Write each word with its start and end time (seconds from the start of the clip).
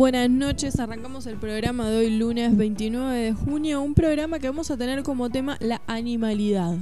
Buenas 0.00 0.30
noches, 0.30 0.80
arrancamos 0.80 1.26
el 1.26 1.36
programa 1.36 1.90
de 1.90 1.98
hoy 1.98 2.16
lunes 2.16 2.56
29 2.56 3.18
de 3.18 3.32
junio, 3.34 3.82
un 3.82 3.92
programa 3.92 4.38
que 4.38 4.46
vamos 4.48 4.70
a 4.70 4.78
tener 4.78 5.02
como 5.02 5.28
tema 5.28 5.58
la 5.60 5.82
animalidad. 5.86 6.78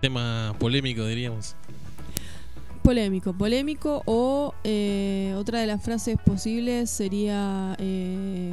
Tema 0.00 0.52
polémico, 0.58 1.06
diríamos. 1.06 1.54
Polémico, 2.82 3.32
polémico 3.34 4.02
o 4.06 4.52
eh, 4.64 5.32
otra 5.36 5.60
de 5.60 5.68
las 5.68 5.80
frases 5.80 6.16
posibles 6.26 6.90
sería 6.90 7.76
eh, 7.78 8.52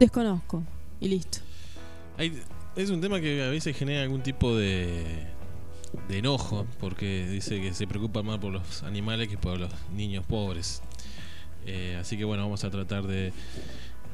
desconozco 0.00 0.62
y 1.00 1.08
listo. 1.08 1.40
Hay- 2.16 2.32
es 2.76 2.88
un 2.88 3.02
tema 3.02 3.20
que 3.20 3.42
a 3.42 3.50
veces 3.50 3.76
genera 3.76 4.04
algún 4.04 4.22
tipo 4.22 4.56
de, 4.56 5.04
de 6.08 6.16
enojo, 6.16 6.64
porque 6.80 7.28
dice 7.28 7.60
que 7.60 7.74
se 7.74 7.86
preocupa 7.86 8.22
más 8.22 8.38
por 8.38 8.54
los 8.54 8.82
animales 8.84 9.28
que 9.28 9.36
por 9.36 9.60
los 9.60 9.70
niños 9.94 10.24
pobres. 10.24 10.80
Eh, 11.68 11.98
así 12.00 12.16
que 12.16 12.24
bueno, 12.24 12.44
vamos 12.44 12.64
a 12.64 12.70
tratar 12.70 13.06
de 13.06 13.32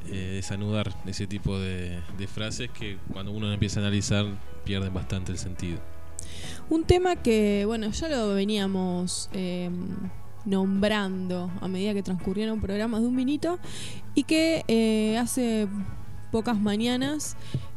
eh, 0.07 0.31
desanudar 0.35 0.93
ese 1.05 1.25
tipo 1.25 1.57
de, 1.57 2.01
frases 2.27 2.69
que 2.69 2.97
cuando 3.13 3.31
uno 3.31 3.51
empieza 3.51 3.79
a 3.79 3.83
analizar 3.83 4.25
pierden 4.65 4.93
bastante 4.93 5.31
el 5.31 5.37
sentido. 5.37 5.79
Un 6.69 6.83
tema 6.83 7.15
que, 7.15 7.63
bueno, 7.65 7.89
ya 7.91 8.09
lo 8.09 8.33
veníamos 8.33 9.29
eh, 9.31 9.69
nombrando 10.45 11.51
a 11.61 11.67
medida 11.67 11.93
que 11.93 12.03
transcurrieron 12.03 12.61
programas 12.61 13.01
de 13.01 13.07
un 13.07 13.15
minuto 13.15 13.59
y 14.13 14.23
que 14.23 14.63
eh, 14.67 15.17
hace 15.17 15.67
pocas 16.31 16.59
mañanas 16.59 17.35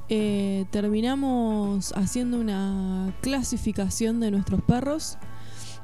eh, 0.08 0.64
terminamos 0.70 1.92
haciendo 1.92 2.38
una 2.38 3.14
clasificación 3.20 4.20
de 4.20 4.30
nuestros 4.30 4.62
perros 4.62 5.18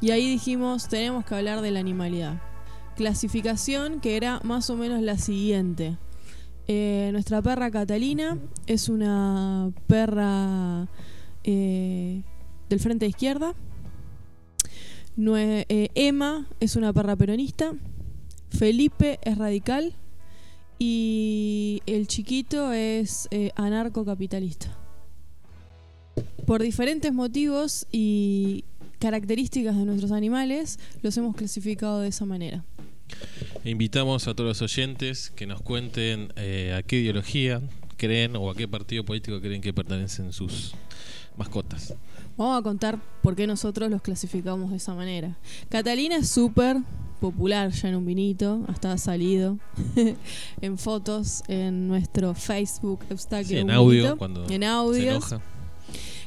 y 0.01 0.11
ahí 0.11 0.29
dijimos 0.29 0.89
tenemos 0.89 1.25
que 1.25 1.35
hablar 1.35 1.61
de 1.61 1.71
la 1.71 1.81
animalidad. 1.81 2.41
Clasificación 2.97 4.01
que 4.01 4.17
era 4.17 4.41
más 4.45 4.71
o 4.71 4.77
menos 4.77 5.03
la 5.03 5.19
siguiente. 5.19 5.97
Eh, 6.69 7.09
nuestra 7.13 7.43
perra 7.43 7.71
Catalina 7.71 8.39
es 8.67 8.89
una 8.89 9.71
perra 9.87 10.89
eh, 11.43 12.23
del 12.69 12.81
frente 12.81 13.05
de 13.07 13.11
izquierda. 13.11 13.55
Nue- 15.17 15.67
eh, 15.69 15.89
Emma 15.95 16.47
es 16.61 16.77
una 16.77 16.93
perra 16.93 17.17
peronista. 17.17 17.73
Felipe 18.51 19.19
es 19.23 19.39
radical. 19.39 19.95
Y 20.79 21.83
el 21.87 22.07
chiquito 22.09 22.73
es 22.73 23.29
anarcocapitalista. 23.55 24.77
Por 26.47 26.61
diferentes 26.63 27.13
motivos 27.13 27.87
y 27.93 28.65
características 28.99 29.77
de 29.77 29.85
nuestros 29.85 30.11
animales, 30.13 30.79
los 31.03 31.17
hemos 31.17 31.37
clasificado 31.37 32.01
de 32.01 32.09
esa 32.09 32.25
manera. 32.27 32.65
Invitamos 33.65 34.29
a 34.29 34.35
todos 34.35 34.49
los 34.49 34.63
oyentes 34.63 35.31
que 35.31 35.47
nos 35.47 35.63
cuenten 35.63 36.33
eh, 36.37 36.75
a 36.77 36.83
qué 36.83 36.97
ideología 37.01 37.63
creen 37.97 38.37
o 38.37 38.51
a 38.51 38.55
qué 38.55 38.69
partido 38.69 39.05
político 39.05 39.41
creen 39.41 39.61
que 39.61 39.73
pertenecen 39.73 40.33
sus 40.33 40.75
mascotas. 41.37 41.95
Vamos 42.37 42.59
a 42.59 42.63
contar 42.63 42.99
por 43.23 43.37
qué 43.37 43.47
nosotros 43.47 43.91
los 43.91 44.03
clasificamos 44.03 44.71
de 44.71 44.77
esa 44.77 44.95
manera. 44.95 45.37
Catalina 45.69 46.17
es 46.17 46.29
súper 46.29 46.79
popular 47.21 47.71
ya 47.71 47.89
en 47.89 47.95
un 47.95 48.05
vinito, 48.05 48.65
hasta 48.69 48.93
ha 48.93 48.99
salido 48.99 49.59
en 50.61 50.79
fotos 50.79 51.43
en 51.49 51.89
nuestro 51.89 52.35
Facebook 52.35 53.01
Eustaquio 53.09 53.49
Sí, 53.49 53.59
en 53.59 53.71
audio, 53.71 54.03
Vinito, 54.03 54.19
cuando 54.19 54.45
en 54.49 54.63
enoja. 54.63 55.41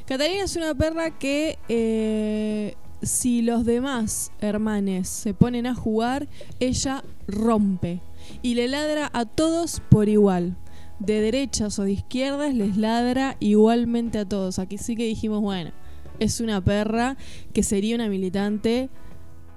Catalina 0.06 0.44
es 0.44 0.56
una 0.56 0.74
perra 0.74 1.16
que 1.18 1.58
eh, 1.68 2.74
si 3.02 3.42
los 3.42 3.64
demás 3.64 4.32
hermanes 4.40 5.08
se 5.08 5.34
ponen 5.34 5.66
a 5.66 5.74
jugar, 5.74 6.28
ella 6.60 7.04
rompe 7.26 8.00
y 8.42 8.54
le 8.54 8.68
ladra 8.68 9.10
a 9.12 9.24
todos 9.24 9.80
por 9.88 10.08
igual. 10.08 10.56
De 10.98 11.20
derechas 11.20 11.78
o 11.78 11.84
de 11.84 11.92
izquierdas 11.92 12.54
les 12.54 12.76
ladra 12.76 13.36
igualmente 13.38 14.18
a 14.18 14.28
todos. 14.28 14.58
Aquí 14.58 14.78
sí 14.78 14.96
que 14.96 15.04
dijimos, 15.04 15.40
bueno, 15.40 15.70
es 16.18 16.40
una 16.40 16.62
perra 16.62 17.16
que 17.52 17.62
sería 17.62 17.94
una 17.94 18.08
militante 18.08 18.90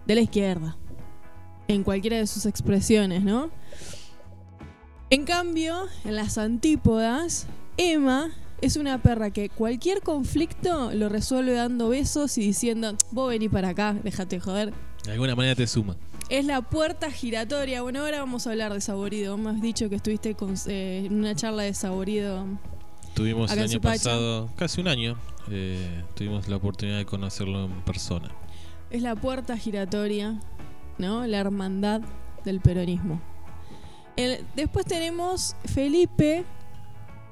de 0.06 0.16
la 0.16 0.22
izquierda. 0.22 0.78
En 1.68 1.84
cualquiera 1.84 2.18
de 2.18 2.28
sus 2.28 2.46
expresiones, 2.46 3.24
¿no? 3.24 3.50
En 5.10 5.26
cambio, 5.26 5.88
en 6.06 6.16
las 6.16 6.38
antípodas, 6.38 7.48
Emma 7.78 8.30
es 8.62 8.76
una 8.78 9.02
perra 9.02 9.32
que 9.32 9.50
cualquier 9.50 10.02
conflicto 10.02 10.92
lo 10.94 11.10
resuelve 11.10 11.54
dando 11.54 11.90
besos 11.90 12.38
y 12.38 12.42
diciendo, 12.42 12.94
vos 13.12 13.30
vení 13.30 13.50
para 13.50 13.70
acá, 13.70 13.96
déjate 14.04 14.40
joder. 14.40 14.74
De 15.06 15.12
alguna 15.14 15.36
manera 15.36 15.56
te 15.56 15.66
suma. 15.68 15.96
Es 16.30 16.46
la 16.46 16.62
puerta 16.62 17.12
giratoria. 17.12 17.82
Bueno, 17.82 18.02
ahora 18.02 18.20
vamos 18.20 18.48
a 18.48 18.52
hablar 18.52 18.74
de 18.74 18.80
Saborido. 18.80 19.38
Me 19.38 19.50
has 19.50 19.62
dicho 19.62 19.90
que 19.90 19.96
estuviste 19.96 20.36
con- 20.36 20.54
eh, 20.68 21.04
en 21.08 21.16
una 21.20 21.36
charla 21.36 21.64
de 21.64 21.74
Saborido. 21.74 22.46
Tuvimos 23.14 23.52
el 23.52 23.60
año 23.60 23.82
pasado, 23.82 24.50
casi 24.56 24.80
un 24.80 24.88
año, 24.88 25.18
eh, 25.50 26.04
tuvimos 26.16 26.48
la 26.48 26.56
oportunidad 26.56 26.98
de 27.00 27.06
conocerlo 27.06 27.66
en 27.66 27.82
persona. 27.82 28.30
Es 28.90 29.02
la 29.02 29.16
puerta 29.16 29.58
giratoria, 29.58 30.40
¿no? 30.98 31.26
La 31.28 31.40
hermandad 31.40 32.02
del 32.46 32.62
peronismo. 32.62 33.20
El- 34.16 34.46
después 34.56 34.86
tenemos 34.86 35.56
Felipe, 35.66 36.46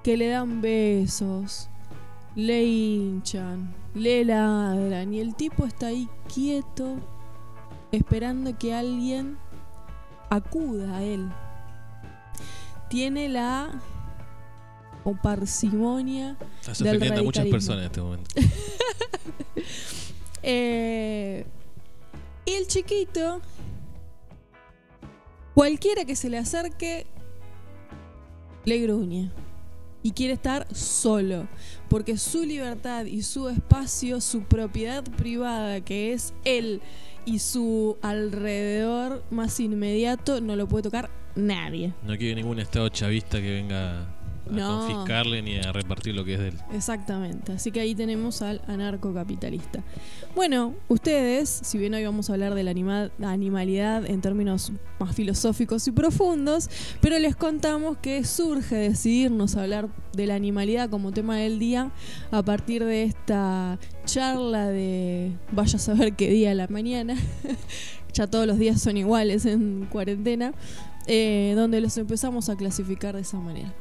que 0.03 0.17
le 0.17 0.29
dan 0.29 0.61
besos, 0.61 1.69
le 2.35 2.63
hinchan, 2.63 3.73
le 3.95 4.25
ladran, 4.25 5.13
y 5.13 5.19
el 5.19 5.35
tipo 5.35 5.65
está 5.65 5.87
ahí 5.87 6.07
quieto, 6.33 6.95
esperando 7.91 8.57
que 8.57 8.73
alguien 8.73 9.37
acuda 10.29 10.97
a 10.97 11.03
él. 11.03 11.29
Tiene 12.89 13.29
la 13.29 13.69
o 15.03 15.15
parsimonia 15.15 16.35
Estás 16.59 16.79
Del 16.79 16.97
ofendiendo 16.97 17.21
a 17.21 17.23
muchas 17.23 17.45
personas 17.47 17.79
en 17.79 17.85
este 17.85 18.01
momento. 18.01 18.29
Eh, 20.41 21.45
y 22.45 22.51
el 22.53 22.67
chiquito, 22.67 23.41
cualquiera 25.53 26.05
que 26.05 26.15
se 26.15 26.29
le 26.29 26.37
acerque, 26.37 27.05
le 28.63 28.77
gruñe. 28.79 29.31
Y 30.09 30.11
quiere 30.11 30.33
estar 30.33 30.65
solo. 30.73 31.47
Porque 31.87 32.17
su 32.17 32.43
libertad 32.43 33.05
y 33.05 33.21
su 33.21 33.47
espacio, 33.47 34.19
su 34.21 34.41
propiedad 34.41 35.03
privada, 35.03 35.81
que 35.81 36.13
es 36.13 36.33
él 36.45 36.81
y 37.25 37.37
su 37.37 37.95
alrededor 38.01 39.23
más 39.29 39.59
inmediato, 39.59 40.41
no 40.41 40.55
lo 40.55 40.67
puede 40.67 40.81
tocar 40.81 41.11
nadie. 41.35 41.93
No 42.03 42.17
quiere 42.17 42.33
ningún 42.33 42.57
estado 42.57 42.89
chavista 42.89 43.39
que 43.39 43.51
venga 43.51 44.18
a 44.49 44.55
No. 44.55 44.79
confiscarle 44.87 45.41
ni 45.41 45.57
a 45.57 45.71
repartir 45.71 46.15
lo 46.15 46.23
que 46.25 46.33
es 46.33 46.39
de 46.39 46.47
él. 46.49 46.55
Exactamente, 46.73 47.51
así 47.53 47.71
que 47.71 47.79
ahí 47.81 47.95
tenemos 47.95 48.41
al 48.41 48.61
anarcocapitalista. 48.67 49.83
Bueno, 50.35 50.73
ustedes, 50.87 51.49
si 51.63 51.77
bien 51.77 51.93
hoy 51.93 52.03
vamos 52.05 52.29
a 52.29 52.33
hablar 52.33 52.55
de 52.55 52.63
la 52.63 52.71
anima- 52.71 53.11
animalidad 53.23 54.05
en 54.09 54.21
términos 54.21 54.71
más 54.99 55.15
filosóficos 55.15 55.87
y 55.87 55.91
profundos, 55.91 56.69
pero 57.01 57.17
les 57.19 57.35
contamos 57.35 57.97
que 57.97 58.23
surge 58.23 58.75
decidirnos 58.75 59.55
a 59.55 59.63
hablar 59.63 59.89
de 60.13 60.27
la 60.27 60.35
animalidad 60.35 60.89
como 60.89 61.11
tema 61.11 61.37
del 61.37 61.59
día 61.59 61.91
a 62.31 62.43
partir 62.43 62.83
de 62.83 63.03
esta 63.03 63.79
charla 64.05 64.67
de 64.67 65.31
vaya 65.51 65.75
a 65.75 65.79
saber 65.79 66.13
qué 66.15 66.29
día 66.29 66.51
a 66.51 66.55
la 66.55 66.67
mañana, 66.67 67.15
ya 68.13 68.27
todos 68.27 68.47
los 68.47 68.57
días 68.57 68.81
son 68.81 68.97
iguales 68.97 69.45
en 69.45 69.87
cuarentena, 69.91 70.53
eh, 71.07 71.53
donde 71.55 71.81
los 71.81 71.97
empezamos 71.97 72.49
a 72.49 72.55
clasificar 72.55 73.15
de 73.15 73.21
esa 73.21 73.37
manera 73.39 73.73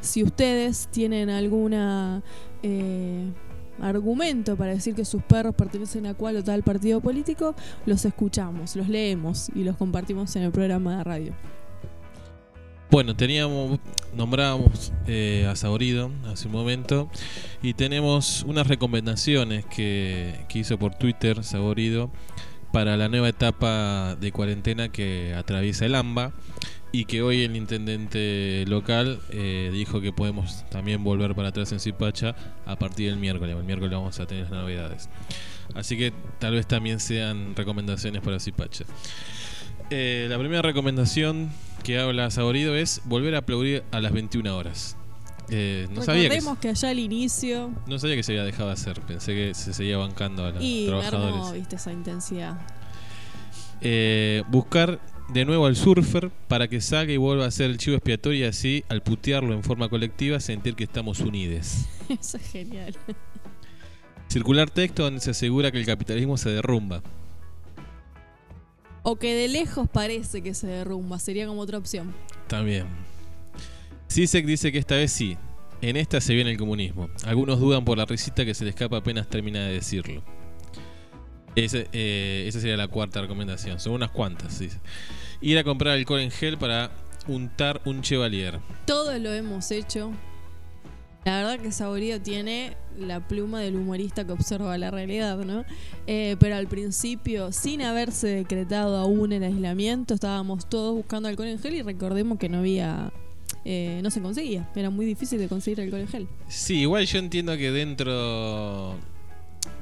si 0.00 0.22
ustedes 0.22 0.88
tienen 0.90 1.30
alguna 1.30 2.22
eh, 2.62 3.30
argumento 3.80 4.56
para 4.56 4.72
decir 4.72 4.94
que 4.94 5.04
sus 5.04 5.22
perros 5.22 5.54
pertenecen 5.54 6.06
a 6.06 6.14
cual 6.14 6.36
o 6.36 6.44
tal 6.44 6.62
partido 6.62 7.00
político, 7.00 7.54
los 7.84 8.04
escuchamos, 8.04 8.76
los 8.76 8.88
leemos 8.88 9.50
y 9.54 9.64
los 9.64 9.76
compartimos 9.76 10.34
en 10.36 10.44
el 10.44 10.52
programa 10.52 10.98
de 10.98 11.04
radio. 11.04 11.34
Bueno, 12.90 13.16
teníamos, 13.16 13.80
nombrábamos 14.14 14.92
eh, 15.06 15.46
a 15.50 15.56
Saborido 15.56 16.10
hace 16.26 16.46
un 16.46 16.52
momento 16.52 17.10
y 17.60 17.74
tenemos 17.74 18.44
unas 18.44 18.68
recomendaciones 18.68 19.66
que, 19.66 20.44
que 20.48 20.60
hizo 20.60 20.78
por 20.78 20.94
Twitter 20.94 21.42
Saborido 21.42 22.10
para 22.72 22.96
la 22.96 23.08
nueva 23.08 23.28
etapa 23.28 24.16
de 24.20 24.30
cuarentena 24.30 24.88
que 24.88 25.34
atraviesa 25.34 25.84
el 25.84 25.96
AMBA 25.96 26.32
y 26.96 27.04
que 27.04 27.20
hoy 27.20 27.42
el 27.42 27.54
intendente 27.56 28.64
local 28.66 29.20
eh, 29.28 29.68
dijo 29.70 30.00
que 30.00 30.14
podemos 30.14 30.64
también 30.70 31.04
volver 31.04 31.34
para 31.34 31.48
atrás 31.48 31.70
en 31.72 31.78
Zipacha 31.78 32.34
a 32.64 32.76
partir 32.76 33.10
del 33.10 33.18
miércoles. 33.18 33.54
El 33.54 33.64
miércoles 33.64 33.92
vamos 33.92 34.18
a 34.18 34.24
tener 34.24 34.44
las 34.44 34.52
novedades. 34.52 35.10
Así 35.74 35.98
que 35.98 36.14
tal 36.38 36.54
vez 36.54 36.66
también 36.66 36.98
sean 36.98 37.54
recomendaciones 37.54 38.22
para 38.22 38.40
Zipacha. 38.40 38.86
Eh, 39.90 40.26
la 40.30 40.38
primera 40.38 40.62
recomendación 40.62 41.50
que 41.84 41.98
habla 41.98 42.30
Saborido 42.30 42.74
es 42.74 43.02
volver 43.04 43.34
a 43.34 43.38
aplaudir 43.40 43.84
a 43.90 44.00
las 44.00 44.12
21 44.12 44.56
horas. 44.56 44.96
Eh, 45.50 45.88
no, 45.90 46.02
sabía 46.02 46.30
que, 46.30 46.68
allá 46.70 46.88
al 46.88 46.98
inicio 46.98 47.72
no 47.86 47.98
sabía 47.98 48.16
que 48.16 48.22
se 48.22 48.32
había 48.32 48.44
dejado 48.44 48.68
de 48.68 48.72
hacer. 48.72 49.02
Pensé 49.02 49.34
que 49.34 49.52
se 49.52 49.74
seguía 49.74 49.98
bancando 49.98 50.46
a 50.46 50.52
los 50.52 50.62
y 50.64 50.86
trabajadores. 50.86 51.52
viste, 51.52 51.76
esa 51.76 51.92
intensidad. 51.92 52.58
Eh, 53.82 54.44
buscar 54.48 54.98
de 55.32 55.44
nuevo 55.44 55.66
al 55.66 55.76
surfer 55.76 56.30
para 56.48 56.68
que 56.68 56.80
salga 56.80 57.12
y 57.12 57.16
vuelva 57.16 57.46
a 57.46 57.50
ser 57.50 57.70
el 57.70 57.78
chivo 57.78 57.96
expiatorio 57.96 58.40
y 58.40 58.48
así, 58.48 58.84
al 58.88 59.02
putearlo 59.02 59.54
en 59.54 59.62
forma 59.62 59.88
colectiva, 59.88 60.40
sentir 60.40 60.74
que 60.74 60.84
estamos 60.84 61.20
unidos. 61.20 61.86
Eso 62.08 62.36
es 62.36 62.50
genial. 62.50 62.96
Circular 64.28 64.70
texto 64.70 65.04
donde 65.04 65.20
se 65.20 65.30
asegura 65.30 65.70
que 65.70 65.78
el 65.78 65.86
capitalismo 65.86 66.36
se 66.36 66.50
derrumba. 66.50 67.02
O 69.02 69.16
que 69.16 69.34
de 69.34 69.48
lejos 69.48 69.88
parece 69.88 70.42
que 70.42 70.54
se 70.54 70.66
derrumba, 70.66 71.18
sería 71.18 71.46
como 71.46 71.60
otra 71.60 71.78
opción. 71.78 72.12
También. 72.48 72.86
Sisek 74.08 74.46
dice 74.46 74.72
que 74.72 74.78
esta 74.78 74.96
vez 74.96 75.12
sí, 75.12 75.36
en 75.80 75.96
esta 75.96 76.20
se 76.20 76.34
viene 76.34 76.52
el 76.52 76.56
comunismo. 76.56 77.08
Algunos 77.24 77.60
dudan 77.60 77.84
por 77.84 77.98
la 77.98 78.04
risita 78.04 78.44
que 78.44 78.54
se 78.54 78.64
le 78.64 78.70
escapa 78.70 78.96
apenas 78.96 79.28
termina 79.28 79.60
de 79.64 79.74
decirlo. 79.74 80.24
Ese, 81.56 81.88
eh, 81.92 82.44
esa 82.46 82.60
sería 82.60 82.76
la 82.76 82.88
cuarta 82.88 83.20
recomendación. 83.20 83.80
Son 83.80 83.94
unas 83.94 84.10
cuantas. 84.10 84.58
Dice. 84.58 84.78
Ir 85.40 85.58
a 85.58 85.64
comprar 85.64 85.94
alcohol 85.94 86.20
en 86.20 86.30
gel 86.30 86.58
para 86.58 86.90
untar 87.26 87.80
un 87.84 88.02
chevalier. 88.02 88.60
Todos 88.86 89.18
lo 89.20 89.32
hemos 89.32 89.70
hecho. 89.70 90.12
La 91.24 91.38
verdad 91.38 91.58
que 91.58 91.72
Saborío 91.72 92.22
tiene 92.22 92.76
la 92.96 93.26
pluma 93.26 93.60
del 93.60 93.74
humorista 93.74 94.24
que 94.24 94.32
observa 94.32 94.78
la 94.78 94.92
realidad, 94.92 95.38
¿no? 95.38 95.64
Eh, 96.06 96.36
pero 96.38 96.54
al 96.54 96.68
principio, 96.68 97.50
sin 97.50 97.82
haberse 97.82 98.28
decretado 98.28 98.96
aún 98.96 99.32
el 99.32 99.42
aislamiento, 99.42 100.14
estábamos 100.14 100.68
todos 100.68 100.94
buscando 100.94 101.28
alcohol 101.28 101.48
en 101.48 101.58
gel 101.58 101.74
y 101.74 101.82
recordemos 101.82 102.38
que 102.38 102.48
no 102.48 102.58
había 102.58 103.12
eh, 103.64 103.98
no 104.00 104.10
se 104.12 104.22
conseguía. 104.22 104.68
Era 104.76 104.90
muy 104.90 105.04
difícil 105.04 105.40
de 105.40 105.48
conseguir 105.48 105.80
alcohol 105.80 106.02
en 106.02 106.08
gel. 106.08 106.28
Sí, 106.46 106.82
igual 106.82 107.04
yo 107.06 107.18
entiendo 107.18 107.56
que 107.56 107.72
dentro. 107.72 108.94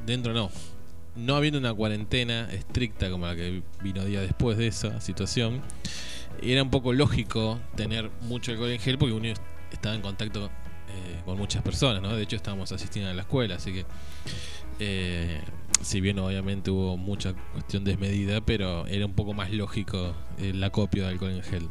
Dentro 0.07 0.33
no. 0.33 0.51
No 1.17 1.37
habiendo 1.37 1.59
una 1.59 1.73
cuarentena 1.73 2.51
estricta 2.53 3.11
como 3.11 3.27
la 3.27 3.37
que 3.37 3.63
vino 3.83 4.05
día 4.05 4.21
después 4.21 4.59
de 4.59 4.67
esa 4.67 5.01
situación, 5.01 5.63
era 6.43 6.63
un 6.63 6.71
poco 6.71 6.93
lógico 6.93 7.61
tener 7.77 8.11
mucho 8.23 8.53
alcohol 8.53 8.71
en 8.71 8.81
gel 8.81 8.99
porque 8.99 9.15
uno 9.15 9.29
estaba 9.71 9.95
en 9.95 10.03
contacto 10.03 10.47
eh, 10.47 11.23
con 11.25 11.39
muchas 11.39 11.63
personas, 11.63 12.03
¿no? 12.03 12.15
De 12.15 12.23
hecho, 12.23 12.37
estábamos 12.37 12.73
asistiendo 12.73 13.11
a 13.11 13.15
la 13.15 13.23
escuela, 13.23 13.57
así 13.57 13.73
que. 13.73 13.87
Eh, 14.81 15.41
si 15.85 16.01
bien 16.01 16.19
obviamente 16.19 16.71
hubo 16.71 16.97
mucha 16.97 17.35
cuestión 17.53 17.85
desmedida, 17.85 18.41
pero 18.41 18.87
era 18.87 19.07
un 19.07 19.13
poco 19.13 19.35
más 19.35 19.53
lógico 19.53 20.15
el 20.39 20.63
acopio 20.63 21.05
de 21.05 21.11
alcohol 21.11 21.33
en 21.33 21.43
gel. 21.43 21.69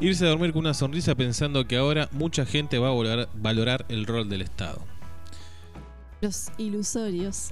Irse 0.00 0.26
a 0.26 0.28
dormir 0.28 0.52
con 0.52 0.60
una 0.60 0.74
sonrisa 0.74 1.14
pensando 1.14 1.66
que 1.66 1.76
ahora 1.76 2.08
mucha 2.12 2.44
gente 2.44 2.78
va 2.78 2.88
a 2.88 3.26
valorar, 3.34 3.86
el 3.88 4.06
rol 4.06 4.28
del 4.28 4.42
Estado. 4.42 4.84
Los 6.22 6.52
ilusorios. 6.56 7.50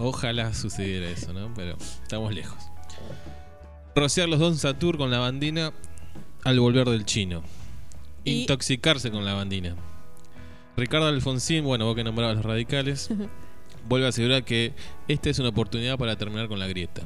Ojalá 0.00 0.52
sucediera 0.52 1.08
eso, 1.08 1.32
¿no? 1.32 1.54
Pero 1.54 1.76
estamos 2.02 2.34
lejos. 2.34 2.58
Rociar 3.94 4.28
los 4.28 4.40
Don 4.40 4.56
Satur 4.58 4.98
con 4.98 5.12
la 5.12 5.20
bandina 5.20 5.72
al 6.42 6.58
volver 6.58 6.88
del 6.88 7.04
chino. 7.04 7.44
Intoxicarse 8.24 9.12
con 9.12 9.24
la 9.24 9.34
bandina. 9.34 9.76
Ricardo 10.76 11.06
Alfonsín, 11.06 11.62
bueno, 11.62 11.84
vos 11.84 11.94
que 11.94 12.02
nombrabas 12.02 12.34
los 12.34 12.44
radicales, 12.44 13.10
vuelve 13.88 14.06
a 14.06 14.08
asegurar 14.08 14.44
que 14.44 14.74
esta 15.06 15.30
es 15.30 15.38
una 15.38 15.50
oportunidad 15.50 15.96
para 15.96 16.16
terminar 16.16 16.48
con 16.48 16.58
la 16.58 16.66
grieta. 16.66 17.02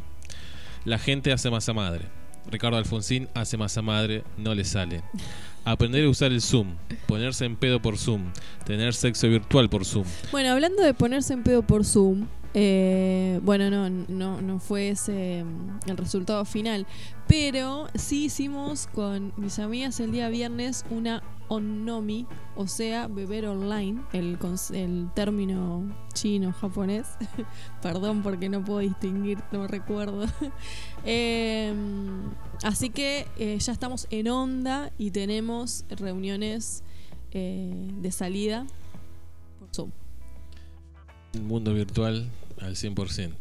La 0.87 0.99
gente 0.99 1.33
hace 1.33 1.51
masa 1.51 1.75
madre. 1.75 2.07
Ricardo 2.51 2.77
Alfonsín 2.77 3.29
hace 3.35 3.57
masa 3.57 3.83
madre, 3.83 4.25
no 4.37 4.55
le 4.55 4.65
sale. 4.65 5.03
Aprender 5.65 6.05
a 6.05 6.09
usar 6.09 6.33
el 6.33 6.41
Zoom, 6.41 6.77
ponerse 7.07 7.45
en 7.45 7.57
pedo 7.57 7.81
por 7.81 7.99
Zoom, 7.99 8.33
tener 8.65 8.95
sexo 8.95 9.29
virtual 9.29 9.69
por 9.69 9.85
Zoom. 9.85 10.07
Bueno, 10.33 10.51
hablando 10.53 10.83
de 10.83 10.95
ponerse 10.95 11.35
en 11.35 11.43
pedo 11.43 11.63
por 11.63 11.85
Zoom, 11.85 12.27
eh, 12.55 13.41
bueno, 13.43 13.71
no, 13.71 13.89
no, 13.91 14.41
no 14.41 14.59
fue 14.59 14.91
ese 14.91 15.45
mm, 15.45 15.91
el 15.91 15.97
resultado 15.97 16.45
final, 16.45 16.87
pero 17.27 17.89
sí 17.95 18.25
hicimos 18.25 18.87
con 18.87 19.33
mis 19.37 19.59
amigas 19.59 20.01
el 20.01 20.13
día 20.13 20.29
viernes 20.29 20.85
una 20.91 21.23
onnomi, 21.49 22.27
o 22.57 22.67
sea, 22.67 23.09
beber 23.09 23.47
online, 23.47 24.03
el, 24.13 24.39
el 24.73 25.11
término 25.15 25.95
chino-japonés. 26.15 27.07
Perdón 27.83 28.23
porque 28.23 28.49
no 28.49 28.65
puedo 28.65 28.81
distinguir, 28.81 29.39
no 29.53 29.67
recuerdo. 29.67 30.27
Em, 31.05 32.31
así 32.65 32.91
que 32.91 33.27
eh, 33.39 33.57
ya 33.59 33.73
estamos 33.73 34.07
en 34.11 34.29
onda 34.29 34.93
y 34.99 35.13
tenemos 35.13 35.85
reuniones 35.89 36.83
eh, 37.31 37.89
de 38.01 38.11
salida 38.11 38.67
por 39.59 39.69
Zoom. 39.73 39.91
El 41.35 41.43
mundo 41.43 41.75
virtual 41.75 42.29
al 42.61 42.75
100%. 42.75 43.33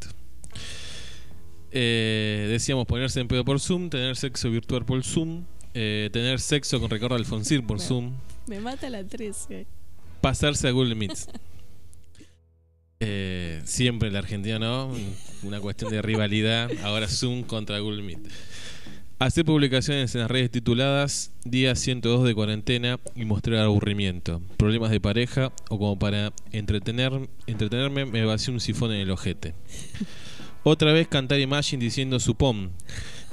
Eh, 1.71 2.47
decíamos 2.49 2.85
ponerse 2.85 3.19
en 3.19 3.27
pedo 3.27 3.43
por 3.45 3.59
Zoom, 3.59 3.89
tener 3.89 4.15
sexo 4.15 4.49
virtual 4.49 4.85
por 4.85 5.03
Zoom, 5.03 5.43
eh, 5.73 6.09
tener 6.11 6.39
sexo 6.39 6.79
con 6.79 6.89
Ricardo 6.89 7.15
Alfonsín 7.15 7.65
por 7.65 7.79
Zoom. 7.79 8.13
Me 8.47 8.59
mata 8.59 8.89
la 8.89 9.03
13. 9.03 9.67
Pasarse 10.21 10.67
a 10.67 10.71
Google 10.71 10.95
Meet. 10.95 11.17
Eh, 12.99 13.61
siempre 13.63 14.09
la 14.09 14.17
Argentina, 14.17 14.57
¿no? 14.57 14.91
Una 15.43 15.59
cuestión 15.59 15.91
de 15.91 16.01
rivalidad. 16.01 16.71
Ahora 16.83 17.07
Zoom 17.07 17.43
contra 17.43 17.77
Google 17.77 18.01
Meet. 18.01 18.27
Hacer 19.19 19.45
publicaciones 19.45 20.13
en 20.13 20.21
las 20.21 20.29
redes 20.29 20.51
tituladas 20.51 21.31
Día 21.43 21.73
102 21.73 22.23
de 22.23 22.35
cuarentena 22.35 22.99
y 23.15 23.25
mostrar 23.25 23.61
aburrimiento, 23.61 24.43
problemas 24.57 24.91
de 24.91 25.01
pareja 25.01 25.51
o 25.69 25.79
como 25.79 25.97
para 25.97 26.33
entretener, 26.51 27.27
entretenerme 27.47 28.05
me 28.05 28.23
vació 28.25 28.53
un 28.53 28.59
sifón 28.59 28.91
en 28.91 28.99
el 28.99 29.09
ojete. 29.09 29.55
Otra 30.63 30.93
vez 30.93 31.07
cantar 31.07 31.39
Imagine 31.39 31.83
diciendo 31.83 32.19
supón, 32.19 32.73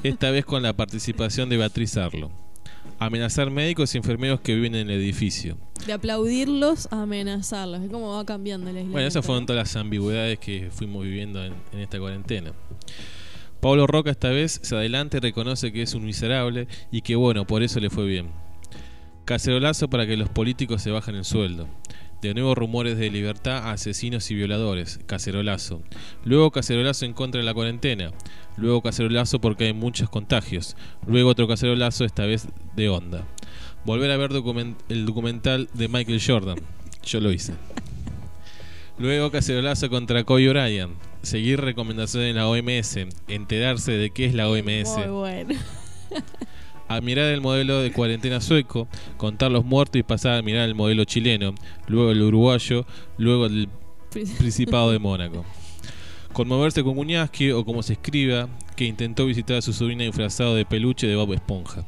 esta 0.02 0.30
vez 0.30 0.46
con 0.46 0.62
la 0.62 0.74
participación 0.74 1.50
de 1.50 1.58
Beatriz 1.58 1.98
Arlo. 1.98 2.30
Amenazar 2.98 3.50
médicos 3.50 3.94
y 3.94 3.98
enfermeros 3.98 4.40
que 4.40 4.54
viven 4.54 4.74
en 4.76 4.88
el 4.88 4.98
edificio. 4.98 5.58
De 5.86 5.92
aplaudirlos 5.92 6.88
a 6.92 7.02
amenazarlos. 7.02 7.82
Es 7.82 7.90
como 7.90 8.12
va 8.12 8.24
cambiando 8.24 8.72
la 8.72 8.82
Bueno, 8.84 9.06
esas 9.06 9.24
fueron 9.24 9.44
todas 9.44 9.60
las 9.60 9.76
ambigüedades 9.76 10.38
que 10.38 10.70
fuimos 10.70 11.04
viviendo 11.04 11.44
en 11.44 11.54
esta 11.78 11.98
cuarentena. 11.98 12.54
Pablo 13.64 13.86
Roca 13.86 14.10
esta 14.10 14.28
vez 14.28 14.60
se 14.62 14.76
adelanta 14.76 15.16
y 15.16 15.20
reconoce 15.20 15.72
que 15.72 15.80
es 15.80 15.94
un 15.94 16.04
miserable 16.04 16.68
y 16.92 17.00
que 17.00 17.16
bueno, 17.16 17.46
por 17.46 17.62
eso 17.62 17.80
le 17.80 17.88
fue 17.88 18.04
bien. 18.04 18.28
Cacerolazo 19.24 19.88
para 19.88 20.06
que 20.06 20.18
los 20.18 20.28
políticos 20.28 20.82
se 20.82 20.90
bajen 20.90 21.14
el 21.14 21.24
sueldo. 21.24 21.66
De 22.20 22.34
nuevo 22.34 22.54
rumores 22.54 22.98
de 22.98 23.08
libertad 23.10 23.56
a 23.66 23.72
asesinos 23.72 24.30
y 24.30 24.34
violadores. 24.34 25.00
Cacerolazo. 25.06 25.80
Luego 26.26 26.50
cacerolazo 26.50 27.06
en 27.06 27.14
contra 27.14 27.40
de 27.40 27.46
la 27.46 27.54
cuarentena. 27.54 28.10
Luego 28.58 28.82
cacerolazo 28.82 29.40
porque 29.40 29.64
hay 29.64 29.72
muchos 29.72 30.10
contagios. 30.10 30.76
Luego 31.06 31.30
otro 31.30 31.48
cacerolazo, 31.48 32.04
esta 32.04 32.26
vez 32.26 32.48
de 32.76 32.90
onda. 32.90 33.26
Volver 33.86 34.10
a 34.10 34.18
ver 34.18 34.30
el 34.90 35.06
documental 35.06 35.70
de 35.72 35.88
Michael 35.88 36.20
Jordan. 36.22 36.58
Yo 37.02 37.18
lo 37.18 37.32
hice. 37.32 37.54
Luego 38.98 39.30
cacerolazo 39.30 39.88
contra 39.88 40.22
Kobe 40.24 40.50
Bryant 40.50 41.13
seguir 41.24 41.60
recomendaciones 41.60 42.30
en 42.30 42.36
la 42.36 42.48
OMS, 42.48 42.98
enterarse 43.28 43.92
de 43.92 44.10
qué 44.10 44.26
es 44.26 44.34
la 44.34 44.48
OMS. 44.48 44.96
Muy 44.98 45.08
bueno. 45.08 45.54
A 46.88 47.00
mirar 47.00 47.26
el 47.32 47.40
modelo 47.40 47.80
de 47.80 47.92
cuarentena 47.92 48.42
sueco, 48.42 48.88
contar 49.16 49.50
los 49.50 49.64
muertos 49.64 49.98
y 49.98 50.02
pasar 50.02 50.34
a 50.34 50.42
mirar 50.42 50.68
el 50.68 50.74
modelo 50.74 51.04
chileno, 51.04 51.54
luego 51.88 52.10
el 52.10 52.20
uruguayo, 52.20 52.84
luego 53.16 53.46
el 53.46 53.70
Principado 54.10 54.92
de 54.92 54.98
Mónaco. 55.00 55.44
Conmoverse 56.32 56.84
con 56.84 56.94
Muñaski 56.94 57.52
o 57.52 57.64
como 57.64 57.82
se 57.82 57.94
escriba, 57.94 58.48
que 58.76 58.84
intentó 58.84 59.26
visitar 59.26 59.56
a 59.56 59.62
su 59.62 59.72
sobrina 59.72 60.04
disfrazado 60.04 60.54
de 60.54 60.64
peluche 60.64 61.06
de 61.06 61.16
Bob 61.16 61.32
Esponja. 61.32 61.86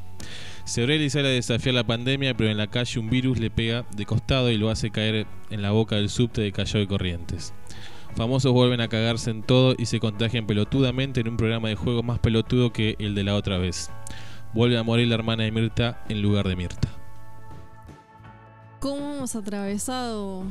Sebrelli 0.65 1.11
sale 1.11 1.29
a 1.29 1.31
desafiar 1.31 1.75
la 1.75 1.87
pandemia, 1.87 2.37
pero 2.37 2.51
en 2.51 2.57
la 2.57 2.67
calle 2.67 2.99
un 2.99 3.09
virus 3.09 3.39
le 3.39 3.51
pega 3.51 3.87
de 3.95 4.05
costado 4.07 4.51
y 4.51 4.59
lo 4.59 4.71
hace 4.71 4.91
caer 4.91 5.27
en 5.51 5.63
la 5.63 5.71
boca 5.71 5.97
del 5.97 6.09
subte 6.09 6.41
de 6.41 6.53
Callao 6.53 6.81
de 6.81 6.89
Corrientes. 6.89 7.55
Famosos 8.17 8.51
vuelven 8.51 8.81
a 8.81 8.89
cagarse 8.89 9.31
en 9.31 9.43
todo 9.43 9.75
y 9.77 9.85
se 9.85 10.01
contagian 10.01 10.47
pelotudamente 10.47 11.21
en 11.21 11.29
un 11.29 11.37
programa 11.37 11.69
de 11.69 11.75
juego 11.75 12.03
más 12.03 12.19
pelotudo 12.19 12.73
que 12.73 12.97
el 12.99 13.15
de 13.15 13.25
la 13.25 13.35
otra 13.35 13.59
vez. 13.59 13.91
Vuelve 14.55 14.79
a 14.79 14.83
morir 14.83 15.09
la 15.09 15.17
hermana 15.17 15.43
de 15.43 15.53
Mirta 15.53 16.03
en 16.09 16.23
lugar 16.23 16.49
de 16.49 16.57
Mirta. 16.57 16.89
¿Cómo 18.81 19.13
hemos 19.13 19.37
atravesado 19.37 20.45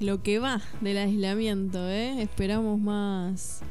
lo 0.00 0.20
que 0.24 0.40
va 0.40 0.60
del 0.80 0.98
aislamiento? 0.98 1.88
Eh? 1.88 2.22
Esperamos 2.22 2.80
más 2.80 3.62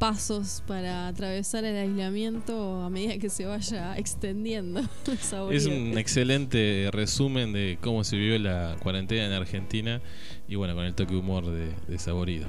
pasos 0.00 0.64
para 0.66 1.06
atravesar 1.06 1.64
el 1.64 1.76
aislamiento 1.76 2.82
a 2.82 2.90
medida 2.90 3.18
que 3.18 3.30
se 3.30 3.46
vaya 3.46 3.96
extendiendo. 3.98 4.80
es 5.52 5.66
un 5.66 5.96
excelente 5.96 6.88
resumen 6.90 7.52
de 7.52 7.78
cómo 7.80 8.02
se 8.02 8.16
vivió 8.16 8.36
la 8.40 8.74
cuarentena 8.82 9.26
en 9.26 9.32
Argentina 9.32 10.00
y 10.48 10.56
bueno, 10.56 10.74
con 10.74 10.86
el 10.86 10.94
toque 10.94 11.12
de 11.12 11.20
humor 11.20 11.46
de, 11.46 11.72
de 11.86 11.98
Saborido. 12.00 12.48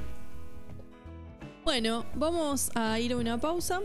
Bueno, 1.64 2.06
vamos 2.16 2.72
a 2.74 3.00
ir 3.00 3.14
a 3.14 3.18
una 3.18 3.40
pausa. 3.40 3.82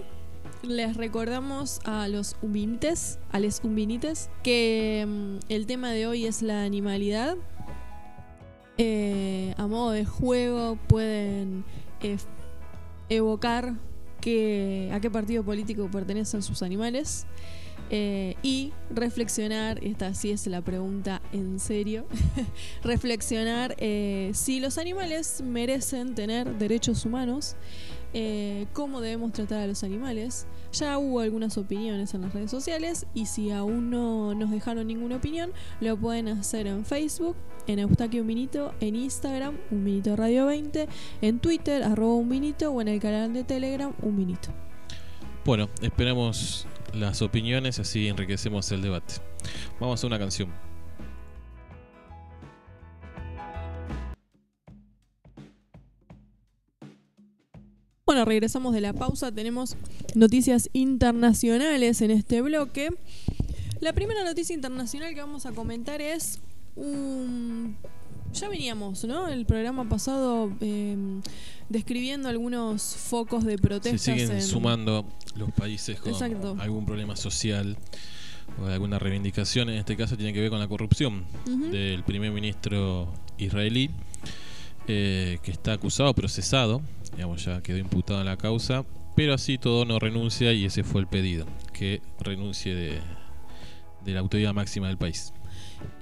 Les 0.62 0.96
recordamos 0.96 1.80
a 1.84 2.08
los 2.08 2.34
umbinites, 2.40 3.18
a 3.30 3.38
los 3.38 3.60
umbinites, 3.62 4.30
que 4.42 5.04
mm, 5.06 5.36
el 5.50 5.66
tema 5.66 5.90
de 5.90 6.06
hoy 6.06 6.24
es 6.24 6.40
la 6.40 6.64
animalidad. 6.64 7.36
Eh, 8.78 9.54
a 9.58 9.66
modo 9.66 9.90
de 9.90 10.06
juego 10.06 10.78
pueden 10.88 11.64
eh, 12.00 12.16
evocar 13.10 13.74
qué, 14.22 14.90
a 14.94 15.00
qué 15.00 15.10
partido 15.10 15.44
político 15.44 15.90
pertenecen 15.90 16.42
sus 16.42 16.62
animales. 16.62 17.26
Eh, 17.90 18.34
y 18.42 18.72
reflexionar, 18.90 19.82
esta 19.84 20.12
sí 20.14 20.30
es 20.30 20.46
la 20.48 20.60
pregunta 20.60 21.22
en 21.32 21.60
serio, 21.60 22.06
reflexionar 22.82 23.76
eh, 23.78 24.32
si 24.34 24.58
los 24.58 24.76
animales 24.78 25.40
merecen 25.42 26.14
tener 26.14 26.58
derechos 26.58 27.04
humanos, 27.04 27.54
eh, 28.12 28.66
cómo 28.72 29.00
debemos 29.00 29.32
tratar 29.32 29.60
a 29.60 29.66
los 29.66 29.84
animales. 29.84 30.46
Ya 30.72 30.98
hubo 30.98 31.20
algunas 31.20 31.56
opiniones 31.58 32.12
en 32.14 32.22
las 32.22 32.34
redes 32.34 32.50
sociales 32.50 33.06
y 33.14 33.26
si 33.26 33.50
aún 33.50 33.90
no 33.90 34.34
nos 34.34 34.50
dejaron 34.50 34.86
ninguna 34.86 35.16
opinión, 35.16 35.52
lo 35.80 35.96
pueden 35.96 36.28
hacer 36.28 36.66
en 36.66 36.84
Facebook, 36.84 37.36
en 37.66 37.78
Eustaquio 37.78 38.22
Un 38.22 38.26
Minito, 38.26 38.74
en 38.80 38.96
Instagram, 38.96 39.56
Un 39.70 39.84
Minito 39.84 40.16
Radio 40.16 40.46
20, 40.46 40.88
en 41.22 41.38
Twitter, 41.38 41.84
arroba 41.84 42.14
Un 42.14 42.28
Minito 42.28 42.72
o 42.72 42.80
en 42.80 42.88
el 42.88 43.00
canal 43.00 43.32
de 43.32 43.44
Telegram, 43.44 43.92
Un 44.02 44.16
Minito. 44.16 44.48
Bueno, 45.44 45.68
esperamos 45.80 46.66
las 47.00 47.22
opiniones, 47.22 47.78
así 47.78 48.08
enriquecemos 48.08 48.70
el 48.72 48.82
debate. 48.82 49.14
Vamos 49.80 50.02
a 50.02 50.06
una 50.06 50.18
canción. 50.18 50.52
Bueno, 58.06 58.24
regresamos 58.24 58.72
de 58.72 58.80
la 58.80 58.92
pausa. 58.92 59.32
Tenemos 59.32 59.76
noticias 60.14 60.70
internacionales 60.72 62.00
en 62.02 62.12
este 62.12 62.40
bloque. 62.40 62.90
La 63.80 63.92
primera 63.92 64.24
noticia 64.24 64.54
internacional 64.54 65.12
que 65.12 65.20
vamos 65.20 65.44
a 65.44 65.52
comentar 65.52 66.00
es 66.00 66.40
un... 66.76 67.76
Ya 68.36 68.48
veníamos, 68.48 69.04
¿no? 69.04 69.28
El 69.28 69.46
programa 69.46 69.88
pasado 69.88 70.52
eh, 70.60 70.96
describiendo 71.68 72.28
algunos 72.28 72.82
focos 72.82 73.44
de 73.44 73.52
Se 73.52 73.58
protestas. 73.58 74.00
siguen 74.02 74.30
en- 74.32 74.42
sumando 74.42 75.06
los 75.36 75.50
países 75.52 75.98
con 76.00 76.12
Exacto. 76.12 76.56
algún 76.60 76.84
problema 76.86 77.16
social 77.16 77.76
o 78.62 78.66
alguna 78.66 78.98
reivindicación. 78.98 79.70
En 79.70 79.76
este 79.78 79.96
caso 79.96 80.16
tiene 80.16 80.32
que 80.32 80.40
ver 80.40 80.50
con 80.50 80.58
la 80.58 80.68
corrupción 80.68 81.24
del 81.70 82.04
primer 82.04 82.30
ministro 82.32 83.12
israelí, 83.38 83.90
eh, 84.88 85.38
que 85.42 85.50
está 85.50 85.72
acusado, 85.72 86.14
procesado, 86.14 86.80
digamos, 87.14 87.44
ya 87.44 87.60
quedó 87.62 87.78
imputado 87.78 88.20
en 88.20 88.26
la 88.26 88.36
causa, 88.36 88.84
pero 89.16 89.32
así 89.34 89.56
todo 89.58 89.84
no 89.84 89.98
renuncia 89.98 90.52
y 90.52 90.64
ese 90.66 90.84
fue 90.84 91.00
el 91.00 91.06
pedido, 91.06 91.46
que 91.72 92.02
renuncie 92.20 92.74
de, 92.74 92.98
de 94.04 94.12
la 94.12 94.20
autoridad 94.20 94.52
máxima 94.52 94.88
del 94.88 94.98
país. 94.98 95.32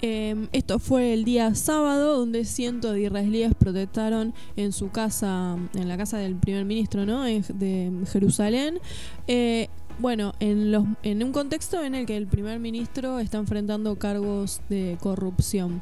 Eh, 0.01 0.47
esto 0.51 0.79
fue 0.79 1.13
el 1.13 1.23
día 1.23 1.55
sábado, 1.55 2.19
donde 2.19 2.45
cientos 2.45 2.93
de 2.93 3.03
israelíes 3.03 3.53
protestaron 3.55 4.33
en 4.55 4.71
su 4.71 4.89
casa, 4.89 5.57
en 5.73 5.87
la 5.87 5.97
casa 5.97 6.17
del 6.17 6.35
primer 6.35 6.65
ministro, 6.65 7.05
¿no? 7.05 7.23
De 7.23 7.91
Jerusalén. 8.11 8.79
Eh, 9.27 9.69
bueno, 9.99 10.33
en, 10.39 10.71
los, 10.71 10.85
en 11.03 11.23
un 11.23 11.31
contexto 11.31 11.83
en 11.83 11.95
el 11.95 12.05
que 12.05 12.17
el 12.17 12.27
primer 12.27 12.59
ministro 12.59 13.19
está 13.19 13.37
enfrentando 13.37 13.97
cargos 13.97 14.61
de 14.69 14.97
corrupción. 15.01 15.81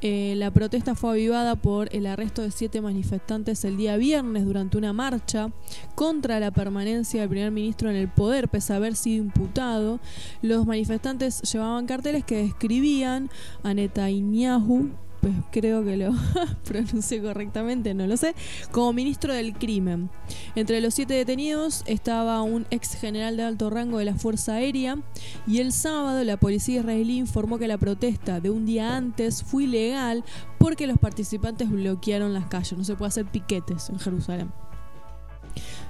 Eh, 0.00 0.34
la 0.36 0.50
protesta 0.50 0.96
fue 0.96 1.10
avivada 1.10 1.54
por 1.54 1.88
el 1.94 2.06
arresto 2.06 2.42
de 2.42 2.50
siete 2.50 2.80
manifestantes 2.80 3.64
el 3.64 3.76
día 3.76 3.96
viernes 3.96 4.44
durante 4.44 4.76
una 4.76 4.92
marcha 4.92 5.52
contra 5.94 6.40
la 6.40 6.50
permanencia 6.50 7.20
del 7.20 7.30
primer 7.30 7.52
ministro 7.52 7.88
en 7.88 7.94
el 7.94 8.08
poder, 8.08 8.48
pese 8.48 8.72
a 8.72 8.76
haber 8.76 8.96
sido 8.96 9.22
imputado. 9.24 10.00
Los 10.42 10.66
manifestantes 10.66 11.40
llevaban 11.42 11.86
carteles 11.86 12.24
que 12.24 12.42
describían 12.42 13.30
a 13.62 13.74
Netanyahu, 13.74 14.90
pues 15.22 15.34
creo 15.52 15.84
que 15.84 15.96
lo 15.96 16.12
pronuncié 16.64 17.22
correctamente, 17.22 17.94
no 17.94 18.08
lo 18.08 18.16
sé, 18.16 18.34
como 18.72 18.92
ministro 18.92 19.32
del 19.32 19.54
crimen. 19.54 20.10
Entre 20.56 20.80
los 20.80 20.94
siete 20.94 21.14
detenidos 21.14 21.84
estaba 21.86 22.42
un 22.42 22.66
ex 22.70 22.96
general 22.96 23.36
de 23.36 23.44
alto 23.44 23.70
rango 23.70 23.98
de 23.98 24.04
la 24.04 24.16
Fuerza 24.16 24.54
Aérea 24.54 24.98
y 25.46 25.60
el 25.60 25.72
sábado 25.72 26.24
la 26.24 26.36
policía 26.38 26.80
israelí 26.80 27.18
informó 27.18 27.58
que 27.60 27.68
la 27.68 27.78
protesta 27.78 28.40
de 28.40 28.50
un 28.50 28.66
día 28.66 28.96
antes 28.96 29.44
fue 29.44 29.62
ilegal 29.62 30.24
porque 30.58 30.88
los 30.88 30.98
participantes 30.98 31.70
bloquearon 31.70 32.34
las 32.34 32.46
calles. 32.46 32.76
No 32.76 32.82
se 32.82 32.96
puede 32.96 33.10
hacer 33.10 33.26
piquetes 33.26 33.90
en 33.90 34.00
Jerusalén. 34.00 34.50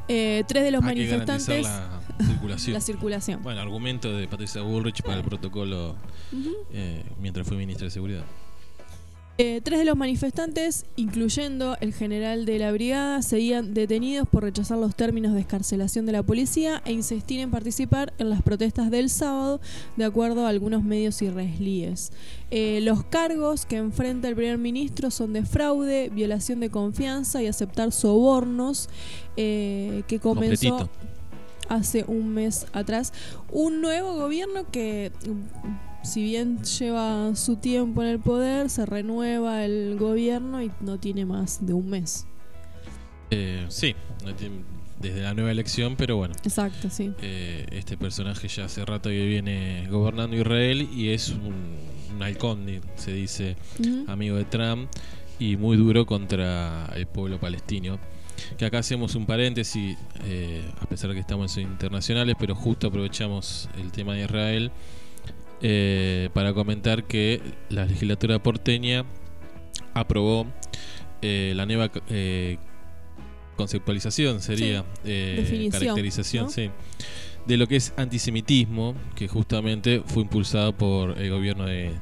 Eh, 0.09 0.45
tres 0.47 0.63
de 0.63 0.73
los 0.73 0.83
Hay 0.83 0.89
manifestantes... 0.89 1.65
la 1.65 2.01
circulación. 2.27 2.75
La 2.75 2.81
circulación. 2.81 3.43
Bueno, 3.43 3.63
argumento 3.63 4.15
de 4.15 4.29
Patricia 4.29 4.61
Bullrich 4.61 5.03
para 5.03 5.17
el 5.17 5.25
protocolo 5.25 5.97
eh, 6.71 7.03
mientras 7.19 7.49
fue 7.49 7.57
ministra 7.57 7.87
de 7.87 7.91
Seguridad. 7.91 8.25
Eh, 9.39 9.63
tres 9.65 9.79
de 9.79 9.87
los 9.87 9.97
manifestantes, 9.97 10.85
incluyendo 10.95 11.79
el 11.81 11.95
general 11.95 12.45
de 12.45 12.59
la 12.59 12.71
brigada, 12.71 13.23
seguían 13.23 13.73
detenidos 13.73 14.29
por 14.29 14.43
rechazar 14.43 14.77
los 14.77 14.95
términos 14.95 15.33
de 15.33 15.41
escarcelación 15.41 16.05
de 16.05 16.13
la 16.13 16.23
policía 16.23 16.83
e 16.85 16.93
insistir 16.93 17.41
en 17.41 17.51
participar 17.51 18.13
en 18.19 18.29
las 18.29 18.43
protestas 18.43 18.91
del 18.91 19.09
sábado, 19.09 19.61
de 19.97 20.05
acuerdo 20.05 20.45
a 20.45 20.51
algunos 20.51 20.85
medios 20.85 21.23
israelíes. 21.23 22.13
Eh, 22.51 22.81
los 22.83 23.05
cargos 23.05 23.65
que 23.65 23.79
enfrenta 23.79 24.29
el 24.29 24.37
primer 24.37 24.59
ministro 24.59 25.11
son 25.11 25.33
de 25.33 25.47
fraude, 25.47 26.11
violación 26.11 26.61
de 26.61 26.69
confianza 26.69 27.43
y 27.43 27.47
aceptar 27.47 27.91
sobornos, 27.91 28.91
eh, 29.39 30.03
que 30.09 30.21
comenzó 30.21 30.77
Completito. 30.77 30.91
hace 31.71 32.05
un 32.07 32.35
mes 32.35 32.67
atrás. 32.75 33.15
Un 33.51 33.81
nuevo 33.81 34.15
gobierno 34.15 34.71
que, 34.71 35.11
si 36.03 36.23
bien 36.23 36.63
lleva 36.63 37.35
su 37.35 37.57
tiempo 37.57 38.03
en 38.03 38.09
el 38.09 38.19
poder, 38.19 38.71
se 38.71 38.87
renueva 38.87 39.65
el 39.65 39.97
gobierno 39.99 40.63
y 40.63 40.71
no 40.81 40.99
tiene 40.99 41.25
más 41.25 41.65
de 41.65 41.73
un 41.73 41.89
mes. 41.89 42.27
Eh, 43.31 43.65
sí, 43.69 43.95
desde 45.01 45.23
la 45.23 45.35
nueva 45.35 45.51
elección, 45.51 45.97
pero 45.97 46.17
bueno. 46.17 46.35
Exacto, 46.45 46.91
sí. 46.91 47.13
eh, 47.23 47.67
este 47.71 47.97
personaje 47.97 48.49
ya 48.49 48.67
hace 48.67 48.85
rato 48.85 49.09
que 49.09 49.27
viene 49.27 49.87
gobernando 49.91 50.37
Israel 50.37 50.89
y 50.93 51.11
es 51.11 51.31
un, 51.31 51.77
un 52.15 52.23
halcón, 52.23 52.67
se 52.97 53.13
dice, 53.13 53.57
amigo 54.07 54.37
de 54.37 54.45
Trump 54.45 54.91
y 55.39 55.57
muy 55.57 55.77
duro 55.77 56.07
contra 56.07 56.87
el 56.95 57.07
pueblo 57.07 57.41
palestino. 57.41 57.99
Que 58.59 58.67
acá 58.67 58.79
hacemos 58.79 59.15
un 59.15 59.25
paréntesis, 59.27 59.97
eh, 60.25 60.63
a 60.81 60.87
pesar 60.87 61.11
de 61.11 61.15
que 61.15 61.21
estamos 61.21 61.57
en 61.57 61.65
internacionales, 61.65 62.35
pero 62.39 62.55
justo 62.55 62.89
aprovechamos 62.89 63.69
el 63.79 63.93
tema 63.93 64.15
de 64.15 64.25
Israel 64.25 64.73
eh, 65.63 66.29
para 66.35 66.53
comentar 66.53 67.05
que 67.05 67.41
la 67.71 67.87
legislatura 67.87 68.43
porteña 68.43 69.05
aprobó 69.95 70.47
eh, 71.23 71.53
la 71.55 71.67
nueva 71.67 71.91
eh, 72.11 72.59
conceptualización, 73.57 74.41
sería 74.41 74.85
eh, 75.05 75.37
definición, 75.39 75.81
caracterización, 75.81 76.45
¿no? 76.47 76.51
sí, 76.51 76.71
de 77.47 77.57
lo 77.57 77.67
que 77.67 77.77
es 77.77 77.93
antisemitismo, 77.97 78.95
que 79.15 79.29
justamente 79.29 80.03
fue 80.05 80.23
impulsado 80.23 80.77
por 80.77 81.19
el 81.19 81.31
gobierno 81.31 81.67
de 81.67 81.93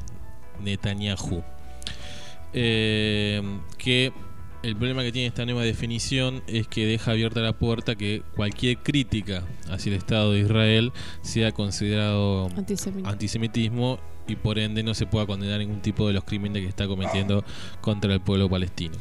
Netanyahu. 0.62 1.42
Eh, 2.52 3.42
que 3.78 4.12
el 4.62 4.76
problema 4.76 5.02
que 5.02 5.12
tiene 5.12 5.28
esta 5.28 5.44
nueva 5.44 5.62
definición 5.62 6.42
es 6.46 6.68
que 6.68 6.86
deja 6.86 7.12
abierta 7.12 7.40
la 7.40 7.54
puerta 7.54 7.94
que 7.94 8.22
cualquier 8.36 8.78
crítica 8.78 9.42
hacia 9.70 9.90
el 9.90 9.98
Estado 9.98 10.32
de 10.32 10.40
Israel 10.40 10.92
sea 11.22 11.52
considerado 11.52 12.48
antisemitismo 13.04 13.98
y 14.26 14.36
por 14.36 14.58
ende 14.58 14.82
no 14.82 14.94
se 14.94 15.06
pueda 15.06 15.26
condenar 15.26 15.58
ningún 15.60 15.80
tipo 15.80 16.06
de 16.06 16.12
los 16.12 16.24
crímenes 16.24 16.62
que 16.62 16.68
está 16.68 16.86
cometiendo 16.86 17.44
contra 17.80 18.12
el 18.12 18.20
pueblo 18.20 18.48
palestino. 18.48 18.94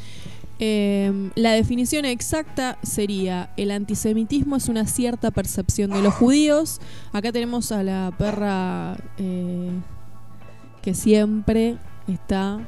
Eh, 0.61 1.29
la 1.35 1.53
definición 1.53 2.03
exacta 2.03 2.77
sería 2.83 3.53
el 3.55 3.71
antisemitismo 3.71 4.57
es 4.57 4.67
una 4.67 4.85
cierta 4.87 5.31
percepción 5.31 5.91
de 5.91 6.01
los 6.01 6.13
judíos. 6.13 6.79
Acá 7.13 7.31
tenemos 7.31 7.71
a 7.71 7.83
la 7.83 8.13
perra 8.17 8.97
eh, 9.17 9.71
que 10.81 10.93
siempre 10.93 11.77
está 12.07 12.67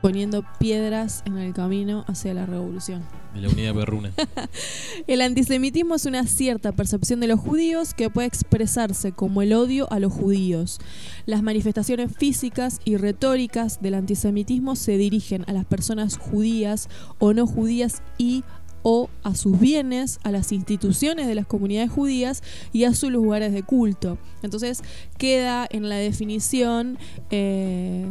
poniendo 0.00 0.44
piedras 0.58 1.22
en 1.26 1.38
el 1.38 1.52
camino 1.52 2.04
hacia 2.08 2.34
la 2.34 2.46
revolución. 2.46 3.02
De 3.34 3.42
la 3.42 3.48
unidad 3.48 3.74
perruna. 3.74 4.12
El 5.06 5.20
antisemitismo 5.20 5.94
es 5.94 6.06
una 6.06 6.26
cierta 6.26 6.72
percepción 6.72 7.20
de 7.20 7.28
los 7.28 7.38
judíos 7.38 7.94
que 7.94 8.10
puede 8.10 8.26
expresarse 8.26 9.12
como 9.12 9.42
el 9.42 9.52
odio 9.52 9.90
a 9.92 10.00
los 10.00 10.12
judíos. 10.12 10.80
Las 11.26 11.42
manifestaciones 11.42 12.10
físicas 12.16 12.80
y 12.84 12.96
retóricas 12.96 13.80
del 13.80 13.94
antisemitismo 13.94 14.74
se 14.74 14.96
dirigen 14.96 15.44
a 15.46 15.52
las 15.52 15.64
personas 15.64 16.16
judías 16.16 16.88
o 17.18 17.32
no 17.32 17.46
judías 17.46 18.02
y 18.18 18.42
o 18.82 19.10
a 19.22 19.34
sus 19.34 19.58
bienes, 19.60 20.18
a 20.22 20.30
las 20.30 20.52
instituciones 20.52 21.26
de 21.26 21.34
las 21.34 21.46
comunidades 21.46 21.90
judías 21.90 22.42
y 22.72 22.84
a 22.84 22.94
sus 22.94 23.10
lugares 23.10 23.52
de 23.52 23.62
culto. 23.62 24.18
Entonces 24.42 24.82
queda 25.18 25.66
en 25.70 25.88
la 25.88 25.96
definición 25.96 26.98
eh, 27.30 28.10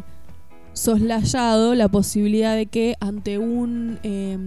soslayado 0.73 1.75
la 1.75 1.89
posibilidad 1.89 2.55
de 2.55 2.65
que 2.65 2.95
ante 2.99 3.37
un 3.37 3.99
eh, 4.03 4.37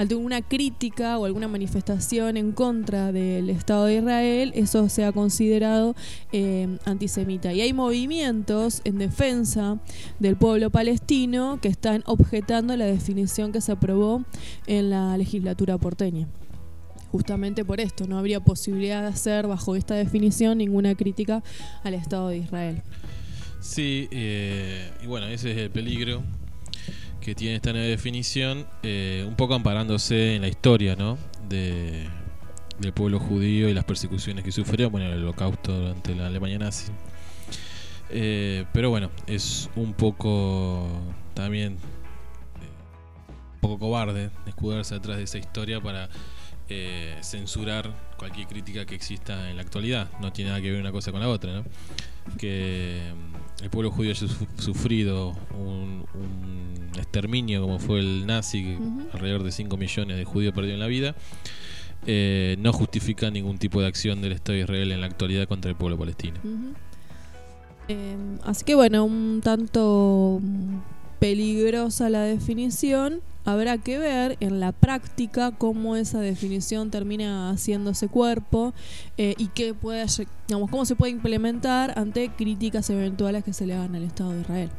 ante 0.00 0.14
una 0.14 0.40
crítica 0.40 1.18
o 1.18 1.26
alguna 1.26 1.46
manifestación 1.46 2.38
en 2.38 2.52
contra 2.52 3.12
del 3.12 3.50
Estado 3.50 3.84
de 3.84 3.96
Israel, 3.96 4.52
eso 4.54 4.88
sea 4.88 5.12
considerado 5.12 5.94
eh, 6.32 6.78
antisemita. 6.86 7.52
Y 7.52 7.60
hay 7.60 7.74
movimientos 7.74 8.80
en 8.84 8.96
defensa 8.96 9.78
del 10.18 10.36
pueblo 10.36 10.70
palestino 10.70 11.58
que 11.60 11.68
están 11.68 12.02
objetando 12.06 12.74
la 12.78 12.86
definición 12.86 13.52
que 13.52 13.60
se 13.60 13.72
aprobó 13.72 14.24
en 14.66 14.88
la 14.88 15.18
legislatura 15.18 15.76
porteña. 15.76 16.28
justamente 17.12 17.64
por 17.64 17.80
esto, 17.80 18.06
no 18.06 18.18
habría 18.18 18.40
posibilidad 18.40 19.02
de 19.02 19.08
hacer 19.08 19.48
bajo 19.48 19.74
esta 19.74 19.96
definición 19.96 20.58
ninguna 20.58 20.94
crítica 20.94 21.42
al 21.82 21.94
Estado 21.94 22.28
de 22.28 22.38
Israel. 22.38 22.82
Sí, 23.60 24.08
eh, 24.10 24.90
y 25.02 25.06
bueno, 25.06 25.26
ese 25.26 25.52
es 25.52 25.58
el 25.58 25.70
peligro 25.70 26.22
que 27.20 27.34
tiene 27.34 27.56
esta 27.56 27.72
nueva 27.72 27.86
definición, 27.86 28.66
eh, 28.82 29.22
un 29.28 29.36
poco 29.36 29.54
amparándose 29.54 30.34
en 30.34 30.42
la 30.42 30.48
historia, 30.48 30.96
¿no? 30.96 31.18
De, 31.46 32.08
del 32.78 32.94
pueblo 32.94 33.20
judío 33.20 33.68
y 33.68 33.74
las 33.74 33.84
persecuciones 33.84 34.44
que 34.44 34.50
sufrió, 34.50 34.88
bueno, 34.88 35.12
el 35.12 35.22
holocausto 35.22 35.78
durante 35.78 36.14
la 36.14 36.28
Alemania 36.28 36.58
nazi. 36.58 36.90
Eh, 38.08 38.64
pero 38.72 38.88
bueno, 38.88 39.10
es 39.26 39.68
un 39.76 39.92
poco 39.92 40.88
también 41.34 41.76
un 43.54 43.60
poco 43.60 43.78
cobarde 43.78 44.30
escudarse 44.46 44.94
detrás 44.94 45.18
de 45.18 45.24
esa 45.24 45.38
historia 45.38 45.80
para 45.82 46.08
censurar 47.20 47.92
cualquier 48.16 48.46
crítica 48.46 48.86
que 48.86 48.94
exista 48.94 49.50
en 49.50 49.56
la 49.56 49.62
actualidad. 49.62 50.08
No 50.20 50.32
tiene 50.32 50.50
nada 50.50 50.62
que 50.62 50.70
ver 50.70 50.80
una 50.80 50.92
cosa 50.92 51.10
con 51.10 51.20
la 51.20 51.28
otra, 51.28 51.52
¿no? 51.52 51.64
Que 52.38 53.12
el 53.62 53.70
pueblo 53.70 53.90
judío 53.90 54.12
haya 54.12 54.26
sufrido 54.58 55.34
un, 55.58 56.04
exterminio 56.96 57.62
como 57.62 57.78
fue 57.78 58.00
el 58.00 58.26
nazi, 58.26 58.76
alrededor 59.12 59.42
de 59.42 59.52
5 59.52 59.76
millones 59.76 60.16
de 60.16 60.24
judíos 60.24 60.54
perdieron 60.54 60.80
la 60.80 60.86
vida, 60.86 61.14
eh, 62.06 62.56
no 62.58 62.72
justifica 62.72 63.30
ningún 63.30 63.58
tipo 63.58 63.80
de 63.80 63.86
acción 63.86 64.20
del 64.22 64.32
Estado 64.32 64.56
de 64.56 64.64
Israel 64.64 64.92
en 64.92 65.00
la 65.00 65.06
actualidad 65.06 65.46
contra 65.46 65.70
el 65.70 65.76
pueblo 65.76 65.98
palestino. 65.98 66.38
Em, 67.88 68.38
así 68.44 68.64
que 68.64 68.74
bueno, 68.74 69.04
un 69.04 69.40
tanto 69.42 70.40
peligrosa 71.18 72.08
la 72.08 72.22
definición, 72.22 73.20
habrá 73.44 73.78
que 73.78 73.98
ver 73.98 74.36
en 74.40 74.60
la 74.60 74.72
práctica 74.72 75.52
cómo 75.52 75.96
esa 75.96 76.20
definición 76.20 76.90
termina 76.90 77.50
haciéndose 77.50 78.08
cuerpo 78.08 78.74
eh, 79.16 79.34
y 79.38 79.48
qué 79.48 79.74
puede, 79.74 80.06
digamos, 80.48 80.70
cómo 80.70 80.84
se 80.84 80.96
puede 80.96 81.12
implementar 81.12 81.98
ante 81.98 82.28
críticas 82.30 82.90
eventuales 82.90 83.44
que 83.44 83.52
se 83.52 83.66
le 83.66 83.74
hagan 83.74 83.94
al 83.94 84.04
Estado 84.04 84.32
de 84.32 84.40
Israel. 84.40 84.70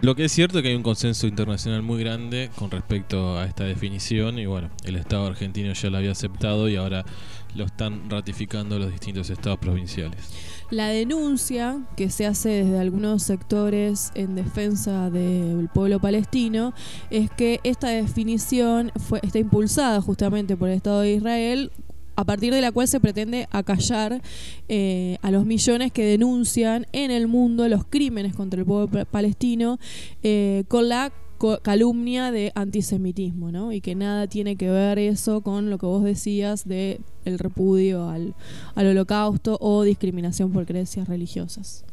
Lo 0.00 0.14
que 0.14 0.26
es 0.26 0.32
cierto 0.32 0.58
es 0.58 0.62
que 0.62 0.68
hay 0.68 0.74
un 0.74 0.82
consenso 0.82 1.26
internacional 1.26 1.80
muy 1.80 1.98
grande 1.98 2.50
con 2.56 2.70
respecto 2.70 3.38
a 3.38 3.46
esta 3.46 3.64
definición 3.64 4.38
y 4.38 4.44
bueno, 4.44 4.68
el 4.84 4.96
Estado 4.96 5.26
argentino 5.26 5.72
ya 5.72 5.88
lo 5.88 5.96
había 5.96 6.12
aceptado 6.12 6.68
y 6.68 6.76
ahora 6.76 7.06
lo 7.54 7.64
están 7.64 8.10
ratificando 8.10 8.78
los 8.78 8.90
distintos 8.90 9.30
estados 9.30 9.58
provinciales. 9.58 10.53
La 10.70 10.88
denuncia 10.88 11.78
que 11.96 12.10
se 12.10 12.26
hace 12.26 12.48
desde 12.48 12.78
algunos 12.78 13.22
sectores 13.22 14.10
en 14.14 14.34
defensa 14.34 15.10
del 15.10 15.68
pueblo 15.72 16.00
palestino 16.00 16.72
es 17.10 17.30
que 17.30 17.60
esta 17.64 17.88
definición 17.88 18.90
fue, 18.96 19.20
está 19.22 19.38
impulsada 19.38 20.00
justamente 20.00 20.56
por 20.56 20.68
el 20.68 20.76
Estado 20.76 21.00
de 21.00 21.14
Israel 21.14 21.70
a 22.16 22.24
partir 22.24 22.54
de 22.54 22.60
la 22.60 22.72
cual 22.72 22.88
se 22.88 23.00
pretende 23.00 23.48
acallar 23.50 24.22
eh, 24.68 25.18
a 25.22 25.30
los 25.30 25.44
millones 25.46 25.92
que 25.92 26.04
denuncian 26.04 26.86
en 26.92 27.10
el 27.10 27.26
mundo 27.26 27.68
los 27.68 27.84
crímenes 27.84 28.34
contra 28.34 28.60
el 28.60 28.66
pueblo 28.66 29.04
palestino 29.06 29.78
eh, 30.22 30.64
con 30.68 30.88
la 30.88 31.12
calumnia 31.62 32.30
de 32.30 32.52
antisemitismo, 32.54 33.50
¿no? 33.50 33.72
Y 33.72 33.80
que 33.80 33.94
nada 33.94 34.26
tiene 34.26 34.56
que 34.56 34.70
ver 34.70 34.98
eso 34.98 35.40
con 35.40 35.70
lo 35.70 35.78
que 35.78 35.86
vos 35.86 36.04
decías 36.04 36.66
de 36.66 37.00
el 37.24 37.38
repudio 37.38 38.08
al, 38.08 38.34
al 38.74 38.86
holocausto 38.86 39.58
o 39.60 39.82
discriminación 39.82 40.52
por 40.52 40.66
creencias 40.66 41.08
religiosas. 41.08 41.84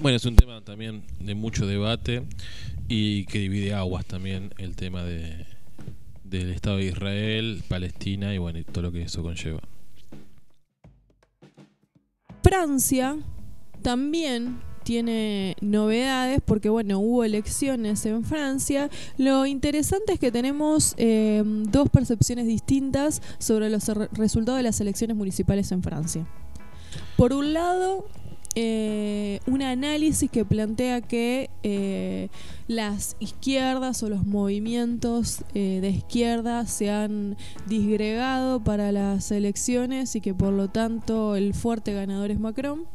Bueno, 0.00 0.16
es 0.16 0.24
un 0.24 0.34
tema 0.34 0.60
también 0.60 1.04
de 1.20 1.34
mucho 1.34 1.66
debate 1.66 2.24
y 2.88 3.26
que 3.26 3.38
divide 3.38 3.74
aguas 3.74 4.04
también 4.04 4.52
el 4.58 4.74
tema 4.74 5.04
de, 5.04 5.46
del 6.24 6.50
Estado 6.50 6.78
de 6.78 6.86
Israel, 6.86 7.62
Palestina 7.68 8.34
y 8.34 8.38
bueno, 8.38 8.58
y 8.58 8.64
todo 8.64 8.82
lo 8.82 8.92
que 8.92 9.02
eso 9.02 9.22
conlleva. 9.22 9.60
Francia 12.42 13.16
también 13.82 14.58
tiene 14.84 15.56
novedades 15.60 16.40
porque 16.44 16.68
bueno, 16.68 17.00
hubo 17.00 17.24
elecciones 17.24 18.06
en 18.06 18.24
Francia. 18.24 18.90
Lo 19.16 19.46
interesante 19.46 20.12
es 20.12 20.20
que 20.20 20.30
tenemos 20.30 20.94
em, 20.96 21.64
dos 21.64 21.88
percepciones 21.88 22.46
distintas 22.46 23.22
sobre 23.38 23.70
los 23.70 23.88
resultados 24.12 24.58
de 24.58 24.62
las 24.62 24.80
elecciones 24.80 25.16
municipales 25.16 25.72
en 25.72 25.82
Francia. 25.82 26.26
Por 27.16 27.32
un 27.32 27.52
lado, 27.52 28.06
eh, 28.56 29.40
un 29.46 29.62
análisis 29.62 30.30
que 30.30 30.44
plantea 30.44 31.00
que 31.00 31.50
eh, 31.64 32.28
las 32.68 33.16
izquierdas 33.18 34.00
o 34.04 34.08
los 34.08 34.24
movimientos 34.24 35.42
eh, 35.54 35.80
de 35.80 35.90
izquierda 35.90 36.64
se 36.66 36.88
han 36.88 37.36
disgregado 37.66 38.62
para 38.62 38.92
las 38.92 39.32
elecciones 39.32 40.14
y 40.14 40.20
que 40.20 40.34
por 40.34 40.52
lo 40.52 40.68
tanto 40.68 41.34
el 41.34 41.52
fuerte 41.52 41.94
ganador 41.94 42.30
es 42.30 42.38
Macron. 42.38 42.86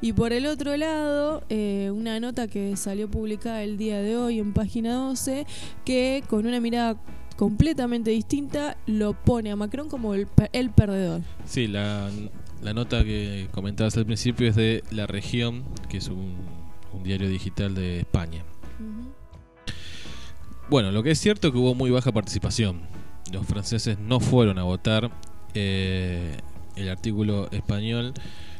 Y 0.00 0.12
por 0.12 0.32
el 0.32 0.46
otro 0.46 0.76
lado, 0.76 1.42
eh, 1.48 1.90
una 1.92 2.20
nota 2.20 2.48
que 2.48 2.76
salió 2.76 3.10
publicada 3.10 3.62
el 3.62 3.78
día 3.78 4.00
de 4.00 4.16
hoy 4.16 4.38
en 4.38 4.52
página 4.52 4.94
12, 4.94 5.46
que 5.84 6.22
con 6.28 6.46
una 6.46 6.60
mirada 6.60 6.96
completamente 7.36 8.10
distinta 8.10 8.76
lo 8.86 9.12
pone 9.12 9.50
a 9.50 9.56
Macron 9.56 9.88
como 9.88 10.14
el, 10.14 10.26
perdedor. 10.26 11.22
Sí, 11.46 11.66
la, 11.66 12.10
nota 12.74 13.04
que 13.04 13.48
comentabas 13.52 13.96
al 13.96 14.06
principio 14.06 14.48
es 14.48 14.56
de 14.56 14.82
La 14.90 15.06
Región, 15.06 15.64
que 15.88 15.98
es 15.98 16.08
un, 16.08 16.34
diario 17.04 17.28
digital 17.28 17.74
de 17.74 18.00
España. 18.00 18.42
Bueno, 20.68 20.90
lo 20.90 21.02
que 21.02 21.12
es 21.12 21.18
cierto 21.18 21.48
es 21.48 21.52
que 21.52 21.58
hubo 21.58 21.74
muy 21.74 21.90
baja 21.90 22.10
participación. 22.10 22.80
Los 23.32 23.46
franceses 23.46 23.98
no 23.98 24.18
fueron 24.18 24.58
a 24.58 24.64
votar. 24.64 25.10
Eh, 25.54 26.36
el 26.74 26.88
artículo 26.90 27.50
español 27.52 28.12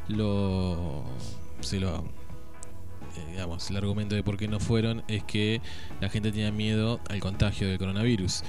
lo 0.08 1.04
se 1.60 1.80
lo 1.80 2.04
eh, 3.16 3.30
digamos 3.30 3.70
el 3.70 3.76
argumento 3.76 4.14
de 4.14 4.22
por 4.22 4.36
qué 4.36 4.48
no 4.48 4.60
fueron 4.60 5.02
es 5.08 5.24
que 5.24 5.60
la 6.00 6.08
gente 6.08 6.30
tenía 6.30 6.52
miedo 6.52 7.00
al 7.08 7.20
contagio 7.20 7.68
del 7.68 7.78
coronavirus. 7.78 8.42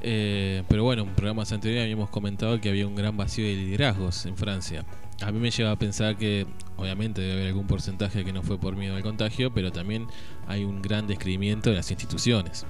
Eh, 0.00 0.62
pero 0.68 0.84
bueno 0.84 1.02
en 1.02 1.08
programas 1.16 1.50
anteriores 1.50 1.82
habíamos 1.82 2.08
comentado 2.10 2.60
que 2.60 2.68
había 2.68 2.86
un 2.86 2.94
gran 2.94 3.16
vacío 3.16 3.44
de 3.44 3.54
liderazgos 3.54 4.26
en 4.26 4.36
Francia. 4.36 4.84
A 5.20 5.32
mí 5.32 5.40
me 5.40 5.50
lleva 5.50 5.72
a 5.72 5.76
pensar 5.76 6.16
que 6.16 6.46
obviamente 6.76 7.20
debe 7.20 7.32
haber 7.32 7.46
algún 7.48 7.66
porcentaje 7.66 8.24
que 8.24 8.32
no 8.32 8.42
fue 8.44 8.58
por 8.58 8.76
miedo 8.76 8.94
al 8.94 9.02
contagio 9.02 9.52
pero 9.52 9.72
también 9.72 10.06
hay 10.46 10.64
un 10.64 10.80
gran 10.82 11.06
descreimiento 11.06 11.70
de 11.70 11.76
las 11.76 11.90
instituciones. 11.90 12.64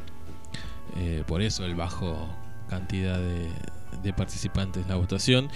Eh, 0.97 1.23
por 1.27 1.43
eso 1.43 1.67
el 1.67 1.75
bajo 1.75 2.29
cantidad 2.71 3.19
de, 3.19 3.51
de 4.03 4.13
participantes 4.13 4.83
en 4.83 4.89
la 4.89 4.97
votación 4.97 5.51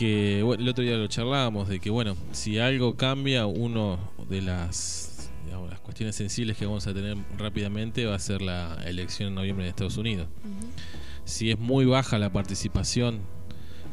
que 0.00 0.40
el 0.40 0.66
otro 0.66 0.82
día 0.82 0.96
lo 0.96 1.06
charlábamos 1.08 1.68
de 1.68 1.78
que 1.78 1.90
bueno, 1.90 2.16
si 2.32 2.58
algo 2.58 2.96
cambia, 2.96 3.44
uno 3.44 3.98
de 4.30 4.40
las 4.40 5.30
las 5.68 5.80
cuestiones 5.80 6.16
sensibles 6.16 6.56
que 6.56 6.64
vamos 6.64 6.86
a 6.86 6.94
tener 6.94 7.18
rápidamente 7.36 8.06
va 8.06 8.14
a 8.14 8.18
ser 8.18 8.40
la 8.40 8.78
elección 8.86 9.28
en 9.28 9.34
noviembre 9.34 9.64
de 9.64 9.68
Estados 9.68 9.98
Unidos. 9.98 10.26
Si 11.26 11.50
es 11.50 11.58
muy 11.58 11.84
baja 11.84 12.18
la 12.18 12.32
participación 12.32 13.20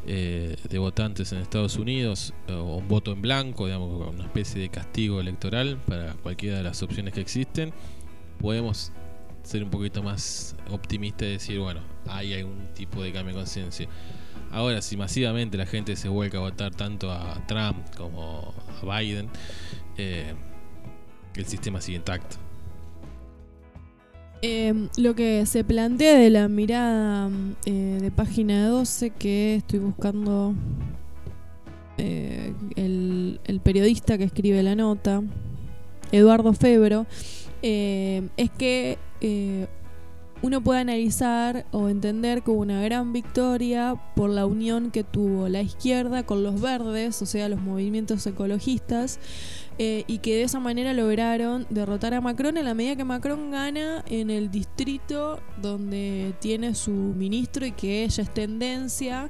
eh, 0.06 0.56
de 0.70 0.78
votantes 0.78 1.34
en 1.34 1.40
Estados 1.40 1.76
Unidos 1.76 2.34
o 2.48 2.78
un 2.78 2.88
voto 2.88 3.12
en 3.12 3.22
blanco, 3.22 3.66
digamos, 3.66 4.08
una 4.08 4.24
especie 4.24 4.62
de 4.62 4.70
castigo 4.70 5.20
electoral 5.20 5.78
para 5.88 6.14
cualquiera 6.14 6.56
de 6.56 6.64
las 6.64 6.82
opciones 6.84 7.14
que 7.14 7.20
existen, 7.20 7.74
podemos 8.40 8.94
ser 9.44 9.62
un 9.62 9.70
poquito 9.70 10.02
más 10.02 10.56
optimistas 10.72 11.28
y 11.28 11.32
decir, 11.32 11.60
bueno, 11.60 11.82
hay 12.08 12.34
algún 12.34 12.70
tipo 12.76 13.04
de 13.04 13.12
cambio 13.12 13.36
de 13.36 13.42
conciencia. 13.42 13.90
Ahora, 14.52 14.82
si 14.82 14.98
masivamente 14.98 15.58
la 15.58 15.66
gente 15.66 15.96
se 15.96 16.10
vuelca 16.10 16.38
a 16.38 16.42
votar 16.42 16.74
tanto 16.74 17.12
a 17.12 17.46
Trump 17.48 17.78
como 17.96 18.54
a 18.82 19.00
Biden, 19.00 19.30
eh, 19.98 20.34
el 21.36 21.46
sistema 21.46 21.82
sigue 21.82 21.98
intacto. 21.98 22.38
Em, 24.42 24.90
lo 24.98 25.16
que 25.16 25.46
se 25.46 25.64
plantea 25.64 26.18
de 26.18 26.30
la 26.30 26.48
mirada 26.48 27.30
eh, 27.66 27.98
de 28.00 28.12
página 28.12 28.68
12, 28.68 29.10
que 29.10 29.56
estoy 29.56 29.80
buscando 29.80 30.54
eh, 31.98 32.54
el, 32.76 33.40
el, 33.46 33.60
periodista 33.60 34.18
que 34.18 34.24
escribe 34.24 34.62
la 34.62 34.76
nota, 34.76 35.24
Eduardo 36.12 36.54
Febro, 36.54 37.08
es 37.62 38.52
que 38.58 38.98
uno 40.42 40.62
puede 40.62 40.82
analizar 40.82 41.66
o 41.72 41.90
entender 41.90 42.44
como 42.44 42.60
una 42.60 42.82
gran 42.82 43.14
victoria 43.14 43.96
por 44.16 44.30
la 44.30 44.46
unión 44.46 44.92
que 44.92 45.04
tuvo 45.04 45.50
la 45.50 45.62
izquierda 45.62 46.24
con 46.24 46.44
los 46.44 46.62
verdes, 46.62 47.22
o 47.22 47.26
sea, 47.26 47.50
los 47.50 47.62
movimientos 47.62 48.26
ecologistas, 48.28 49.20
eh, 49.80 50.04
y 50.08 50.20
que 50.20 50.36
de 50.36 50.44
esa 50.44 50.60
manera 50.60 50.94
lograron 50.94 51.68
derrotar 51.70 52.14
a 52.16 52.22
Macron 52.22 52.58
en 52.58 52.66
la 52.66 52.74
medida 52.74 52.96
que 52.96 53.04
Macron 53.04 53.52
gana 53.52 54.04
en 54.08 54.32
el 54.32 54.50
distrito 54.50 55.40
donde 55.62 56.34
tiene 56.40 56.74
su 56.74 56.92
ministro 56.92 57.66
y 57.66 57.72
que 57.72 58.04
ella 58.04 58.24
es 58.24 58.34
tendencia 58.34 59.30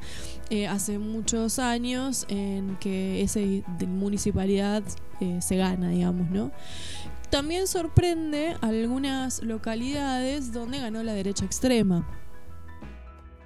eh, 0.49 0.67
hace 0.67 0.99
muchos 0.99 1.59
años 1.59 2.25
en 2.29 2.77
que 2.79 3.21
esa 3.21 3.41
municipalidad 3.87 4.83
eh, 5.19 5.39
se 5.41 5.57
gana, 5.57 5.89
digamos, 5.89 6.29
¿no? 6.29 6.51
También 7.29 7.67
sorprende 7.67 8.55
algunas 8.61 9.43
localidades 9.43 10.53
donde 10.53 10.79
ganó 10.79 11.03
la 11.03 11.13
derecha 11.13 11.43
extrema. 11.45 12.07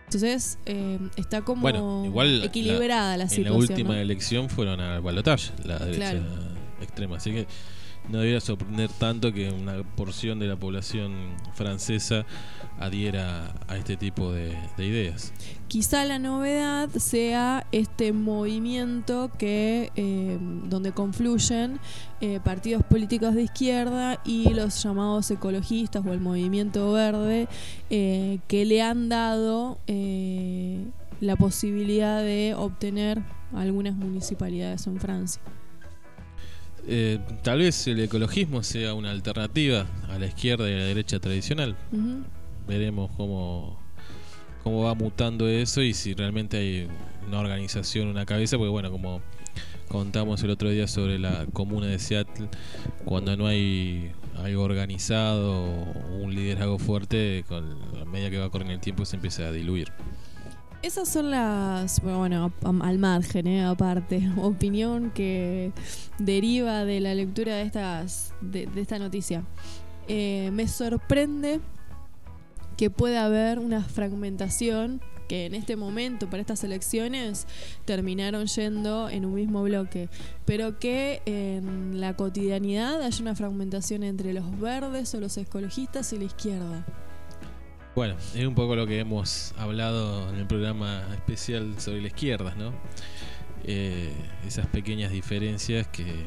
Entonces 0.05 0.59
eh, 0.65 0.99
está 1.15 1.41
como 1.41 1.61
Bueno, 1.61 2.03
igual 2.05 2.43
equilibrada 2.43 3.15
la, 3.17 3.23
En 3.23 3.29
situación. 3.29 3.53
la 3.53 3.59
última 3.59 3.93
¿no? 3.95 3.99
elección 4.01 4.49
fueron 4.49 4.79
al 4.81 5.01
balotaje, 5.01 5.51
la 5.63 5.79
derecha 5.79 6.11
Claro. 6.11 6.25
extrema. 6.81 7.17
Así 7.17 7.31
que 7.31 7.47
no 8.09 8.19
debería 8.19 8.41
sorprender 8.41 8.89
tanto 8.91 9.31
que 9.31 9.51
una 9.51 9.83
porción 9.95 10.39
de 10.39 10.47
la 10.47 10.55
población 10.55 11.35
francesa 11.53 12.25
adhiera 12.79 13.53
a 13.67 13.77
este 13.77 13.95
tipo 13.95 14.31
de, 14.31 14.57
de 14.77 14.85
ideas. 14.85 15.33
Quizá 15.67 16.03
la 16.03 16.19
novedad 16.19 16.89
sea 16.89 17.65
este 17.71 18.11
movimiento 18.11 19.31
que 19.37 19.91
eh, 19.95 20.37
donde 20.67 20.91
confluyen 20.91 21.79
eh, 22.19 22.41
partidos 22.43 22.83
políticos 22.83 23.35
de 23.35 23.43
izquierda 23.43 24.19
y 24.25 24.53
los 24.53 24.83
llamados 24.83 25.31
ecologistas 25.31 26.05
o 26.05 26.11
el 26.11 26.19
movimiento 26.19 26.91
verde 26.91 27.47
eh, 27.89 28.39
que 28.49 28.65
le 28.65 28.81
han 28.81 29.07
dado 29.07 29.79
la 31.21 31.35
posibilidad 31.37 32.21
de 32.21 32.53
obtener 32.57 33.21
algunas 33.53 33.95
municipalidades 33.95 34.87
en 34.87 34.99
Francia. 34.99 35.41
Eh, 36.87 37.19
tal 37.43 37.59
vez 37.59 37.87
el 37.87 37.99
ecologismo 37.99 38.63
sea 38.63 38.93
una 38.93 39.11
alternativa 39.11 39.85
a 40.09 40.17
la 40.17 40.25
izquierda 40.25 40.69
y 40.69 40.73
a 40.73 40.77
la 40.77 40.85
derecha 40.85 41.19
tradicional. 41.19 41.75
Veremos 42.67 43.11
cómo, 43.17 43.79
cómo 44.63 44.83
va 44.83 44.95
mutando 44.95 45.47
eso 45.47 45.81
y 45.81 45.93
si 45.93 46.13
realmente 46.13 46.57
hay 46.57 46.87
una 47.27 47.39
organización, 47.39 48.07
una 48.07 48.25
cabeza, 48.25 48.57
porque 48.57 48.71
bueno, 48.71 48.91
como 48.91 49.21
contamos 49.87 50.41
el 50.43 50.49
otro 50.49 50.69
día 50.69 50.87
sobre 50.87 51.19
la 51.19 51.45
comuna 51.53 51.87
de 51.87 51.99
Seattle, 51.99 52.47
cuando 53.05 53.35
no 53.35 53.47
hay 53.47 54.11
algo 54.37 54.63
organizado 54.63 55.51
o 55.51 56.17
un 56.21 56.33
liderazgo 56.33 56.79
fuerte, 56.79 57.43
con 57.47 57.77
la 57.97 58.05
medida 58.05 58.29
que 58.29 58.37
va 58.37 58.49
corriendo 58.49 58.73
el 58.73 58.79
tiempo 58.79 59.05
se 59.05 59.17
empieza 59.17 59.47
a 59.47 59.51
diluir. 59.51 59.91
Esas 60.81 61.09
son 61.09 61.29
las, 61.29 62.01
bueno, 62.01 62.51
al 62.81 62.97
margen, 62.97 63.45
eh, 63.45 63.63
aparte, 63.63 64.27
opinión 64.37 65.11
que 65.11 65.71
deriva 66.17 66.85
de 66.85 66.99
la 66.99 67.13
lectura 67.13 67.55
de 67.55 67.61
estas, 67.61 68.33
de, 68.41 68.67
esta 68.75 68.97
noticia. 68.97 69.43
Eh, 70.07 70.49
me 70.53 70.67
sorprende 70.67 71.59
que 72.77 72.89
pueda 72.89 73.25
haber 73.25 73.59
una 73.59 73.83
fragmentación 73.83 75.01
que 75.27 75.45
en 75.45 75.53
este 75.53 75.75
momento 75.75 76.29
para 76.31 76.41
estas 76.41 76.63
elecciones 76.63 77.45
terminaron 77.85 78.47
yendo 78.47 79.07
en 79.07 79.23
un 79.23 79.35
mismo 79.35 79.61
bloque, 79.61 80.09
pero 80.45 80.79
que 80.79 81.21
en 81.25 82.01
la 82.01 82.15
cotidianidad 82.15 83.03
haya 83.03 83.21
una 83.21 83.35
fragmentación 83.35 84.01
entre 84.01 84.33
los 84.33 84.59
verdes 84.59 85.13
o 85.13 85.19
los 85.19 85.37
ecologistas 85.37 86.11
y 86.11 86.17
la 86.17 86.25
izquierda. 86.25 86.85
Bueno, 87.93 88.15
es 88.35 88.45
un 88.45 88.55
poco 88.55 88.75
lo 88.77 88.87
que 88.87 88.99
hemos 88.99 89.53
hablado 89.57 90.29
en 90.29 90.35
el 90.35 90.47
programa 90.47 91.03
especial 91.13 91.75
sobre 91.77 92.01
la 92.01 92.07
izquierda, 92.07 92.55
¿no? 92.55 92.71
Eh, 93.65 94.13
esas 94.47 94.65
pequeñas 94.67 95.11
diferencias 95.11 95.87
que 95.87 96.23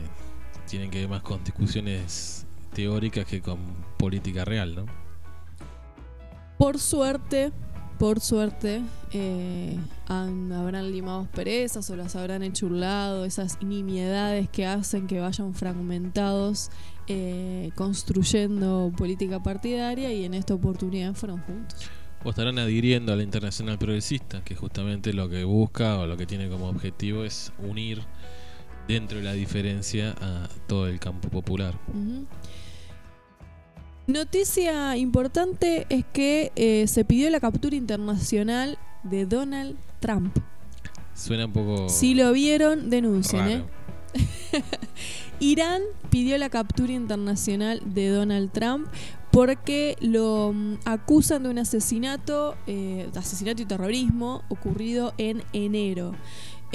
tienen 0.68 0.90
que 0.90 1.00
ver 1.00 1.08
más 1.08 1.22
con 1.22 1.42
discusiones 1.42 2.46
teóricas 2.74 3.24
que 3.24 3.40
con 3.40 3.58
política 3.96 4.44
real, 4.44 4.74
¿no? 4.74 4.86
Por 6.58 6.78
suerte, 6.78 7.50
por 7.98 8.20
suerte, 8.20 8.82
eh, 9.12 9.78
habrán 10.06 10.92
limado 10.92 11.26
perezas 11.32 11.88
o 11.88 11.96
las 11.96 12.14
habrán 12.14 12.42
enchurlado, 12.42 13.24
esas 13.24 13.62
nimiedades 13.62 14.50
que 14.50 14.66
hacen 14.66 15.06
que 15.06 15.20
vayan 15.20 15.54
fragmentados, 15.54 16.70
eh, 17.06 17.70
construyendo 17.74 18.92
política 18.96 19.42
partidaria 19.42 20.12
y 20.12 20.24
en 20.24 20.34
esta 20.34 20.54
oportunidad 20.54 21.14
fueron 21.14 21.40
juntos. 21.42 21.88
O 22.24 22.30
estarán 22.30 22.58
adhiriendo 22.58 23.12
a 23.12 23.16
la 23.16 23.22
Internacional 23.22 23.78
Progresista, 23.78 24.42
que 24.42 24.54
justamente 24.54 25.12
lo 25.12 25.28
que 25.28 25.44
busca 25.44 25.98
o 25.98 26.06
lo 26.06 26.16
que 26.16 26.26
tiene 26.26 26.48
como 26.48 26.68
objetivo 26.68 27.24
es 27.24 27.52
unir 27.58 28.02
dentro 28.88 29.18
de 29.18 29.24
la 29.24 29.32
diferencia 29.32 30.14
a 30.20 30.48
todo 30.66 30.88
el 30.88 30.98
campo 31.00 31.28
popular. 31.28 31.78
Noticia 34.06 34.96
importante 34.96 35.86
es 35.88 36.04
que 36.12 36.52
eh, 36.56 36.86
se 36.88 37.04
pidió 37.04 37.30
la 37.30 37.40
captura 37.40 37.76
internacional 37.76 38.78
de 39.02 39.26
Donald 39.26 39.76
Trump. 40.00 40.36
Suena 41.14 41.46
un 41.46 41.52
poco 41.52 41.88
Si 41.88 42.14
lo 42.14 42.32
vieron, 42.32 42.90
denuncien, 42.90 43.48
¿eh? 43.48 43.64
Irán 45.40 45.82
pidió 46.10 46.38
la 46.38 46.48
captura 46.48 46.92
internacional 46.92 47.80
de 47.84 48.08
Donald 48.08 48.50
Trump 48.52 48.88
porque 49.30 49.96
lo 50.00 50.52
mm, 50.54 50.74
acusan 50.84 51.42
de 51.42 51.48
un 51.48 51.58
asesinato, 51.58 52.56
eh, 52.66 53.10
asesinato 53.16 53.62
y 53.62 53.64
terrorismo 53.64 54.42
ocurrido 54.48 55.12
en 55.18 55.42
enero. 55.52 56.12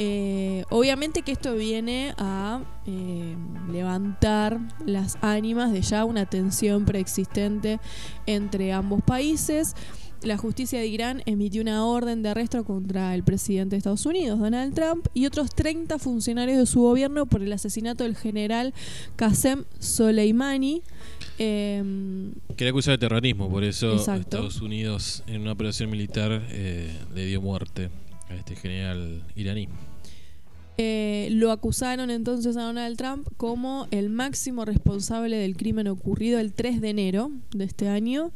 Eh, 0.02 0.64
obviamente 0.70 1.24
que 1.24 1.34
esto 1.34 1.56
viene 1.56 2.14
a 2.18 2.62
eh, 2.86 3.36
levantar 3.70 4.60
las 4.86 5.18
ánimas 5.22 5.74
de 5.74 5.82
ya 5.82 6.06
una 6.06 6.26
tensión 6.26 6.86
preexistente 6.86 7.82
entre 8.26 8.72
ambos 8.72 9.02
países. 9.04 9.76
La 10.22 10.38
justicia 10.38 10.80
de 10.80 10.88
Irán 10.88 11.24
emitió 11.26 11.62
una 11.62 11.86
orden 11.86 12.24
de 12.24 12.30
arresto 12.30 12.66
contra 12.66 13.16
el 13.16 13.24
presidente 13.24 13.76
de 13.76 13.78
Estados 13.78 14.06
Unidos, 14.06 14.38
Donald 14.40 14.74
Trump, 14.74 15.08
y 15.14 15.26
otros 15.26 15.56
30 15.56 15.98
funcionarios 15.98 16.58
de 16.58 16.66
su 16.66 16.82
gobierno 16.82 17.26
por 17.26 17.42
el 17.42 17.54
asesinato 17.54 18.04
del 18.04 18.18
general 18.18 18.74
Qasem 19.16 19.64
Soleimani. 19.80 20.84
Em, 21.38 22.34
Que 22.58 22.66
le 22.66 22.72
acusa 22.72 22.92
de 22.92 22.98
terrorismo, 22.98 23.50
por 23.50 23.64
eso 23.64 23.94
Exacto. 23.94 24.22
Estados 24.22 24.62
Unidos 24.62 25.24
en 25.28 25.42
una 25.42 25.54
operación 25.54 25.90
militar 25.90 26.46
eh, 26.50 26.92
le 27.16 27.26
dio 27.26 27.42
muerte 27.42 27.90
a 28.30 28.36
este 28.36 28.58
general 28.58 29.24
iraní. 29.38 29.70
Eh, 30.82 31.28
lo 31.32 31.52
acusaron 31.52 32.10
entonces 32.10 32.56
a 32.56 32.62
Donald 32.62 32.96
Trump 32.96 33.28
como 33.36 33.88
el 33.92 34.10
máximo 34.10 34.64
responsable 34.64 35.36
del 35.36 35.58
crimen 35.58 35.90
ocurrido 35.90 36.40
el 36.40 36.54
3 36.54 36.80
de 36.80 36.90
enero 36.92 37.32
de 37.52 37.66
este 37.66 37.90
año, 37.90 38.32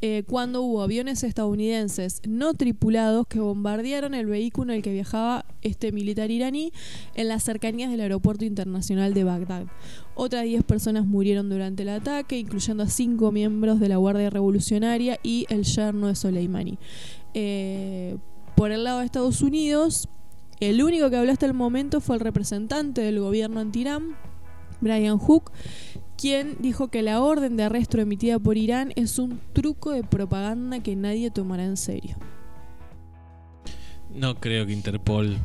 eh, 0.00 0.22
cuando 0.28 0.62
hubo 0.62 0.82
aviones 0.82 1.24
estadounidenses 1.24 2.22
no 2.24 2.54
tripulados 2.54 3.26
que 3.26 3.40
bombardearon 3.40 4.14
el 4.14 4.26
vehículo 4.26 4.70
en 4.70 4.76
el 4.76 4.82
que 4.84 4.92
viajaba 4.92 5.44
este 5.62 5.90
militar 5.90 6.30
iraní 6.30 6.72
en 7.16 7.26
las 7.26 7.42
cercanías 7.42 7.90
del 7.90 8.02
aeropuerto 8.02 8.44
internacional 8.44 9.12
de 9.12 9.24
Bagdad. 9.24 9.66
Otras 10.14 10.44
10 10.44 10.62
personas 10.62 11.04
murieron 11.04 11.48
durante 11.48 11.82
el 11.82 11.88
ataque, 11.88 12.38
incluyendo 12.38 12.84
a 12.84 12.88
5 12.88 13.32
miembros 13.32 13.80
de 13.80 13.88
la 13.88 13.96
Guardia 13.96 14.30
Revolucionaria 14.30 15.18
y 15.24 15.46
el 15.48 15.64
yerno 15.64 16.06
de 16.06 16.14
Soleimani. 16.14 16.78
Eh, 17.34 18.18
por 18.54 18.70
el 18.70 18.84
lado 18.84 19.00
de 19.00 19.06
Estados 19.06 19.42
Unidos, 19.42 20.08
el 20.60 20.82
único 20.82 21.10
que 21.10 21.16
habló 21.16 21.32
hasta 21.32 21.46
el 21.46 21.54
momento 21.54 22.00
fue 22.00 22.16
el 22.16 22.20
representante 22.20 23.00
del 23.00 23.20
gobierno 23.20 23.60
anti-Irán, 23.60 24.16
Brian 24.80 25.18
Hook, 25.18 25.50
quien 26.16 26.56
dijo 26.60 26.88
que 26.88 27.02
la 27.02 27.20
orden 27.22 27.56
de 27.56 27.64
arresto 27.64 28.00
emitida 28.00 28.38
por 28.38 28.56
Irán 28.56 28.92
es 28.96 29.18
un 29.18 29.40
truco 29.52 29.92
de 29.92 30.02
propaganda 30.04 30.80
que 30.80 30.96
nadie 30.96 31.30
tomará 31.30 31.64
en 31.64 31.76
serio. 31.76 32.16
No 34.14 34.36
creo 34.36 34.66
que 34.66 34.72
Interpol 34.72 35.36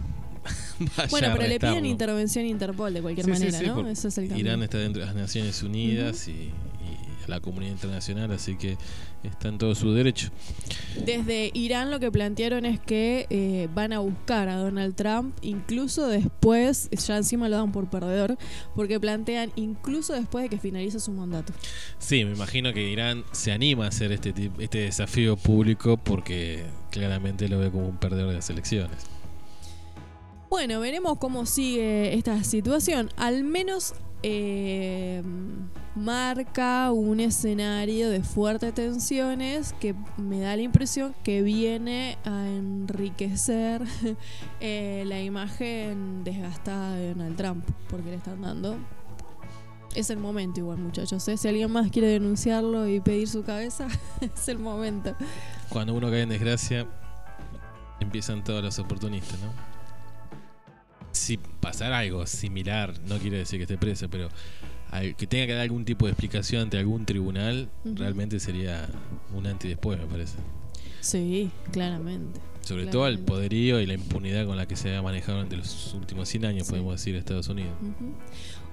vaya 0.98 1.10
Bueno, 1.10 1.28
a 1.30 1.36
pero 1.36 1.48
le 1.48 1.60
piden 1.60 1.86
intervención 1.86 2.46
Interpol 2.46 2.94
de 2.94 3.02
cualquier 3.02 3.26
Sí, 3.26 3.32
manera, 3.32 3.60
sí, 3.60 3.66
¿no? 3.68 3.76
porque 3.76 3.92
Ese 3.92 4.08
es 4.08 4.18
el 4.18 4.28
cambio. 4.30 4.46
Irán 4.46 4.64
está 4.64 4.78
dentro 4.78 5.02
de 5.02 5.06
las 5.08 5.16
Naciones 5.16 5.62
Unidas 5.64 6.28
y, 6.28 6.32
y 6.32 6.52
a 7.26 7.28
la 7.28 7.40
comunidad 7.40 7.72
internacional, 7.74 8.32
así 8.32 8.56
que 8.56 8.78
está 9.28 9.48
en 9.48 9.58
todo 9.58 9.76
su 9.76 9.94
derecho. 9.94 10.30
Desde 11.06 11.52
Irán 11.54 11.92
lo 11.92 12.00
que 12.00 12.12
plantearon 12.12 12.66
es 12.66 12.80
que 12.80 13.26
eh, 13.30 13.68
van 13.74 13.94
a 13.94 14.00
buscar 14.00 14.50
a 14.50 14.58
Donald 14.58 14.96
Trump, 14.96 15.36
incluso 15.42 16.08
después, 16.08 16.90
ya 16.92 17.18
encima 17.18 17.50
lo 17.50 17.58
dan 17.58 17.72
por 17.72 17.90
perdedor, 17.90 18.38
porque 18.76 19.00
plantean 19.00 19.52
incluso 19.56 20.14
después 20.14 20.44
de 20.44 20.50
que 20.50 20.58
finalice 20.58 21.00
su 21.00 21.12
mandato. 21.12 21.54
Sí, 21.98 22.26
me 22.26 22.32
imagino 22.32 22.74
que 22.74 22.88
Irán 22.90 23.24
se 23.32 23.52
anima 23.52 23.86
a 23.86 23.88
hacer 23.90 24.12
este, 24.12 24.34
este 24.60 24.80
desafío 24.80 25.38
público 25.38 25.98
porque 25.98 26.64
claramente 26.92 27.48
lo 27.50 27.60
ve 27.60 27.72
como 27.72 27.88
un 27.88 27.98
perdedor 27.98 28.30
de 28.30 28.36
las 28.36 28.50
elecciones. 28.50 29.06
Bueno, 30.50 30.80
veremos 30.80 31.18
cómo 31.18 31.48
sigue 31.48 32.14
esta 32.14 32.44
situación. 32.44 33.10
Al 33.18 33.44
menos 33.44 33.96
eh, 34.24 35.22
marca 35.96 36.92
un 36.92 37.20
escenario 37.20 38.10
de 38.10 38.24
fuertes 38.24 38.74
tensiones 38.74 39.74
que 39.74 39.94
me 40.18 40.40
da 40.40 40.56
la 40.56 40.62
impresión 40.62 41.14
que 41.24 41.42
viene 41.42 42.18
a 42.26 42.48
enriquecer 42.48 43.84
eh, 44.60 45.04
la 45.06 45.22
imagen 45.22 46.24
desgastada 46.24 46.96
de 46.96 47.10
Donald 47.14 47.36
Trump, 47.36 47.66
porque 47.90 48.10
le 48.10 48.16
están 48.16 48.42
dando. 48.42 48.78
Es 49.94 50.10
el 50.10 50.18
momento 50.18 50.60
igual, 50.60 50.80
muchachos. 50.80 51.28
¿eh? 51.28 51.38
Si 51.38 51.48
alguien 51.48 51.70
más 51.72 51.92
quiere 51.92 52.08
denunciarlo 52.08 52.88
y 52.88 53.00
pedir 53.00 53.28
su 53.28 53.44
cabeza, 53.44 53.88
es 54.22 54.48
el 54.48 54.58
momento. 54.58 55.16
Cuando 55.70 55.94
uno 55.94 56.10
cae 56.10 56.22
en 56.22 56.30
desgracia, 56.30 56.88
empiezan 58.00 58.44
todos 58.44 58.64
los 58.64 58.80
oportunistas, 58.80 59.40
¿no? 59.42 59.73
Si 61.14 61.38
pasara 61.38 62.00
algo 62.00 62.26
similar, 62.26 62.94
no 63.08 63.18
quiere 63.20 63.38
decir 63.38 63.58
que 63.58 63.64
esté 63.64 63.78
preso, 63.78 64.10
pero 64.10 64.30
que 65.18 65.26
tenga 65.28 65.48
que 65.48 65.54
dar 65.54 65.62
algún 65.62 65.86
tipo 65.86 66.06
de 66.06 66.12
explicación 66.12 66.64
ante 66.64 66.78
algún 66.78 67.06
tribunal, 67.06 67.70
realmente 67.84 68.40
sería 68.40 68.88
un 69.34 69.48
antes 69.48 69.66
y 69.66 69.70
después, 69.70 70.00
me 70.00 70.06
parece. 70.06 70.38
Sí, 71.02 71.50
claramente. 71.72 72.40
Sobre 72.64 72.86
todo 72.88 73.08
el 73.08 73.16
Claramente. 73.18 73.32
poderío 73.32 73.80
y 73.82 73.86
la 73.86 73.94
impunidad 73.94 74.46
con 74.46 74.58
la 74.58 74.66
que 74.68 74.76
se 74.76 74.96
ha 74.96 75.02
manejado 75.02 75.38
durante 75.38 75.58
los 75.58 75.94
últimos 75.94 76.30
100 76.30 76.46
años, 76.46 76.66
Sí. 76.68 76.72
podemos 76.72 76.94
decir, 76.94 77.16
Estados 77.16 77.50
Unidos. 77.50 77.74
Ujú. 77.82 78.14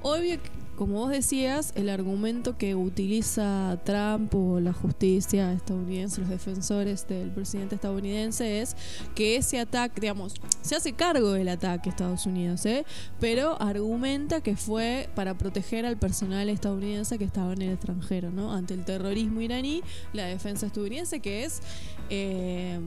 Obvio, 0.03 0.41
que, 0.43 0.49
como 0.77 0.95
vos 0.95 1.11
decías, 1.11 1.73
el 1.75 1.91
argumento 1.91 2.57
que 2.57 2.75
utiliza 2.75 3.79
Trump 3.85 4.35
o 4.35 4.59
la 4.61 4.73
justicia 4.73 5.53
estadounidense, 5.53 6.23
los 6.23 6.31
defensores 6.31 7.07
del 7.07 7.31
presidente 7.31 7.75
estadounidense, 7.75 8.63
es 8.63 8.77
que 9.15 9.37
ese 9.37 9.59
ataque, 9.61 10.01
digamos, 10.01 10.35
se 10.63 10.77
hace 10.77 10.95
cargo 10.95 11.33
del 11.33 11.49
ataque 11.51 11.91
a 11.91 11.93
Estados 11.93 12.25
Unidos, 12.25 12.65
¿eh? 12.65 12.87
pero 13.21 13.61
argumenta 13.61 14.41
que 14.41 14.57
fue 14.57 15.11
para 15.15 15.37
proteger 15.37 15.85
al 15.85 15.99
personal 15.99 16.49
estadounidense 16.49 17.19
que 17.19 17.25
estaba 17.25 17.53
en 17.53 17.61
el 17.63 17.73
extranjero, 17.73 18.31
¿no? 18.31 18.55
Ante 18.55 18.73
el 18.73 18.85
terrorismo 18.87 19.43
iraní, 19.43 19.83
la 20.15 20.25
defensa 20.25 20.65
estadounidense, 20.67 21.21
que 21.21 21.45
es 21.45 21.61
eh, 22.09 22.79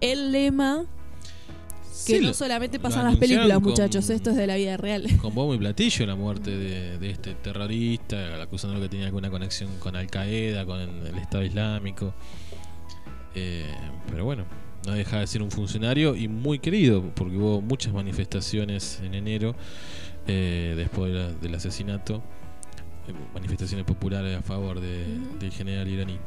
el 0.00 0.32
lema 0.32 0.84
que 2.06 2.18
Sí, 2.18 2.20
no 2.24 2.32
solamente 2.32 2.78
lo 2.78 2.82
pasa 2.82 3.00
en 3.00 3.06
las 3.06 3.16
películas, 3.16 3.54
con- 3.54 3.64
muchachos, 3.64 4.08
esto 4.08 4.30
es 4.30 4.36
de 4.36 4.46
la 4.46 4.56
vida 4.56 4.76
real. 4.76 5.04
con 5.20 5.34
bombo 5.34 5.54
y 5.54 5.58
platillo 5.58 6.06
la 6.06 6.14
muerte 6.14 6.50
de, 6.56 6.96
de 6.98 7.10
este 7.10 7.34
terrorista, 7.34 8.40
acusándolo 8.40 8.80
que 8.82 8.88
tenía 8.88 9.06
alguna 9.06 9.30
conexión 9.30 9.68
con 9.78 9.96
Al 9.96 10.06
Qaeda, 10.08 10.64
con 10.64 10.78
el 10.80 11.18
Estado 11.18 11.44
Islámico. 11.44 12.14
Eh, 13.34 13.66
pero 14.10 14.24
bueno, 14.24 14.44
no 14.86 14.92
deja 14.92 15.20
de 15.20 15.26
ser 15.26 15.42
un 15.42 15.50
funcionario 15.50 16.16
y 16.16 16.28
muy 16.28 16.58
querido, 16.60 17.02
porque 17.14 17.36
hubo 17.36 17.60
muchas 17.60 17.92
manifestaciones 17.92 19.00
en 19.02 19.14
enero 19.14 19.54
eh, 20.26 20.74
después 20.76 21.12
de 21.12 21.18
la- 21.18 21.32
del 21.32 21.54
asesinato, 21.54 22.22
eh, 23.08 23.12
manifestaciones 23.34 23.84
populares 23.86 24.36
a 24.36 24.42
favor 24.42 24.80
de- 24.80 25.18
del 25.40 25.50
general 25.52 25.88
iraní. 25.88 26.18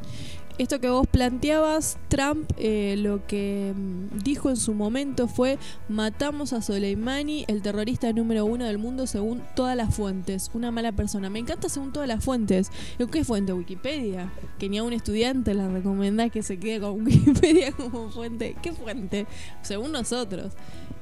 Esto 0.58 0.80
que 0.80 0.90
vos 0.90 1.06
planteabas, 1.06 1.98
Trump 2.08 2.50
eh, 2.58 2.96
lo 2.98 3.26
que 3.26 3.72
mm, 3.74 4.18
dijo 4.18 4.50
en 4.50 4.56
su 4.56 4.74
momento 4.74 5.26
fue 5.26 5.58
matamos 5.88 6.52
a 6.52 6.60
Soleimani, 6.60 7.44
el 7.48 7.62
terrorista 7.62 8.12
número 8.12 8.44
uno 8.44 8.66
del 8.66 8.78
mundo 8.78 9.06
según 9.06 9.42
todas 9.56 9.76
las 9.76 9.94
fuentes, 9.94 10.50
una 10.54 10.70
mala 10.70 10.92
persona. 10.92 11.30
Me 11.30 11.38
encanta 11.38 11.68
según 11.68 11.92
todas 11.92 12.08
las 12.08 12.22
fuentes. 12.24 12.70
¿Lo 12.98 13.08
¿Qué 13.08 13.24
fuente? 13.24 13.52
Wikipedia. 13.52 14.32
Que 14.58 14.68
ni 14.68 14.78
a 14.78 14.82
un 14.82 14.92
estudiante 14.92 15.54
le 15.54 15.68
recomendás 15.68 16.30
que 16.30 16.42
se 16.42 16.58
quede 16.58 16.80
con 16.80 17.02
Wikipedia 17.06 17.72
como 17.72 18.10
fuente. 18.10 18.56
¿Qué 18.62 18.72
fuente? 18.72 19.26
Según 19.62 19.92
nosotros. 19.92 20.52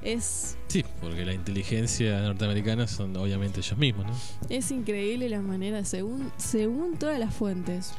Es, 0.02 0.56
Sí, 0.70 0.84
porque 1.00 1.24
la 1.24 1.34
inteligencia 1.34 2.20
norteamericana 2.20 2.86
son 2.86 3.16
obviamente 3.16 3.58
ellos 3.58 3.76
mismos, 3.76 4.06
¿no? 4.06 4.12
es 4.48 4.70
increíble 4.70 5.28
la 5.28 5.42
manera, 5.42 5.84
según, 5.84 6.30
según 6.36 6.96
todas 6.96 7.18
las 7.18 7.34
fuentes, 7.34 7.92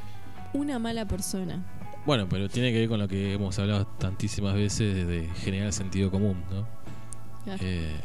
una 0.54 0.80
mala 0.80 1.08
persona. 1.08 1.66
Bueno, 2.06 2.28
pero 2.28 2.50
tiene 2.50 2.72
que 2.72 2.80
ver 2.80 2.90
con 2.90 3.00
lo 3.00 3.08
que 3.08 3.34
hemos 3.34 3.58
hablado 3.60 3.86
tantísimas 3.86 4.56
veces 4.56 5.08
de 5.08 5.30
generar 5.36 5.72
sentido 5.72 6.10
común, 6.10 6.44
¿no? 6.52 6.68
Claro. 7.44 7.60
Eh, 7.64 7.96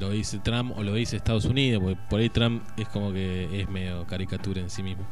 lo 0.00 0.10
dice 0.10 0.38
Trump 0.38 0.76
o 0.76 0.82
lo 0.82 0.94
dice 0.94 1.16
Estados 1.16 1.44
Unidos, 1.44 1.82
porque 1.82 1.98
por 2.08 2.20
ahí 2.20 2.28
Trump 2.28 2.62
es 2.76 2.88
como 2.88 3.12
que 3.12 3.60
es 3.60 3.68
medio 3.68 4.06
caricatura 4.06 4.60
en 4.60 4.70
sí 4.70 4.82
mismo. 4.82 5.06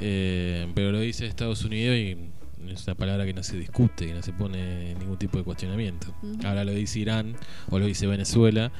Eh, 0.00 0.70
pero 0.74 0.92
lo 0.92 1.00
dice 1.00 1.26
Estados 1.26 1.64
Unidos 1.64 1.96
y 1.96 2.30
es 2.68 2.86
una 2.86 2.94
palabra 2.94 3.24
que 3.24 3.32
no 3.32 3.42
se 3.42 3.56
discute, 3.56 4.06
que 4.06 4.14
no 4.14 4.22
se 4.22 4.32
pone 4.32 4.94
ningún 4.94 5.18
tipo 5.18 5.38
de 5.38 5.44
cuestionamiento. 5.44 6.14
Ahora 6.44 6.64
lo 6.64 6.72
dice 6.72 7.00
Irán 7.00 7.36
o 7.70 7.78
lo 7.78 7.86
dice 7.86 8.06
Venezuela 8.06 8.70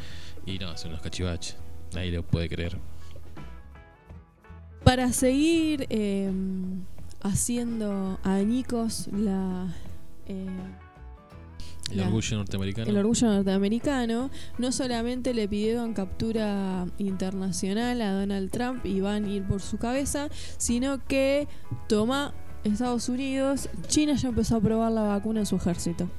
y 0.46 0.58
no, 0.58 0.76
son 0.76 0.90
unos 0.90 1.02
cachivaches. 1.02 1.56
Nadie 1.94 2.12
lo 2.12 2.22
puede 2.22 2.48
creer. 2.48 2.78
Para 4.84 5.12
seguir 5.12 5.86
eh, 5.90 6.30
haciendo 7.22 8.18
añicos 8.22 9.08
la, 9.12 9.74
eh, 10.26 10.46
El 11.90 11.96
La- 11.98 12.06
orgullo 12.06 12.36
norteamericano. 12.38 12.90
el 12.90 12.96
orgullo 12.98 13.26
norteamericano, 13.28 14.30
no 14.58 14.72
solamente 14.72 15.34
le 15.34 15.48
pidieron 15.48 15.94
captura 15.94 16.86
internacional 16.98 18.00
a 18.02 18.12
Donald 18.12 18.50
Trump 18.50 18.84
y 18.86 19.00
van 19.00 19.24
a 19.24 19.28
ir 19.30 19.42
por 19.44 19.60
su 19.62 19.78
cabeza, 19.78 20.28
sino 20.58 21.04
que 21.06 21.48
toma 21.88 22.34
Estados 22.64 23.08
Unidos, 23.08 23.68
China 23.88 24.14
ya 24.14 24.28
empezó 24.28 24.56
a 24.56 24.60
probar 24.60 24.92
la 24.92 25.02
vacuna 25.02 25.40
en 25.40 25.46
su 25.46 25.56
ejército. 25.56 26.10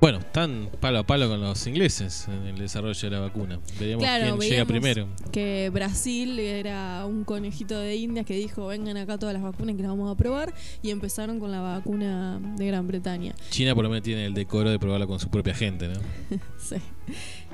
Bueno, 0.00 0.18
están 0.18 0.68
palo 0.80 0.98
a 0.98 1.02
palo 1.06 1.28
con 1.28 1.40
los 1.40 1.66
ingleses 1.66 2.28
en 2.28 2.46
el 2.46 2.58
desarrollo 2.58 3.00
de 3.08 3.16
la 3.16 3.20
vacuna. 3.20 3.58
Veremos 3.80 4.02
Claro, 4.02 4.36
quién 4.36 4.50
llega 4.50 4.64
primero. 4.66 5.08
Que 5.32 5.70
Brasil 5.72 6.38
era 6.38 7.06
un 7.06 7.24
conejito 7.24 7.78
de 7.78 7.96
Indias 7.96 8.26
que 8.26 8.34
dijo 8.36 8.66
vengan 8.66 8.98
acá 8.98 9.16
todas 9.16 9.32
las 9.32 9.42
vacunas 9.42 9.76
que 9.76 9.82
las 9.82 9.90
vamos 9.90 10.12
a 10.12 10.16
probar 10.16 10.52
y 10.82 10.90
empezaron 10.90 11.40
con 11.40 11.50
la 11.50 11.60
vacuna 11.62 12.38
de 12.56 12.66
Gran 12.66 12.86
Bretaña. 12.86 13.34
China 13.48 13.74
por 13.74 13.84
lo 13.84 13.88
menos 13.90 14.02
tiene 14.02 14.26
el 14.26 14.34
decoro 14.34 14.68
de 14.68 14.78
probarlo 14.78 15.06
con 15.06 15.18
su 15.18 15.30
propia 15.30 15.54
gente, 15.54 15.88
¿no? 15.88 16.00
Sí. 16.58 16.76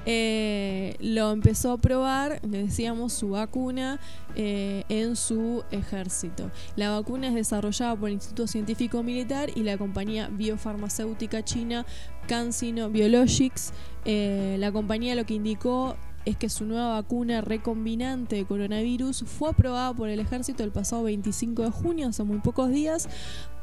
Eh, 0.06 0.96
lo 1.00 1.30
empezó 1.32 1.72
a 1.72 1.78
probar, 1.78 2.40
le 2.48 2.62
decíamos, 2.64 3.12
su 3.12 3.30
vacuna 3.30 4.00
eh, 4.34 4.84
en 4.88 5.14
su 5.16 5.62
ejército. 5.70 6.50
La 6.76 6.90
vacuna 6.90 7.28
es 7.28 7.34
desarrollada 7.34 7.96
por 7.96 8.08
el 8.08 8.14
Instituto 8.14 8.46
Científico 8.46 9.02
Militar 9.02 9.50
y 9.54 9.62
la 9.62 9.76
compañía 9.76 10.28
biofarmacéutica 10.32 11.44
china 11.44 11.84
CanSino 12.30 12.90
Biologics. 12.90 13.72
Eh, 14.04 14.54
la 14.60 14.70
compañía 14.70 15.16
lo 15.16 15.26
que 15.26 15.34
indicó 15.34 15.96
es 16.24 16.36
que 16.36 16.48
su 16.48 16.64
nueva 16.64 16.90
vacuna 16.90 17.40
recombinante 17.40 18.36
de 18.36 18.44
coronavirus 18.44 19.24
fue 19.26 19.50
aprobada 19.50 19.92
por 19.92 20.08
el 20.08 20.20
ejército 20.20 20.62
el 20.62 20.70
pasado 20.70 21.02
25 21.04 21.62
de 21.62 21.70
junio, 21.70 22.06
hace 22.06 22.22
muy 22.22 22.38
pocos 22.38 22.70
días, 22.70 23.08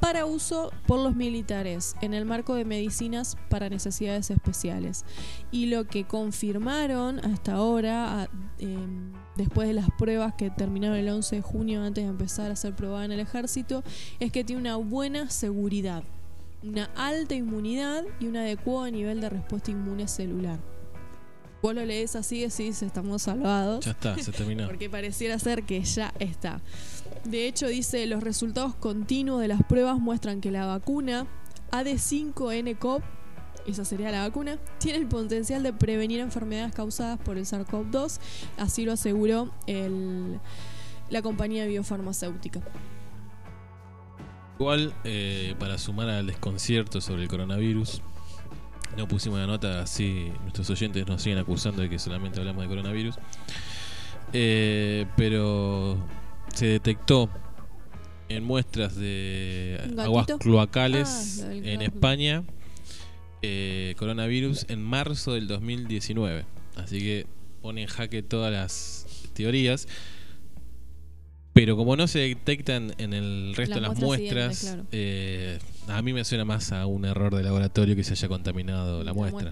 para 0.01 0.25
uso 0.25 0.71
por 0.85 0.99
los 0.99 1.15
militares 1.15 1.95
en 2.01 2.13
el 2.13 2.25
marco 2.25 2.55
de 2.55 2.65
medicinas 2.65 3.37
para 3.49 3.69
necesidades 3.69 4.31
especiales. 4.31 5.05
Y 5.49 5.67
lo 5.67 5.85
que 5.85 6.03
confirmaron 6.03 7.19
hasta 7.19 7.53
ahora, 7.53 8.29
em, 8.59 9.13
después 9.37 9.69
de 9.69 9.75
las 9.75 9.89
pruebas 9.97 10.33
que 10.33 10.49
terminaron 10.49 10.97
el 10.97 11.07
11 11.07 11.37
de 11.37 11.41
junio 11.41 11.83
antes 11.83 12.03
de 12.03 12.09
empezar 12.09 12.51
a 12.51 12.57
ser 12.57 12.75
probada 12.75 13.05
en 13.05 13.13
el 13.13 13.21
ejército, 13.21 13.81
es 14.19 14.33
que 14.33 14.43
tiene 14.43 14.61
una 14.61 14.75
buena 14.75 15.29
seguridad, 15.29 16.03
una 16.63 16.85
alta 16.95 17.35
inmunidad 17.35 18.03
y 18.19 18.27
un 18.27 18.37
adecuado 18.37 18.89
nivel 18.91 19.21
de 19.21 19.29
respuesta 19.29 19.71
inmune 19.71 20.07
celular. 20.07 20.59
Vos 21.61 21.73
lo 21.73 21.83
lees 21.85 22.15
así 22.15 22.37
y 22.37 22.47
decís, 22.47 22.81
estamos 22.83 23.23
salvados. 23.23 23.83
Ya 23.85 23.91
está, 23.91 24.17
se 24.17 24.31
terminó. 24.31 24.65
Porque 24.67 24.89
pareciera 24.89 25.39
ser 25.39 25.63
que 25.63 25.81
ya 25.83 26.13
está. 26.19 26.61
De 27.25 27.47
hecho, 27.47 27.67
dice, 27.67 28.05
los 28.05 28.23
resultados 28.23 28.75
continuos 28.75 29.41
de 29.41 29.47
las 29.47 29.63
pruebas 29.63 29.99
muestran 29.99 30.39
que 30.39 30.51
la 30.51 30.65
vacuna 30.65 31.25
AD5-NCoV, 31.71 33.01
esa 33.67 33.83
sería 33.85 34.11
la 34.11 34.21
vacuna, 34.21 34.57
tiene 34.77 34.99
el 34.99 35.07
potencial 35.07 35.63
de 35.63 35.73
prevenir 35.73 36.19
enfermedades 36.21 36.73
causadas 36.73 37.19
por 37.19 37.37
el 37.37 37.45
SARS-CoV-2, 37.45 38.19
así 38.57 38.85
lo 38.85 38.93
aseguró 38.93 39.51
el- 39.65 40.39
la 41.09 41.21
compañía 41.21 41.65
biofarmacéutica. 41.65 42.61
Igual, 44.59 44.93
eh, 45.03 45.55
para 45.59 45.77
sumar 45.77 46.09
al 46.09 46.25
desconcierto 46.27 46.99
sobre 46.99 47.23
el 47.23 47.27
coronavirus, 47.27 48.01
no 48.97 49.07
pusimos 49.07 49.39
la 49.39 49.45
nota, 49.45 49.81
así 49.81 50.31
nuestros 50.41 50.69
oyentes 50.71 51.05
nos 51.07 51.21
siguen 51.21 51.37
acusando 51.37 51.81
de 51.83 51.89
que 51.89 51.99
solamente 51.99 52.39
hablamos 52.39 52.63
de 52.63 52.67
coronavirus. 52.69 53.15
Eh, 54.33 55.05
pero 55.15 55.97
se 56.53 56.65
detectó 56.65 57.29
en 58.29 58.43
muestras 58.43 58.95
de 58.95 59.79
¿Un 59.91 59.99
aguas 59.99 60.27
cloacales 60.39 61.45
Ah, 61.47 61.53
en. 61.53 61.81
España 61.81 62.43
eh, 63.41 63.93
coronavirus 63.97 64.65
en 64.69 64.81
marzo 64.81 65.33
del 65.33 65.47
2019. 65.47 66.45
Así 66.75 66.99
que 66.99 67.27
pone 67.61 67.83
en 67.83 67.87
jaque 67.87 68.23
todas 68.23 68.51
las 68.51 69.05
teorías. 69.33 69.87
Pero 71.57 71.75
como 71.75 71.95
no 71.95 72.07
se 72.07 72.19
detectan 72.19 72.93
en 72.99 73.13
el 73.13 73.53
resto 73.55 73.75
de 73.75 73.81
las 73.81 73.97
muestras 73.99 74.59
claro. 74.61 74.85
eh, 74.91 75.57
a 75.87 76.01
mí 76.01 76.13
me 76.13 76.23
suena 76.23 76.45
más 76.45 76.71
a 76.71 76.85
un 76.85 77.03
error 77.05 77.35
de 77.35 77.41
laboratorio 77.43 77.95
que 77.95 78.03
se 78.03 78.13
haya 78.13 78.27
contaminado 78.27 79.03
la, 79.03 79.13
muestra. 79.13 79.51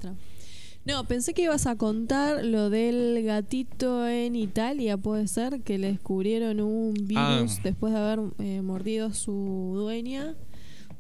No, 0.86 1.04
pensé 1.06 1.34
que 1.34 1.42
ibas 1.42 1.66
a 1.66 1.76
contar 1.78 2.46
lo 2.46 2.70
del 2.70 3.24
gatito 3.24 4.08
en 4.08 4.36
Italia, 4.36 4.98
puede 4.98 5.28
ser, 5.28 5.62
que 5.62 5.80
le 5.80 5.88
descubrieron 5.88 6.60
un 6.62 6.94
virus 6.94 7.58
Ah. 7.58 7.62
después 7.64 7.92
de 7.92 8.00
haber 8.00 8.20
eh, 8.38 8.62
mordido 8.62 9.08
a 9.08 9.14
su 9.16 9.72
dueña. 9.76 10.36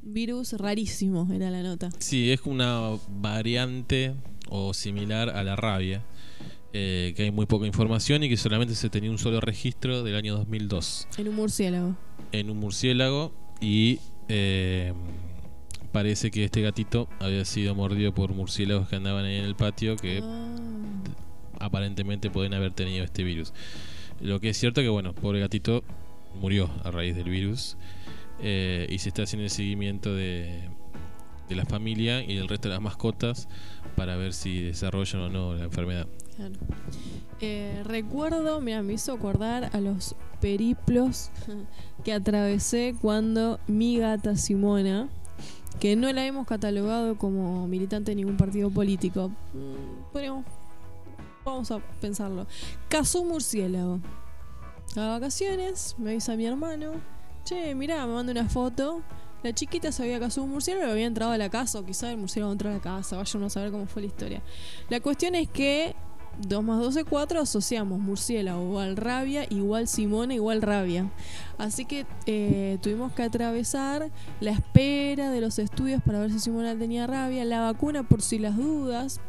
Virus 0.01 0.53
rarísimo, 0.53 1.27
era 1.33 1.51
la 1.51 1.61
nota. 1.63 1.89
Sí, 1.99 2.31
es 2.31 2.41
una 2.45 2.91
variante 3.09 4.13
o 4.49 4.73
similar 4.73 5.29
a 5.29 5.43
la 5.43 5.55
rabia, 5.55 6.01
eh, 6.77 7.13
que 7.15 7.23
hay 7.23 7.31
muy 7.31 7.45
poca 7.45 7.65
información 7.65 8.21
y 8.23 8.27
que 8.29 8.35
solamente 8.35 8.75
se 8.75 8.89
tenía 8.89 9.09
un 9.09 9.17
solo 9.17 9.39
registro 9.39 10.03
del 10.03 10.15
año 10.15 10.35
2002 10.35 11.07
En 11.17 11.29
un 11.29 11.35
murciélago. 11.35 11.95
en 12.33 12.49
un 12.49 12.57
murciélago 12.57 13.31
y 13.61 13.99
eh, 14.27 14.91
parece 15.93 16.31
que 16.31 16.43
este 16.43 16.61
gatito 16.61 17.07
había 17.21 17.45
sido 17.45 17.75
mordido 17.75 18.13
por 18.13 18.33
murciélagos 18.33 18.89
que 18.89 18.97
andaban 18.97 19.23
ahí 19.23 19.37
en 19.37 19.45
el 19.45 19.55
patio 19.55 19.95
que 19.95 20.19
Ah, 20.21 20.51
aparentemente 21.59 22.29
pueden 22.29 22.53
haber 22.53 22.73
tenido 22.73 23.05
este 23.05 23.23
virus. 23.23 23.53
Lo 24.19 24.39
que 24.41 24.49
es 24.49 24.57
cierto 24.57 24.81
que, 24.81 24.89
bueno, 24.89 25.13
pobre 25.13 25.39
gatito 25.39 25.83
murió 26.41 26.69
a 26.83 26.91
raíz 26.91 27.15
del 27.15 27.29
virus. 27.29 27.77
eh, 28.41 28.85
y 28.89 28.99
se 28.99 29.07
está 29.09 29.23
haciendo 29.23 29.45
el 29.45 29.49
seguimiento 29.49 30.13
de, 30.13 30.67
de 31.47 31.55
la 31.55 31.65
familia 31.65 32.21
y 32.21 32.35
del 32.35 32.49
resto 32.49 32.67
de 32.67 32.73
las 32.75 32.81
mascotas 32.83 33.47
para 33.95 34.17
ver 34.17 34.33
si 34.33 34.59
desarrollan 34.61 35.21
o 35.21 35.29
no 35.29 35.53
la 35.55 35.63
enfermedad. 35.63 36.07
Eh, 37.41 37.81
recuerdo, 37.83 38.61
mira, 38.61 38.81
me 38.81 38.93
hizo 38.93 39.13
acordar 39.13 39.69
a 39.73 39.81
los 39.81 40.15
periplos 40.39 41.31
que 42.03 42.13
atravesé 42.13 42.95
cuando 43.01 43.59
mi 43.67 43.97
gata 43.97 44.35
Simona, 44.35 45.09
que 45.79 45.95
no 45.95 46.11
la 46.13 46.25
hemos 46.25 46.47
catalogado 46.47 47.17
como 47.17 47.67
militante 47.67 48.11
de 48.11 48.15
ningún 48.15 48.37
partido 48.37 48.69
político, 48.69 49.29
mm, 49.53 50.11
podríamos, 50.13 50.45
vamos 51.43 51.71
a 51.71 51.79
pensarlo, 51.99 52.47
cazó 52.87 53.21
un 53.21 53.29
murciélago. 53.29 53.99
A 54.95 55.07
vacaciones, 55.07 55.95
me 55.97 56.11
avisa 56.11 56.37
mi 56.37 56.45
hermano, 56.45 56.93
che, 57.43 57.75
mirá, 57.75 58.05
me 58.07 58.13
manda 58.13 58.31
una 58.31 58.47
foto. 58.47 59.01
La 59.43 59.53
chiquita 59.53 59.91
se 59.91 60.03
había 60.03 60.19
cazado 60.19 60.45
un 60.45 60.51
murciélago, 60.51 60.91
había 60.91 61.05
entrado 61.05 61.33
a 61.33 61.37
la 61.37 61.49
casa, 61.49 61.79
o 61.79 61.85
quizá 61.85 62.09
el 62.11 62.17
murciélago 62.17 62.53
entró 62.53 62.69
a 62.69 62.73
la 62.73 62.79
casa, 62.79 63.17
vaya 63.17 63.31
uno 63.37 63.47
a 63.47 63.49
saber 63.49 63.71
cómo 63.71 63.85
fue 63.87 64.03
la 64.03 64.07
historia. 64.07 64.41
La 64.89 65.01
cuestión 65.01 65.35
es 65.35 65.49
que 65.49 65.95
2 66.47 66.63
más 66.63 66.79
2 66.79 66.95
es 66.97 67.05
4, 67.05 67.39
asociamos 67.41 67.99
murciélago 67.99 68.63
igual 68.63 68.97
rabia, 68.97 69.45
igual 69.49 69.87
Simona, 69.87 70.33
igual 70.33 70.61
rabia. 70.61 71.09
Así 71.57 71.85
que 71.85 72.05
eh, 72.25 72.77
tuvimos 72.81 73.13
que 73.13 73.23
atravesar 73.23 74.11
la 74.41 74.51
espera 74.51 75.31
de 75.31 75.41
los 75.41 75.59
estudios 75.59 76.01
para 76.03 76.19
ver 76.19 76.31
si 76.31 76.39
Simona 76.39 76.77
tenía 76.77 77.07
rabia, 77.07 77.45
la 77.45 77.61
vacuna 77.61 78.03
por 78.03 78.21
si 78.21 78.39
las 78.39 78.57
dudas. 78.57 79.21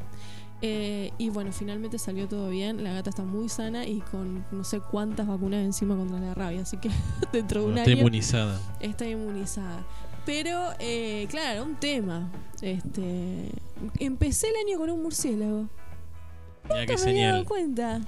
eh, 0.63 1.13
y 1.19 1.29
bueno, 1.31 1.53
finalmente 1.53 1.99
salió 1.99 2.27
todo 2.29 2.49
bien. 2.49 2.83
La 2.83 2.93
gata 2.93 3.11
está 3.11 3.25
muy 3.25 3.49
sana 3.49 3.87
y 3.87 4.01
con 4.01 4.45
no 4.51 4.65
sé 4.65 4.81
cuántas 4.81 5.27
vacunas 5.27 5.65
encima 5.65 5.97
contra 5.97 6.19
la 6.19 6.35
rabia. 6.35 6.63
Así 6.63 6.79
que 6.79 6.91
dentro 7.33 7.63
de 7.63 7.67
un 7.69 7.79
está 7.79 7.91
año 7.91 7.93
inmunizada. 7.93 8.61
está 8.81 9.07
inmunizada. 9.07 9.87
Pero, 10.25 10.71
eh, 10.81 11.29
claro, 11.31 11.63
un 11.65 11.77
tema. 11.77 12.33
Este, 12.61 13.53
empecé 14.01 14.49
el 14.49 14.57
año 14.67 14.79
con 14.79 14.91
un 14.91 15.03
murciélago. 15.03 15.69
Mira 16.69 16.87
qué 16.87 16.93
había 16.93 16.97
dado 16.97 16.99
señal. 17.05 17.45
cuenta. 17.45 18.01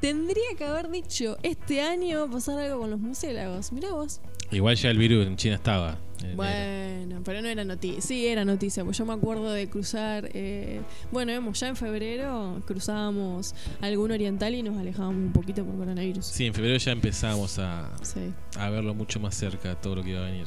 Tendría 0.00 0.54
que 0.56 0.64
haber 0.64 0.88
dicho, 0.90 1.36
este 1.42 1.82
año 1.82 2.20
va 2.20 2.24
a 2.26 2.30
pasar 2.30 2.58
algo 2.58 2.80
con 2.80 2.90
los 2.90 2.98
murciélagos. 3.00 3.70
Mirá 3.72 3.90
vos. 3.92 4.20
Igual 4.50 4.76
ya 4.76 4.88
el 4.90 4.96
virus 4.98 5.26
en 5.26 5.36
China 5.36 5.56
estaba. 5.56 5.98
en 6.20 6.24
enero. 6.24 6.36
Bueno, 6.36 7.22
pero 7.24 7.42
no 7.42 7.48
era 7.48 7.64
noticia. 7.64 8.00
Sí, 8.00 8.26
era 8.26 8.44
noticia, 8.46 8.82
pues 8.84 8.96
yo 8.96 9.04
me 9.04 9.12
acuerdo 9.12 9.52
de 9.52 9.68
cruzar. 9.68 10.30
eh, 10.32 10.80
bueno, 11.12 11.32
vemos, 11.32 11.60
ya 11.60 11.68
en 11.68 11.76
febrero 11.76 12.62
cruzábamos 12.66 13.54
algún 13.82 14.10
oriental 14.10 14.54
y 14.54 14.62
nos 14.62 14.78
alejábamos 14.78 15.16
un 15.16 15.32
poquito 15.32 15.64
por 15.66 15.76
coronavirus. 15.76 16.24
Sí, 16.24 16.46
en 16.46 16.54
febrero 16.54 16.78
ya 16.78 16.92
empezamos 16.92 17.58
a, 17.58 17.90
Sí. 18.02 18.32
a 18.58 18.70
verlo 18.70 18.94
mucho 18.94 19.20
más 19.20 19.34
cerca, 19.34 19.74
todo 19.74 19.96
lo 19.96 20.02
que 20.02 20.10
iba 20.10 20.20
a 20.20 20.24
venir. 20.30 20.46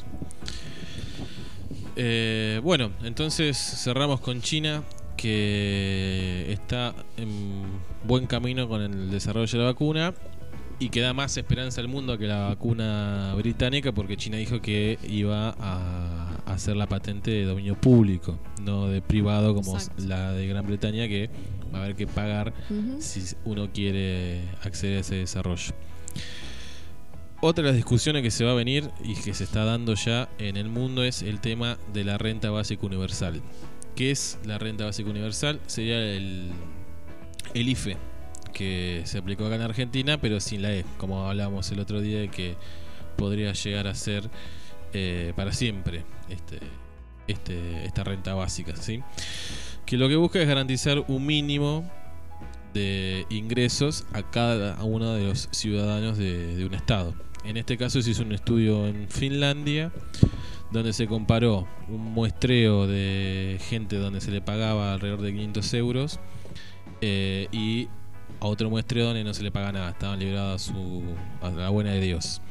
Eh, 1.95 2.59
bueno, 2.63 2.91
entonces 3.03 3.55
cerramos 3.57 4.19
con 4.19 4.41
China, 4.41 4.83
que 5.23 6.51
está 6.51 6.93
en 7.15 7.63
buen 8.03 8.27
camino 8.27 8.67
con 8.67 8.81
el 8.81 9.09
desarrollo 9.09 9.49
de 9.49 9.57
la 9.57 9.71
vacuna 9.71 10.13
y 10.79 10.89
que 10.89 10.99
da 10.99 11.13
más 11.13 11.37
esperanza 11.37 11.79
al 11.79 11.87
mundo 11.87 12.17
que 12.17 12.27
la 12.27 12.49
vacuna 12.49 13.33
británica, 13.37 13.93
porque 13.93 14.17
China 14.17 14.35
dijo 14.35 14.61
que 14.61 14.99
iba 15.07 15.55
a 15.57 16.41
hacer 16.45 16.75
la 16.75 16.87
patente 16.87 17.31
de 17.31 17.45
dominio 17.45 17.79
público, 17.79 18.37
no 18.63 18.89
de 18.89 19.01
privado 19.01 19.55
como 19.55 19.75
Exacto. 19.77 20.03
la 20.05 20.33
de 20.33 20.45
Gran 20.45 20.67
Bretaña, 20.67 21.07
que 21.07 21.29
va 21.73 21.79
a 21.79 21.83
haber 21.83 21.95
que 21.95 22.05
pagar 22.05 22.53
si 22.99 23.23
uno 23.45 23.71
quiere 23.71 24.41
acceder 24.61 24.97
a 24.97 24.99
ese 24.99 25.15
desarrollo. 25.15 25.73
Otra 27.39 27.63
de 27.63 27.69
las 27.69 27.77
discusiones 27.77 28.23
que 28.23 28.31
se 28.31 28.43
va 28.43 28.51
a 28.51 28.55
venir 28.55 28.89
y 29.05 29.15
que 29.15 29.33
se 29.33 29.45
está 29.45 29.63
dando 29.63 29.93
ya 29.93 30.27
en 30.37 30.57
el 30.57 30.67
mundo 30.67 31.05
es 31.05 31.21
el 31.21 31.39
tema 31.39 31.77
de 31.93 32.03
la 32.03 32.17
renta 32.17 32.51
básica 32.51 32.85
universal. 32.85 33.41
¿Qué 33.95 34.09
es 34.09 34.39
la 34.45 34.57
renta 34.57 34.85
básica 34.85 35.09
universal? 35.09 35.59
Sería 35.67 35.99
el, 35.99 36.51
el 37.53 37.69
IFE, 37.69 37.97
que 38.53 39.03
se 39.05 39.19
aplicó 39.19 39.45
acá 39.45 39.55
en 39.55 39.61
Argentina, 39.61 40.19
pero 40.19 40.39
sin 40.39 40.63
la 40.63 40.73
E, 40.73 40.83
como 40.97 41.29
hablábamos 41.29 41.71
el 41.71 41.79
otro 41.79 42.01
día, 42.01 42.19
de 42.19 42.29
que 42.29 42.55
podría 43.17 43.53
llegar 43.53 43.87
a 43.87 43.93
ser 43.93 44.29
eh, 44.93 45.33
para 45.35 45.51
siempre 45.51 46.05
este, 46.29 46.59
este, 47.27 47.85
esta 47.85 48.03
renta 48.03 48.33
básica. 48.33 48.75
¿sí? 48.75 49.01
Que 49.85 49.97
lo 49.97 50.09
que 50.09 50.15
busca 50.15 50.41
es 50.41 50.47
garantizar 50.47 51.03
un 51.07 51.25
mínimo 51.25 51.89
de 52.73 53.27
ingresos 53.29 54.05
a 54.13 54.23
cada 54.23 54.83
uno 54.83 55.13
de 55.13 55.25
los 55.25 55.49
ciudadanos 55.51 56.17
de, 56.17 56.55
de 56.55 56.65
un 56.65 56.73
estado. 56.73 57.13
En 57.45 57.57
este 57.57 57.77
caso 57.77 58.01
se 58.01 58.09
hizo 58.09 58.23
un 58.23 58.31
estudio 58.31 58.87
en 58.87 59.07
Finlandia 59.07 59.91
donde 60.73 60.91
se 60.91 61.07
comparó 61.07 61.67
un 61.87 62.13
muestreo 62.13 62.87
de 62.87 63.59
gente 63.61 63.97
donde 63.97 64.19
se 64.19 64.31
le 64.31 64.41
pagaba 64.41 64.93
alrededor 64.93 65.21
de 65.21 65.31
500 65.31 65.73
euros 65.75 66.19
eh, 67.01 67.47
y 67.51 67.87
a 68.39 68.47
otro 68.47 68.69
muestreo 68.69 69.05
donde 69.05 69.23
no 69.23 69.33
se 69.33 69.43
le 69.43 69.51
paga 69.51 69.71
nada, 69.71 69.91
estaban 69.91 70.19
librados 70.19 70.69
a, 70.69 70.73
su, 70.73 71.03
a 71.41 71.51
la 71.51 71.69
buena 71.69 71.91
de 71.91 72.01
Dios. 72.01 72.41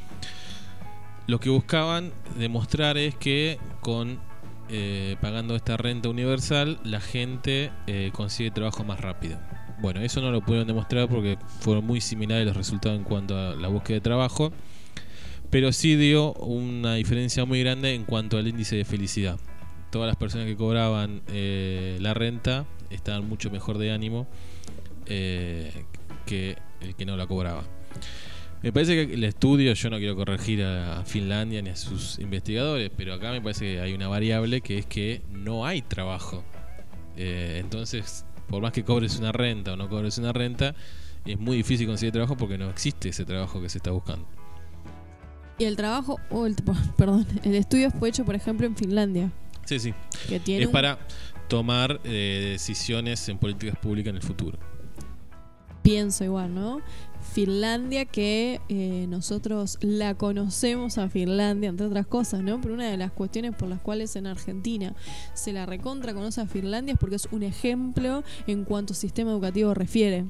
Lo 1.27 1.41
que 1.41 1.51
buscaban 1.51 2.13
demostrar 2.39 2.97
es 2.97 3.15
que 3.17 3.59
con 3.81 4.21
eh, 4.69 5.17
pagando 5.21 5.57
esta 5.57 5.77
renta 5.77 6.09
universal 6.09 6.79
la 6.85 7.01
gente 7.01 7.73
eh, 7.87 8.11
consigue 8.15 8.51
trabajo 8.51 8.85
más 8.85 9.01
rápido. 9.01 9.39
Bueno, 9.81 10.01
eso 10.01 10.21
no 10.21 10.31
lo 10.31 10.41
pudieron 10.43 10.69
demostrar 10.69 11.09
porque 11.09 11.39
fueron 11.61 11.85
muy 11.85 12.01
similares 12.01 12.47
los 12.47 12.57
resultados 12.57 12.97
en 12.97 13.05
cuanto 13.05 13.37
a 13.37 13.57
la 13.57 13.67
búsqueda 13.67 13.97
de 13.97 14.01
trabajo, 14.01 14.53
pero 15.53 15.71
sí 15.71 15.97
dio 15.97 16.33
una 16.33 16.95
diferencia 16.95 17.45
muy 17.45 17.61
grande 17.61 17.95
en 17.95 18.05
cuanto 18.05 18.39
al 18.39 18.49
índice 18.49 18.75
de 18.75 18.87
felicidad. 18.87 19.39
Todas 19.91 20.07
las 20.07 20.17
personas 20.17 20.47
que 20.47 20.57
cobraban 20.57 21.21
eh, 21.29 21.99
la 22.01 22.15
renta 22.15 22.65
estaban 22.89 23.29
mucho 23.29 23.51
mejor 23.51 23.77
de 23.77 23.93
ánimo 23.93 24.27
eh, 25.05 25.71
que 26.25 26.57
el 26.81 26.95
que 26.97 27.05
no 27.05 27.19
la 27.19 27.27
cobraba. 27.27 27.65
Me 28.63 28.73
parece 28.73 28.95
que 28.95 29.13
el 29.13 29.25
estudio, 29.25 29.75
yo 29.75 29.91
no 29.91 29.99
quiero 29.99 30.17
corregir 30.17 30.65
a 30.65 31.05
Finlandia 31.05 31.61
ni 31.61 31.69
a 31.69 31.77
sus 31.77 32.19
investigadores, 32.19 32.91
pero 32.97 33.13
acá 33.13 33.31
me 33.31 33.43
parece 33.43 33.75
que 33.75 33.81
hay 33.83 33.93
una 33.93 34.09
variable 34.09 34.63
que 34.63 34.79
es 34.79 34.87
que 34.87 35.21
no 35.31 35.67
hay 35.67 35.83
trabajo. 35.83 36.43
Eh, 37.19 37.59
entonces, 37.61 38.25
por 38.49 38.63
más 38.63 38.73
que 38.73 38.85
cobres 38.85 39.19
una 39.19 39.33
renta 39.33 39.75
o 39.75 39.77
no 39.77 39.91
cobres 39.91 40.17
una 40.17 40.33
renta, 40.33 40.75
es 41.27 41.39
muy 41.39 41.59
difícil 41.59 41.87
conseguir 41.87 42.13
trabajo 42.13 42.39
porque 42.39 42.57
no 42.57 42.71
existe 42.71 43.11
ese 43.11 43.27
trabajo 43.27 43.61
que 43.61 43.69
se 43.69 43.77
está 43.77 43.91
buscando. 43.91 44.27
Y 45.63 45.65
el 45.65 45.77
trabajo, 45.77 46.19
o 46.31 46.47
el, 46.47 46.57
perdón, 46.97 47.27
el 47.45 47.55
estudio 47.55 47.91
fue 47.91 48.09
hecho, 48.09 48.25
por 48.25 48.35
ejemplo, 48.35 48.67
en 48.67 48.77
Finlandia, 48.77 49.31
Sí, 49.65 49.79
sí. 49.79 49.95
que 50.29 50.41
tiene 50.41 50.63
Es 50.63 50.67
un- 50.67 50.73
para 50.73 50.99
tomar 51.49 52.01
eh, 52.05 52.49
decisiones 52.53 53.29
en 53.29 53.39
políticas 53.39 53.79
públicas 53.79 54.11
en 54.11 54.17
el 54.17 54.23
futuro. 54.23 54.59
pienso 55.83 56.25
igual, 56.25 56.55
¿no? 56.55 56.81
Finlandia 57.33 58.05
que 58.05 58.61
eh, 58.69 59.07
nosotros 59.09 59.79
la 59.81 60.15
conocemos 60.15 60.97
a 60.99 61.09
Finlandia, 61.09 61.71
entre 61.71 61.87
otras 61.87 62.07
cosas, 62.07 62.43
¿no? 62.43 62.61
Pero 62.61 62.75
una 62.75 62.89
de 62.89 62.97
las 62.97 63.11
cuestiones 63.13 63.55
por 63.57 63.69
las 63.69 63.81
cuales 63.81 64.15
en 64.17 64.27
Argentina 64.29 64.95
se 65.35 65.53
la 65.53 65.67
recontra 65.67 66.15
conoce 66.15 66.41
a 66.41 66.47
Finlandia 66.47 66.95
es 66.95 66.99
porque 67.01 67.17
es 67.17 67.29
un 67.33 67.43
ejemplo 67.43 68.23
en 68.47 68.65
cuanto 68.65 68.95
sistema 68.95 69.31
educativo 69.33 69.75
refiere. 69.75 70.25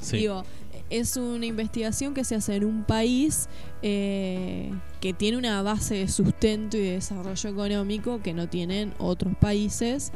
Sí. 0.00 0.18
Digo, 0.18 0.44
es 0.90 1.16
una 1.16 1.46
investigación 1.46 2.14
que 2.14 2.24
se 2.24 2.34
hace 2.34 2.56
en 2.56 2.64
un 2.64 2.84
país 2.84 3.48
eh, 3.82 4.72
que 5.00 5.12
tiene 5.12 5.38
una 5.38 5.62
base 5.62 5.94
de 5.94 6.08
sustento 6.08 6.76
y 6.76 6.80
de 6.80 6.92
desarrollo 6.92 7.48
económico 7.48 8.20
que 8.22 8.34
no 8.34 8.48
tienen 8.48 8.92
otros 8.98 9.36
países. 9.36 10.12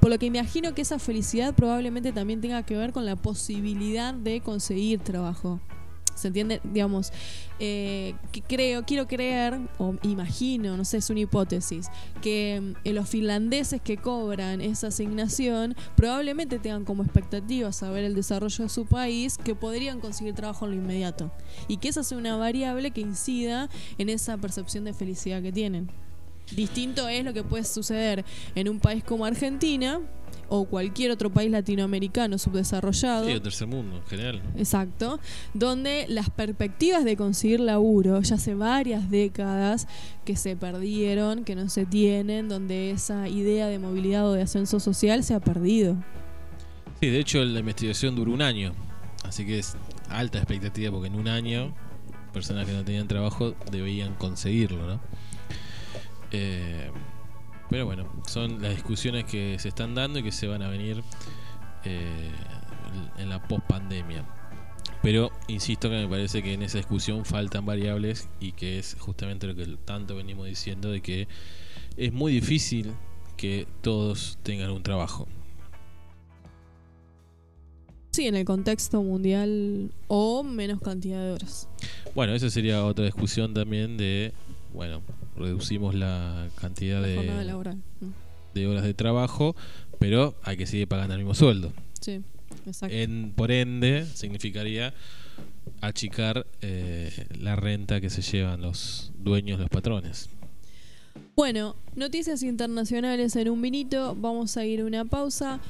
Por 0.00 0.10
lo 0.10 0.18
que 0.18 0.26
imagino 0.26 0.74
que 0.74 0.82
esa 0.82 0.98
felicidad 0.98 1.54
probablemente 1.54 2.12
también 2.12 2.40
tenga 2.40 2.62
que 2.62 2.76
ver 2.76 2.92
con 2.92 3.06
la 3.06 3.16
posibilidad 3.16 4.12
de 4.12 4.40
conseguir 4.42 5.00
trabajo. 5.00 5.60
¿Se 6.16 6.28
entiende? 6.28 6.60
Digamos, 6.64 7.12
eh, 7.58 8.14
que 8.32 8.42
creo, 8.42 8.84
quiero 8.84 9.06
creer, 9.06 9.58
o 9.78 9.94
imagino, 10.02 10.76
no 10.76 10.84
sé, 10.84 10.96
es 10.96 11.10
una 11.10 11.20
hipótesis, 11.20 11.88
que 12.22 12.74
mm, 12.84 12.88
los 12.88 13.08
finlandeses 13.08 13.80
que 13.80 13.98
cobran 13.98 14.60
esa 14.60 14.88
asignación 14.88 15.76
probablemente 15.94 16.58
tengan 16.58 16.84
como 16.84 17.02
expectativa 17.02 17.70
saber 17.72 18.04
el 18.04 18.14
desarrollo 18.14 18.64
de 18.64 18.70
su 18.70 18.86
país, 18.86 19.38
que 19.38 19.54
podrían 19.54 20.00
conseguir 20.00 20.34
trabajo 20.34 20.64
en 20.64 20.72
lo 20.72 20.76
inmediato. 20.78 21.30
Y 21.68 21.76
que 21.76 21.88
esa 21.88 22.02
sea 22.02 22.18
una 22.18 22.36
variable 22.36 22.90
que 22.90 23.02
incida 23.02 23.68
en 23.98 24.08
esa 24.08 24.36
percepción 24.38 24.84
de 24.84 24.94
felicidad 24.94 25.42
que 25.42 25.52
tienen. 25.52 25.90
Distinto 26.54 27.08
es 27.08 27.24
lo 27.24 27.32
que 27.32 27.42
puede 27.42 27.64
suceder 27.64 28.24
en 28.54 28.68
un 28.68 28.78
país 28.78 29.02
como 29.02 29.24
Argentina 29.24 30.00
o 30.48 30.64
cualquier 30.66 31.10
otro 31.10 31.30
país 31.30 31.50
latinoamericano 31.50 32.38
subdesarrollado. 32.38 33.26
Sí, 33.26 33.32
o 33.32 33.42
tercer 33.42 33.66
mundo 33.66 33.96
en 33.96 34.06
general. 34.06 34.42
¿no? 34.42 34.58
Exacto, 34.58 35.20
donde 35.54 36.06
las 36.08 36.30
perspectivas 36.30 37.04
de 37.04 37.16
conseguir 37.16 37.60
laburo 37.60 38.20
ya 38.22 38.36
hace 38.36 38.54
varias 38.54 39.10
décadas 39.10 39.86
que 40.24 40.36
se 40.36 40.56
perdieron, 40.56 41.44
que 41.44 41.54
no 41.54 41.68
se 41.68 41.86
tienen, 41.86 42.48
donde 42.48 42.90
esa 42.90 43.28
idea 43.28 43.66
de 43.66 43.78
movilidad 43.78 44.28
o 44.28 44.32
de 44.32 44.42
ascenso 44.42 44.80
social 44.80 45.24
se 45.24 45.34
ha 45.34 45.40
perdido. 45.40 45.96
Sí, 47.00 47.08
de 47.08 47.18
hecho 47.18 47.44
la 47.44 47.60
investigación 47.60 48.16
duró 48.16 48.32
un 48.32 48.42
año, 48.42 48.72
así 49.24 49.44
que 49.44 49.58
es 49.58 49.76
alta 50.08 50.38
expectativa 50.38 50.90
porque 50.90 51.08
en 51.08 51.16
un 51.16 51.28
año 51.28 51.74
personas 52.32 52.66
que 52.66 52.72
no 52.72 52.84
tenían 52.84 53.08
trabajo 53.08 53.54
debían 53.70 54.14
conseguirlo, 54.14 54.86
¿no? 54.86 55.00
Eh, 56.32 56.90
pero 57.70 57.86
bueno, 57.86 58.10
son 58.26 58.62
las 58.62 58.74
discusiones 58.74 59.24
que 59.24 59.58
se 59.58 59.68
están 59.68 59.94
dando 59.94 60.18
y 60.18 60.22
que 60.22 60.32
se 60.32 60.46
van 60.46 60.62
a 60.62 60.68
venir 60.68 61.02
eh, 61.84 62.30
en 63.18 63.28
la 63.28 63.42
post-pandemia. 63.42 64.24
Pero 65.02 65.30
insisto 65.48 65.88
que 65.88 65.96
me 65.96 66.08
parece 66.08 66.42
que 66.42 66.54
en 66.54 66.62
esa 66.62 66.78
discusión 66.78 67.24
faltan 67.24 67.66
variables 67.66 68.28
y 68.40 68.52
que 68.52 68.78
es 68.78 68.96
justamente 68.98 69.46
lo 69.46 69.54
que 69.54 69.66
tanto 69.84 70.16
venimos 70.16 70.46
diciendo 70.46 70.90
de 70.90 71.00
que 71.00 71.28
es 71.96 72.12
muy 72.12 72.32
difícil 72.32 72.92
que 73.36 73.66
todos 73.82 74.38
tengan 74.42 74.70
un 74.70 74.82
trabajo. 74.82 75.28
Sí, 78.10 78.26
en 78.26 78.34
el 78.34 78.46
contexto 78.46 79.02
mundial 79.02 79.92
o 80.08 80.42
menos 80.42 80.80
cantidad 80.80 81.22
de 81.22 81.32
horas. 81.32 81.68
Bueno, 82.14 82.32
esa 82.32 82.48
sería 82.48 82.84
otra 82.84 83.04
discusión 83.04 83.52
también 83.52 83.98
de, 83.98 84.32
bueno, 84.72 85.02
reducimos 85.36 85.94
la 85.94 86.48
cantidad 86.56 87.02
de, 87.02 87.16
de 88.54 88.66
horas 88.66 88.84
de 88.84 88.94
trabajo, 88.94 89.54
pero 89.98 90.34
hay 90.42 90.56
que 90.56 90.66
seguir 90.66 90.88
pagando 90.88 91.14
el 91.14 91.20
mismo 91.20 91.34
sueldo. 91.34 91.72
Sí, 92.00 92.22
exacto. 92.66 92.94
En, 92.94 93.32
por 93.34 93.50
ende, 93.50 94.06
significaría 94.14 94.94
achicar 95.80 96.46
eh, 96.62 97.26
la 97.38 97.56
renta 97.56 98.00
que 98.00 98.10
se 98.10 98.22
llevan 98.22 98.62
los 98.62 99.12
dueños, 99.18 99.60
los 99.60 99.68
patrones. 99.68 100.30
Bueno, 101.34 101.76
noticias 101.94 102.42
internacionales 102.42 103.36
en 103.36 103.50
un 103.50 103.60
vinito. 103.60 104.14
Vamos 104.18 104.56
a 104.56 104.64
ir 104.64 104.80
a 104.80 104.84
una 104.84 105.04
pausa. 105.04 105.60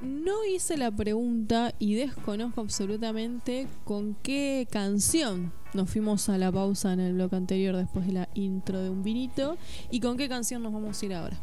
No 0.00 0.44
hice 0.44 0.76
la 0.76 0.92
pregunta 0.92 1.74
y 1.80 1.94
desconozco 1.94 2.60
absolutamente 2.60 3.66
con 3.84 4.14
qué 4.22 4.68
canción 4.70 5.52
nos 5.74 5.90
fuimos 5.90 6.28
a 6.28 6.38
la 6.38 6.52
pausa 6.52 6.92
en 6.92 7.00
el 7.00 7.14
bloque 7.14 7.34
anterior 7.34 7.76
después 7.76 8.06
de 8.06 8.12
la 8.12 8.28
intro 8.34 8.80
de 8.80 8.90
un 8.90 9.02
vinito 9.02 9.58
y 9.90 9.98
con 9.98 10.16
qué 10.16 10.28
canción 10.28 10.62
nos 10.62 10.72
vamos 10.72 11.02
a 11.02 11.06
ir 11.06 11.14
ahora. 11.14 11.36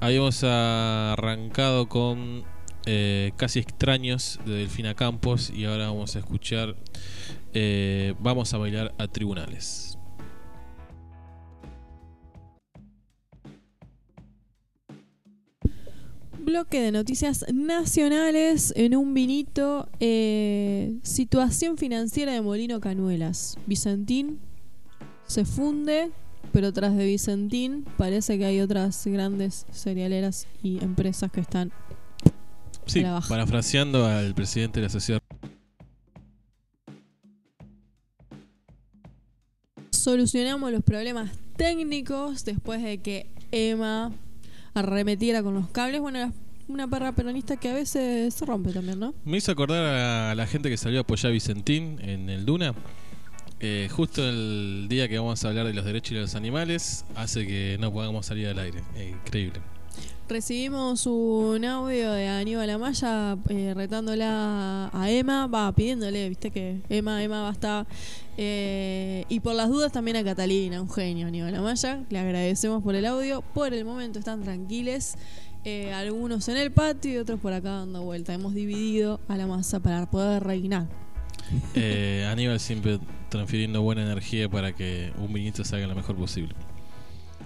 Habíamos 0.00 0.42
arrancado 0.42 1.88
con 1.88 2.44
eh, 2.86 3.32
Casi 3.36 3.58
extraños 3.58 4.40
de 4.46 4.54
Delfina 4.54 4.94
Campos 4.94 5.50
y 5.50 5.64
ahora 5.64 5.88
vamos 5.88 6.16
a 6.16 6.20
escuchar 6.20 6.76
eh, 7.52 8.14
Vamos 8.20 8.54
a 8.54 8.58
bailar 8.58 8.94
a 8.96 9.08
tribunales. 9.08 9.85
Bloque 16.46 16.80
de 16.80 16.92
noticias 16.92 17.44
nacionales 17.52 18.72
en 18.76 18.96
un 18.96 19.12
vinito. 19.12 19.90
Eh, 20.00 20.94
situación 21.02 21.76
financiera 21.76 22.32
de 22.32 22.40
Molino 22.40 22.80
Canuelas. 22.80 23.58
Vicentín 23.66 24.38
se 25.26 25.44
funde, 25.44 26.10
pero 26.52 26.72
tras 26.72 26.96
de 26.96 27.04
Vicentín 27.04 27.84
parece 27.98 28.38
que 28.38 28.46
hay 28.46 28.60
otras 28.60 29.06
grandes 29.06 29.66
cerealeras 29.70 30.46
y 30.62 30.82
empresas 30.82 31.30
que 31.30 31.40
están. 31.40 31.72
Sí, 32.86 33.02
parafraseando 33.28 34.06
al 34.06 34.32
presidente 34.34 34.80
de 34.80 34.86
la 34.86 34.90
sociedad. 34.90 35.20
Solucionamos 39.90 40.70
los 40.70 40.84
problemas 40.84 41.32
técnicos 41.56 42.44
después 42.44 42.80
de 42.80 42.98
que 42.98 43.26
Emma 43.50 44.12
arremetiera 44.76 45.42
con 45.42 45.54
los 45.54 45.68
cables. 45.68 46.00
Bueno, 46.00 46.32
una 46.68 46.88
perra 46.88 47.12
peronista 47.12 47.56
que 47.56 47.70
a 47.70 47.74
veces 47.74 48.34
se 48.34 48.44
rompe 48.44 48.72
también, 48.72 48.98
¿no? 48.98 49.14
Me 49.24 49.38
hizo 49.38 49.52
acordar 49.52 49.84
a 49.84 50.34
la 50.34 50.46
gente 50.46 50.68
que 50.68 50.76
salió 50.76 50.98
a 50.98 51.02
apoyar 51.02 51.30
a 51.30 51.32
Vicentín 51.32 51.98
en 52.02 52.28
el 52.28 52.44
Duna. 52.44 52.74
Eh, 53.58 53.88
justo 53.90 54.28
el 54.28 54.86
día 54.88 55.08
que 55.08 55.18
vamos 55.18 55.44
a 55.44 55.48
hablar 55.48 55.66
de 55.66 55.72
los 55.72 55.84
derechos 55.84 56.14
de 56.14 56.20
los 56.20 56.34
animales 56.34 57.06
hace 57.14 57.46
que 57.46 57.78
no 57.80 57.90
podamos 57.92 58.26
salir 58.26 58.48
al 58.48 58.58
aire. 58.58 58.82
increíble. 59.24 59.60
Recibimos 60.28 61.06
un 61.06 61.64
audio 61.64 62.10
de 62.10 62.26
Aníbal 62.26 62.68
Amaya 62.70 63.38
eh, 63.48 63.74
retándola 63.76 64.90
a 64.92 65.08
Emma, 65.08 65.46
va 65.46 65.70
pidiéndole, 65.70 66.28
viste 66.28 66.50
que 66.50 66.80
Emma, 66.88 67.22
Emma 67.22 67.42
va 67.42 67.50
a 67.50 67.52
estar. 67.52 67.86
Eh, 68.36 69.24
y 69.28 69.38
por 69.38 69.54
las 69.54 69.68
dudas 69.68 69.92
también 69.92 70.16
a 70.16 70.24
Catalina, 70.24 70.82
un 70.82 70.90
genio 70.90 71.28
Aníbal 71.28 71.54
Amaya. 71.54 72.04
Le 72.10 72.18
agradecemos 72.18 72.82
por 72.82 72.96
el 72.96 73.06
audio. 73.06 73.42
Por 73.54 73.72
el 73.72 73.84
momento 73.84 74.18
están 74.18 74.42
tranquiles. 74.42 75.14
Eh, 75.64 75.92
algunos 75.92 76.48
en 76.48 76.56
el 76.56 76.72
patio 76.72 77.12
y 77.12 77.16
otros 77.18 77.38
por 77.38 77.52
acá 77.52 77.70
dando 77.70 78.02
vuelta. 78.02 78.34
Hemos 78.34 78.52
dividido 78.52 79.20
a 79.28 79.36
la 79.36 79.46
masa 79.46 79.78
para 79.78 80.10
poder 80.10 80.42
reinar. 80.42 80.88
Aníbal 82.28 82.58
siempre 82.58 82.98
transfiriendo 83.28 83.80
buena 83.80 84.02
energía 84.02 84.48
para 84.48 84.74
que 84.74 85.12
un 85.18 85.32
vinito 85.32 85.64
salga 85.64 85.86
lo 85.86 85.94
mejor 85.94 86.16
posible. 86.16 86.52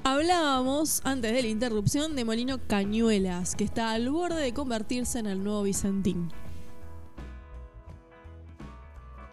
Hablábamos 0.03 1.03
antes 1.05 1.33
de 1.33 1.43
la 1.43 1.49
interrupción 1.49 2.17
de 2.17 2.25
Molino 2.25 2.59
Cañuelas, 2.67 3.55
que 3.55 3.65
está 3.65 3.93
al 3.93 4.09
borde 4.09 4.41
de 4.41 4.55
convertirse 4.55 5.19
en 5.19 5.27
el 5.27 5.45
nuevo 5.45 5.63
Vicentín. 5.63 6.31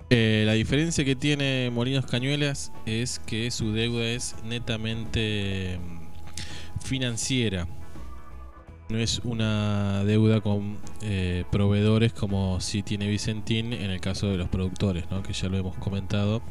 Eh, 0.09 0.43
la 0.45 0.53
diferencia 0.53 1.05
que 1.05 1.15
tiene 1.15 1.69
Molinos 1.71 2.05
Cañuelas 2.05 2.71
es 2.85 3.19
que 3.19 3.49
su 3.51 3.71
deuda 3.71 4.05
es 4.05 4.35
netamente 4.43 5.79
mm, 5.79 6.85
financiera. 6.85 7.67
No 8.89 8.97
es 8.97 9.19
una 9.23 10.03
deuda 10.03 10.41
con 10.41 10.77
eh, 11.01 11.45
proveedores 11.49 12.11
como 12.11 12.59
si 12.59 12.83
tiene 12.83 13.07
Vicentín 13.07 13.71
en 13.71 13.91
el 13.91 14.01
caso 14.01 14.27
de 14.27 14.37
los 14.37 14.49
productores, 14.49 15.05
que 15.25 15.33
ya 15.33 15.47
lo 15.47 15.57
hemos 15.57 15.75
comentado 15.77 16.41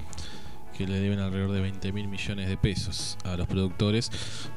que 0.76 0.86
le 0.86 1.00
deben 1.00 1.18
alrededor 1.18 1.52
de 1.52 1.60
20 1.60 1.92
mil 1.92 2.08
millones 2.08 2.48
de 2.48 2.56
pesos 2.56 3.16
a 3.24 3.36
los 3.36 3.46
productores. 3.46 4.10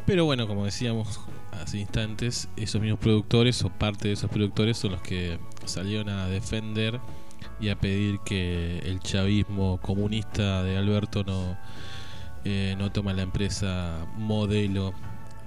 Pero 0.06 0.26
bueno, 0.26 0.48
como 0.48 0.66
decíamos 0.66 1.20
hace 1.52 1.80
instantes, 1.80 2.50
esos 2.58 2.82
mismos 2.82 3.00
productores 3.00 3.64
o 3.64 3.70
parte 3.70 4.10
de 4.10 4.14
esos 4.16 4.30
productores 4.30 4.78
son 4.78 4.92
los 4.92 5.02
que 5.02 5.40
salieron 5.66 6.10
a 6.10 6.28
defender 6.28 7.00
y 7.60 7.70
a 7.70 7.80
pedir 7.80 8.20
que 8.20 8.80
el 8.80 9.00
chavismo 9.00 9.80
comunista 9.82 10.64
de 10.64 10.78
Alberto 10.78 11.24
no, 11.24 11.58
eh, 12.46 12.76
no 12.78 12.92
tome 12.92 13.14
la 13.14 13.22
empresa 13.22 14.06
modelo 14.18 14.94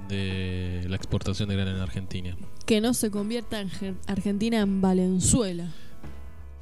de 0.09 0.85
la 0.89 0.97
exportación 0.97 1.49
de 1.49 1.57
grano 1.57 1.71
en 1.71 1.81
Argentina. 1.81 2.37
Que 2.67 2.81
no 2.81 2.95
se 2.95 3.11
convierta 3.11 3.61
en 3.61 3.99
Argentina 4.07 4.61
en 4.61 4.81
Valenzuela. 4.81 5.69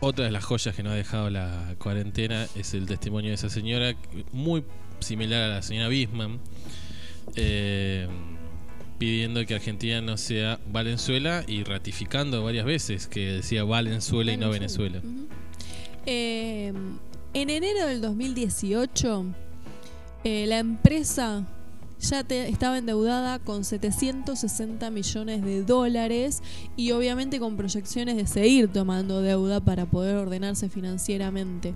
Otra 0.03 0.25
de 0.25 0.31
las 0.31 0.45
joyas 0.45 0.75
que 0.75 0.83
nos 0.83 0.95
ha 0.95 0.97
dejado 0.97 1.29
la 1.29 1.75
cuarentena 1.79 2.47
es 2.57 2.73
el 2.73 2.87
testimonio 2.87 3.29
de 3.29 3.35
esa 3.35 3.51
señora, 3.51 3.95
muy 4.33 4.65
similar 5.01 5.43
a 5.43 5.49
la 5.49 5.63
señora 5.63 5.89
Bisman, 5.89 6.41
eh, 7.37 8.09
pidiendo 8.97 9.45
que 9.45 9.55
Argentina 9.55 10.01
no 10.01 10.17
sea 10.17 10.59
Valenzuela 10.73 11.45
y 11.47 11.65
ratificando 11.65 12.43
varias 12.43 12.65
veces 12.65 13.09
que 13.09 13.33
decía 13.33 13.65
Valenzuela, 13.65 14.33
y 14.33 14.39
no 14.39 14.49
Venezuela. 14.49 15.03
Eh, 16.07 16.73
en 17.35 17.51
enero 17.51 17.87
del 17.87 18.01
2018, 18.01 19.27
eh, 20.25 20.47
la 20.47 20.61
empresa 20.61 21.47
ya 22.01 22.21
estaba 22.21 22.79
endeudada 22.79 23.39
con 23.39 23.65
760 23.65 24.91
millones 24.91 25.43
de 25.45 25.63
dólares 25.63 26.43
y 26.77 26.93
obviamente 26.93 27.39
con 27.39 27.57
proyecciones 27.57 28.17
de 28.17 28.27
seguir 28.27 28.69
tomando 28.69 29.23
deuda 29.23 29.61
para 29.61 29.87
poder 29.87 30.17
ordenarse 30.17 30.69
financieramente. 30.69 31.75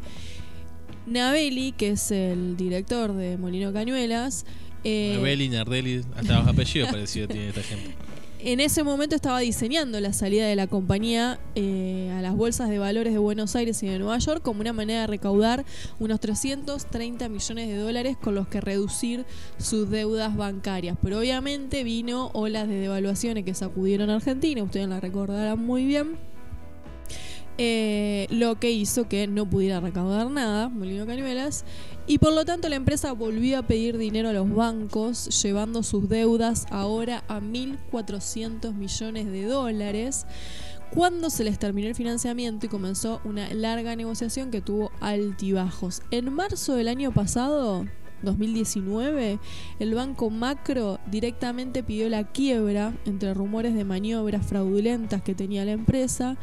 Navelli, 1.06 1.72
que 1.72 1.90
es 1.90 2.10
el 2.10 2.56
director 2.56 3.12
de 3.12 3.36
Molino 3.36 3.72
Cañuelas. 3.72 4.46
Eh, 4.84 5.14
Navelli, 5.16 5.48
Nardelli, 5.48 6.04
hasta 6.16 6.38
los 6.38 6.48
apellidos 6.48 6.90
parecidos 6.90 7.28
tiene 7.28 7.48
esta 7.48 7.62
gente 7.62 7.94
en 8.44 8.60
ese 8.60 8.82
momento 8.82 9.16
estaba 9.16 9.38
diseñando 9.38 9.98
la 10.00 10.12
salida 10.12 10.46
de 10.46 10.54
la 10.54 10.66
compañía 10.66 11.40
eh, 11.54 12.12
a 12.14 12.20
las 12.20 12.36
bolsas 12.36 12.68
de 12.68 12.78
valores 12.78 13.14
de 13.14 13.18
Buenos 13.18 13.56
Aires 13.56 13.82
y 13.82 13.86
de 13.86 13.98
Nueva 13.98 14.18
York 14.18 14.42
como 14.42 14.60
una 14.60 14.74
manera 14.74 15.00
de 15.00 15.06
recaudar 15.06 15.64
unos 15.98 16.20
330 16.20 17.30
millones 17.30 17.68
de 17.68 17.76
dólares 17.78 18.18
con 18.20 18.34
los 18.34 18.46
que 18.46 18.60
reducir 18.60 19.24
sus 19.56 19.88
deudas 19.88 20.36
bancarias. 20.36 20.98
Pero 21.02 21.20
obviamente 21.20 21.84
vino 21.84 22.30
olas 22.34 22.68
de 22.68 22.80
devaluaciones 22.80 23.44
que 23.44 23.54
sacudieron 23.54 24.10
a 24.10 24.16
Argentina, 24.16 24.62
ustedes 24.62 24.88
la 24.88 25.00
recordarán 25.00 25.58
muy 25.64 25.86
bien. 25.86 26.33
Eh, 27.56 28.26
lo 28.30 28.58
que 28.58 28.72
hizo 28.72 29.08
que 29.08 29.28
no 29.28 29.48
pudiera 29.48 29.78
recaudar 29.78 30.28
nada, 30.28 30.68
Molino 30.68 31.06
Cañuelas, 31.06 31.64
y 32.06 32.18
por 32.18 32.32
lo 32.32 32.44
tanto 32.44 32.68
la 32.68 32.74
empresa 32.74 33.12
volvió 33.12 33.58
a 33.58 33.62
pedir 33.62 33.96
dinero 33.96 34.30
a 34.30 34.32
los 34.32 34.52
bancos, 34.52 35.42
llevando 35.42 35.84
sus 35.84 36.08
deudas 36.08 36.66
ahora 36.70 37.22
a 37.28 37.40
1.400 37.40 38.74
millones 38.74 39.30
de 39.30 39.44
dólares, 39.44 40.26
cuando 40.90 41.30
se 41.30 41.44
les 41.44 41.60
terminó 41.60 41.88
el 41.88 41.94
financiamiento 41.94 42.66
y 42.66 42.68
comenzó 42.68 43.20
una 43.24 43.52
larga 43.54 43.94
negociación 43.94 44.50
que 44.50 44.60
tuvo 44.60 44.90
altibajos. 45.00 46.02
En 46.10 46.32
marzo 46.32 46.74
del 46.74 46.88
año 46.88 47.12
pasado, 47.12 47.84
2019, 48.22 49.38
el 49.78 49.94
Banco 49.94 50.30
Macro 50.30 50.98
directamente 51.10 51.82
pidió 51.82 52.08
la 52.08 52.24
quiebra 52.24 52.94
entre 53.04 53.34
rumores 53.34 53.74
de 53.74 53.84
maniobras 53.84 54.46
fraudulentas 54.46 55.22
que 55.22 55.34
tenía 55.34 55.64
la 55.64 55.72
empresa 55.72 56.36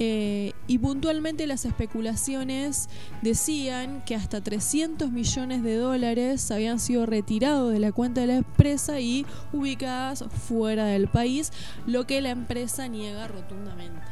Eh, 0.00 0.52
y 0.68 0.78
puntualmente 0.78 1.46
las 1.48 1.64
especulaciones 1.64 2.88
decían 3.20 4.04
que 4.04 4.14
hasta 4.14 4.40
300 4.40 5.10
millones 5.10 5.64
de 5.64 5.74
dólares 5.76 6.50
habían 6.52 6.78
sido 6.78 7.04
retirados 7.04 7.72
de 7.72 7.80
la 7.80 7.90
cuenta 7.90 8.20
de 8.20 8.28
la 8.28 8.36
empresa 8.36 9.00
y 9.00 9.26
ubicadas 9.52 10.24
fuera 10.46 10.86
del 10.86 11.08
país, 11.08 11.52
lo 11.86 12.06
que 12.06 12.20
la 12.20 12.30
empresa 12.30 12.86
niega 12.86 13.26
rotundamente. 13.26 14.02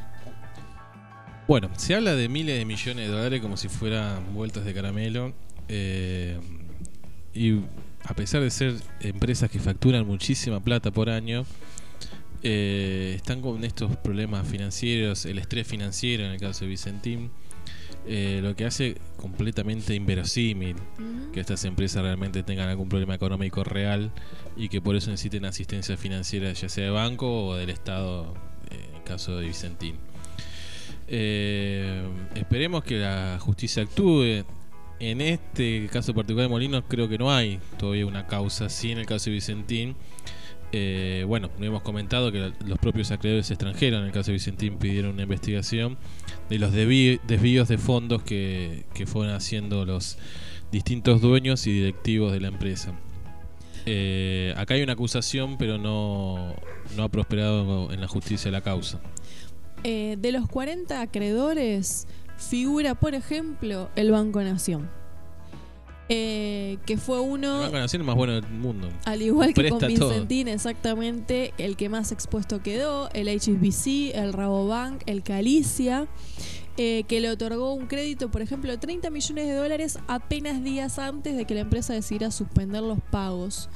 Bueno, 1.46 1.70
se 1.76 1.94
habla 1.94 2.16
de 2.16 2.28
miles 2.28 2.58
de 2.58 2.64
millones 2.64 3.06
de 3.06 3.12
dólares 3.12 3.40
como 3.40 3.56
si 3.56 3.68
fueran 3.68 4.34
vueltas 4.34 4.64
de 4.64 4.74
caramelo. 4.74 5.32
eh, 5.68 6.40
y 7.32 7.60
a 8.02 8.14
pesar 8.14 8.40
de 8.40 8.50
ser 8.50 8.74
empresas 9.00 9.50
que 9.50 9.58
facturan 9.58 10.06
muchísima 10.06 10.60
plata 10.60 10.90
por 10.90 11.10
año, 11.10 11.44
eh, 12.48 13.14
están 13.16 13.42
con 13.42 13.64
estos 13.64 13.96
problemas 13.96 14.46
financieros, 14.46 15.26
el 15.26 15.38
estrés 15.38 15.66
financiero 15.66 16.24
en 16.24 16.30
el 16.30 16.38
caso 16.38 16.64
de 16.64 16.68
Vicentín, 16.68 17.32
eh, 18.06 18.38
lo 18.40 18.54
que 18.54 18.64
hace 18.64 18.98
completamente 19.16 19.96
inverosímil 19.96 20.76
que 21.32 21.40
estas 21.40 21.64
empresas 21.64 22.04
realmente 22.04 22.44
tengan 22.44 22.68
algún 22.68 22.88
problema 22.88 23.16
económico 23.16 23.64
real 23.64 24.12
y 24.56 24.68
que 24.68 24.80
por 24.80 24.94
eso 24.94 25.10
necesiten 25.10 25.44
asistencia 25.44 25.96
financiera 25.96 26.52
ya 26.52 26.68
sea 26.68 26.84
de 26.84 26.90
banco 26.90 27.48
o 27.48 27.56
del 27.56 27.70
Estado 27.70 28.32
eh, 28.70 28.90
en 28.90 28.94
el 28.94 29.02
caso 29.02 29.36
de 29.38 29.48
Vicentín. 29.48 29.96
Esperemos 31.08 32.84
que 32.84 32.98
la 32.98 33.38
justicia 33.40 33.82
actúe. 33.82 34.44
En 35.00 35.20
este 35.20 35.88
caso 35.92 36.14
particular 36.14 36.44
de 36.44 36.48
Molinos 36.48 36.84
creo 36.86 37.08
que 37.08 37.18
no 37.18 37.32
hay 37.32 37.58
todavía 37.76 38.06
una 38.06 38.28
causa, 38.28 38.68
sí 38.68 38.92
en 38.92 38.98
el 38.98 39.06
caso 39.06 39.30
de 39.30 39.32
Vicentín. 39.32 39.96
Eh, 40.72 41.24
bueno, 41.26 41.50
hemos 41.60 41.82
comentado 41.82 42.32
que 42.32 42.52
los 42.64 42.78
propios 42.78 43.10
acreedores 43.10 43.50
extranjeros 43.50 44.00
en 44.00 44.06
el 44.06 44.12
caso 44.12 44.26
de 44.26 44.34
Vicentín 44.34 44.78
pidieron 44.78 45.12
una 45.12 45.22
investigación 45.22 45.96
de 46.50 46.58
los 46.58 46.72
desvíos 46.72 47.68
de 47.68 47.78
fondos 47.78 48.22
que, 48.22 48.84
fueron 49.06 49.34
haciendo 49.34 49.84
los 49.84 50.18
distintos 50.72 51.20
dueños 51.20 51.66
y 51.66 51.72
directivos 51.72 52.32
de 52.32 52.40
la 52.40 52.48
empresa. 52.48 52.92
Eh, 53.86 54.52
acá 54.56 54.74
hay 54.74 54.82
una 54.82 54.94
acusación, 54.94 55.56
pero 55.58 55.78
no, 55.78 56.54
no 56.96 57.04
ha 57.04 57.08
prosperado 57.08 57.92
en 57.92 58.00
la 58.00 58.08
justicia 58.08 58.50
la 58.50 58.60
causa. 58.60 59.00
Eh, 59.84 60.16
de 60.18 60.32
los 60.32 60.48
40 60.48 61.00
acreedores 61.00 62.08
figura, 62.36 62.94
por 62.94 63.14
ejemplo, 63.14 63.88
el 63.96 64.10
Banco 64.10 64.42
Nación, 64.42 64.90
eh, 66.08 66.78
que 66.86 66.96
fue 66.96 67.18
El 67.18 67.30
uno, 67.30 67.60
Banco 67.60 67.78
Nación 67.78 68.02
es 68.02 68.06
más 68.06 68.16
bueno 68.16 68.34
del 68.34 68.48
mundo. 68.48 68.88
al 69.04 69.22
igual 69.22 69.54
que 69.54 69.68
con 69.68 69.78
presta 69.80 69.98
todo. 69.98 70.10
Vicentín, 70.10 70.48
exactamente 70.48 71.52
el 71.58 71.76
que 71.76 71.88
más 71.88 72.12
expuesto 72.12 72.62
quedó, 72.62 73.08
el 73.12 73.28
HSBC, 73.28 74.14
el 74.14 74.32
Rabobank, 74.32 75.02
el 75.06 75.22
Calicia, 75.22 76.06
eh, 76.76 77.04
que 77.08 77.20
le 77.20 77.30
otorgó 77.30 77.72
un 77.72 77.86
crédito, 77.86 78.30
por 78.30 78.42
ejemplo, 78.42 78.70
de 78.70 78.76
30 78.76 79.08
millones 79.10 79.46
de 79.46 79.54
dólares 79.54 79.98
apenas 80.08 80.62
días 80.62 80.98
antes 80.98 81.34
de 81.34 81.44
que 81.46 81.54
la 81.54 81.60
empresa 81.60 81.94
decidiera 81.94 82.30
suspender 82.30 82.82
los 82.82 82.98
pagos. 83.10 83.70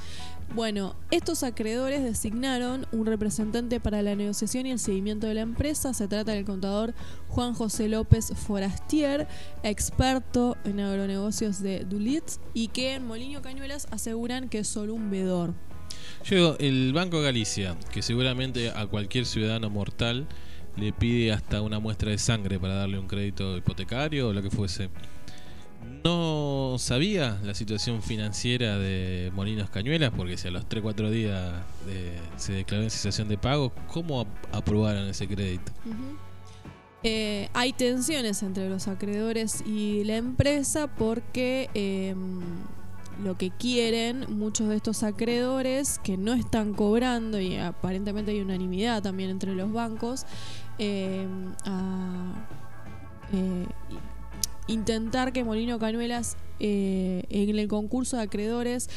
Bueno, 0.52 0.96
estos 1.12 1.44
acreedores 1.44 2.02
designaron 2.02 2.84
un 2.90 3.06
representante 3.06 3.78
para 3.78 4.02
la 4.02 4.16
negociación 4.16 4.66
y 4.66 4.72
el 4.72 4.80
seguimiento 4.80 5.28
de 5.28 5.34
la 5.34 5.42
empresa. 5.42 5.94
Se 5.94 6.08
trata 6.08 6.32
del 6.32 6.44
contador 6.44 6.92
Juan 7.28 7.54
José 7.54 7.88
López 7.88 8.32
Forastier, 8.34 9.28
experto 9.62 10.56
en 10.64 10.80
agronegocios 10.80 11.62
de 11.62 11.84
Dulitz, 11.84 12.40
y 12.52 12.66
que 12.66 12.94
en 12.94 13.06
Molino 13.06 13.42
Cañuelas 13.42 13.86
aseguran 13.92 14.48
que 14.48 14.58
es 14.58 14.68
solo 14.68 14.94
un 14.94 15.08
vedor. 15.08 15.54
Yo 16.24 16.56
el 16.58 16.92
Banco 16.92 17.20
Galicia, 17.20 17.76
que 17.92 18.02
seguramente 18.02 18.70
a 18.70 18.88
cualquier 18.88 19.26
ciudadano 19.26 19.70
mortal 19.70 20.26
le 20.76 20.92
pide 20.92 21.30
hasta 21.30 21.62
una 21.62 21.78
muestra 21.78 22.10
de 22.10 22.18
sangre 22.18 22.58
para 22.58 22.74
darle 22.74 22.98
un 22.98 23.06
crédito 23.06 23.56
hipotecario 23.56 24.28
o 24.28 24.32
lo 24.32 24.42
que 24.42 24.50
fuese. 24.50 24.90
No 26.04 26.76
sabía 26.78 27.38
la 27.42 27.54
situación 27.54 28.02
financiera 28.02 28.78
de 28.78 29.30
Molinos 29.34 29.68
Cañuelas, 29.70 30.12
porque 30.16 30.36
si 30.36 30.48
a 30.48 30.50
los 30.50 30.66
3-4 30.68 31.10
días 31.10 31.52
se 32.36 32.52
declaró 32.52 32.84
en 32.84 32.90
cesación 32.90 33.28
de 33.28 33.36
pago, 33.38 33.72
¿cómo 33.92 34.20
ap- 34.20 34.28
aprobaron 34.54 35.08
ese 35.08 35.26
crédito? 35.28 35.72
Eh, 37.02 37.48
hay 37.54 37.72
tensiones 37.72 38.42
entre 38.42 38.68
los 38.68 38.88
acreedores 38.88 39.62
y 39.66 40.04
la 40.04 40.16
empresa 40.16 40.86
porque 40.86 41.70
eh, 41.74 42.14
lo 43.22 43.36
que 43.38 43.50
quieren 43.50 44.26
muchos 44.38 44.68
de 44.68 44.76
estos 44.76 45.02
acreedores 45.02 45.98
que 45.98 46.16
no 46.18 46.34
están 46.34 46.74
cobrando 46.74 47.40
y 47.40 47.56
aparentemente 47.56 48.32
hay 48.32 48.40
unanimidad 48.40 49.02
también 49.02 49.30
entre 49.30 49.54
los 49.54 49.72
bancos 49.72 50.24
eh, 50.78 51.26
a 51.64 52.34
eh, 53.32 53.66
intentar 54.70 55.32
que 55.32 55.44
Molino 55.44 55.78
Cañuelas 55.78 56.36
eh, 56.60 57.24
en 57.28 57.58
el 57.58 57.68
concurso 57.68 58.16
de 58.16 58.22
acreedores 58.22 58.88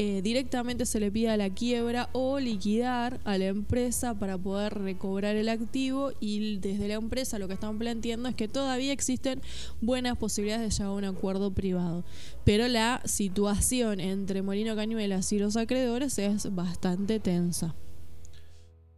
eh, 0.00 0.22
directamente 0.22 0.86
se 0.86 1.00
le 1.00 1.10
pida 1.10 1.36
la 1.36 1.50
quiebra 1.50 2.08
o 2.12 2.38
liquidar 2.38 3.18
a 3.24 3.36
la 3.36 3.46
empresa 3.46 4.14
para 4.14 4.38
poder 4.38 4.74
recobrar 4.74 5.34
el 5.34 5.48
activo 5.48 6.12
y 6.20 6.58
desde 6.58 6.86
la 6.86 6.94
empresa 6.94 7.40
lo 7.40 7.48
que 7.48 7.54
están 7.54 7.78
planteando 7.78 8.28
es 8.28 8.36
que 8.36 8.46
todavía 8.46 8.92
existen 8.92 9.42
buenas 9.80 10.16
posibilidades 10.16 10.68
de 10.68 10.70
llegar 10.70 10.92
a 10.92 10.96
un 10.96 11.04
acuerdo 11.04 11.50
privado. 11.50 12.04
Pero 12.44 12.68
la 12.68 13.02
situación 13.06 13.98
entre 13.98 14.42
Molino 14.42 14.76
Cañuelas 14.76 15.32
y 15.32 15.40
los 15.40 15.56
acreedores 15.56 16.16
es 16.20 16.54
bastante 16.54 17.18
tensa. 17.18 17.74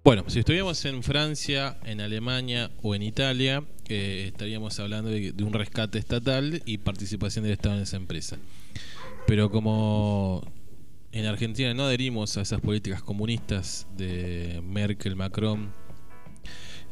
Bueno, 0.02 0.24
si 0.28 0.38
estuviéramos 0.38 0.82
en 0.86 1.02
Francia, 1.02 1.76
en 1.84 2.00
Alemania 2.00 2.70
o 2.82 2.94
en 2.94 3.02
Italia, 3.02 3.62
eh, 3.86 4.24
estaríamos 4.28 4.80
hablando 4.80 5.10
de, 5.10 5.34
un 5.42 5.52
rescate 5.52 5.98
estatal 5.98 6.62
y 6.64 6.78
participación 6.78 7.44
del 7.44 7.52
Estado 7.52 7.76
en 7.76 7.82
esa 7.82 7.98
empresa. 7.98 8.38
Pero 9.26 9.50
como 9.50 10.40
en 11.12 11.26
Argentina 11.26 11.74
no 11.74 11.84
adherimos 11.84 12.38
a 12.38 12.40
esas 12.40 12.62
políticas 12.62 13.02
comunistas 13.02 13.86
de 13.98 14.62
Merkel, 14.64 15.16
Macron, 15.16 15.70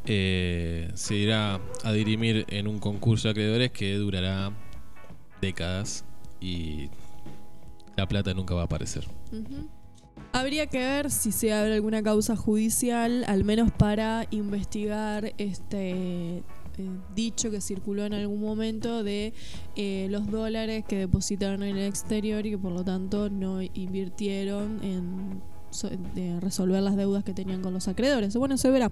eh, 0.05 0.91
se 0.93 1.15
irá 1.15 1.63
a 1.85 1.93
dirimir 1.93 2.45
en 2.49 2.69
un 2.69 2.79
concurso 2.79 3.29
de 3.29 3.33
acreedores 3.33 3.71
que 3.73 3.95
durará 3.95 4.53
décadas 5.41 6.05
y 6.43 6.91
la 7.97 8.07
plata 8.07 8.35
nunca 8.35 8.55
va 8.55 8.63
a 8.63 8.65
aparecer. 8.67 9.09
Ujú. 9.33 9.78
Habría 10.33 10.67
que 10.67 10.79
ver 10.79 11.11
si 11.11 11.33
se 11.33 11.53
abre 11.53 11.75
alguna 11.75 12.03
causa 12.03 12.37
judicial, 12.37 13.25
al 13.27 13.45
menos 13.45 13.73
para 13.73 14.27
investigar 14.31 15.33
este 15.39 16.43
eh, 16.79 16.91
dicho 17.15 17.51
que 17.51 17.61
circuló 17.61 18.05
en 18.05 18.15
algún 18.15 18.41
momento 18.41 19.03
de 19.03 19.35
eh, 19.75 20.07
los 20.11 20.31
dólares 20.31 20.85
que 20.87 20.97
depositaron 20.97 21.63
en 21.65 21.77
el 21.77 21.89
exterior 21.89 22.47
y 22.47 22.51
que 22.51 22.59
por 22.59 22.73
lo 22.73 22.85
tanto 22.85 23.31
no 23.31 23.61
invirtieron 23.63 24.81
en 24.85 25.43
resolver 26.41 26.83
las 26.83 26.97
deudas 26.97 27.25
que 27.25 27.35
tenían 27.35 27.63
con 27.63 27.75
los 27.75 27.89
acreedores. 27.89 28.37
Bueno, 28.37 28.57
se 28.57 28.71
verá 28.71 28.91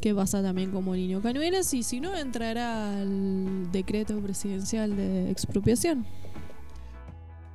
qué 0.00 0.14
pasa 0.14 0.42
también 0.42 0.70
con 0.70 0.84
Molino 0.84 1.22
Cañuelas 1.22 1.72
y 1.72 1.82
si 1.82 2.00
no 2.00 2.16
entrará 2.16 2.98
al 2.98 3.70
decreto 3.70 4.18
presidencial 4.20 4.96
de 4.96 5.30
expropiación. 5.30 6.04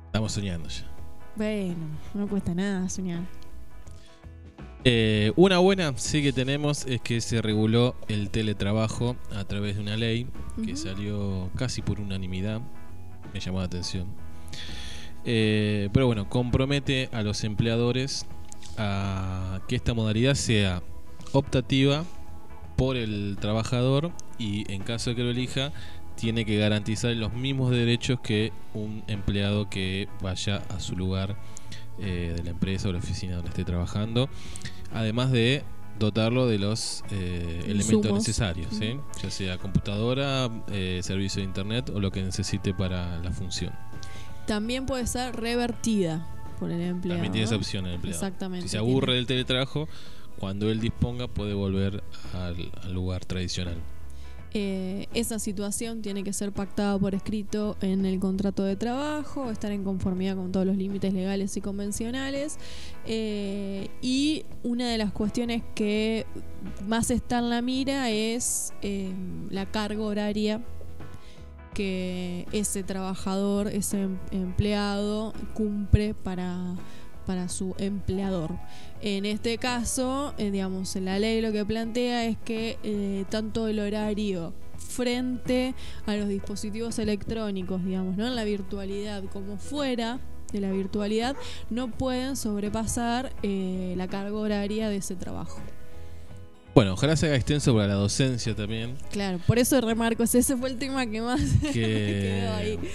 Estamos 0.06 0.32
soñando 0.32 0.68
ya. 0.68 0.93
Bueno, 1.36 1.86
no 2.14 2.28
cuesta 2.28 2.54
nada 2.54 2.88
soñar. 2.88 3.22
Eh, 4.86 5.32
una 5.36 5.58
buena 5.58 5.96
sí 5.96 6.22
que 6.22 6.32
tenemos 6.32 6.84
es 6.86 7.00
que 7.00 7.20
se 7.22 7.40
reguló 7.40 7.96
el 8.06 8.28
teletrabajo 8.28 9.16
a 9.34 9.44
través 9.44 9.76
de 9.76 9.82
una 9.82 9.96
ley 9.96 10.26
que 10.64 10.76
salió 10.76 11.50
casi 11.56 11.80
por 11.80 12.00
unanimidad. 12.00 12.60
Me 13.32 13.40
llamó 13.40 13.60
la 13.60 13.64
atención. 13.64 14.06
Eh, 15.24 15.88
pero 15.92 16.06
bueno, 16.06 16.28
compromete 16.28 17.08
a 17.12 17.22
los 17.22 17.44
empleadores 17.44 18.26
a 18.76 19.60
que 19.68 19.76
esta 19.76 19.94
modalidad 19.94 20.34
sea 20.34 20.82
optativa 21.32 22.04
por 22.76 22.96
el 22.96 23.38
trabajador 23.40 24.12
y 24.38 24.70
en 24.70 24.82
caso 24.82 25.10
de 25.10 25.16
que 25.16 25.22
lo 25.22 25.30
elija 25.30 25.72
tiene 26.16 26.44
que 26.44 26.56
garantizar 26.58 27.14
los 27.16 27.32
mismos 27.32 27.70
derechos 27.70 28.20
que 28.20 28.52
un 28.72 29.02
empleado 29.06 29.68
que 29.68 30.08
vaya 30.22 30.62
a 30.68 30.80
su 30.80 30.96
lugar 30.96 31.36
eh, 31.98 32.34
de 32.36 32.42
la 32.42 32.50
empresa 32.50 32.88
o 32.88 32.92
la 32.92 32.98
oficina 32.98 33.36
donde 33.36 33.50
esté 33.50 33.64
trabajando, 33.64 34.28
además 34.92 35.30
de 35.30 35.62
dotarlo 35.98 36.46
de 36.48 36.58
los 36.58 37.04
eh, 37.10 37.62
elementos 37.66 38.12
necesarios, 38.12 38.68
¿sí? 38.72 38.98
ya 39.22 39.30
sea 39.30 39.58
computadora, 39.58 40.50
eh, 40.72 41.00
servicio 41.02 41.40
de 41.40 41.46
internet 41.46 41.90
o 41.90 42.00
lo 42.00 42.10
que 42.10 42.22
necesite 42.22 42.74
para 42.74 43.18
la 43.18 43.30
función. 43.30 43.72
También 44.46 44.86
puede 44.86 45.06
ser 45.06 45.36
revertida 45.36 46.26
por 46.58 46.70
el 46.70 46.80
empleado. 46.80 47.18
También 47.18 47.32
tiene 47.32 47.46
esa 47.46 47.56
opción 47.56 47.86
el 47.86 47.94
empleado. 47.94 48.18
Exactamente. 48.18 48.66
Si 48.66 48.70
se 48.70 48.78
aburre 48.78 49.14
del 49.14 49.26
teletrabajo, 49.26 49.88
cuando 50.38 50.70
él 50.70 50.80
disponga 50.80 51.28
puede 51.28 51.54
volver 51.54 52.02
al, 52.34 52.72
al 52.82 52.92
lugar 52.92 53.24
tradicional. 53.24 53.76
Eh, 54.56 55.08
esa 55.14 55.40
situación 55.40 56.00
tiene 56.00 56.22
que 56.22 56.32
ser 56.32 56.52
pactada 56.52 56.96
por 56.96 57.12
escrito 57.16 57.76
en 57.80 58.06
el 58.06 58.20
contrato 58.20 58.62
de 58.62 58.76
trabajo, 58.76 59.50
estar 59.50 59.72
en 59.72 59.82
conformidad 59.82 60.36
con 60.36 60.52
todos 60.52 60.64
los 60.64 60.76
límites 60.76 61.12
legales 61.12 61.56
y 61.56 61.60
convencionales. 61.60 62.58
Eh, 63.04 63.88
y 64.00 64.44
una 64.62 64.88
de 64.88 64.96
las 64.96 65.10
cuestiones 65.10 65.64
que 65.74 66.24
más 66.86 67.10
está 67.10 67.40
en 67.40 67.50
la 67.50 67.62
mira 67.62 68.10
es 68.10 68.72
eh, 68.82 69.12
la 69.50 69.66
carga 69.66 70.02
horaria 70.02 70.64
que 71.74 72.46
ese 72.52 72.84
trabajador, 72.84 73.66
ese 73.66 74.02
em- 74.02 74.18
empleado 74.30 75.32
cumple 75.54 76.14
para, 76.14 76.76
para 77.26 77.48
su 77.48 77.74
empleador. 77.78 78.50
En 79.00 79.26
este 79.26 79.58
caso, 79.58 80.34
eh, 80.38 80.50
digamos, 80.50 80.94
la 80.96 81.18
ley 81.18 81.40
lo 81.40 81.52
que 81.52 81.64
plantea 81.64 82.24
es 82.26 82.36
que 82.44 82.78
eh, 82.82 83.24
tanto 83.30 83.68
el 83.68 83.80
horario 83.80 84.52
frente 84.78 85.74
a 86.06 86.14
los 86.16 86.28
dispositivos 86.28 86.98
electrónicos, 86.98 87.84
digamos, 87.84 88.16
¿no? 88.16 88.26
en 88.26 88.36
la 88.36 88.44
virtualidad 88.44 89.24
como 89.32 89.56
fuera 89.56 90.20
de 90.52 90.60
la 90.60 90.70
virtualidad, 90.70 91.36
no 91.70 91.90
pueden 91.90 92.36
sobrepasar 92.36 93.32
eh, 93.42 93.94
la 93.96 94.06
carga 94.06 94.36
horaria 94.36 94.88
de 94.88 94.96
ese 94.96 95.16
trabajo. 95.16 95.60
Bueno, 96.74 96.94
ojalá 96.94 97.16
se 97.16 97.26
haga 97.26 97.36
extenso 97.36 97.72
para 97.74 97.86
la 97.88 97.94
docencia 97.94 98.54
también, 98.54 98.96
Claro, 99.12 99.38
por 99.46 99.58
eso 99.58 99.80
remarco, 99.80 100.24
ese 100.24 100.56
fue 100.56 100.68
el 100.70 100.76
tema 100.76 101.06
que 101.06 101.20
más 101.20 101.40
quedó 101.72 102.52
ahí. 102.54 102.78
que 102.78 102.90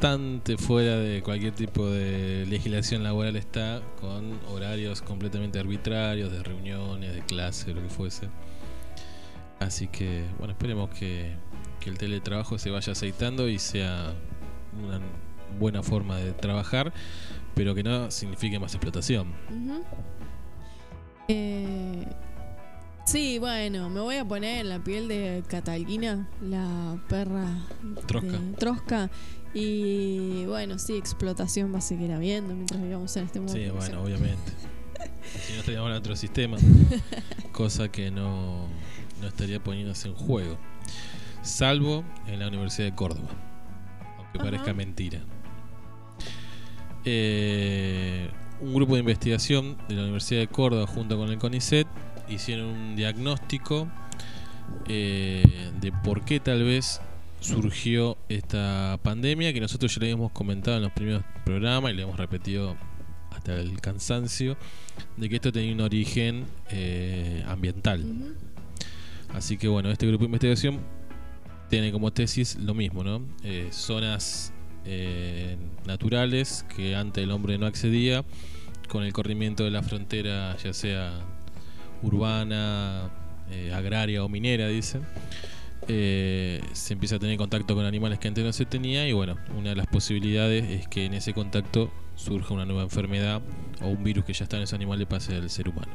bastante 0.00 0.56
fuera 0.56 0.96
de 0.96 1.22
cualquier 1.22 1.52
tipo 1.52 1.86
de 1.86 2.46
legislación 2.46 3.02
laboral 3.02 3.36
está, 3.36 3.82
con 4.00 4.40
horarios 4.48 5.02
completamente 5.02 5.58
arbitrarios, 5.58 6.32
de 6.32 6.42
reuniones, 6.42 7.14
de 7.14 7.20
clase, 7.20 7.74
lo 7.74 7.82
que 7.82 7.90
fuese. 7.90 8.30
Así 9.58 9.88
que, 9.88 10.24
bueno, 10.38 10.52
esperemos 10.52 10.88
que, 10.88 11.34
que 11.80 11.90
el 11.90 11.98
teletrabajo 11.98 12.56
se 12.56 12.70
vaya 12.70 12.92
aceitando 12.92 13.46
y 13.46 13.58
sea 13.58 14.14
una 14.82 15.00
buena 15.58 15.82
forma 15.82 16.16
de 16.16 16.32
trabajar, 16.32 16.94
pero 17.54 17.74
que 17.74 17.82
no 17.82 18.10
signifique 18.10 18.58
más 18.58 18.72
explotación. 18.72 19.34
Eh, 21.28 22.06
sí, 23.04 23.38
bueno, 23.38 23.90
me 23.90 24.00
voy 24.00 24.16
a 24.16 24.24
poner 24.24 24.60
en 24.60 24.70
la 24.70 24.78
piel 24.82 25.08
de 25.08 25.44
Catalina, 25.46 26.26
la 26.40 26.96
perra 27.06 27.66
Trosca. 28.06 28.38
de 28.38 28.56
Trosca. 28.56 29.10
Y 29.52 30.44
bueno, 30.46 30.78
sí, 30.78 30.96
explotación 30.96 31.74
va 31.74 31.78
a 31.78 31.82
seguir 31.82 32.12
habiendo 32.12 32.54
mientras 32.54 32.80
vivamos 32.80 33.16
en 33.16 33.24
este 33.24 33.40
mundo. 33.40 33.54
Sí, 33.54 33.68
bueno, 33.70 34.02
obviamente. 34.04 34.52
si 35.46 35.52
no 35.54 35.60
estaríamos 35.60 35.90
en 35.90 35.96
otro 35.96 36.16
sistema, 36.16 36.56
cosa 37.52 37.90
que 37.90 38.10
no, 38.10 38.68
no 39.20 39.26
estaría 39.26 39.62
poniéndose 39.62 40.08
en 40.08 40.14
juego. 40.14 40.58
Salvo 41.42 42.04
en 42.26 42.38
la 42.38 42.48
Universidad 42.48 42.88
de 42.88 42.94
Córdoba, 42.94 43.28
aunque 44.18 44.38
Ajá. 44.38 44.44
parezca 44.44 44.74
mentira. 44.74 45.20
Eh, 47.04 48.30
un 48.60 48.74
grupo 48.74 48.94
de 48.94 49.00
investigación 49.00 49.78
de 49.88 49.94
la 49.94 50.02
Universidad 50.02 50.40
de 50.40 50.48
Córdoba 50.48 50.86
junto 50.86 51.16
con 51.16 51.30
el 51.30 51.38
CONICET 51.38 51.86
hicieron 52.28 52.66
un 52.66 52.96
diagnóstico 52.96 53.88
eh, 54.86 55.70
de 55.80 55.92
por 55.92 56.24
qué 56.24 56.40
tal 56.40 56.62
vez 56.62 57.00
surgió 57.40 58.16
esta 58.28 58.98
pandemia 59.02 59.52
que 59.52 59.60
nosotros 59.60 59.94
ya 59.94 60.00
le 60.00 60.06
habíamos 60.06 60.32
comentado 60.32 60.76
en 60.76 60.82
los 60.82 60.92
primeros 60.92 61.24
programas 61.44 61.92
y 61.92 61.96
le 61.96 62.02
hemos 62.02 62.16
repetido 62.16 62.76
hasta 63.30 63.58
el 63.58 63.80
cansancio 63.80 64.56
de 65.16 65.28
que 65.28 65.36
esto 65.36 65.52
tenía 65.52 65.72
un 65.72 65.80
origen 65.80 66.44
eh, 66.70 67.44
ambiental. 67.46 68.04
Así 69.34 69.56
que 69.56 69.68
bueno, 69.68 69.90
este 69.90 70.06
grupo 70.06 70.22
de 70.22 70.26
investigación 70.26 70.80
tiene 71.68 71.92
como 71.92 72.12
tesis 72.12 72.56
lo 72.56 72.74
mismo, 72.74 73.04
¿no? 73.04 73.22
Eh, 73.44 73.68
zonas 73.70 74.52
eh, 74.84 75.56
naturales 75.86 76.64
que 76.74 76.96
antes 76.96 77.22
el 77.22 77.30
hombre 77.30 77.58
no 77.58 77.66
accedía, 77.66 78.24
con 78.88 79.04
el 79.04 79.12
corrimiento 79.12 79.62
de 79.62 79.70
la 79.70 79.82
frontera, 79.82 80.56
ya 80.56 80.72
sea 80.72 81.12
urbana, 82.02 83.08
eh, 83.50 83.72
agraria 83.72 84.24
o 84.24 84.28
minera, 84.28 84.66
dicen. 84.68 85.02
Eh, 85.88 86.60
se 86.72 86.92
empieza 86.94 87.16
a 87.16 87.18
tener 87.18 87.36
contacto 87.36 87.74
con 87.74 87.84
animales 87.84 88.18
que 88.18 88.28
antes 88.28 88.44
no 88.44 88.52
se 88.52 88.64
tenía 88.66 89.08
y 89.08 89.12
bueno, 89.12 89.36
una 89.56 89.70
de 89.70 89.76
las 89.76 89.86
posibilidades 89.86 90.68
es 90.68 90.88
que 90.88 91.04
en 91.06 91.14
ese 91.14 91.32
contacto 91.34 91.90
surja 92.16 92.54
una 92.54 92.64
nueva 92.66 92.82
enfermedad 92.82 93.40
o 93.82 93.88
un 93.88 94.04
virus 94.04 94.24
que 94.24 94.32
ya 94.32 94.44
está 94.44 94.56
en 94.58 94.64
ese 94.64 94.74
animal 94.76 94.98
le 94.98 95.06
pase 95.06 95.34
al 95.34 95.48
ser 95.50 95.68
humano. 95.68 95.92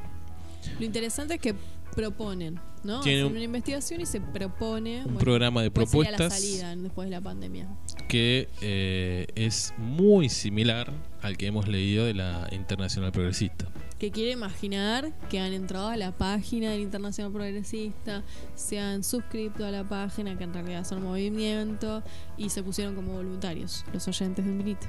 Lo 0.80 0.86
interesante 0.86 1.36
es 1.36 1.40
que 1.40 1.56
proponen, 1.96 2.60
¿no? 2.84 3.00
Tiene 3.02 3.20
Hacen 3.20 3.26
un- 3.28 3.32
una 3.34 3.44
investigación 3.44 4.02
y 4.02 4.06
se 4.06 4.20
propone 4.20 4.98
Un 5.00 5.04
bueno, 5.06 5.20
programa 5.20 5.62
de 5.62 5.72
propuestas 5.72 6.34
salida 6.34 6.76
después 6.76 7.06
de 7.08 7.12
la 7.12 7.22
pandemia. 7.22 7.68
que 8.10 8.50
eh, 8.62 9.28
es 9.36 9.74
muy 9.78 10.28
similar 10.30 10.92
al 11.22 11.38
que 11.38 11.46
hemos 11.48 11.68
leído 11.68 12.06
de 12.06 12.16
la 12.16 12.50
Internacional 12.52 13.12
Progresista. 13.12 13.68
Que 14.00 14.12
quiere 14.12 14.32
imaginar 14.32 15.14
que 15.30 15.40
han 15.40 15.54
entrado 15.54 15.88
a 15.88 15.98
la 15.98 16.12
página 16.12 16.72
del 16.72 16.82
Internacional 16.82 17.32
Progresista, 17.32 18.24
se 18.56 18.80
han 18.80 19.04
suscrito 19.04 19.66
a 19.66 19.72
la 19.72 19.84
página, 19.84 20.38
que 20.38 20.44
en 20.44 20.54
realidad 20.54 20.84
son 20.84 21.04
movimiento, 21.04 22.04
y 22.38 22.50
se 22.50 22.62
pusieron 22.64 22.96
como 22.96 23.14
voluntarios, 23.14 23.86
los 23.94 24.08
oyentes 24.08 24.46
de 24.46 24.52
Unit 24.52 24.80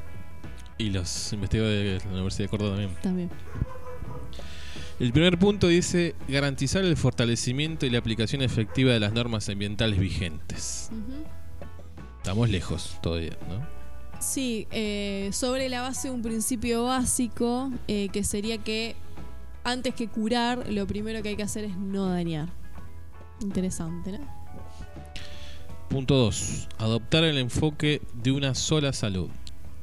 Y 0.79 0.91
los 0.91 1.33
investigadores 1.33 2.03
de 2.03 2.09
la 2.09 2.15
Universidad 2.15 2.45
de 2.45 2.49
Córdoba 2.49 2.71
también. 2.77 3.03
también. 3.03 3.31
El 4.99 5.13
primer 5.13 5.39
punto 5.39 5.69
dice 5.69 6.15
garantizar 6.27 6.83
el 6.83 6.97
fortalecimiento 6.97 7.85
y 7.85 7.91
la 7.91 7.99
aplicación 7.99 8.41
efectiva 8.41 8.93
de 8.93 9.01
las 9.01 9.13
normas 9.13 9.49
ambientales 9.49 9.99
vigentes. 9.99 10.91
Estamos 12.17 12.49
lejos 12.49 12.99
todavía, 13.03 13.37
¿no? 13.49 13.76
Sí, 14.27 14.67
eh, 14.73 15.31
sobre 15.33 15.69
la 15.69 15.83
base 15.83 16.09
de 16.09 16.15
un 16.15 16.23
principio 16.23 16.85
básico, 16.85 17.71
eh, 17.87 18.09
que 18.13 18.25
sería 18.25 18.59
que 18.59 18.97
antes 19.63 19.95
que 19.95 20.09
curar, 20.09 20.71
lo 20.73 20.87
primero 20.87 21.23
que 21.23 21.31
hay 21.31 21.37
que 21.37 21.43
hacer 21.45 21.65
es 21.65 21.77
no 21.77 22.07
dañar. 22.09 22.49
Interesante, 23.41 24.13
¿no? 24.13 24.19
Punto 25.89 26.17
2. 26.17 26.69
Adoptar 26.79 27.25
el 27.25 27.39
enfoque 27.39 28.03
de 28.15 28.33
una 28.33 28.55
sola 28.55 28.93
salud. 28.93 29.29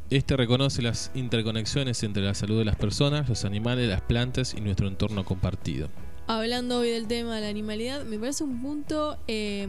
Este 0.09 0.35
reconoce 0.35 0.81
las 0.81 1.09
interconexiones 1.15 2.03
entre 2.03 2.23
la 2.23 2.33
salud 2.33 2.59
de 2.59 2.65
las 2.65 2.75
personas, 2.75 3.27
los 3.29 3.45
animales, 3.45 3.87
las 3.89 4.01
plantas 4.01 4.53
y 4.53 4.61
nuestro 4.61 4.87
entorno 4.87 5.23
compartido. 5.23 5.89
Hablando 6.27 6.79
hoy 6.79 6.89
del 6.89 7.07
tema 7.07 7.35
de 7.35 7.41
la 7.41 7.47
animalidad, 7.47 8.03
me 8.03 8.19
parece 8.19 8.43
un 8.43 8.61
punto 8.61 9.17
eh, 9.27 9.67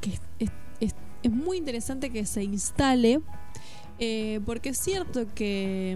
que 0.00 0.10
es, 0.14 0.20
es- 0.38 0.50
es- 0.80 0.94
es 1.22 1.30
muy 1.30 1.58
interesante 1.58 2.08
que 2.10 2.24
se 2.26 2.42
instale, 2.42 3.20
eh, 4.02 4.40
porque 4.46 4.70
es 4.70 4.78
cierto 4.78 5.26
que 5.34 5.94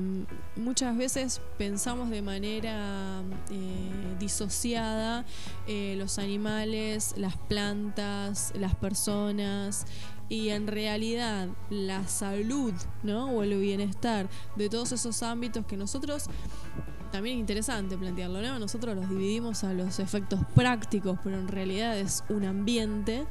mm, 0.56 0.60
muchas 0.62 0.94
veces 0.94 1.40
pensamos 1.56 2.10
de 2.10 2.20
manera 2.20 3.22
eh, 3.50 4.16
disociada 4.20 5.24
eh, 5.66 5.94
los 5.96 6.18
animales, 6.18 7.14
las 7.16 7.38
plantas, 7.38 8.52
las 8.56 8.74
personas. 8.74 9.86
Y 10.28 10.50
en 10.50 10.66
realidad 10.66 11.48
la 11.70 12.06
salud, 12.06 12.74
¿no? 13.02 13.30
O 13.30 13.42
el 13.42 13.58
bienestar 13.58 14.28
de 14.56 14.68
todos 14.68 14.92
esos 14.92 15.22
ámbitos 15.22 15.64
que 15.66 15.76
nosotros 15.76 16.28
también 17.14 17.36
es 17.36 17.40
interesante 17.40 17.96
plantearlo, 17.96 18.42
¿no? 18.42 18.58
Nosotros 18.58 18.96
los 18.96 19.08
dividimos 19.08 19.62
a 19.62 19.72
los 19.72 20.00
efectos 20.00 20.40
prácticos, 20.54 21.16
pero 21.22 21.38
en 21.38 21.46
realidad 21.46 21.96
es 21.96 22.24
un 22.28 22.44
ambiente. 22.44 23.24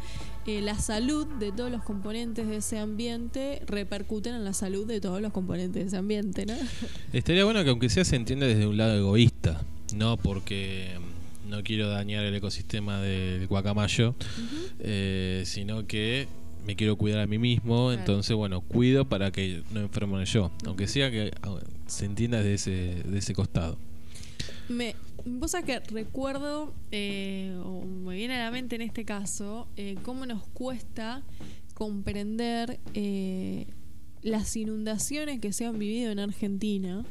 Eh, 0.45 0.61
la 0.61 0.77
salud 0.77 1.25
de 1.39 1.51
todos 1.53 1.71
los 1.71 1.83
componentes 1.83 2.47
de 2.47 2.57
ese 2.57 2.77
ambiente 2.77 3.61
repercuten 3.65 4.35
en 4.35 4.43
la 4.43 4.53
salud 4.53 4.85
de 4.85 4.99
todos 4.99 5.21
los 5.21 5.31
componentes 5.31 5.81
de 5.83 5.87
ese 5.87 5.97
ambiente, 5.97 6.45
¿no? 6.45 6.53
Estaría 7.13 7.45
bueno 7.45 7.63
que 7.63 7.69
aunque 7.69 7.89
sea 7.89 8.03
se 8.03 8.17
entienda 8.17 8.45
desde 8.45 8.67
un 8.67 8.75
lado 8.77 8.93
egoísta, 8.97 9.61
no 9.95 10.17
porque 10.17 10.97
mm, 11.45 11.49
no 11.49 11.63
quiero 11.63 11.87
dañar 11.87 12.25
el 12.25 12.35
ecosistema 12.35 12.99
del 13.01 13.47
guacamayo, 13.47 14.15
eh, 14.79 15.43
sino 15.45 15.87
que 15.87 16.27
me 16.65 16.75
quiero 16.75 16.97
cuidar 16.97 17.21
a 17.21 17.27
mí 17.27 17.37
mismo, 17.37 17.87
Claro. 17.87 17.99
entonces 17.99 18.35
bueno, 18.35 18.61
cuido 18.61 19.05
para 19.05 19.31
que 19.31 19.63
no 19.71 19.79
enfermo 19.81 20.21
yo, 20.23 20.51
aunque 20.65 20.87
sea 20.87 21.09
que 21.11 21.31
ah, 21.41 21.57
se 21.87 22.05
entienda 22.05 22.37
desde 22.41 22.53
ese, 22.53 23.03
de 23.09 23.17
ese 23.19 23.33
costado. 23.33 23.77
Me, 24.73 24.95
vos 25.25 25.51
sabés 25.51 25.65
que 25.65 25.79
recuerdo, 25.93 26.73
eh, 26.91 27.55
o 27.63 27.81
me 27.85 28.15
viene 28.15 28.35
a 28.35 28.45
la 28.45 28.51
mente 28.51 28.75
en 28.75 28.81
este 28.81 29.05
caso, 29.05 29.67
eh, 29.77 29.95
cómo 30.03 30.25
nos 30.25 30.43
cuesta 30.49 31.21
comprender 31.73 32.79
eh, 32.93 33.67
las 34.21 34.55
inundaciones 34.55 35.39
que 35.39 35.51
se 35.53 35.65
han 35.65 35.77
vivido 35.79 36.11
en 36.11 36.19
Argentina, 36.19 37.05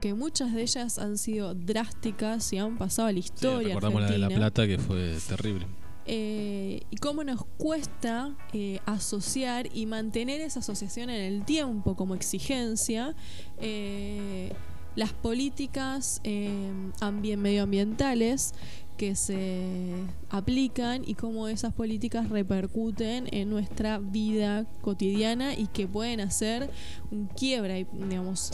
que 0.00 0.12
muchas 0.14 0.52
de 0.54 0.62
ellas 0.62 0.98
han 0.98 1.16
sido 1.18 1.54
drásticas 1.54 2.52
y 2.52 2.58
han 2.58 2.76
pasado 2.78 3.08
a 3.08 3.12
la 3.12 3.20
Sí, 3.22 3.30
historia. 3.34 3.68
recordamos 3.68 4.02
la 4.02 4.10
de 4.10 4.18
La. 4.18 4.28
Plata 4.28 4.66
que 4.66 4.78
fue 4.78 5.16
terrible. 5.28 5.66
Eh, 6.06 6.80
y 6.90 6.96
cómo 6.96 7.22
nos 7.24 7.44
cuesta 7.58 8.34
eh, 8.52 8.80
asociar 8.86 9.68
y 9.72 9.86
mantener 9.86 10.40
esa 10.40 10.58
asociación 10.60 11.08
en 11.10 11.20
el 11.20 11.44
tiempo 11.44 11.94
como 11.94 12.14
exigencia 12.14 13.14
eh, 13.60 14.52
las 14.96 15.12
políticas 15.12 16.20
eh, 16.24 16.70
ambien- 17.00 17.38
medioambientales 17.38 18.52
que 18.96 19.14
se 19.14 19.94
aplican 20.28 21.02
y 21.06 21.14
cómo 21.14 21.48
esas 21.48 21.72
políticas 21.72 22.28
repercuten 22.28 23.28
en 23.32 23.48
nuestra 23.48 23.98
vida 23.98 24.66
cotidiana 24.82 25.54
y 25.54 25.68
que 25.68 25.86
pueden 25.88 26.20
hacer 26.20 26.70
un 27.10 27.26
quiebre, 27.28 27.86
digamos. 27.92 28.50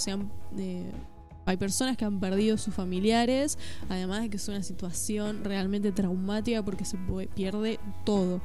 Eh, 0.57 0.91
hay 1.47 1.57
personas 1.57 1.97
que 1.97 2.05
han 2.05 2.21
perdido 2.21 2.59
sus 2.59 2.75
familiares, 2.75 3.59
además 3.89 4.23
de 4.23 4.31
que 4.31 4.37
es 4.37 4.49
una 4.49 4.63
situación 4.63 5.43
realmente 5.45 5.91
traumática 5.93 6.63
porque 6.65 6.85
se 6.85 6.97
pierde 7.35 7.81
todo. 8.05 8.41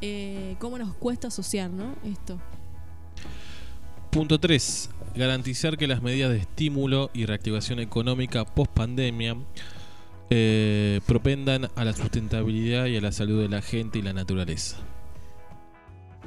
Eh, 0.00 0.56
¿Cómo 0.58 0.76
nos 0.78 0.92
cuesta 0.94 1.28
asociar 1.28 1.70
¿no? 1.70 1.94
esto? 2.04 2.40
Punto 4.10 4.38
3. 4.40 4.90
Garantizar 5.14 5.76
que 5.76 5.86
las 5.86 6.02
medidas 6.02 6.30
de 6.30 6.38
estímulo 6.38 7.10
y 7.12 7.26
reactivación 7.26 7.80
económica 7.80 8.44
post 8.44 8.70
pandemia 8.72 9.36
eh, 10.30 11.00
propendan 11.06 11.68
a 11.76 11.84
la 11.84 11.92
sustentabilidad 11.92 12.86
y 12.86 12.96
a 12.96 13.00
la 13.02 13.12
salud 13.12 13.42
de 13.42 13.48
la 13.48 13.60
gente 13.60 13.98
y 13.98 14.02
la 14.02 14.14
naturaleza. 14.14 14.78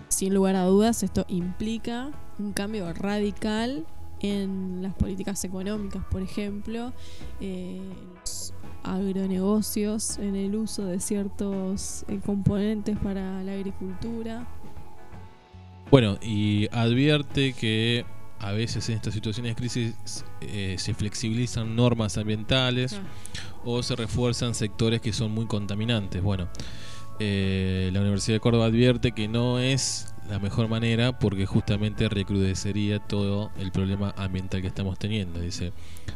Sin 0.09 0.35
lugar 0.35 0.55
a 0.55 0.63
dudas, 0.65 1.01
esto 1.01 1.25
implica 1.27 2.11
un 2.37 2.53
cambio 2.53 2.93
radical 2.93 3.85
en 4.19 4.83
las 4.83 4.93
políticas 4.93 5.43
económicas, 5.43 6.03
por 6.11 6.21
ejemplo, 6.21 6.93
eh, 7.41 7.81
los 8.19 8.53
agronegocios, 8.83 10.19
en 10.19 10.35
el 10.35 10.55
uso 10.55 10.85
de 10.85 10.99
ciertos 10.99 12.05
eh, 12.07 12.19
componentes 12.23 12.97
para 12.99 13.43
la 13.43 13.53
agricultura. 13.53 14.47
Bueno, 15.89 16.17
y 16.21 16.67
advierte 16.71 17.53
que 17.53 18.05
a 18.39 18.51
veces 18.51 18.87
en 18.89 18.95
estas 18.95 19.13
situaciones 19.13 19.51
de 19.51 19.55
crisis 19.55 20.25
eh, 20.41 20.75
se 20.77 20.93
flexibilizan 20.93 21.75
normas 21.75 22.17
ambientales 22.17 22.99
o 23.63 23.81
se 23.81 23.95
refuerzan 23.95 24.55
sectores 24.55 25.01
que 25.01 25.13
son 25.13 25.31
muy 25.31 25.45
contaminantes. 25.47 26.21
Bueno, 26.21 26.47
la 27.19 28.01
Universidad 28.01 28.35
de 28.35 28.39
Córdoba 28.41 28.65
advierte 28.65 29.13
que 29.13 29.27
no 29.27 29.59
es 29.59 30.13
la 30.29 30.39
mejor 30.39 30.67
manera 30.67 31.19
porque 31.19 31.45
justamente 31.45 32.09
recrudecería 32.09 32.99
todo 32.99 33.51
el 33.57 33.71
problema 33.71 34.13
ambiental 34.17 34.61
que 34.61 34.67
estamos 34.67 34.97
teniendo. 34.97 35.39
Dice, 35.39 35.71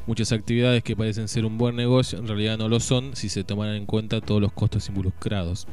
muchas 0.07 0.31
actividades 0.31 0.83
que 0.83 0.95
parecen 0.95 1.27
ser 1.27 1.45
un 1.45 1.57
buen 1.57 1.75
negocio 1.75 2.19
en 2.19 2.27
realidad 2.27 2.57
no 2.57 2.67
lo 2.67 2.79
son 2.79 3.15
si 3.15 3.29
se 3.29 3.43
toman 3.43 3.69
en 3.75 3.85
cuenta 3.85 4.21
todos 4.21 4.41
los 4.41 4.51
costos 4.51 4.87
involucrados, 4.89 5.67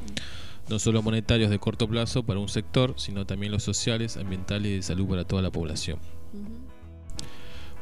no 0.68 0.78
solo 0.78 1.02
monetarios 1.02 1.50
de 1.50 1.58
corto 1.58 1.88
plazo 1.88 2.24
para 2.24 2.40
un 2.40 2.48
sector, 2.48 2.94
sino 2.96 3.24
también 3.24 3.52
los 3.52 3.62
sociales, 3.62 4.16
ambientales 4.16 4.72
y 4.72 4.76
de 4.76 4.82
salud 4.82 5.06
para 5.06 5.24
toda 5.24 5.42
la 5.42 5.50
población. 5.50 5.98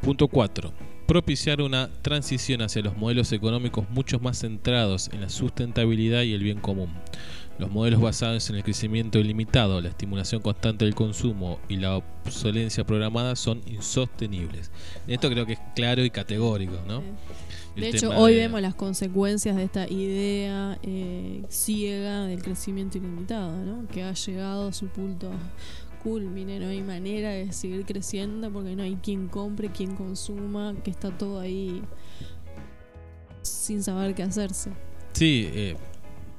Punto 0.00 0.28
4. 0.28 0.72
Propiciar 1.06 1.60
una 1.60 1.90
transición 2.02 2.62
hacia 2.62 2.82
los 2.82 2.96
modelos 2.96 3.32
económicos 3.32 3.88
mucho 3.90 4.20
más 4.20 4.40
centrados 4.40 5.10
en 5.12 5.20
la 5.20 5.28
sustentabilidad 5.28 6.22
y 6.22 6.32
el 6.32 6.42
bien 6.42 6.60
común 6.60 6.90
los 7.58 7.70
modelos 7.70 8.00
basados 8.00 8.50
en 8.50 8.56
el 8.56 8.64
crecimiento 8.64 9.18
ilimitado, 9.18 9.80
la 9.80 9.88
estimulación 9.88 10.42
constante 10.42 10.84
del 10.84 10.94
consumo 10.94 11.60
y 11.68 11.76
la 11.76 11.96
obsolencia 11.96 12.84
programada 12.84 13.36
son 13.36 13.62
insostenibles. 13.66 14.70
Esto 15.06 15.30
creo 15.30 15.46
que 15.46 15.54
es 15.54 15.60
claro 15.74 16.04
y 16.04 16.10
categórico, 16.10 16.74
¿no? 16.86 17.02
De 17.76 17.88
hecho, 17.88 18.10
hoy 18.10 18.36
vemos 18.36 18.60
las 18.60 18.74
consecuencias 18.74 19.56
de 19.56 19.64
esta 19.64 19.88
idea 19.88 20.78
eh, 20.82 21.42
ciega 21.48 22.24
del 22.24 22.40
crecimiento 22.40 22.98
ilimitado, 22.98 23.56
¿no? 23.64 23.88
Que 23.88 24.04
ha 24.04 24.12
llegado 24.12 24.68
a 24.68 24.72
su 24.72 24.86
punto 24.86 25.30
culmine, 26.04 26.60
no 26.60 26.68
hay 26.68 26.82
manera 26.82 27.30
de 27.30 27.50
seguir 27.52 27.84
creciendo 27.86 28.52
porque 28.52 28.76
no 28.76 28.82
hay 28.82 28.96
quien 28.96 29.26
compre, 29.28 29.70
quien 29.70 29.96
consuma, 29.96 30.74
que 30.84 30.90
está 30.90 31.10
todo 31.10 31.40
ahí 31.40 31.82
sin 33.42 33.82
saber 33.82 34.14
qué 34.14 34.22
hacerse. 34.22 34.70
Sí, 35.12 35.48
eh, 35.52 35.76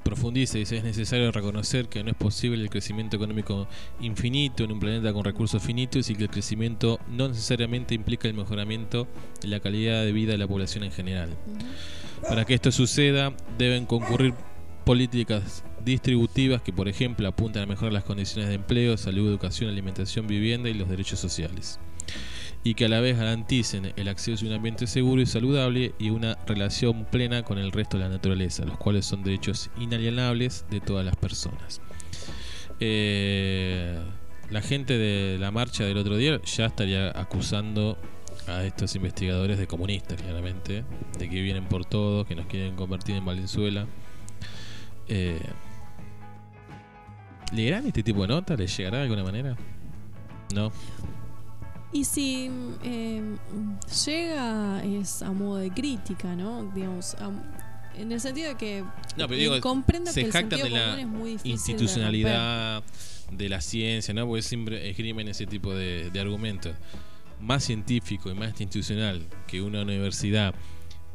profundiza 0.03 0.59
dice 0.59 0.77
es 0.77 0.83
necesario 0.83 1.31
reconocer 1.31 1.89
que 1.89 2.03
no 2.03 2.11
es 2.11 2.15
posible 2.15 2.61
el 2.61 2.69
crecimiento 2.69 3.15
económico 3.15 3.67
infinito 3.99 4.63
en 4.63 4.71
un 4.71 4.79
planeta 4.79 5.11
con 5.11 5.23
recursos 5.23 5.63
finitos 5.63 6.09
y 6.11 6.15
que 6.15 6.23
el 6.23 6.29
crecimiento 6.29 6.99
no 7.09 7.27
necesariamente 7.27 7.95
implica 7.95 8.27
el 8.27 8.35
mejoramiento 8.35 9.07
de 9.41 9.47
la 9.47 9.59
calidad 9.59 10.03
de 10.03 10.11
vida 10.11 10.33
de 10.33 10.37
la 10.37 10.47
población 10.47 10.83
en 10.83 10.91
general. 10.91 11.29
Para 12.29 12.45
que 12.45 12.53
esto 12.53 12.71
suceda 12.71 13.35
deben 13.57 13.87
concurrir 13.87 14.35
políticas 14.85 15.63
distributivas 15.85 16.61
que 16.61 16.73
por 16.73 16.87
ejemplo 16.87 17.27
apuntan 17.27 17.63
a 17.63 17.65
mejorar 17.67 17.93
las 17.93 18.03
condiciones 18.03 18.49
de 18.49 18.55
empleo, 18.55 18.97
salud, 18.97 19.29
educación, 19.29 19.69
alimentación, 19.69 20.27
vivienda 20.27 20.69
y 20.69 20.73
los 20.73 20.89
derechos 20.89 21.19
sociales 21.19 21.79
y 22.65 22.73
que 22.73 22.85
a 22.85 22.89
la 22.89 22.99
vez 22.99 23.15
garanticen 23.15 23.93
el 23.95 24.07
acceso 24.07 24.43
a 24.43 24.47
un 24.49 24.55
ambiente 24.55 24.87
seguro 24.87 25.21
y 25.21 25.27
saludable 25.27 25.93
y 25.99 26.09
una 26.09 26.35
relación 26.47 27.05
plena 27.05 27.43
con 27.43 27.59
el 27.59 27.71
resto 27.71 27.97
de 27.97 28.05
la 28.05 28.09
naturaleza, 28.09 28.65
los 28.65 28.77
cuales 28.77 29.05
son 29.05 29.23
derechos 29.23 29.69
inalienables 29.79 30.65
de 30.71 30.81
todas 30.81 31.05
las 31.05 31.15
personas. 31.15 31.79
Eh, 32.79 33.95
la 34.49 34.61
gente 34.63 34.97
de 34.97 35.37
la 35.37 35.51
marcha 35.51 35.83
del 35.83 35.97
otro 35.97 36.17
día 36.17 36.41
ya 36.43 36.65
estaría 36.65 37.11
acusando 37.19 37.99
a 38.47 38.63
estos 38.63 38.95
investigadores 38.95 39.59
de 39.59 39.67
comunistas, 39.67 40.19
claramente, 40.19 40.83
de 41.19 41.29
que 41.29 41.41
vienen 41.43 41.65
por 41.65 41.85
todo, 41.85 42.25
que 42.25 42.35
nos 42.35 42.47
quieren 42.47 42.75
convertir 42.75 43.15
en 43.15 43.25
Valenzuela. 43.25 43.85
Eh, 45.07 45.39
¿Leerán 47.53 47.85
este 47.87 48.03
tipo 48.03 48.21
de 48.21 48.27
nota? 48.29 48.55
¿Les 48.55 48.75
llegará 48.75 48.97
de 48.97 49.03
alguna 49.03 49.23
manera? 49.23 49.55
No. 50.53 50.71
Y 51.91 52.03
si 52.03 52.49
em, 52.83 53.37
llega 54.05 54.83
es 54.83 55.21
a 55.21 55.31
modo 55.31 55.57
de 55.57 55.71
crítica, 55.71 56.35
¿no? 56.35 56.69
Digamos, 56.73 57.15
en 57.97 58.11
el 58.11 58.19
sentido 58.19 58.49
de 58.49 58.57
que 58.57 58.83
no, 59.15 59.27
pero 59.27 59.61
comprendo 59.61 60.11
se 60.11 60.25
que 60.25 60.31
jactan 60.31 60.61
de 60.61 60.69
la 60.69 60.99
institucionalidad 61.43 62.83
de, 63.31 63.49
la 63.49 63.61
ciencia, 63.61 64.13
¿no? 64.13 64.27
Porque 64.27 64.41
siempre 64.41 64.89
esgrimen 64.89 65.27
ese 65.29 65.45
tipo 65.45 65.73
de, 65.73 66.09
de 66.11 66.19
argumentos. 66.19 66.75
Más 67.39 67.63
científico 67.63 68.29
y 68.29 68.33
más 68.33 68.49
institucional 68.49 69.25
que 69.47 69.61
una 69.61 69.81
universidad 69.81 70.53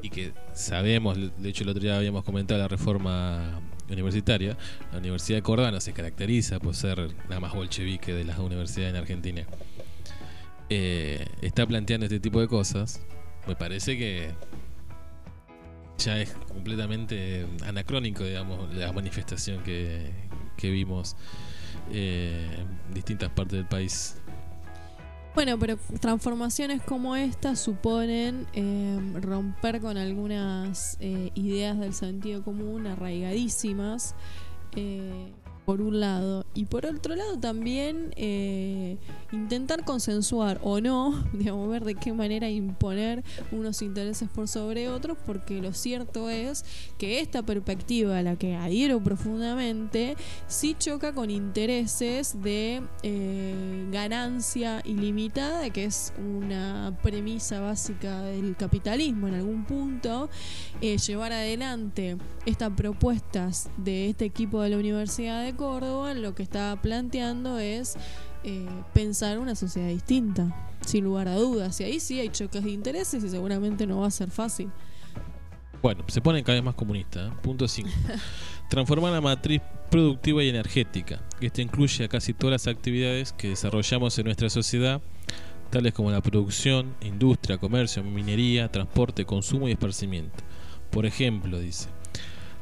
y 0.03 0.11
que 0.11 0.33
sabemos, 0.55 1.18
de 1.37 1.49
hecho 1.49 1.64
el 1.64 1.70
otro 1.70 1.83
día 1.83 1.97
habíamos 1.97 2.24
comentado 2.24 2.59
la 2.59 2.68
reforma 2.68 3.61
universitaria, 3.95 4.57
la 4.93 4.99
Universidad 4.99 5.38
de 5.38 5.43
Córdoba 5.43 5.70
no 5.70 5.80
se 5.80 5.93
caracteriza 5.93 6.59
por 6.59 6.74
ser 6.74 7.14
la 7.28 7.41
más 7.41 7.55
bolchevique 7.55 8.12
de 8.12 8.24
las 8.24 8.38
universidades 8.38 8.95
en 8.95 9.01
Argentina. 9.01 9.47
Eh, 10.68 11.26
está 11.43 11.66
planteando 11.66 12.07
este 12.07 12.20
tipo 12.20 12.41
de 12.41 12.49
cosas, 12.49 13.01
me 13.47 13.57
parece 13.57 13.99
que 13.99 14.30
ya 15.99 16.20
es 16.20 16.32
completamente 16.49 17.47
anacrónico, 17.66 18.24
digamos, 18.24 18.72
la 18.74 18.93
manifestación 18.93 19.62
que, 19.62 20.12
vimos 20.62 21.16
eh, 21.91 22.49
en 22.59 22.95
distintas 22.95 23.30
partes 23.30 23.59
del 23.59 23.66
país. 23.66 24.20
Bueno, 25.35 25.59
pero 25.59 25.78
transformaciones 26.01 26.83
como 26.83 27.16
esta 27.16 27.55
suponen 27.57 28.47
eh, 28.53 28.99
romper 29.20 29.81
con 29.81 29.97
algunas 29.97 30.99
ideas 31.01 31.78
del 31.78 31.95
sentido 31.95 32.43
común 32.43 32.87
arraigadísimas 32.87 34.14
por 35.71 35.83
un 35.83 36.01
lado. 36.01 36.45
Y 36.53 36.64
por 36.64 36.85
otro 36.85 37.14
lado 37.14 37.39
también 37.39 38.12
eh, 38.16 38.97
intentar 39.31 39.85
consensuar 39.85 40.59
o 40.64 40.81
no, 40.81 41.25
digamos, 41.33 41.71
ver 41.71 41.85
de 41.85 41.95
qué 41.95 42.12
manera 42.12 42.51
imponer 42.51 43.23
unos 43.53 43.81
intereses 43.81 44.29
por 44.29 44.49
sobre 44.49 44.89
otros, 44.89 45.16
porque 45.25 45.62
lo 45.62 45.73
cierto 45.73 46.29
es 46.29 46.64
que 46.99 47.21
esta 47.21 47.45
perspectiva 47.45 48.18
a 48.18 48.23
la 48.23 48.35
que 48.35 48.57
adhiero 48.57 48.99
profundamente 48.99 50.16
sí 50.49 50.75
choca 50.77 51.12
con 51.12 51.31
intereses 51.31 52.43
de 52.43 52.83
eh, 53.05 53.89
ganancia 53.93 54.83
ilimitada, 54.85 55.71
que 55.71 55.85
es 55.85 56.12
una 56.18 56.99
premisa 57.01 57.61
básica 57.61 58.23
del 58.23 58.57
capitalismo 58.57 59.29
en 59.29 59.35
algún 59.35 59.64
punto, 59.66 60.31
eh, 60.81 60.99
llevar 60.99 61.33
adelante 61.33 62.16
estas 62.45 62.71
propuestas 62.71 63.71
de 63.77 64.09
este 64.09 64.25
equipo 64.25 64.62
de 64.62 64.71
la 64.71 64.77
Universidad 64.77 65.45
de 65.45 65.60
Córdoba 65.61 66.15
lo 66.15 66.35
que 66.35 66.43
está 66.43 66.75
planteando 66.81 67.59
es 67.59 67.97
eh, 68.45 68.67
pensar 68.95 69.39
una 69.39 69.55
sociedad 69.55 69.89
distinta, 69.89 70.71
sin 70.87 71.05
lugar 71.05 71.29
a 71.29 71.35
dudas. 71.35 71.79
Y 71.83 71.85
ahí 71.85 72.01
sí 72.01 72.19
hay 72.19 72.31
choques 72.31 72.65
de 72.65 72.71
intereses 72.71 73.23
y 73.23 73.29
seguramente 73.29 73.87
no 73.87 74.01
va 74.01 74.07
a 74.07 74.11
ser 74.11 74.31
fácil. 74.31 74.71
Bueno, 75.83 76.03
se 76.09 76.23
pone 76.23 76.43
cada 76.43 76.57
vez 76.57 76.65
más 76.65 76.75
comunista. 76.77 77.27
¿eh? 77.27 77.31
Punto 77.43 77.69
5. 77.69 77.91
Transformar 78.71 79.13
la 79.13 79.21
matriz 79.21 79.61
productiva 79.91 80.43
y 80.43 80.49
energética. 80.49 81.21
Esto 81.43 81.61
incluye 81.61 82.05
a 82.05 82.09
casi 82.09 82.33
todas 82.33 82.53
las 82.53 82.67
actividades 82.67 83.35
que 83.35 83.51
desarrollamos 83.51 84.19
en 84.19 84.25
nuestra 84.25 84.49
sociedad, 84.49 85.03
tales 85.69 85.93
como 85.93 86.11
la 86.11 86.23
producción, 86.23 86.95
industria, 87.03 87.59
comercio, 87.59 88.03
minería, 88.03 88.73
transporte, 88.73 89.27
consumo 89.27 89.69
y 89.69 89.73
esparcimiento. 89.73 90.43
Por 90.91 91.05
ejemplo, 91.05 91.61
dice, 91.61 91.91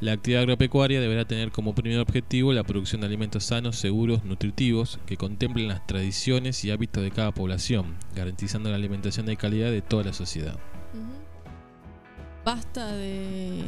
la 0.00 0.12
actividad 0.12 0.42
agropecuaria 0.42 1.00
deberá 1.00 1.24
tener 1.24 1.50
como 1.50 1.74
primer 1.74 1.98
objetivo 1.98 2.52
la 2.52 2.62
producción 2.62 3.00
de 3.00 3.08
alimentos 3.08 3.44
sanos, 3.44 3.76
seguros, 3.76 4.24
nutritivos, 4.24 5.00
que 5.06 5.16
contemplen 5.16 5.68
las 5.68 5.86
tradiciones 5.86 6.64
y 6.64 6.70
hábitos 6.70 7.02
de 7.02 7.10
cada 7.10 7.32
población, 7.32 7.96
garantizando 8.14 8.70
la 8.70 8.76
alimentación 8.76 9.26
de 9.26 9.36
calidad 9.36 9.70
de 9.70 9.82
toda 9.82 10.04
la 10.04 10.12
sociedad. 10.12 10.56
Basta 12.44 12.92
de 12.92 13.64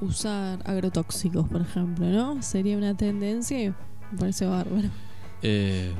usar 0.00 0.58
agrotóxicos, 0.64 1.46
por 1.48 1.60
ejemplo, 1.60 2.06
¿no? 2.06 2.42
Sería 2.42 2.78
una 2.78 2.96
tendencia 2.96 3.62
y 3.62 3.68
me 3.68 4.18
parece 4.18 4.46
bárbaro. 4.46 4.88
Eh, 5.42 5.92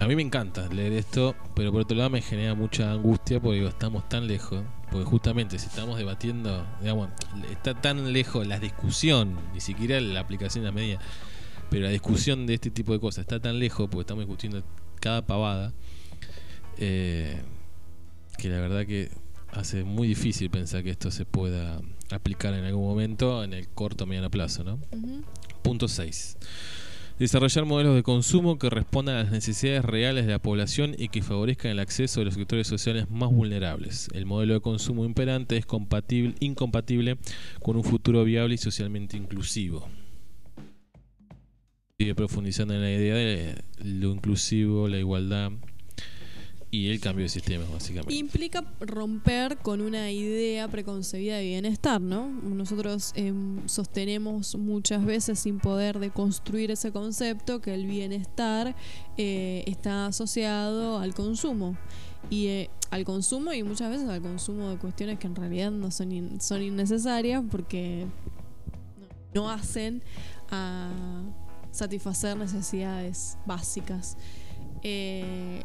a 0.00 0.06
mí 0.06 0.16
me 0.16 0.22
encanta 0.22 0.66
leer 0.68 0.94
esto, 0.94 1.36
pero 1.54 1.70
por 1.70 1.82
otro 1.82 1.96
lado 1.96 2.10
me 2.10 2.22
genera 2.22 2.54
mucha 2.54 2.90
angustia 2.90 3.40
porque 3.40 3.56
digo, 3.56 3.68
estamos 3.68 4.08
tan 4.08 4.26
lejos. 4.26 4.64
Porque 4.90 5.04
justamente 5.04 5.58
si 5.58 5.66
estamos 5.66 5.98
debatiendo, 5.98 6.66
digamos, 6.80 7.10
está 7.50 7.74
tan 7.74 8.12
lejos 8.12 8.46
la 8.46 8.58
discusión, 8.58 9.38
ni 9.54 9.60
siquiera 9.60 10.00
la 10.00 10.20
aplicación 10.20 10.64
de 10.64 10.70
la 10.70 10.74
medida, 10.74 10.98
pero 11.70 11.84
la 11.84 11.90
discusión 11.90 12.46
de 12.46 12.54
este 12.54 12.70
tipo 12.70 12.92
de 12.92 13.00
cosas 13.00 13.22
está 13.22 13.38
tan 13.38 13.58
lejos 13.58 13.88
porque 13.88 14.02
estamos 14.02 14.24
discutiendo 14.26 14.62
cada 15.00 15.24
pavada, 15.24 15.72
eh, 16.78 17.40
que 18.36 18.48
la 18.48 18.58
verdad 18.58 18.86
que 18.86 19.10
hace 19.52 19.84
muy 19.84 20.08
difícil 20.08 20.50
pensar 20.50 20.82
que 20.82 20.90
esto 20.90 21.10
se 21.10 21.24
pueda 21.24 21.80
aplicar 22.10 22.54
en 22.54 22.64
algún 22.64 22.84
momento 22.84 23.44
en 23.44 23.52
el 23.52 23.68
corto 23.68 24.04
o 24.04 24.06
mediano 24.06 24.30
plazo. 24.30 24.64
¿no? 24.64 24.78
Punto 25.62 25.88
6. 25.88 26.36
Desarrollar 27.20 27.66
modelos 27.66 27.94
de 27.96 28.02
consumo 28.02 28.58
que 28.58 28.70
respondan 28.70 29.16
a 29.16 29.24
las 29.24 29.30
necesidades 29.30 29.84
reales 29.84 30.24
de 30.24 30.32
la 30.32 30.38
población 30.38 30.94
y 30.96 31.08
que 31.08 31.20
favorezcan 31.20 31.70
el 31.70 31.78
acceso 31.78 32.20
de 32.20 32.24
los 32.24 32.32
sectores 32.32 32.66
sociales 32.66 33.10
más 33.10 33.30
vulnerables. 33.30 34.08
El 34.14 34.24
modelo 34.24 34.54
de 34.54 34.62
consumo 34.62 35.04
imperante 35.04 35.58
es 35.58 35.66
compatible, 35.66 36.34
incompatible 36.40 37.18
con 37.62 37.76
un 37.76 37.84
futuro 37.84 38.24
viable 38.24 38.54
y 38.54 38.56
socialmente 38.56 39.18
inclusivo. 39.18 39.86
Sigue 41.98 42.14
profundizando 42.14 42.72
en 42.72 42.80
la 42.80 42.90
idea 42.90 43.14
de 43.16 43.64
lo 43.84 44.12
inclusivo, 44.12 44.88
la 44.88 44.96
igualdad 44.96 45.52
y 46.72 46.88
el 46.90 47.00
cambio 47.00 47.24
de 47.24 47.28
sistemas, 47.28 47.68
básicamente. 47.70 48.14
Implica 48.14 48.62
romper 48.80 49.56
con 49.58 49.80
una 49.80 50.10
idea 50.12 50.68
preconcebida 50.68 51.36
de 51.38 51.44
bienestar, 51.44 52.00
¿no? 52.00 52.28
Nosotros 52.28 53.12
em, 53.16 53.66
sostenemos 53.66 54.54
muchas 54.56 55.04
veces 55.04 55.40
sin 55.40 55.58
poder 55.58 55.98
deconstruir 55.98 56.70
ese 56.70 56.92
concepto 56.92 57.60
que 57.60 57.74
el 57.74 57.86
bienestar 57.86 58.76
eh, 59.16 59.64
está 59.66 60.06
asociado 60.06 60.98
al 60.98 61.12
consumo. 61.14 61.76
Y 62.30 62.46
eh, 62.46 62.70
al 62.90 63.04
consumo 63.04 63.52
y 63.52 63.62
muchas 63.64 63.90
veces 63.90 64.08
al 64.08 64.20
consumo 64.22 64.68
de 64.70 64.76
cuestiones 64.76 65.18
que 65.18 65.26
en 65.26 65.34
realidad 65.34 65.70
no 65.72 65.90
son, 65.90 66.12
in- 66.12 66.40
son 66.40 66.62
innecesarias 66.62 67.42
porque 67.50 68.06
no 69.34 69.50
hacen 69.50 70.02
a 70.50 70.90
satisfacer 71.72 72.36
necesidades 72.36 73.38
básicas. 73.46 74.16
Eh, 74.82 75.62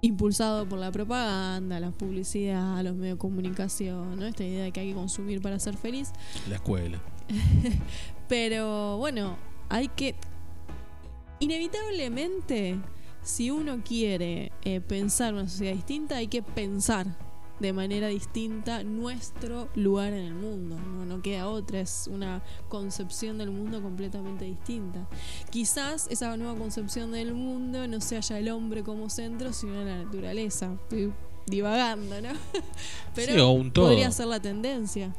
impulsado 0.00 0.68
por 0.68 0.78
la 0.78 0.92
propaganda, 0.92 1.80
la 1.80 1.90
publicidad, 1.90 2.82
los 2.82 2.94
medios 2.94 3.16
de 3.16 3.18
comunicación, 3.18 4.18
¿no? 4.18 4.26
Esta 4.26 4.44
idea 4.44 4.64
de 4.64 4.72
que 4.72 4.80
hay 4.80 4.88
que 4.88 4.94
consumir 4.94 5.40
para 5.40 5.58
ser 5.58 5.76
feliz. 5.76 6.12
La 6.48 6.56
escuela. 6.56 7.00
Pero 8.28 8.98
bueno, 8.98 9.36
hay 9.68 9.88
que. 9.88 10.14
Inevitablemente, 11.38 12.78
si 13.22 13.50
uno 13.50 13.82
quiere 13.84 14.52
eh, 14.62 14.80
pensar 14.80 15.34
una 15.34 15.48
sociedad 15.48 15.74
distinta, 15.74 16.16
hay 16.16 16.28
que 16.28 16.42
pensar 16.42 17.06
de 17.60 17.72
manera 17.72 18.08
distinta 18.08 18.82
nuestro 18.84 19.68
lugar 19.74 20.12
en 20.12 20.24
el 20.26 20.34
mundo. 20.34 20.76
No, 20.78 21.04
no 21.06 21.22
queda 21.22 21.48
otra, 21.48 21.80
es 21.80 22.08
una 22.12 22.42
concepción 22.68 23.38
del 23.38 23.50
mundo 23.50 23.82
completamente 23.82 24.44
distinta. 24.44 25.08
Quizás 25.50 26.06
esa 26.10 26.36
nueva 26.36 26.54
concepción 26.58 27.12
del 27.12 27.34
mundo 27.34 27.86
no 27.88 28.00
sea 28.00 28.20
ya 28.20 28.38
el 28.38 28.48
hombre 28.50 28.82
como 28.82 29.08
centro, 29.08 29.52
sino 29.52 29.82
la 29.84 30.04
naturaleza. 30.04 30.74
Estoy 30.82 31.12
divagando, 31.46 32.20
¿no? 32.20 32.28
Pero 33.14 33.32
Sí, 33.32 33.38
o 33.40 33.50
un 33.50 33.70
todo. 33.70 33.86
podría 33.86 34.10
ser 34.10 34.26
la 34.26 34.40
tendencia. 34.40 35.14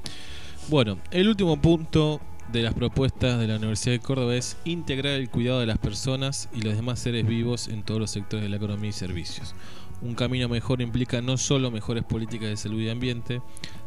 Bueno, 0.70 1.00
el 1.12 1.28
último 1.30 1.60
punto 1.62 2.20
de 2.52 2.62
las 2.62 2.74
propuestas 2.74 3.40
de 3.40 3.48
la 3.48 3.56
Universidad 3.58 3.94
de 3.96 4.00
Córdoba 4.00 4.36
es 4.36 4.58
integrar 4.64 5.14
el 5.14 5.30
cuidado 5.30 5.60
de 5.60 5.66
las 5.66 5.78
personas 5.78 6.50
y 6.54 6.62
los 6.62 6.76
demás 6.76 7.00
seres 7.00 7.26
vivos 7.26 7.68
en 7.68 7.84
todos 7.84 8.00
los 8.00 8.12
sectores 8.12 8.44
de 8.44 8.50
la 8.50 8.58
economía 8.58 8.90
y 8.90 8.94
servicios. 8.94 9.54
Un 10.02 10.14
camino 10.14 10.48
mejor 10.48 10.82
implica 10.82 11.22
no 11.22 11.38
solo 11.38 11.72
mejores 11.72 12.04
políticas 12.04 12.50
de 12.50 12.58
salud 12.58 12.80
y 12.80 12.90
ambiente, 12.90 13.42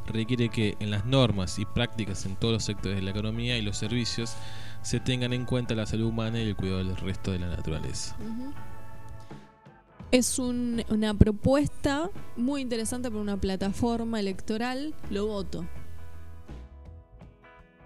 requiere 0.07 0.49
que 0.49 0.77
en 0.81 0.91
las 0.91 1.05
normas 1.07 1.59
y 1.59 1.65
prácticas 1.65 2.27
en 2.27 2.35
todos 2.37 2.55
los 2.55 2.65
sectores 2.65 2.97
de 2.97 3.03
la 3.03 3.11
economía 3.11 3.57
y 3.59 3.63
los 3.63 3.77
servicios 3.77 4.35
se 4.83 4.99
tengan 4.99 5.33
en 5.33 5.45
cuenta 5.45 5.75
la 5.75 5.87
salud 5.87 6.07
humana 6.07 6.41
y 6.41 6.49
el 6.49 6.57
cuidado 6.57 6.79
del 6.79 6.97
resto 6.97 7.31
de 7.31 7.39
la 7.39 7.49
naturaleza. 7.49 8.17
Es 10.11 10.41
un- 10.41 10.83
una 10.89 11.15
propuesta 11.15 12.11
muy 12.37 12.63
interesante 12.63 13.09
por 13.11 13.21
una 13.21 13.37
plataforma 13.37 14.19
electoral. 14.19 14.95
Lo 15.11 15.27
voto. 15.27 15.65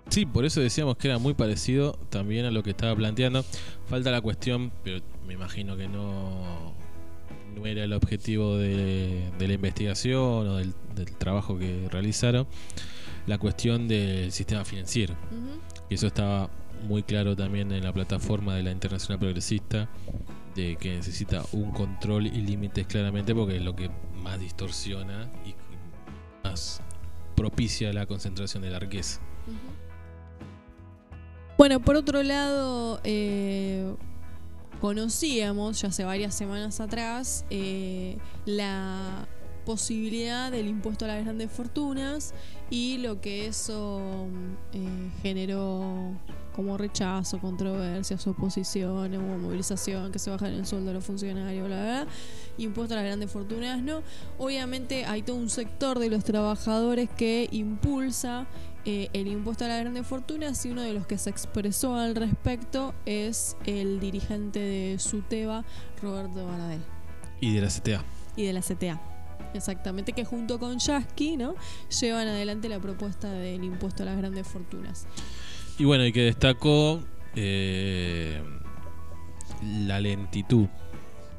Sí, 0.08 0.24
por 0.24 0.44
eso 0.46 0.60
decíamos 0.60 0.96
que 0.96 1.08
era 1.08 1.18
muy 1.18 1.34
parecido 1.34 1.92
también 2.10 2.46
a 2.46 2.50
lo 2.50 2.62
que 2.62 2.70
estaba 2.70 2.94
planteando. 2.94 3.42
Falta 3.86 4.10
la 4.10 4.20
cuestión, 4.22 4.72
pero 4.82 5.04
me 5.26 5.34
imagino 5.34 5.76
que 5.76 5.88
no, 5.88 6.72
no 7.54 7.66
era 7.66 7.84
el 7.84 7.92
objetivo 7.92 8.56
de, 8.56 9.30
de 9.38 9.48
la 9.48 9.54
investigación 9.54 10.48
o 10.48 10.56
del, 10.56 10.74
del 10.94 11.16
trabajo 11.16 11.58
que 11.58 11.88
realizaron, 11.90 12.46
la 13.26 13.38
cuestión 13.38 13.88
del 13.88 14.32
sistema 14.32 14.64
financiero. 14.64 15.14
Y 15.88 15.94
eso 15.94 16.06
estaba 16.06 16.50
muy 16.86 17.02
claro 17.02 17.34
también 17.34 17.72
en 17.72 17.82
la 17.82 17.92
plataforma 17.92 18.54
de 18.54 18.62
la 18.62 18.70
Internacional 18.70 19.18
Progresista, 19.18 19.88
de 20.54 20.76
que 20.76 20.94
necesita 20.94 21.42
un 21.52 21.72
control 21.72 22.26
y 22.26 22.40
límites 22.42 22.86
claramente 22.86 23.34
porque 23.34 23.56
es 23.56 23.62
lo 23.62 23.74
que 23.74 23.90
más 24.22 24.38
distorsiona 24.38 25.30
y 25.44 25.54
más 26.44 26.80
propicia 27.34 27.92
la 27.92 28.06
concentración 28.06 28.62
de 28.62 28.70
la 28.70 28.78
riqueza. 28.78 29.20
Bueno, 31.56 31.80
por 31.80 31.96
otro 31.96 32.22
lado, 32.22 33.00
eh, 33.04 33.94
conocíamos 34.84 35.80
ya 35.80 35.88
hace 35.88 36.04
varias 36.04 36.34
semanas 36.34 36.78
atrás 36.78 37.46
eh, 37.48 38.18
la 38.44 39.26
posibilidad 39.64 40.52
del 40.52 40.66
impuesto 40.68 41.06
a 41.06 41.08
las 41.08 41.24
grandes 41.24 41.50
fortunas 41.50 42.34
y 42.68 42.98
lo 42.98 43.18
que 43.22 43.46
eso 43.46 44.26
eh, 44.74 45.10
generó 45.22 46.12
como 46.54 46.76
rechazo, 46.76 47.38
controversias, 47.38 48.26
oposición, 48.26 49.14
hubo 49.14 49.38
movilización, 49.38 50.12
que 50.12 50.18
se 50.18 50.28
bajan 50.28 50.52
el 50.52 50.66
sueldo 50.66 50.88
de 50.88 50.94
los 50.94 51.04
funcionarios, 51.04 51.66
bla, 51.66 51.82
bla, 51.82 52.02
bla. 52.04 52.12
Impuesto 52.58 52.92
a 52.92 52.98
las 52.98 53.06
grandes 53.06 53.30
fortunas, 53.30 53.82
no. 53.82 54.02
Obviamente 54.36 55.06
hay 55.06 55.22
todo 55.22 55.36
un 55.36 55.48
sector 55.48 55.98
de 55.98 56.10
los 56.10 56.24
trabajadores 56.24 57.08
que 57.08 57.48
impulsa 57.50 58.46
eh, 58.84 59.08
el 59.12 59.26
impuesto 59.28 59.64
a 59.64 59.68
las 59.68 59.80
grandes 59.80 60.06
fortunas 60.06 60.64
y 60.66 60.70
uno 60.70 60.82
de 60.82 60.92
los 60.92 61.06
que 61.06 61.16
se 61.18 61.30
expresó 61.30 61.94
al 61.96 62.14
respecto 62.14 62.94
es 63.06 63.56
el 63.66 63.98
dirigente 64.00 64.58
de 64.58 64.98
SUTEBA, 64.98 65.64
Roberto 66.02 66.46
Baradel, 66.46 66.82
Y 67.40 67.54
de 67.54 67.60
la 67.62 67.68
CTA. 67.68 68.04
y 68.36 68.44
de 68.44 68.52
la 68.52 68.60
CTA. 68.60 69.00
Exactamente, 69.54 70.12
que 70.12 70.24
junto 70.24 70.58
con 70.58 70.78
Yasky, 70.78 71.36
¿no? 71.36 71.54
llevan 72.00 72.28
adelante 72.28 72.68
la 72.68 72.80
propuesta 72.80 73.30
del 73.30 73.62
impuesto 73.64 74.02
a 74.02 74.06
las 74.06 74.16
grandes 74.16 74.46
fortunas. 74.46 75.06
Y 75.78 75.84
bueno, 75.84 76.04
y 76.04 76.12
que 76.12 76.22
destacó 76.22 77.00
eh, 77.36 78.42
la 79.62 80.00
lentitud 80.00 80.66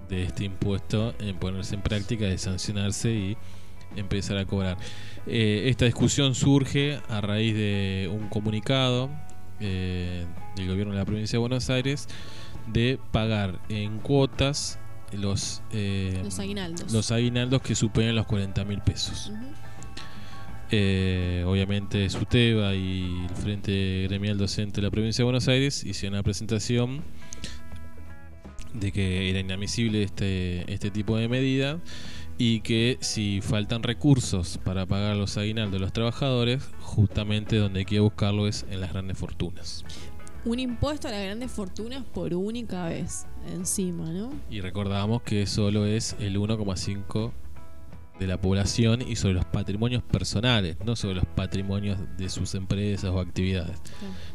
de 0.10 0.24
este 0.24 0.46
impuesto 0.46 1.14
en 1.20 1.38
ponerse 1.38 1.76
en 1.76 1.82
práctica, 1.82 2.26
de 2.26 2.38
sancionarse 2.38 3.12
y 3.12 3.38
empezar 3.96 4.38
a 4.38 4.46
cobrar. 4.46 4.78
Eh, 5.28 5.64
esta 5.68 5.86
discusión 5.86 6.36
surge 6.36 7.00
a 7.10 7.22
raíz 7.22 7.56
de 7.56 8.10
un 8.12 8.28
comunicado 8.30 9.10
eh, 9.60 10.26
del 10.56 10.68
gobierno 10.68 10.93
de 10.93 11.00
la 11.00 11.06
provincia 11.06 11.38
de 11.38 11.39
Buenos 11.39 11.70
Aires 11.70 12.08
de 12.68 13.00
pagar 13.12 13.60
en 13.70 14.00
cuotas 14.00 14.80
los, 15.14 15.62
eh, 15.72 16.20
Los 16.24 16.39
aguinaldos. 16.39 16.91
los 16.91 17.12
aguinaldos 17.12 17.62
que 17.62 17.76
superen 17.76 18.16
los 18.16 18.26
40 18.26 18.66
mil 18.66 18.82
pesos. 18.82 19.32
Ujú. 19.34 19.46
Eh, 20.72 21.43
obviamente 21.46 22.10
SUTEBA 22.10 22.74
y 22.74 23.28
el 23.30 23.36
Frente 23.36 24.08
Gremial 24.08 24.38
Docente 24.38 24.78
de 24.78 24.88
la 24.88 24.91
Provincia 24.91 25.22
de 25.22 25.26
Buenos 25.26 25.48
Aires 25.48 25.84
hicieron 25.84 26.16
una 26.16 26.24
presentación 26.24 27.04
de 28.74 28.91
que 28.91 29.30
era 29.30 29.39
inadmisible 29.39 30.04
este, 30.04 30.72
este 30.74 30.89
tipo 30.91 31.18
de 31.18 31.30
medida 31.30 31.80
y 32.38 32.60
que 32.62 32.98
si 33.02 33.40
faltan 33.42 33.82
recursos 33.84 34.60
para 34.64 34.86
pagar 34.86 35.16
los 35.16 35.38
aguinaldos 35.38 35.74
de 35.74 35.80
los 35.80 35.94
trabajadores, 35.94 36.64
justamente 36.82 37.58
donde 37.58 37.80
hay 37.80 37.86
que 37.86 38.00
buscarlo 38.00 38.48
es 38.48 38.66
en 38.70 38.82
las 38.82 38.92
grandes 38.92 39.18
fortunas. 39.18 39.84
Un 40.44 40.60
impuesto 40.60 41.08
a 41.08 41.12
las 41.12 41.24
grandes 41.24 41.50
fortunas 41.52 42.04
por 42.04 42.34
única 42.34 42.86
vez, 42.86 43.26
encima, 43.52 44.12
¿no? 44.12 44.32
Y 44.50 44.62
recordamos 44.62 45.22
que 45.24 45.48
solo 45.48 45.86
es 45.88 46.16
el 46.20 46.38
1,5 46.38 47.32
de 48.20 48.28
la 48.28 48.40
población 48.40 49.02
y 49.02 49.16
sobre 49.16 49.34
los 49.34 49.46
patrimonios 49.46 50.04
personales, 50.04 50.78
no 50.86 50.96
sobre 50.96 51.16
los 51.16 51.26
patrimonios 51.26 51.98
de 52.18 52.30
sus 52.30 52.54
empresas 52.56 53.10
o 53.12 53.20
actividades. 53.20 53.78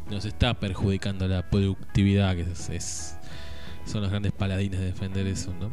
Nos 0.09 0.25
está 0.25 0.53
perjudicando 0.59 1.27
la 1.27 1.49
productividad, 1.49 2.35
que 2.35 2.41
es, 2.41 2.69
es- 2.69 3.17
son 3.85 4.01
los 4.01 4.09
grandes 4.11 4.31
paladines 4.33 4.79
de 4.79 4.87
defender 4.87 5.25
eso, 5.27 5.53
¿no? 5.59 5.71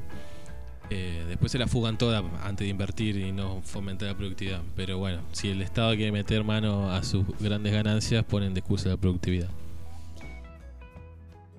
Eh, 0.90 1.24
después 1.28 1.52
se 1.52 1.58
la 1.58 1.66
fugan 1.66 1.98
toda 1.98 2.22
antes 2.42 2.64
de 2.64 2.70
invertir 2.70 3.16
y 3.16 3.32
no 3.32 3.60
fomentar 3.62 4.08
la 4.08 4.16
productividad. 4.16 4.62
Pero 4.74 4.98
bueno, 4.98 5.20
si 5.32 5.50
el 5.50 5.60
Estado 5.60 5.94
quiere 5.94 6.12
meter 6.12 6.44
mano 6.44 6.90
a 6.90 7.02
sus 7.02 7.26
grandes 7.38 7.72
ganancias, 7.72 8.24
ponen 8.24 8.54
de 8.54 8.60
excusa 8.60 8.88
la 8.88 8.96
productividad. 8.96 9.48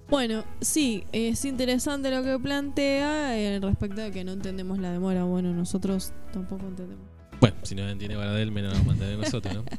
Bueno, 0.10 0.44
sí, 0.60 1.04
es 1.12 1.46
interesante 1.46 2.10
lo 2.10 2.24
que 2.24 2.40
plantea 2.40 3.38
eh, 3.38 3.60
respecto 3.60 4.02
a 4.02 4.10
que 4.10 4.24
no 4.24 4.32
entendemos 4.32 4.80
la 4.80 4.92
demora. 4.92 5.24
Bueno, 5.24 5.54
nosotros 5.54 6.14
tampoco 6.34 6.66
entendemos. 6.66 7.06
Bueno, 7.40 7.56
si 7.62 7.76
no 7.76 7.88
entiende 7.88 8.18
Baradel, 8.18 8.52
menos 8.52 8.74
nos 8.74 8.86
mandaré 8.86 9.18
nosotros, 9.18 9.54
¿no? 9.54 9.64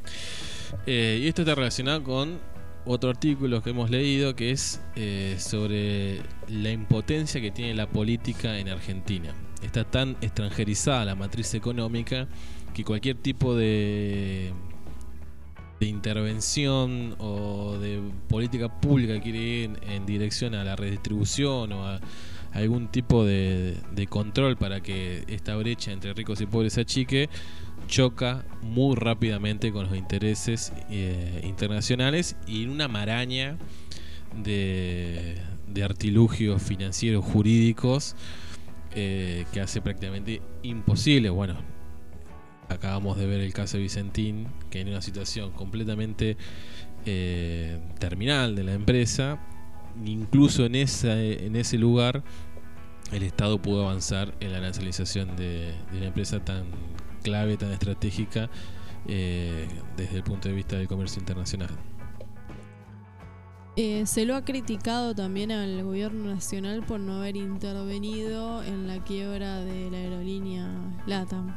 Eh, 0.86 1.18
y 1.24 1.26
esto 1.26 1.42
está 1.42 1.56
relacionado 1.56 2.04
con 2.04 2.38
otro 2.84 3.10
artículo 3.10 3.62
que 3.62 3.70
hemos 3.70 3.90
leído 3.90 4.34
que 4.34 4.50
es 4.50 4.80
eh, 4.96 5.36
sobre 5.38 6.22
la 6.48 6.70
impotencia 6.70 7.40
que 7.40 7.50
tiene 7.50 7.74
la 7.74 7.88
política 7.88 8.58
en 8.58 8.68
Argentina. 8.68 9.34
Está 9.62 9.84
tan 9.84 10.16
extranjerizada 10.20 11.04
la 11.04 11.14
matriz 11.14 11.54
económica 11.54 12.28
que 12.72 12.84
cualquier 12.84 13.16
tipo 13.16 13.54
de, 13.54 14.52
de 15.80 15.86
intervención 15.86 17.16
o 17.18 17.76
de 17.78 18.00
política 18.28 18.80
pública 18.80 19.20
quiere 19.20 19.38
ir 19.38 19.70
en 19.86 20.06
dirección 20.06 20.54
a 20.54 20.64
la 20.64 20.76
redistribución 20.76 21.72
o 21.72 21.86
a 21.86 22.00
algún 22.52 22.88
tipo 22.88 23.24
de, 23.24 23.76
de 23.92 24.06
control 24.06 24.56
para 24.56 24.80
que 24.80 25.24
esta 25.28 25.56
brecha 25.56 25.92
entre 25.92 26.14
ricos 26.14 26.40
y 26.40 26.46
pobres 26.46 26.74
se 26.74 26.80
achique, 26.80 27.28
choca 27.90 28.44
muy 28.62 28.94
rápidamente 28.94 29.72
con 29.72 29.86
los 29.86 29.96
intereses 29.96 30.72
eh, 30.90 31.42
internacionales 31.44 32.36
y 32.46 32.62
en 32.62 32.70
una 32.70 32.88
maraña 32.88 33.58
de, 34.42 35.36
de 35.66 35.82
artilugios 35.82 36.62
financieros 36.62 37.24
jurídicos 37.24 38.14
eh, 38.94 39.44
que 39.52 39.60
hace 39.60 39.82
prácticamente 39.82 40.40
imposible. 40.62 41.30
Bueno, 41.30 41.56
acabamos 42.68 43.18
de 43.18 43.26
ver 43.26 43.40
el 43.40 43.52
caso 43.52 43.76
de 43.76 43.82
Vicentín, 43.82 44.46
que 44.70 44.80
en 44.80 44.88
una 44.88 45.02
situación 45.02 45.50
completamente 45.50 46.36
eh, 47.06 47.80
terminal 47.98 48.54
de 48.54 48.64
la 48.64 48.72
empresa, 48.74 49.40
incluso 50.06 50.64
en, 50.64 50.76
esa, 50.76 51.20
en 51.20 51.56
ese 51.56 51.76
lugar 51.76 52.22
el 53.10 53.24
Estado 53.24 53.60
pudo 53.60 53.82
avanzar 53.82 54.32
en 54.38 54.52
la 54.52 54.60
nacionalización 54.60 55.34
de, 55.34 55.74
de 55.90 55.98
una 55.98 56.06
empresa 56.06 56.44
tan 56.44 56.66
clave, 57.20 57.56
tan 57.56 57.70
estratégica 57.72 58.50
eh, 59.06 59.66
desde 59.96 60.16
el 60.16 60.22
punto 60.22 60.48
de 60.48 60.54
vista 60.54 60.76
del 60.76 60.88
comercio 60.88 61.20
internacional. 61.20 61.70
Eh, 63.76 64.04
se 64.04 64.26
lo 64.26 64.34
ha 64.34 64.44
criticado 64.44 65.14
también 65.14 65.52
al 65.52 65.82
gobierno 65.84 66.34
nacional 66.34 66.82
por 66.82 67.00
no 67.00 67.14
haber 67.16 67.36
intervenido 67.36 68.62
en 68.62 68.88
la 68.88 69.02
quiebra 69.04 69.60
de 69.60 69.90
la 69.90 69.98
aerolínea 69.98 70.68
LATAM. 71.06 71.56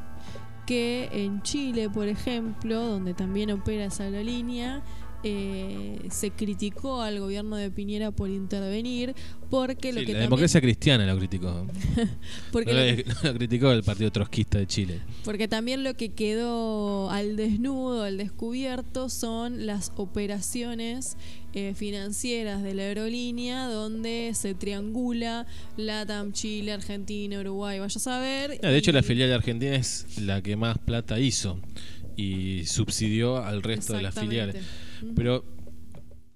Que 0.66 1.10
en 1.12 1.42
Chile, 1.42 1.90
por 1.90 2.08
ejemplo, 2.08 2.88
donde 2.88 3.14
también 3.14 3.52
opera 3.52 3.86
esa 3.86 4.04
aerolínea, 4.04 4.82
eh, 5.24 6.00
se 6.12 6.32
criticó 6.32 7.02
al 7.02 7.20
gobierno 7.20 7.56
de 7.56 7.72
Piñera 7.72 8.12
por 8.12 8.30
intervenir 8.30 9.16
porque 9.50 9.92
lo 9.94 9.98
que 10.00 10.02
la 10.02 10.08
también- 10.08 10.20
democracia 10.24 10.60
cristiana 10.62 11.06
lo 11.06 11.18
criticó. 11.18 11.68
porque 12.52 12.72
no, 12.74 12.80
lo 12.80 12.86
la- 12.86 12.96
que- 12.96 13.04
no 13.06 13.16
lo 13.24 13.34
criticó 13.36 13.72
el 13.72 13.84
Partido 13.84 14.12
Trotskista 14.12 14.58
de 14.58 14.68
Chile. 14.68 15.00
Porque 15.24 15.48
también 15.48 15.84
lo 15.84 15.94
que 15.96 16.10
quedó 16.14 17.10
al 17.12 17.36
desnudo, 17.36 18.04
al 18.04 18.18
descubierto, 18.18 19.10
son 19.10 19.66
las 19.66 19.92
operaciones 19.96 21.18
eh, 21.54 21.74
financieras 21.76 22.64
de 22.64 22.74
la 22.74 22.84
aerolínea 22.84 23.68
donde 23.68 24.32
se 24.34 24.56
triangula 24.56 25.46
LATAM, 25.78 26.34
Chile, 26.34 26.72
Argentina, 26.74 27.40
Uruguay, 27.40 27.80
vaya 27.80 27.96
a 27.96 28.00
saber. 28.00 28.60
Ah, 28.64 28.70
De 28.70 28.78
hecho, 28.78 28.90
y- 28.92 28.94
la 28.96 29.04
filial 29.04 29.30
de 29.30 29.36
Argentina 29.36 29.76
es 29.76 30.18
la 30.20 30.42
que 30.42 30.56
más 30.56 30.80
plata 30.80 31.20
hizo 31.20 31.60
y 32.16 32.66
subsidió 32.66 33.38
al 33.44 33.62
resto 33.64 33.94
de 33.94 34.02
las 34.04 34.16
filiales. 34.16 34.56
Pero, 35.16 35.46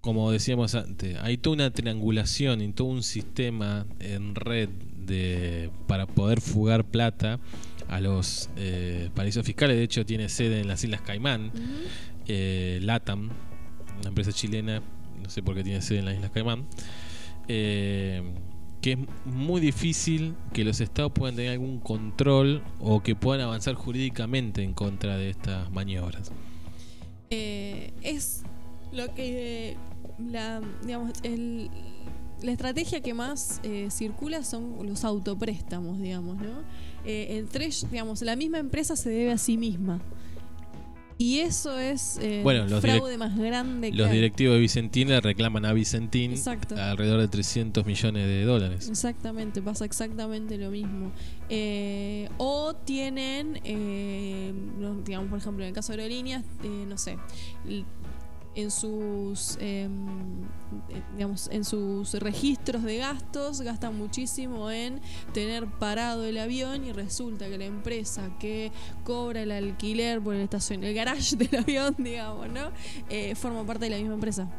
como 0.02 0.32
decíamos 0.32 0.76
antes, 0.76 1.18
hay 1.22 1.38
toda 1.38 1.56
una 1.56 1.72
triangulación 1.72 2.62
y 2.62 2.72
todo 2.74 2.88
un 2.88 3.04
sistema 3.04 3.86
en 4.00 4.36
red 4.36 4.70
de 4.70 5.70
para 5.88 6.06
poder 6.06 6.42
fugar 6.42 6.86
plata 6.86 7.40
a 7.88 8.02
los 8.02 8.50
eh, 8.58 9.10
paraísos 9.16 9.46
fiscales. 9.46 9.78
De 9.78 9.84
hecho, 9.84 10.06
tiene 10.06 10.30
sede 10.30 10.60
en 10.60 10.68
las 10.68 10.84
Islas 10.84 11.02
Caimán. 11.02 11.52
Eh, 12.28 12.80
LATAM, 12.82 13.30
una 14.00 14.10
empresa 14.10 14.34
chilena, 14.34 14.82
no 15.24 15.30
sé 15.30 15.42
por 15.42 15.56
qué 15.56 15.64
tiene 15.64 15.82
sede 15.82 16.00
en 16.00 16.06
las 16.06 16.16
Islas 16.16 16.32
Caimán, 16.32 16.68
eh, 17.48 18.22
que 18.82 18.94
es 18.94 18.98
muy 19.26 19.62
difícil 19.62 20.36
que 20.54 20.64
los 20.64 20.82
estados 20.82 21.12
puedan 21.14 21.36
tener 21.36 21.52
algún 21.52 21.80
control 21.80 22.64
o 22.80 23.02
que 23.02 23.16
puedan 23.16 23.42
avanzar 23.42 23.76
jurídicamente 23.76 24.62
en 24.62 24.74
contra 24.74 25.18
de 25.18 25.30
estas 25.30 25.72
maniobras. 25.72 26.32
Eh, 27.30 27.94
es 28.02 28.44
lo 28.92 29.14
que 29.14 29.76
la 30.20 30.62
digamos 30.84 31.12
el- 31.24 31.70
la 32.42 32.52
estrategia 32.52 33.02
que 33.02 33.14
más 33.14 33.60
eh, 33.64 33.88
circula 33.90 34.44
son 34.44 34.76
los 34.88 35.04
autopréstamos 35.04 36.00
digamos 36.00 36.38
no 36.38 36.62
Eh, 37.06 37.38
entre 37.38 37.70
digamos 37.90 38.22
la 38.22 38.36
misma 38.36 38.58
empresa 38.60 38.96
se 38.96 39.10
debe 39.10 39.32
a 39.32 39.38
sí 39.38 39.58
misma 39.58 40.00
y 41.20 41.40
eso 41.40 41.80
es 41.80 42.20
eh, 42.22 42.42
Bueno, 42.44 42.66
el 42.66 42.80
fraude 42.82 43.18
más 43.18 43.36
grande 43.36 43.90
que 43.92 43.98
Los 43.98 44.08
hay. 44.10 44.16
directivos 44.18 44.54
de 44.54 44.60
Vicentín 44.60 45.08
le 45.10 45.20
reclaman 45.20 45.66
a 45.66 45.74
Vicentín 45.74 46.30
Exacto. 46.32 46.76
alrededor 46.76 47.20
de 47.22 47.28
300 47.28 47.88
millones 47.88 48.28
de 48.28 48.44
dólares. 48.44 48.88
Exactamente, 48.88 49.60
pasa 49.64 49.84
exactamente 49.86 50.58
lo 50.60 50.70
mismo. 50.70 51.12
Eh, 51.50 52.30
o 52.38 52.76
tienen, 52.76 53.60
eh, 53.64 54.54
digamos, 55.06 55.30
por 55.32 55.40
ejemplo, 55.40 55.64
en 55.64 55.70
el 55.70 55.74
caso 55.74 55.92
de 55.94 56.04
aerolíneas, 56.04 56.44
eh, 56.64 56.86
no 56.88 57.00
sé, 57.00 57.18
en 58.58 58.72
sus, 58.72 59.56
em, 59.62 60.42
eh, 60.90 61.04
digamos, 61.14 61.48
en 61.52 61.64
sus 61.64 62.16
registros 62.16 62.82
de 62.82 62.98
gastos 62.98 63.62
gastan 63.62 63.96
muchísimo 63.96 64.72
en 64.72 65.00
tener 65.32 65.68
parado 65.68 66.26
el 66.26 66.40
avión 66.40 66.84
y 66.84 66.92
resulta 66.92 67.48
que 67.50 67.60
la 67.60 67.66
empresa 67.66 68.32
que 68.40 68.72
cobra 69.04 69.44
el 69.44 69.52
alquiler 69.52 70.20
por 70.22 70.34
el 70.34 70.42
estación, 70.42 70.84
el 70.84 70.96
garage 70.96 71.36
del 71.38 71.56
avión, 71.62 71.96
digamos, 72.00 72.50
¿no? 72.50 72.72
Eh, 73.10 73.36
forma 73.36 73.64
parte 73.64 73.86
de 73.86 73.92
la 73.92 73.98
misma 73.98 74.16
empresa. 74.16 74.50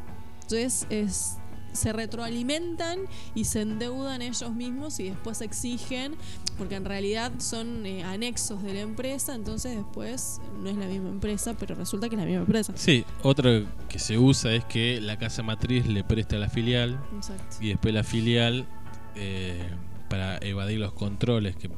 Entonces 0.43 0.87
es 0.89 1.37
se 1.79 1.93
retroalimentan 1.93 2.99
y 3.33 3.45
se 3.45 3.61
endeudan 3.61 4.21
ellos 4.21 4.51
mismos 4.53 4.99
y 4.99 5.09
después 5.09 5.41
exigen, 5.41 6.15
porque 6.57 6.75
en 6.75 6.85
realidad 6.85 7.31
son 7.39 7.85
eh, 7.85 8.03
anexos 8.03 8.61
de 8.61 8.73
la 8.73 8.81
empresa, 8.81 9.33
entonces 9.33 9.75
después 9.75 10.41
no 10.61 10.69
es 10.69 10.77
la 10.77 10.87
misma 10.87 11.09
empresa, 11.09 11.55
pero 11.57 11.75
resulta 11.75 12.09
que 12.09 12.15
es 12.15 12.19
la 12.19 12.25
misma 12.25 12.41
empresa. 12.41 12.73
Sí, 12.75 13.05
otro 13.23 13.65
que 13.87 13.99
se 13.99 14.17
usa 14.17 14.53
es 14.53 14.65
que 14.65 14.99
la 15.01 15.17
casa 15.17 15.41
matriz 15.41 15.87
le 15.87 16.03
presta 16.03 16.35
a 16.35 16.39
la 16.39 16.49
filial 16.49 16.99
Exacto. 17.15 17.57
y 17.61 17.69
después 17.69 17.93
la 17.93 18.03
filial, 18.03 18.67
eh, 19.15 19.67
para 20.09 20.37
evadir 20.39 20.79
los 20.79 20.91
controles 20.93 21.55
que 21.55 21.69
la 21.69 21.75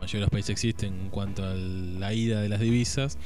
mayoría 0.00 0.18
de 0.18 0.20
los 0.20 0.30
países 0.30 0.50
existen 0.50 0.94
en 0.94 1.10
cuanto 1.10 1.44
a 1.44 1.54
la 1.54 2.12
ida 2.12 2.40
de 2.40 2.48
las 2.48 2.60
divisas, 2.60 3.18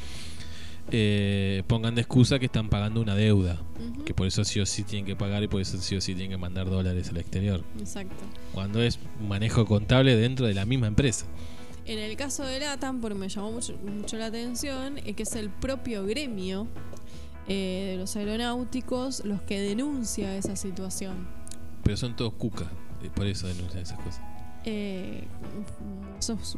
eh, 0.90 1.62
pongan 1.66 1.94
de 1.94 2.00
excusa 2.02 2.38
que 2.38 2.46
están 2.46 2.68
pagando 2.68 3.00
una 3.00 3.14
deuda, 3.14 3.60
que 4.04 4.14
por 4.14 4.26
eso 4.26 4.44
sí 4.44 4.58
o 4.60 4.66
sí 4.66 4.84
tienen 4.84 5.04
que 5.06 5.16
pagar 5.16 5.42
y 5.42 5.48
por 5.48 5.60
eso 5.60 5.78
sí 5.78 5.96
o 5.96 6.00
sí 6.00 6.14
tienen 6.14 6.30
que 6.30 6.36
mandar 6.38 6.68
dólares 6.70 7.08
al 7.10 7.18
exterior, 7.18 7.62
Exacto. 7.78 8.14
cuando 8.54 8.82
es 8.82 8.98
manejo 9.28 9.66
contable 9.66 10.16
dentro 10.16 10.46
de 10.46 10.54
la 10.54 10.64
misma 10.64 10.86
empresa. 10.86 11.26
En 11.84 11.98
el 11.98 12.16
caso 12.16 12.44
de 12.44 12.60
LATAM, 12.60 13.00
porque 13.00 13.18
me 13.18 13.28
llamó 13.28 13.50
mucho, 13.52 13.74
mucho 13.78 14.16
la 14.18 14.26
atención, 14.26 14.98
es 14.98 15.16
que 15.16 15.22
es 15.22 15.34
el 15.36 15.48
propio 15.50 16.04
gremio 16.04 16.66
eh, 17.48 17.92
de 17.92 17.96
los 17.98 18.14
aeronáuticos 18.16 19.24
los 19.24 19.40
que 19.42 19.58
denuncia 19.60 20.36
esa 20.36 20.54
situación. 20.56 21.26
Pero 21.82 21.96
son 21.96 22.14
todos 22.14 22.34
cucas, 22.34 22.68
y 23.02 23.08
por 23.08 23.26
eso 23.26 23.46
denuncian 23.46 23.82
esas 23.82 23.98
cosas. 24.00 24.20
Eh, 24.66 25.24
esos- 26.18 26.56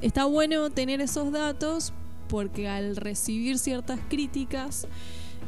está 0.00 0.24
bueno 0.24 0.70
tener 0.70 1.00
esos 1.02 1.30
datos 1.30 1.92
porque 2.28 2.68
al 2.68 2.96
recibir 2.96 3.58
ciertas 3.58 4.00
críticas, 4.08 4.86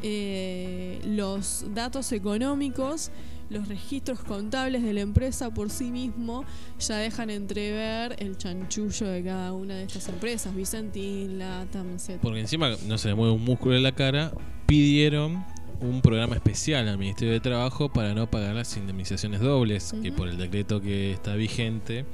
eh, 0.03 1.01
los 1.05 1.65
datos 1.75 2.13
económicos, 2.13 3.11
los 3.49 3.69
registros 3.69 4.21
contables 4.21 4.83
de 4.83 4.93
la 4.93 5.01
empresa 5.01 5.53
por 5.55 5.71
sí 5.71 5.91
mismo 5.91 6.45
ya 6.79 6.97
dejan 6.97 7.31
entrever 7.31 8.17
el 8.19 8.37
chanchullo 8.37 9.07
de 9.07 9.23
cada 9.23 9.53
una 9.53 9.75
de 9.75 9.85
estas 9.85 10.09
empresas, 10.09 10.55
Vicentín, 10.55 11.39
Latam, 11.39 11.95
etc. 11.95 12.19
Porque 12.21 12.41
encima 12.41 12.71
no 12.87 12.99
se 12.99 13.09
le 13.09 13.15
mueve 13.15 13.35
un 13.35 13.45
músculo 13.45 13.75
de 13.75 13.81
la 13.81 13.93
cara, 13.93 14.33
pidieron 14.67 15.45
un 15.81 16.01
programa 16.01 16.35
especial 16.35 16.89
al 16.89 16.99
Ministerio 16.99 17.35
de 17.35 17.41
Trabajo 17.41 17.89
para 17.89 18.15
no 18.15 18.31
pagar 18.31 18.55
las 18.55 18.77
indemnizaciones 18.77 19.41
dobles, 19.41 19.95
que 20.03 20.11
por 20.11 20.29
el 20.29 20.39
decreto 20.39 20.81
que 20.81 21.13
está 21.13 21.35
vigente 21.35 22.05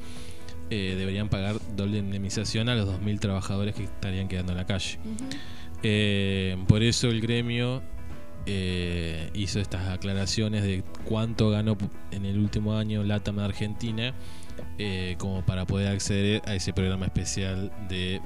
eh, 0.75 0.97
deberían 0.97 1.29
pagar 1.29 1.57
doble 1.77 1.99
indemnización 1.99 2.71
a 2.71 2.75
los 2.75 2.89
2.000 2.89 3.21
trabajadores 3.21 3.75
que 3.75 3.85
estarían 3.85 4.27
quedando 4.27 4.53
en 4.53 4.59
la 4.59 4.65
calle. 4.65 4.99
Eh, 5.83 6.57
por 6.67 6.83
eso 6.83 7.09
el 7.09 7.21
gremio 7.21 7.83
eh, 8.47 9.29
hizo 9.35 9.61
estas 9.61 9.89
aclaraciones 9.89 10.63
de 10.63 10.83
cuánto 11.05 11.51
ganó 11.51 11.77
en 12.11 12.25
el 12.25 12.39
último 12.39 12.75
año 12.75 13.05
LATAM 13.05 13.37
de 13.37 13.45
Argentina, 13.45 14.15
como 15.19 15.45
para 15.45 15.67
poder 15.67 15.89
acceder 15.89 16.41
a 16.47 16.55
ese 16.55 16.73
programa 16.73 17.05
especial 17.05 17.71
de 17.91 18.23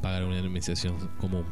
pagar 0.00 0.24
una 0.24 0.38
indemnización 0.38 0.96
común. 1.18 1.44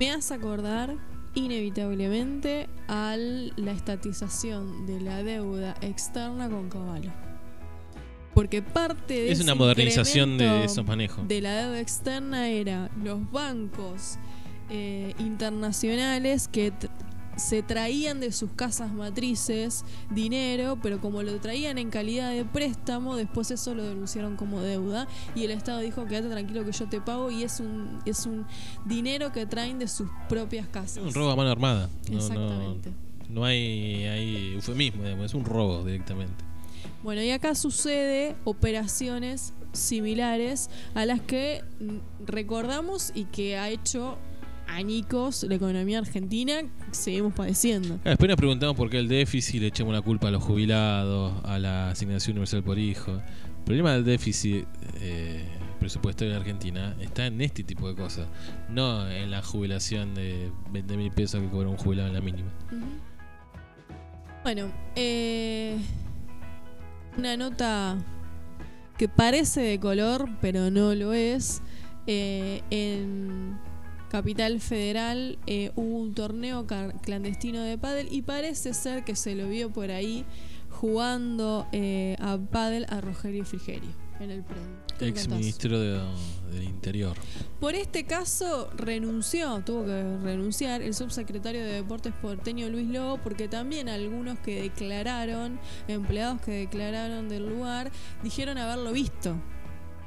Me 0.00 0.10
hace 0.10 0.34
acordar 0.34 0.96
inevitablemente 1.34 2.68
a 2.88 3.14
la 3.16 3.70
estatización 3.70 4.84
de 4.86 5.00
la 5.00 5.22
deuda 5.22 5.76
externa 5.80 6.50
con 6.50 6.68
Caballo. 6.68 7.29
Porque 8.34 8.62
parte 8.62 9.14
de 9.14 9.26
Es 9.32 9.38
ese 9.38 9.42
una 9.44 9.54
modernización 9.54 10.38
de 10.38 10.44
incremento 10.44 10.72
esos 10.72 10.86
manejos. 10.86 11.28
de 11.28 11.40
la 11.40 11.54
deuda 11.54 11.80
externa 11.80 12.48
era 12.48 12.90
los 13.02 13.30
bancos 13.32 14.18
eh, 14.70 15.14
internacionales 15.18 16.48
que 16.48 16.72
se 17.36 17.62
traían 17.62 18.20
de 18.20 18.32
sus 18.32 18.50
casas 18.52 18.92
matrices 18.92 19.84
dinero, 20.10 20.78
pero 20.82 21.00
como 21.00 21.22
lo 21.22 21.40
traían 21.40 21.78
en 21.78 21.88
calidad 21.90 22.30
de 22.32 22.44
préstamo, 22.44 23.16
después 23.16 23.50
eso 23.50 23.74
lo 23.74 23.82
denunciaron 23.82 24.36
como 24.36 24.60
deuda 24.60 25.08
y 25.34 25.44
el 25.44 25.50
Estado 25.52 25.78
dijo 25.80 26.04
quédate 26.06 26.28
tranquilo 26.28 26.64
que 26.64 26.72
yo 26.72 26.86
te 26.88 27.00
pago 27.00 27.30
y 27.30 27.42
es 27.44 27.58
un 27.60 27.98
es 28.04 28.26
un 28.26 28.46
dinero 28.84 29.32
que 29.32 29.46
traen 29.46 29.78
de 29.78 29.88
sus 29.88 30.08
propias 30.28 30.68
casas. 30.68 30.98
Es 30.98 31.02
un 31.02 31.14
robo 31.14 31.30
a 31.30 31.36
mano 31.36 31.50
armada. 31.50 31.88
No, 32.08 32.12
no, 32.12 32.18
Exactamente. 32.18 32.90
no 33.30 33.44
hay, 33.44 34.04
hay 34.04 34.52
eufemismo, 34.54 35.02
digamos, 35.04 35.26
es 35.26 35.34
un 35.34 35.44
robo 35.44 35.82
directamente. 35.84 36.44
Bueno, 37.02 37.22
y 37.22 37.30
acá 37.30 37.54
sucede 37.54 38.36
operaciones 38.44 39.54
similares 39.72 40.68
a 40.94 41.06
las 41.06 41.20
que 41.20 41.62
recordamos 42.26 43.12
y 43.14 43.24
que 43.24 43.56
ha 43.56 43.70
hecho 43.70 44.18
añicos 44.66 45.44
la 45.44 45.56
economía 45.56 45.98
argentina, 45.98 46.62
seguimos 46.92 47.32
padeciendo. 47.32 47.98
Ah, 48.04 48.10
después 48.10 48.28
nos 48.28 48.36
preguntamos 48.36 48.76
por 48.76 48.90
qué 48.90 48.98
el 48.98 49.08
déficit 49.08 49.60
le 49.60 49.68
echamos 49.68 49.92
la 49.92 50.02
culpa 50.02 50.28
a 50.28 50.30
los 50.30 50.42
jubilados, 50.42 51.32
a 51.44 51.58
la 51.58 51.90
asignación 51.90 52.34
universal 52.34 52.62
por 52.62 52.78
hijo. 52.78 53.12
El 53.12 53.64
problema 53.64 53.92
del 53.92 54.04
déficit 54.04 54.66
eh, 55.00 55.44
presupuestario 55.78 56.32
de 56.32 56.38
Argentina 56.38 56.96
está 57.00 57.26
en 57.26 57.40
este 57.40 57.64
tipo 57.64 57.88
de 57.88 57.94
cosas, 57.94 58.26
no 58.68 59.08
en 59.10 59.30
la 59.30 59.42
jubilación 59.42 60.14
de 60.14 60.52
20 60.70 60.96
mil 60.96 61.10
pesos 61.10 61.40
que 61.40 61.48
cobra 61.48 61.68
un 61.68 61.76
jubilado 61.76 62.08
en 62.08 62.14
la 62.14 62.20
mínima. 62.20 62.50
Bueno, 64.42 64.72
eh, 64.96 65.78
una 67.20 67.36
nota 67.36 67.98
que 68.96 69.06
parece 69.06 69.60
de 69.60 69.78
color, 69.78 70.26
pero 70.40 70.70
no 70.70 70.94
lo 70.94 71.12
es. 71.12 71.60
Eh, 72.06 72.62
en 72.70 73.58
Capital 74.08 74.58
Federal 74.58 75.38
eh, 75.46 75.70
hubo 75.76 75.98
un 75.98 76.14
torneo 76.14 76.66
clandestino 77.02 77.62
de 77.62 77.76
pádel 77.76 78.08
y 78.10 78.22
parece 78.22 78.72
ser 78.72 79.04
que 79.04 79.16
se 79.16 79.34
lo 79.34 79.48
vio 79.48 79.70
por 79.70 79.90
ahí 79.90 80.24
jugando 80.70 81.66
eh, 81.72 82.16
a 82.20 82.38
pádel 82.38 82.86
a 82.88 83.02
Rogelio 83.02 83.44
Frigerio 83.44 83.90
en 84.20 84.30
el 84.30 84.42
premio. 84.44 84.68
¿Qué 84.98 85.06
me 85.06 85.10
Ex 85.10 85.28
ministro 85.28 85.78
de- 85.80 86.00
del 86.52 86.64
Interior. 86.64 87.16
Por 87.60 87.74
este 87.74 88.04
caso 88.04 88.70
renunció, 88.76 89.62
tuvo 89.64 89.84
que 89.86 90.02
renunciar 90.22 90.82
el 90.82 90.94
subsecretario 90.94 91.62
de 91.64 91.72
Deportes 91.74 92.12
porteño 92.20 92.68
Luis 92.68 92.88
Lobo 92.88 93.18
porque 93.18 93.46
también 93.48 93.88
algunos 93.88 94.38
que 94.40 94.62
declararon, 94.62 95.60
empleados 95.86 96.40
que 96.40 96.50
declararon 96.52 97.28
del 97.28 97.48
lugar, 97.48 97.90
dijeron 98.22 98.58
haberlo 98.58 98.92
visto. 98.92 99.36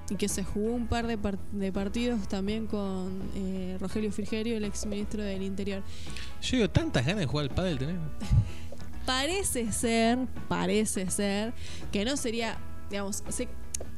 Y 0.10 0.16
que 0.16 0.28
se 0.28 0.44
jugó 0.44 0.74
un 0.74 0.88
par 0.88 1.08
de, 1.08 1.18
par- 1.18 1.40
de 1.54 1.72
partidos 1.72 2.28
también 2.28 2.68
con 2.68 3.22
eh, 3.36 3.78
Rogelio 3.80 4.12
Frigerio, 4.12 4.58
el 4.58 4.66
ex 4.66 4.86
ministro 4.86 5.24
del 5.24 5.42
Interior. 5.42 5.82
Yo 6.42 6.58
digo, 6.58 6.70
tantas 6.70 7.06
ganas 7.06 7.22
de 7.22 7.26
jugar 7.26 7.48
al 7.50 7.56
pádel 7.56 7.78
tener. 7.80 7.96
Parece 9.06 9.72
ser, 9.74 10.18
parece 10.48 11.10
ser, 11.10 11.54
que 11.92 12.06
no 12.06 12.16
sería, 12.16 12.58
digamos, 12.90 13.22
se 13.30 13.48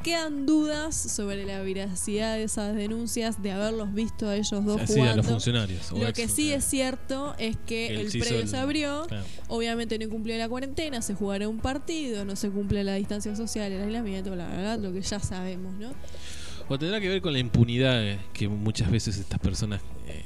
quedan 0.05 0.45
dudas 0.45 0.95
sobre 0.95 1.45
la 1.45 1.61
veracidad 1.61 2.35
de 2.35 2.43
esas 2.43 2.75
denuncias 2.75 3.41
de 3.41 3.51
haberlos 3.51 3.91
visto 3.91 4.29
a 4.29 4.35
ellos 4.35 4.63
dos 4.63 4.79
Así 4.81 4.93
a 4.93 4.95
jugando. 4.97 5.17
los 5.23 5.25
funcionarios. 5.25 5.91
Lo 5.91 6.13
que 6.13 6.27
sí 6.27 6.53
es 6.53 6.63
cierto 6.63 7.33
es 7.39 7.57
que 7.65 7.87
el 7.87 8.07
hizo 8.07 8.19
predio 8.19 8.41
el- 8.41 8.47
se 8.47 8.57
abrió, 8.57 9.05
Claro. 9.07 9.25
obviamente 9.47 9.97
no 9.97 10.07
cumplió 10.07 10.37
la 10.37 10.47
cuarentena, 10.47 11.01
se 11.01 11.15
jugará 11.15 11.49
un 11.49 11.57
partido, 11.57 12.23
no 12.23 12.35
se 12.35 12.51
cumple 12.51 12.83
la 12.83 12.93
distancia 12.93 13.35
social, 13.35 13.71
el 13.71 13.81
aislamiento, 13.81 14.29
bla, 14.31 14.47
bla, 14.47 14.59
bla, 14.59 14.77
lo 14.77 14.93
que 14.93 15.01
ya 15.01 15.19
sabemos, 15.19 15.73
¿no? 15.73 15.91
O 16.69 16.77
tendrá 16.77 17.01
que 17.01 17.09
ver 17.09 17.21
con 17.23 17.33
la 17.33 17.39
impunidad 17.39 18.03
eh, 18.07 18.19
que 18.33 18.47
muchas 18.47 18.91
veces 18.91 19.17
estas 19.17 19.39
personas 19.39 19.81
eh, 20.07 20.23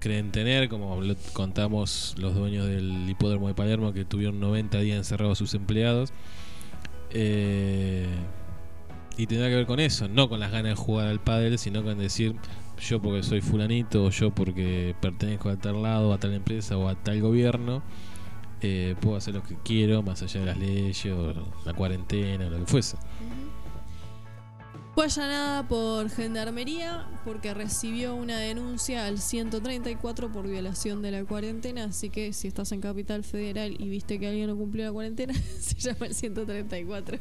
creen 0.00 0.32
tener, 0.32 0.68
como 0.68 1.00
lo 1.02 1.14
contamos 1.32 2.14
los 2.18 2.34
dueños 2.34 2.66
del 2.66 3.08
hipódromo 3.08 3.46
de 3.46 3.54
Palermo 3.54 3.92
que 3.92 4.04
tuvieron 4.04 4.40
90 4.40 4.80
días 4.80 4.98
encerrados 4.98 5.38
a 5.38 5.38
sus 5.38 5.54
empleados. 5.54 6.10
Eh, 7.12 8.06
y 9.20 9.26
tendrá 9.26 9.50
que 9.50 9.56
ver 9.56 9.66
con 9.66 9.80
eso, 9.80 10.08
no 10.08 10.30
con 10.30 10.40
las 10.40 10.50
ganas 10.50 10.70
de 10.70 10.74
jugar 10.76 11.06
al 11.06 11.20
pádel, 11.20 11.58
sino 11.58 11.84
con 11.84 11.98
decir 11.98 12.34
yo 12.80 13.02
porque 13.02 13.22
soy 13.22 13.42
fulanito, 13.42 14.06
o 14.06 14.10
yo 14.10 14.30
porque 14.30 14.94
pertenezco 14.98 15.50
a 15.50 15.58
tal 15.58 15.82
lado, 15.82 16.14
a 16.14 16.18
tal 16.18 16.32
empresa 16.32 16.78
o 16.78 16.88
a 16.88 16.94
tal 16.94 17.20
gobierno, 17.20 17.82
eh, 18.62 18.96
puedo 18.98 19.16
hacer 19.16 19.34
lo 19.34 19.42
que 19.42 19.58
quiero, 19.62 20.02
más 20.02 20.22
allá 20.22 20.40
de 20.40 20.46
las 20.46 20.56
leyes 20.56 21.04
o 21.04 21.34
la 21.66 21.74
cuarentena 21.74 22.46
o 22.46 22.50
lo 22.50 22.60
que 22.60 22.66
fuese. 22.66 22.96
Fue 24.94 25.04
allanada 25.04 25.68
por 25.68 26.08
Gendarmería 26.08 27.06
porque 27.26 27.52
recibió 27.52 28.14
una 28.14 28.38
denuncia 28.38 29.04
al 29.04 29.18
134 29.18 30.32
por 30.32 30.48
violación 30.48 31.02
de 31.02 31.10
la 31.10 31.24
cuarentena, 31.24 31.84
así 31.84 32.08
que 32.08 32.32
si 32.32 32.48
estás 32.48 32.72
en 32.72 32.80
Capital 32.80 33.22
Federal 33.22 33.76
y 33.78 33.90
viste 33.90 34.18
que 34.18 34.28
alguien 34.28 34.46
no 34.46 34.56
cumplió 34.56 34.86
la 34.86 34.92
cuarentena, 34.92 35.34
se 35.60 35.74
llama 35.74 36.06
el 36.06 36.14
134. 36.14 37.18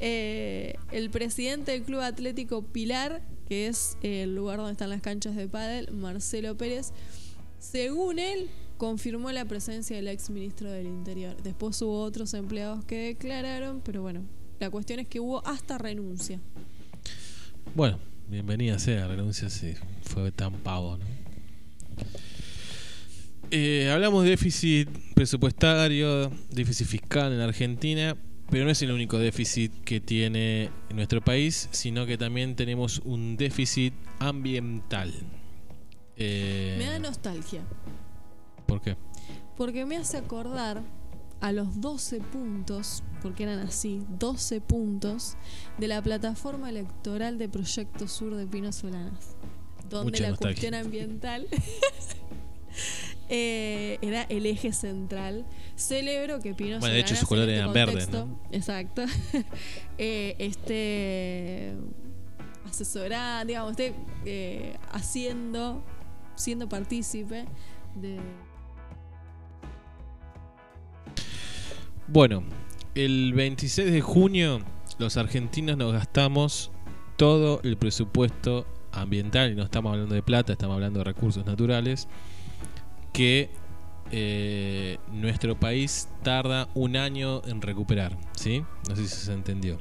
Eh, 0.00 0.74
el 0.92 1.10
presidente 1.10 1.72
del 1.72 1.82
Club 1.82 2.00
Atlético 2.00 2.62
Pilar, 2.62 3.22
que 3.48 3.66
es 3.66 3.96
eh, 4.02 4.22
el 4.22 4.34
lugar 4.34 4.58
donde 4.58 4.72
están 4.72 4.90
las 4.90 5.00
canchas 5.00 5.34
de 5.34 5.48
pádel, 5.48 5.92
Marcelo 5.92 6.56
Pérez, 6.56 6.92
según 7.58 8.18
él, 8.18 8.48
confirmó 8.76 9.32
la 9.32 9.44
presencia 9.44 9.96
del 9.96 10.08
ex 10.08 10.30
ministro 10.30 10.70
del 10.70 10.86
Interior. 10.86 11.36
Después 11.42 11.80
hubo 11.82 12.00
otros 12.00 12.32
empleados 12.34 12.84
que 12.84 12.98
declararon, 12.98 13.80
pero 13.84 14.02
bueno, 14.02 14.22
la 14.60 14.70
cuestión 14.70 15.00
es 15.00 15.08
que 15.08 15.18
hubo 15.18 15.44
hasta 15.46 15.78
renuncia. 15.78 16.40
Bueno, 17.74 17.98
bienvenida 18.28 18.78
sea, 18.78 19.08
renuncia 19.08 19.50
si 19.50 19.74
fue 20.02 20.30
tan 20.30 20.52
pavo, 20.54 20.96
¿no? 20.96 21.04
Eh, 23.50 23.90
hablamos 23.90 24.24
de 24.24 24.30
déficit 24.30 24.88
presupuestario, 25.14 26.30
déficit 26.50 26.86
fiscal 26.86 27.32
en 27.32 27.40
Argentina, 27.40 28.14
pero 28.50 28.64
no 28.64 28.70
es 28.70 28.80
el 28.82 28.90
único 28.92 29.18
déficit 29.18 29.72
que 29.84 30.00
tiene 30.00 30.70
nuestro 30.94 31.20
país, 31.22 31.68
sino 31.72 32.06
que 32.06 32.16
también 32.18 32.56
tenemos 32.56 33.00
un 33.04 33.36
déficit 33.36 33.92
ambiental. 34.18 35.12
Eh, 36.16 36.76
Me 36.78 36.86
da 36.86 36.98
nostalgia, 36.98 37.62
¿Por 38.66 38.80
qué? 38.80 38.96
porque 39.56 39.84
me 39.86 39.96
hace 39.96 40.16
acordar 40.16 40.82
a 41.40 41.52
los 41.52 41.80
12 41.80 42.20
puntos, 42.20 43.04
porque 43.22 43.44
eran 43.44 43.60
así, 43.60 44.02
12 44.18 44.60
puntos 44.60 45.36
de 45.78 45.86
la 45.88 46.02
plataforma 46.02 46.68
electoral 46.70 47.38
de 47.38 47.48
Proyecto 47.48 48.08
Sur 48.08 48.34
de 48.34 48.46
Pinos 48.46 48.76
Solanas, 48.76 49.36
donde 49.88 50.10
Mucha 50.12 50.22
la 50.24 50.28
nostalgia. 50.30 50.54
cuestión 50.54 50.74
ambiental 50.74 51.46
eh, 53.28 53.98
era 54.02 54.22
el 54.22 54.46
eje 54.46 54.72
central. 54.72 55.46
Celebro 55.76 56.40
que 56.40 56.54
Pinos 56.54 56.80
Bueno, 56.80 56.94
de 56.94 57.00
hecho, 57.00 57.16
sus 57.16 57.28
colores 57.28 57.54
en 57.54 57.64
eran 57.64 57.76
este 57.76 57.94
verdes. 57.94 58.08
Exacto. 58.52 59.04
eh, 59.98 60.34
este 60.38 61.74
asesorada, 62.66 63.44
digamos, 63.44 63.72
esté 63.72 63.94
eh, 64.24 64.76
haciendo, 64.92 65.82
siendo 66.36 66.68
partícipe 66.68 67.46
de 67.94 68.18
Bueno, 72.10 72.42
el 72.94 73.34
26 73.34 73.92
de 73.92 74.00
junio 74.00 74.60
los 74.98 75.18
argentinos 75.18 75.76
nos 75.76 75.92
gastamos 75.92 76.70
todo 77.16 77.60
el 77.62 77.76
presupuesto 77.76 78.66
ambiental, 78.92 79.52
y 79.52 79.54
no 79.54 79.62
estamos 79.62 79.92
hablando 79.92 80.14
de 80.14 80.22
plata, 80.22 80.52
estamos 80.52 80.74
hablando 80.74 81.00
de 81.00 81.04
recursos 81.04 81.44
naturales, 81.44 82.08
que 83.12 83.50
eh, 84.10 84.98
nuestro 85.12 85.58
país 85.58 86.08
tarda 86.22 86.68
un 86.74 86.96
año 86.96 87.42
en 87.44 87.60
recuperar, 87.60 88.16
¿sí? 88.32 88.64
No 88.88 88.96
sé 88.96 89.06
si 89.06 89.16
se 89.26 89.32
entendió. 89.32 89.78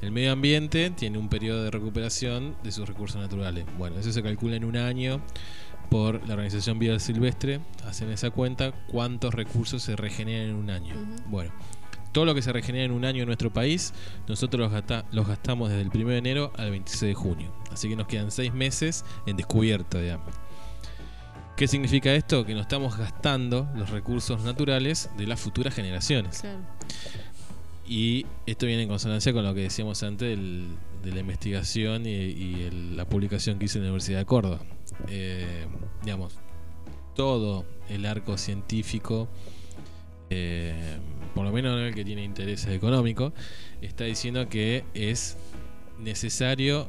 El 0.00 0.12
medio 0.12 0.30
ambiente 0.32 0.90
tiene 0.90 1.18
un 1.18 1.28
periodo 1.28 1.64
de 1.64 1.70
recuperación 1.72 2.54
de 2.62 2.70
sus 2.70 2.86
recursos 2.88 3.20
naturales. 3.20 3.64
Bueno, 3.76 3.98
eso 3.98 4.12
se 4.12 4.22
calcula 4.22 4.54
en 4.54 4.64
un 4.64 4.76
año 4.76 5.20
por 5.90 6.24
la 6.28 6.34
Organización 6.34 6.78
Vida 6.78 7.00
Silvestre. 7.00 7.60
Hacen 7.84 8.10
esa 8.12 8.30
cuenta 8.30 8.70
cuántos 8.92 9.34
recursos 9.34 9.82
se 9.82 9.96
regeneran 9.96 10.50
en 10.50 10.54
un 10.54 10.70
año. 10.70 10.94
Bueno, 11.26 11.50
todo 12.12 12.26
lo 12.26 12.34
que 12.34 12.42
se 12.42 12.52
regenera 12.52 12.84
en 12.84 12.92
un 12.92 13.04
año 13.04 13.22
en 13.22 13.26
nuestro 13.26 13.52
país, 13.52 13.92
nosotros 14.28 14.60
los, 14.60 14.70
gasta- 14.72 15.04
los 15.10 15.26
gastamos 15.26 15.68
desde 15.68 15.82
el 15.82 15.88
1 15.92 16.10
de 16.10 16.18
enero 16.18 16.52
al 16.56 16.70
26 16.70 17.00
de 17.08 17.14
junio. 17.14 17.52
Así 17.72 17.88
que 17.88 17.96
nos 17.96 18.06
quedan 18.06 18.30
seis 18.30 18.54
meses 18.54 19.04
en 19.26 19.36
descubierto, 19.36 20.00
digamos. 20.00 20.32
¿Qué 21.58 21.66
significa 21.66 22.14
esto? 22.14 22.46
Que 22.46 22.54
no 22.54 22.60
estamos 22.60 22.96
gastando 22.96 23.68
los 23.74 23.90
recursos 23.90 24.44
naturales 24.44 25.10
de 25.18 25.26
las 25.26 25.40
futuras 25.40 25.74
generaciones. 25.74 26.40
Claro. 26.40 26.60
Y 27.86 28.26
esto 28.46 28.66
viene 28.66 28.82
en 28.84 28.88
consonancia 28.88 29.32
con 29.32 29.42
lo 29.44 29.52
que 29.54 29.62
decíamos 29.62 30.02
antes 30.04 30.28
del- 30.28 30.68
de 31.02 31.12
la 31.12 31.20
investigación 31.20 32.06
y, 32.06 32.10
y 32.10 32.62
el- 32.62 32.96
la 32.96 33.06
publicación 33.08 33.58
que 33.58 33.64
hice 33.64 33.78
en 33.78 33.84
la 33.84 33.90
Universidad 33.90 34.20
de 34.20 34.26
Córdoba. 34.26 34.60
Eh, 35.08 35.66
digamos, 36.04 36.34
todo 37.16 37.64
el 37.88 38.06
arco 38.06 38.38
científico, 38.38 39.28
eh, 40.30 40.98
por 41.34 41.44
lo 41.44 41.50
menos 41.52 41.80
el 41.80 41.92
que 41.94 42.04
tiene 42.04 42.22
intereses 42.22 42.68
económicos, 42.70 43.32
está 43.82 44.04
diciendo 44.04 44.48
que 44.48 44.84
es 44.94 45.36
necesario 45.98 46.88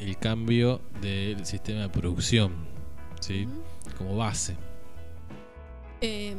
el 0.00 0.16
cambio 0.18 0.80
del 1.00 1.44
sistema 1.46 1.82
de 1.82 1.88
producción, 1.90 2.52
¿sí? 3.20 3.46
Como 4.00 4.16
base. 4.16 4.56
Eh, 6.00 6.34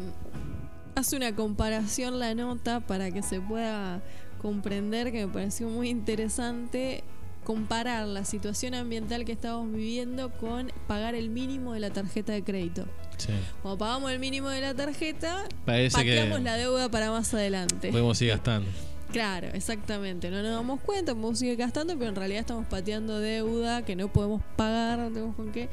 hace 0.96 1.16
una 1.16 1.36
comparación 1.36 2.18
la 2.20 2.34
nota 2.34 2.80
para 2.80 3.12
que 3.12 3.22
se 3.22 3.40
pueda 3.40 4.02
comprender 4.42 5.12
que 5.12 5.28
me 5.28 5.32
pareció 5.32 5.70
muy 5.70 5.90
interesante 5.90 7.04
comparar 7.44 8.08
la 8.08 8.26
situación 8.26 8.74
ambiental 8.74 9.26
que 9.26 9.32
estamos 9.32 9.72
viviendo 9.72 10.32
con 10.32 10.72
pagar 10.88 11.14
el 11.14 11.30
mínimo 11.30 11.74
de 11.74 11.80
la 11.80 11.92
tarjeta 11.92 12.34
de 12.34 12.44
crédito. 12.44 12.86
Sí. 13.18 13.34
Cuando 13.62 13.78
pagamos 13.78 14.12
el 14.12 14.18
mínimo 14.18 14.50
de 14.50 14.62
la 14.62 14.74
tarjeta, 14.74 15.48
que 15.66 16.40
la 16.42 16.58
deuda 16.58 16.90
para 16.90 17.12
más 17.12 17.32
adelante. 17.34 17.92
podemos 17.92 18.20
ir 18.22 18.30
gastando. 18.30 18.70
Claro, 19.12 19.48
exactamente. 19.54 20.32
No 20.32 20.42
nos 20.42 20.52
damos 20.52 20.80
cuenta, 20.82 21.14
podemos 21.14 21.38
seguir 21.38 21.58
gastando, 21.58 21.96
pero 21.98 22.10
en 22.10 22.16
realidad 22.16 22.40
estamos 22.40 22.66
pateando 22.68 23.20
deuda 23.20 23.84
que 23.84 23.96
no 23.96 24.08
podemos 24.08 24.42
pagar, 24.56 25.00
no 25.00 25.12
tenemos 25.12 25.36
con 25.36 25.52
qué, 25.52 25.70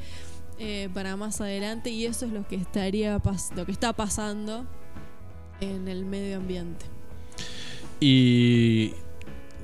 eh, 0.59 0.89
para 0.93 1.15
más 1.15 1.41
adelante. 1.41 1.89
Y 1.89 2.05
eso 2.05 2.25
es 2.25 2.31
lo 2.31 2.47
que 2.47 2.55
estaría 2.55 3.19
lo 3.55 3.65
que 3.65 3.71
está 3.71 3.93
pasando 3.93 4.65
en 5.61 5.87
el 5.87 6.05
medio 6.05 6.37
ambiente. 6.37 6.85
Y 7.99 8.93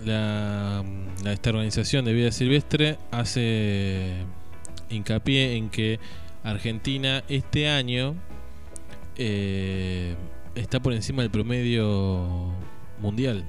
la, 0.05 0.83
la- 1.23 1.33
esta 1.33 1.49
organización 1.51 2.05
de 2.05 2.13
vida 2.13 2.31
silvestre 2.31 2.97
hace 3.11 4.23
hincapié 4.89 5.55
en 5.55 5.69
que 5.69 5.99
Argentina 6.43 7.23
este 7.29 7.69
año 7.69 8.15
eh, 9.17 10.15
está 10.55 10.79
por 10.81 10.93
encima 10.93 11.21
del 11.21 11.31
promedio 11.31 12.51
mundial. 12.99 13.45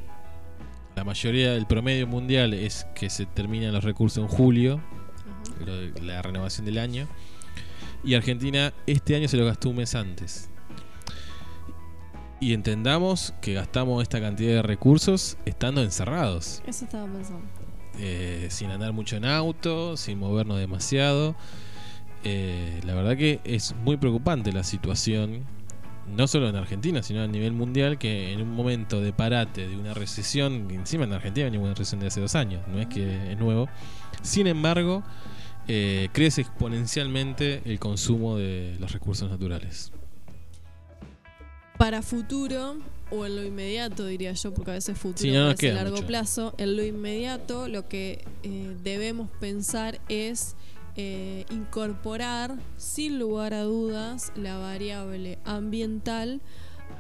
La 0.94 1.05
mayoría 1.05 1.52
del 1.52 1.66
promedio 1.66 2.06
mundial 2.06 2.55
es 2.55 2.86
que 2.94 3.10
se 3.10 3.27
terminan 3.27 3.73
los 3.74 3.85
recursos 3.85 4.23
en 4.23 4.28
julio, 4.28 4.81
la 6.02 6.23
renovación 6.23 6.64
del 6.64 6.78
año. 6.78 7.06
Y 8.06 8.14
Argentina 8.14 8.72
este 8.86 9.16
año 9.16 9.28
se 9.28 9.36
lo 9.36 9.44
gastó 9.44 9.68
un 9.68 9.76
mes 9.76 9.94
antes. 9.94 10.48
Y 12.40 12.52
entendamos 12.54 13.34
que 13.40 13.52
gastamos 13.54 14.02
esta 14.02 14.20
cantidad 14.20 14.52
de 14.52 14.62
recursos 14.62 15.36
estando 15.44 15.82
encerrados, 15.82 16.62
Eso 16.66 16.84
estaba 16.84 17.06
pensando. 17.06 17.44
eh, 17.98 18.46
sin 18.50 18.70
andar 18.70 18.92
mucho 18.92 19.16
en 19.16 19.24
auto, 19.24 19.96
sin 19.96 20.18
movernos 20.18 20.58
demasiado. 20.58 21.34
Eh, 22.24 22.80
la 22.84 22.94
verdad 22.94 23.16
que 23.16 23.40
es 23.44 23.74
muy 23.84 23.96
preocupante 23.96 24.52
la 24.52 24.64
situación, 24.64 25.44
no 26.14 26.26
solo 26.26 26.48
en 26.48 26.56
Argentina, 26.56 27.02
sino 27.02 27.22
a 27.22 27.26
nivel 27.26 27.52
mundial, 27.52 27.98
que 27.98 28.32
en 28.32 28.42
un 28.42 28.52
momento 28.54 29.00
de 29.00 29.12
parate, 29.12 29.66
de 29.66 29.76
una 29.76 29.94
recesión, 29.94 30.70
encima 30.70 31.04
en 31.04 31.12
Argentina 31.14 31.44
venimos 31.46 31.64
una 31.66 31.74
recesión 31.74 32.00
de 32.00 32.08
hace 32.08 32.20
dos 32.20 32.34
años, 32.34 32.62
no 32.68 32.78
es 32.78 32.86
que 32.86 33.32
es 33.32 33.38
nuevo. 33.38 33.68
Sin 34.22 34.46
embargo, 34.46 35.02
eh, 35.68 36.09
crece 36.12 36.43
exponencialmente 36.43 37.62
el 37.64 37.78
consumo 37.78 38.36
de 38.36 38.76
los 38.80 38.93
recursos 38.93 39.30
naturales. 39.30 39.93
Para 41.78 42.01
futuro, 42.01 42.76
o 43.10 43.26
en 43.26 43.36
lo 43.36 43.44
inmediato 43.44 44.06
diría 44.06 44.32
yo, 44.32 44.55
porque 44.55 44.70
a 44.70 44.74
veces 44.74 44.97
futuro 44.97 45.20
Sí, 45.22 45.30
no 45.30 45.44
parece 45.47 45.59
queda 45.66 45.74
largo 45.76 45.97
mucho. 45.97 46.06
plazo, 46.06 46.55
en 46.56 46.76
lo 46.76 46.82
inmediato 46.84 47.68
lo 47.68 47.86
que 47.88 48.24
eh, 48.43 48.74
debemos 48.82 49.28
pensar 49.40 50.01
es 50.09 50.56
eh, 50.97 51.44
incorporar 51.51 52.56
sin 52.78 53.18
lugar 53.18 53.52
a 53.52 53.62
dudas 53.64 54.32
la 54.36 54.56
variable 54.56 55.38
ambiental 55.44 56.40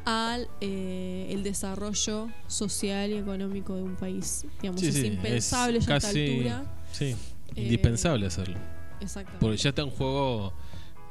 al 0.04 0.48
eh, 0.60 1.28
el 1.30 1.42
desarrollo 1.42 2.28
social 2.46 3.10
y 3.10 3.14
económico 3.14 3.76
de 3.76 3.82
un 3.82 3.96
país. 3.96 4.44
Digamos, 4.60 4.82
Sí, 4.82 4.88
es 4.88 4.94
sí, 4.94 5.06
impensable 5.06 5.78
es 5.78 5.86
ya 5.86 5.94
a 5.94 5.96
esta 5.96 6.10
altura. 6.10 6.64
Sí, 6.92 7.16
Eh, 7.56 7.62
indispensable 7.62 8.26
hacerlo. 8.26 8.58
Exactamente. 9.00 9.40
Porque 9.40 9.56
ya 9.56 9.70
está 9.70 9.82
en 9.82 9.90
juego 9.90 10.52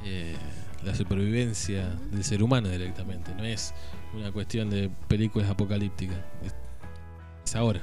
eh, 0.04 0.36
la 0.84 0.96
supervivencia 0.96 1.90
del 2.12 2.24
ser 2.24 2.44
humano 2.44 2.70
directamente. 2.70 3.34
No 3.36 3.44
es 3.44 3.74
una 4.14 4.32
cuestión 4.32 4.70
de 4.70 4.90
películas 5.08 5.50
apocalípticas. 5.50 6.18
Es, 6.44 7.56
ahora. 7.56 7.82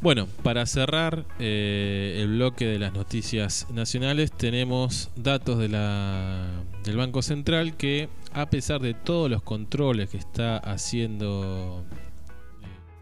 Bueno, 0.00 0.28
para 0.44 0.64
cerrar 0.66 1.24
eh, 1.40 2.20
el 2.22 2.28
bloque 2.28 2.66
de 2.66 2.78
las 2.78 2.92
noticias 2.92 3.66
nacionales, 3.72 4.30
tenemos 4.30 5.10
datos 5.16 5.58
de 5.58 5.68
la, 5.68 6.46
del 6.84 6.96
Banco 6.96 7.20
Central 7.20 7.76
que, 7.76 8.08
a 8.32 8.48
pesar 8.48 8.80
de 8.80 8.94
todos 8.94 9.28
los 9.28 9.42
controles 9.42 10.08
que 10.08 10.18
está 10.18 10.58
haciendo 10.58 11.84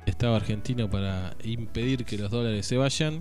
Estado 0.06 0.34
argentino 0.34 0.88
para 0.88 1.36
impedir 1.44 2.04
que 2.04 2.16
los 2.16 2.30
dólares 2.30 2.66
se 2.66 2.76
vayan, 2.76 3.20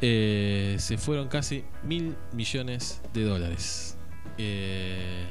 eh, 0.00 0.76
se 0.78 0.98
fueron 0.98 1.28
casi 1.28 1.64
mil 1.84 2.16
millones 2.32 3.00
de 3.12 3.24
dólares. 3.24 3.96
Eh, 4.38 5.26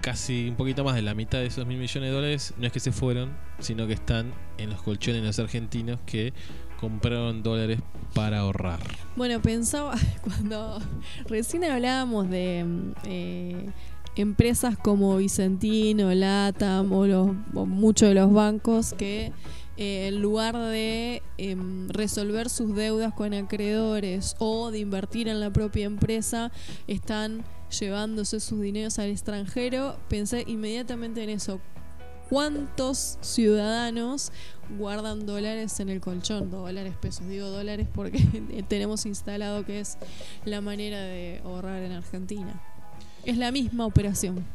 casi 0.00 0.48
un 0.48 0.56
poquito 0.56 0.84
más 0.84 0.94
de 0.94 1.02
la 1.02 1.14
mitad 1.14 1.38
de 1.38 1.46
esos 1.46 1.66
mil 1.66 1.78
millones 1.78 2.10
de 2.10 2.14
dólares 2.14 2.54
no 2.58 2.66
es 2.66 2.72
que 2.72 2.80
se 2.80 2.92
fueron, 2.92 3.36
sino 3.58 3.86
que 3.86 3.94
están 3.94 4.32
en 4.58 4.70
los 4.70 4.80
colchones 4.82 5.22
de 5.22 5.26
los 5.26 5.38
argentinos 5.38 5.98
que 6.06 6.32
compraron 6.78 7.42
dólares 7.42 7.80
para 8.14 8.40
ahorrar. 8.40 8.78
Bueno, 9.16 9.40
pensaba 9.40 9.94
cuando 10.22 10.80
recién 11.26 11.64
hablábamos 11.64 12.30
de 12.30 12.64
mm, 12.64 12.92
eh, 13.04 13.70
empresas 14.16 14.76
como 14.76 15.16
Vicentino, 15.16 16.12
Latam 16.14 16.92
o, 16.92 17.06
los, 17.06 17.30
o 17.54 17.66
muchos 17.66 18.08
de 18.08 18.14
los 18.14 18.32
bancos 18.32 18.94
que 18.94 19.32
eh, 19.76 20.08
en 20.08 20.22
lugar 20.22 20.56
de 20.56 21.22
em, 21.36 21.88
resolver 21.90 22.48
sus 22.48 22.74
deudas 22.74 23.12
con 23.12 23.34
acreedores 23.34 24.34
o 24.38 24.70
de 24.70 24.78
invertir 24.78 25.28
en 25.28 25.38
la 25.38 25.52
propia 25.52 25.84
empresa, 25.84 26.50
están 26.86 27.44
llevándose 27.78 28.40
sus 28.40 28.60
dineros 28.60 28.98
al 28.98 29.10
extranjero, 29.10 29.98
pensé 30.08 30.44
inmediatamente 30.46 31.22
en 31.22 31.30
eso. 31.30 31.60
¿Cuántos 32.30 33.18
ciudadanos 33.20 34.32
guardan 34.78 35.26
dólares 35.26 35.78
en 35.78 35.90
el 35.90 36.00
colchón? 36.00 36.50
Dólares, 36.50 36.94
pesos, 37.00 37.28
digo 37.28 37.48
dólares 37.48 37.86
porque 37.94 38.18
tenemos 38.68 39.06
instalado 39.06 39.64
que 39.64 39.80
es 39.80 39.98
la 40.44 40.60
manera 40.60 41.00
de 41.00 41.40
ahorrar 41.44 41.82
en 41.82 41.92
Argentina. 41.92 42.60
Es 43.26 43.36
la 43.36 43.50
misma 43.50 43.86
operación. 43.86 44.46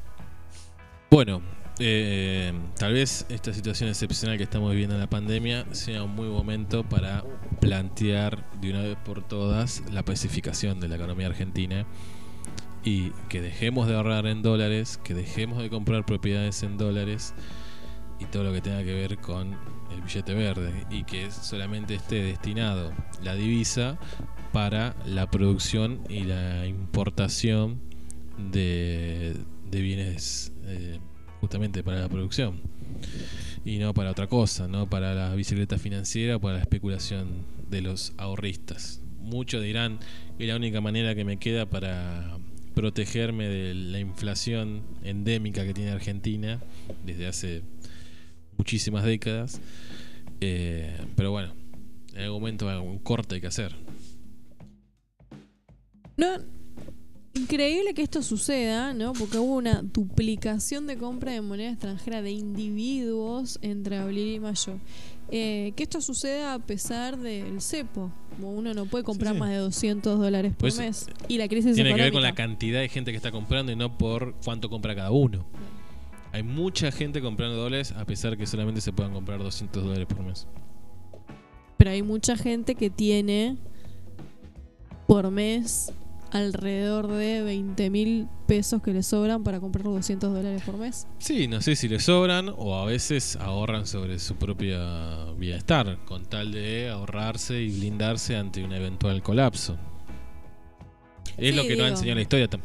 Bueno, 1.11 1.41
eh, 1.77 2.53
tal 2.77 2.93
vez 2.93 3.25
esta 3.27 3.51
situación 3.51 3.89
excepcional 3.89 4.37
que 4.37 4.43
estamos 4.43 4.71
viviendo 4.71 4.95
en 4.95 5.01
la 5.01 5.09
pandemia 5.09 5.65
sea 5.73 6.03
un 6.03 6.15
muy 6.15 6.27
buen 6.27 6.37
momento 6.37 6.87
para 6.87 7.25
plantear 7.59 8.49
de 8.61 8.69
una 8.71 8.81
vez 8.83 8.97
por 9.03 9.27
todas 9.27 9.83
la 9.91 10.05
pacificación 10.05 10.79
de 10.79 10.87
la 10.87 10.95
economía 10.95 11.27
argentina 11.27 11.85
y 12.85 13.09
que 13.27 13.41
dejemos 13.41 13.89
de 13.89 13.95
ahorrar 13.95 14.25
en 14.25 14.41
dólares, 14.41 14.97
que 15.03 15.13
dejemos 15.13 15.61
de 15.61 15.69
comprar 15.69 16.05
propiedades 16.05 16.63
en 16.63 16.77
dólares 16.77 17.33
y 18.21 18.25
todo 18.25 18.45
lo 18.45 18.53
que 18.53 18.61
tenga 18.61 18.85
que 18.85 18.93
ver 18.93 19.17
con 19.17 19.57
el 19.91 20.01
billete 20.01 20.33
verde 20.33 20.85
y 20.89 21.03
que 21.03 21.29
solamente 21.29 21.95
esté 21.95 22.23
destinado 22.23 22.93
la 23.21 23.35
divisa 23.35 23.99
para 24.53 24.95
la 25.05 25.29
producción 25.29 25.99
y 26.07 26.23
la 26.23 26.65
importación 26.67 27.90
de, 28.37 29.35
de 29.69 29.81
bienes 29.81 30.51
eh, 30.65 30.99
justamente 31.39 31.83
para 31.83 31.99
la 31.99 32.09
producción 32.09 32.61
y 33.65 33.77
no 33.77 33.93
para 33.93 34.11
otra 34.11 34.27
cosa, 34.27 34.67
no 34.67 34.89
para 34.89 35.13
la 35.13 35.35
bicicleta 35.35 35.77
financiera 35.77 36.39
para 36.39 36.55
la 36.55 36.61
especulación 36.61 37.45
de 37.69 37.81
los 37.81 38.13
ahorristas. 38.17 39.01
Muchos 39.19 39.63
dirán 39.63 39.99
que 40.37 40.45
la 40.47 40.55
única 40.55 40.81
manera 40.81 41.15
que 41.15 41.23
me 41.25 41.37
queda 41.37 41.67
para 41.67 42.37
protegerme 42.73 43.47
de 43.47 43.73
la 43.73 43.99
inflación 43.99 44.83
endémica 45.03 45.65
que 45.65 45.73
tiene 45.73 45.91
Argentina 45.91 46.59
desde 47.05 47.27
hace 47.27 47.61
muchísimas 48.57 49.03
décadas. 49.03 49.61
Eh, 50.39 50.97
pero 51.15 51.31
bueno, 51.31 51.53
en 52.13 52.23
algún 52.23 52.41
momento 52.41 52.81
un 52.81 52.99
corte 52.99 53.35
hay 53.35 53.41
que 53.41 53.47
hacer. 53.47 53.75
No, 56.17 56.37
Increíble 57.33 57.93
que 57.93 58.01
esto 58.01 58.21
suceda, 58.21 58.93
¿no? 58.93 59.13
Porque 59.13 59.37
hubo 59.37 59.55
una 59.55 59.81
duplicación 59.81 60.85
de 60.85 60.97
compra 60.97 61.31
de 61.31 61.39
moneda 61.41 61.69
extranjera 61.71 62.21
de 62.21 62.31
individuos 62.31 63.57
entre 63.61 63.97
abril 63.97 64.33
y 64.35 64.39
mayo. 64.39 64.79
Eh, 65.33 65.71
que 65.77 65.83
esto 65.83 66.01
suceda 66.01 66.53
a 66.53 66.59
pesar 66.59 67.17
del 67.17 67.61
cepo. 67.61 68.11
Como 68.35 68.51
uno 68.51 68.73
no 68.73 68.85
puede 68.85 69.05
comprar 69.05 69.31
Sí, 69.31 69.35
sí. 69.35 69.39
más 69.39 69.49
de 69.51 69.57
200 69.57 70.19
dólares 70.19 70.51
por 70.51 70.59
Pues, 70.59 70.77
mes. 70.77 71.07
Y 71.29 71.37
la 71.37 71.47
crisis 71.47 71.73
Tiene 71.73 71.95
que 71.95 72.01
ver 72.01 72.11
con 72.11 72.21
la 72.21 72.35
cantidad 72.35 72.81
de 72.81 72.89
gente 72.89 73.11
que 73.11 73.17
está 73.17 73.31
comprando 73.31 73.71
y 73.71 73.77
no 73.77 73.97
por 73.97 74.35
cuánto 74.43 74.69
compra 74.69 74.93
cada 74.93 75.11
uno. 75.11 75.45
Hay 76.33 76.43
mucha 76.43 76.91
gente 76.91 77.21
comprando 77.21 77.55
dólares 77.57 77.93
a 77.93 78.03
pesar 78.05 78.37
que 78.37 78.45
solamente 78.45 78.81
se 78.81 78.91
puedan 78.91 79.13
comprar 79.13 79.41
200 79.41 79.83
dólares 79.83 80.05
por 80.05 80.21
mes. 80.21 80.47
Pero 81.77 81.91
hay 81.91 82.03
mucha 82.03 82.35
gente 82.35 82.75
que 82.75 82.89
tiene 82.89 83.55
por 85.07 85.31
mes 85.31 85.93
alrededor 86.31 87.07
de 87.07 87.41
20 87.43 87.89
mil 87.89 88.27
pesos 88.47 88.81
que 88.81 88.93
le 88.93 89.03
sobran 89.03 89.43
para 89.43 89.59
comprar 89.59 89.85
los 89.85 89.95
200 89.95 90.33
dólares 90.33 90.61
por 90.65 90.77
mes. 90.77 91.07
Sí, 91.19 91.47
no 91.47 91.61
sé 91.61 91.75
si 91.75 91.87
le 91.87 91.99
sobran 91.99 92.51
o 92.55 92.75
a 92.77 92.85
veces 92.85 93.35
ahorran 93.35 93.85
sobre 93.85 94.17
su 94.19 94.35
propia 94.35 95.25
bienestar 95.37 95.97
con 96.05 96.25
tal 96.25 96.51
de 96.51 96.89
ahorrarse 96.89 97.61
y 97.61 97.69
blindarse 97.69 98.35
ante 98.37 98.63
un 98.63 98.73
eventual 98.73 99.21
colapso. 99.21 99.77
Es 101.37 101.51
Sí, 101.51 101.55
lo 101.55 101.63
que 101.63 101.69
nos 101.75 101.79
ha 101.81 101.85
digo. 101.85 101.87
enseñado 101.87 102.15
la 102.15 102.21
historia. 102.21 102.49
Tam- 102.49 102.61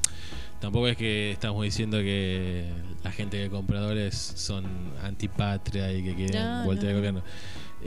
Tampoco 0.61 0.89
es 0.89 0.97
que 0.97 1.33
estamos 1.33 1.63
diciendo 1.65 1.99
que 1.99 2.65
la 3.05 3.13
gente 3.13 3.37
que 3.43 3.51
compra 3.51 3.79
dólares 3.79 4.15
son 4.37 4.65
antipatria 5.03 5.93
y 5.93 6.03
que 6.03 6.15
quieren 6.15 6.43
No, 6.43 6.65
vuelta 6.65 6.85
no, 6.85 6.89
de 6.89 6.93
no. 6.95 6.99
gobierno. 6.99 7.23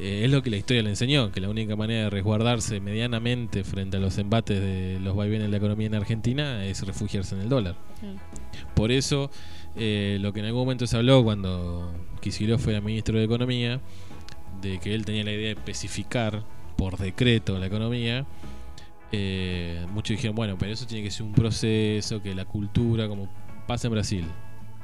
Eh, 0.01 0.23
es 0.23 0.31
lo 0.31 0.41
que 0.41 0.49
la 0.49 0.57
historia 0.57 0.81
le 0.81 0.89
enseñó, 0.89 1.31
que 1.31 1.41
la 1.41 1.49
única 1.49 1.75
manera 1.75 2.03
de 2.03 2.09
resguardarse 2.09 2.79
medianamente 2.79 3.65
frente 3.65 3.97
a 3.97 3.99
los 3.99 4.17
embates 4.17 4.59
de 4.59 4.97
los 5.01 5.15
vaivenes 5.15 5.47
de 5.47 5.51
la 5.51 5.57
economía 5.57 5.87
en 5.87 5.95
Argentina 5.95 6.65
es 6.65 6.85
refugiarse 6.85 7.35
en 7.35 7.41
el 7.41 7.49
dólar. 7.49 7.75
Por 8.75 8.91
eso, 8.91 9.29
eh, 9.75 10.17
lo 10.21 10.31
que 10.31 10.39
en 10.39 10.45
algún 10.45 10.61
momento 10.61 10.87
se 10.87 10.95
habló 10.95 11.23
cuando 11.23 11.93
Kicillof 12.21 12.65
era 12.69 12.79
ministro 12.79 13.17
de 13.17 13.25
Economía, 13.25 13.81
de 14.61 14.79
que 14.79 14.95
él 14.95 15.03
tenía 15.03 15.23
la 15.25 15.31
idea 15.31 15.47
de 15.47 15.51
especificar 15.51 16.43
por 16.77 16.97
decreto 16.97 17.59
la 17.59 17.65
economía, 17.65 18.25
eh, 19.11 19.85
muchos 19.91 20.15
dijeron, 20.15 20.35
bueno, 20.35 20.57
pero 20.57 20.71
eso 20.71 20.85
tiene 20.85 21.03
que 21.03 21.11
ser 21.11 21.23
un 21.23 21.33
proceso, 21.33 22.21
que 22.21 22.33
la 22.33 22.45
cultura, 22.45 23.09
como 23.09 23.29
pasa 23.67 23.87
en 23.87 23.93
Brasil. 23.93 24.25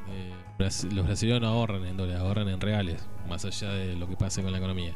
Eh, 0.09 0.44
los 0.57 1.05
brasileños 1.05 1.41
no 1.41 1.47
ahorran 1.47 1.85
en 1.85 1.97
dólares, 1.97 2.21
ahorran 2.21 2.49
en 2.49 2.61
reales, 2.61 3.05
más 3.27 3.45
allá 3.45 3.71
de 3.71 3.95
lo 3.95 4.07
que 4.07 4.15
pase 4.15 4.41
con 4.41 4.51
la 4.51 4.57
economía. 4.57 4.93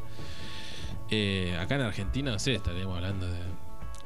Eh, 1.10 1.56
acá 1.60 1.74
en 1.74 1.82
Argentina, 1.82 2.30
no 2.30 2.38
sé, 2.38 2.54
estaríamos 2.54 2.96
hablando 2.96 3.26
de 3.26 3.38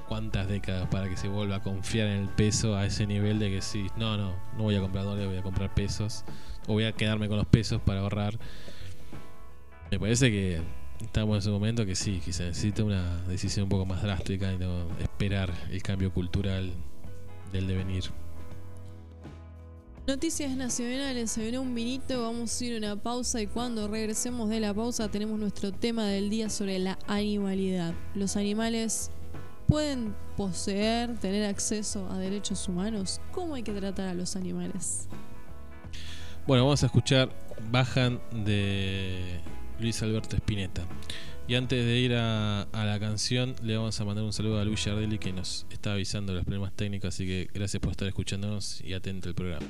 cuántas 0.09 0.49
décadas 0.49 0.89
para 0.89 1.09
que 1.09 1.17
se 1.17 1.29
vuelva 1.29 1.57
a 1.57 1.63
confiar 1.63 2.09
en 2.09 2.23
el 2.23 2.29
peso 2.29 2.77
a 2.77 2.87
ese 2.87 3.07
nivel 3.07 3.39
de 3.39 3.51
que 3.51 3.63
sí, 3.63 3.87
no, 3.97 4.17
no, 4.17 4.35
no 4.57 4.63
voy 4.63 4.77
a 4.77 4.81
comprar 4.81 5.05
dólares, 5.05 5.29
voy 5.29 5.39
a 5.39 5.43
comprar 5.43 5.73
pesos, 5.75 6.25
o 6.67 6.73
voy 6.73 6.85
a 6.85 6.93
quedarme 6.93 7.29
con 7.29 7.37
los 7.37 7.47
pesos 7.47 7.81
para 7.83 8.01
ahorrar. 8.01 8.39
Me 9.91 9.99
parece 9.99 10.31
que 10.31 10.61
estamos 11.01 11.35
en 11.35 11.39
ese 11.39 11.51
momento 11.51 11.87
que 11.87 11.95
sí, 11.95 12.21
que 12.25 12.33
se 12.33 12.45
necesita 12.45 12.85
una 12.85 13.19
decisión 13.25 13.65
un 13.65 13.69
poco 13.69 13.87
más 13.87 14.03
drástica 14.03 14.53
y 14.53 14.59
no 14.59 14.89
esperar 14.99 15.53
el 15.71 15.83
cambio 15.83 16.13
cultural 16.13 16.73
del 17.53 17.67
devenir. 17.67 18.24
Noticias 20.07 20.55
nacionales, 20.55 21.31
se 21.31 21.41
viene 21.41 21.59
un 21.59 21.75
vinito, 21.75 22.21
vamos 22.21 22.61
a 22.61 22.65
ir 22.67 22.75
a 22.75 22.77
una 22.77 22.97
pausa 23.03 23.41
y 23.41 23.47
cuando 23.47 23.89
regresemos 23.89 24.51
de 24.51 24.61
la 24.61 24.75
pausa 24.75 25.11
tenemos 25.11 25.39
nuestro 25.39 25.73
tema 25.73 26.05
del 26.05 26.29
día 26.29 26.51
sobre 26.51 26.79
la 26.79 26.99
animalidad. 27.07 27.95
Los 28.15 28.37
animales 28.37 29.11
pueden 29.67 30.15
poseer, 30.37 31.17
tener 31.21 31.47
acceso 31.47 32.07
a 32.11 32.19
derechos 32.19 32.69
humanos. 32.69 33.19
¿Cómo 33.33 33.55
hay 33.55 33.63
que 33.63 33.73
tratar 33.73 34.09
a 34.09 34.15
los 34.15 34.37
animales? 34.37 35.09
Bueno, 36.47 36.65
vamos 36.65 36.83
a 36.83 36.87
escuchar 36.87 37.31
Bajan 37.71 38.21
de 38.45 39.41
Luis 39.81 40.03
Alberto 40.03 40.37
Spinetta. 40.37 40.83
Y 41.47 41.57
antes 41.57 41.85
de 41.85 41.99
ir 41.99 42.15
a, 42.15 42.63
a 42.63 42.85
la 42.87 42.99
canción, 42.99 43.55
le 43.63 43.77
vamos 43.77 44.01
a 44.01 44.05
mandar 44.07 44.25
un 44.25 44.33
saludo 44.33 44.59
a 44.59 44.65
Luis 44.65 44.83
Yardelli 44.83 45.19
que 45.19 45.31
nos 45.31 45.67
está 45.71 45.93
avisando 45.93 46.33
de 46.33 46.39
los 46.39 46.47
problemas 46.47 46.73
técnicos, 46.75 47.09
así 47.09 47.27
que 47.27 47.51
gracias 47.53 47.83
por 47.83 47.91
estar 47.91 48.09
escuchándonos 48.09 48.81
y 48.81 48.95
atento 48.95 49.29
al 49.29 49.35
programa. 49.35 49.67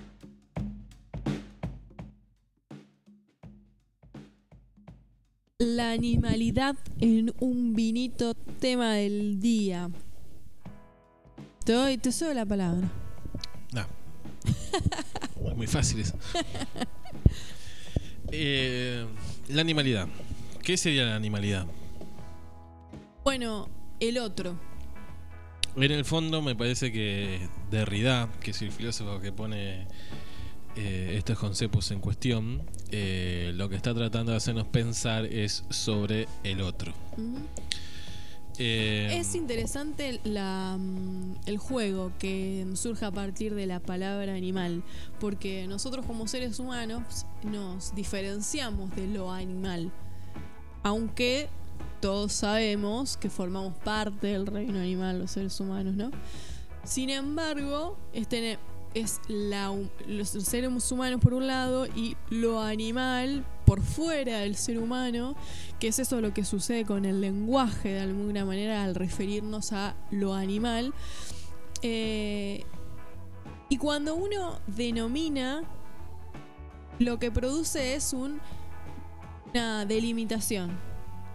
La 5.59 5.91
animalidad 5.91 6.77
en 7.01 7.35
un 7.41 7.75
vinito, 7.75 8.35
tema 8.35 8.95
del 8.95 9.41
día. 9.41 9.91
Te 11.65 11.73
doy, 11.73 11.99
te 11.99 12.13
cedo 12.13 12.35
la 12.35 12.47
palabra. 12.47 12.89
No. 13.73 13.87
Es 14.45 15.57
muy 15.57 15.67
fácil 15.67 16.01
eso. 16.01 16.17
Eh, 18.37 19.07
la 19.49 19.61
animalidad. 19.61 20.09
¿Qué 20.65 20.77
sería 20.79 21.05
la 21.05 21.17
animalidad? 21.17 21.67
Bueno, 23.23 23.69
el 24.01 24.19
otro. 24.19 24.59
En 25.77 25.91
el 25.91 26.05
fondo 26.05 26.41
me 26.41 26.55
parece 26.55 26.91
que 26.91 27.49
Derrida, 27.71 28.31
que 28.41 28.53
es 28.53 28.63
el 28.63 28.73
filósofo 28.73 29.21
que 29.21 29.33
pone 29.33 29.87
eh, 30.77 31.15
estos 31.19 31.39
conceptos 31.39 31.91
en 31.91 32.01
cuestión, 32.01 32.63
eh, 32.91 33.53
lo 33.55 33.69
que 33.69 33.77
está 33.77 33.93
tratando 33.95 34.33
de 34.33 34.39
hacernos 34.39 34.67
pensar 34.69 35.27
es 35.27 35.65
sobre 35.69 36.29
el 36.45 36.61
otro. 36.63 36.95
Eh, 38.57 39.17
Es 39.19 39.35
interesante 39.35 40.21
la, 40.25 40.77
mm, 40.79 41.41
el 41.47 41.59
juego 41.59 42.13
que 42.19 42.65
surge 42.75 43.05
a 43.05 43.11
partir 43.11 43.55
de 43.55 43.67
la 43.67 43.81
palabra 43.81 44.35
animal, 44.35 44.85
porque 45.19 45.67
nosotros 45.67 46.07
como 46.07 46.29
seres 46.29 46.59
humanos 46.61 47.27
nos 47.43 47.95
diferenciamos 47.97 48.95
de 48.95 49.09
lo 49.09 49.33
animal, 49.33 49.91
aunque 50.85 51.49
todos 52.01 52.33
sabemos 52.33 53.17
que 53.17 53.29
formamos 53.31 53.75
parte 53.79 54.29
del 54.29 54.47
reino 54.47 54.79
animal 54.79 55.19
los 55.19 55.33
seres 55.33 55.59
humanos, 55.59 55.95
¿no? 55.95 56.11
Sin 56.85 57.09
embargo, 57.11 57.97
este 58.13 58.59
es 58.93 59.21
la, 59.27 59.75
los 60.07 60.29
seres 60.29 60.93
humanos 60.93 61.21
por 61.21 61.35
un 61.35 61.47
lado 61.47 61.87
y 61.87 62.17
lo 62.31 62.61
animal 62.61 63.45
por 63.65 63.81
fuera 63.81 64.41
del 64.41 64.55
ser 64.57 64.79
humano, 64.79 65.35
que 65.81 65.89
es 65.89 65.99
eso 65.99 66.21
lo 66.21 66.35
que 66.35 66.45
sucede 66.45 66.85
con 66.85 67.07
el 67.07 67.23
lenguaje 67.23 67.89
de 67.95 68.01
alguna 68.01 68.45
manera 68.45 68.85
al 68.85 68.95
referirnos 68.95 69.73
a 69.73 69.97
lo 70.11 70.35
animal. 70.35 70.93
Eh, 71.81 72.65
y 73.71 73.79
cuando 73.79 74.15
uno 74.15 74.61
denomina, 74.67 75.65
lo 76.99 77.19
que 77.19 77.31
produce 77.31 77.95
es 77.95 78.13
un- 78.13 78.41
una 79.55 79.87
delimitación. 79.87 80.77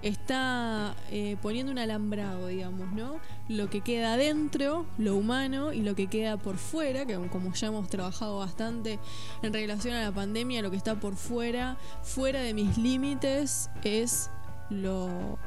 Está 0.01 0.95
eh, 1.11 1.35
poniendo 1.41 1.71
un 1.71 1.77
alambrado, 1.77 2.47
digamos, 2.47 2.91
¿no? 2.93 3.19
Lo 3.49 3.69
que 3.69 3.81
queda 3.81 4.13
adentro, 4.13 4.85
lo 4.97 5.15
humano, 5.15 5.73
y 5.73 5.81
lo 5.81 5.93
que 5.93 6.07
queda 6.07 6.37
por 6.37 6.57
fuera, 6.57 7.05
que 7.05 7.15
como 7.27 7.53
ya 7.53 7.67
hemos 7.67 7.89
trabajado 7.89 8.37
bastante 8.37 8.99
en 9.41 9.53
relación 9.53 9.95
a 9.95 10.03
la 10.03 10.11
pandemia, 10.13 10.61
lo 10.61 10.71
que 10.71 10.77
está 10.77 10.99
por 10.99 11.15
fuera, 11.15 11.77
fuera 12.01 12.41
de 12.41 12.53
mis 12.53 12.77
límites, 12.77 13.69
es 13.83 14.29
lo 14.69 15.37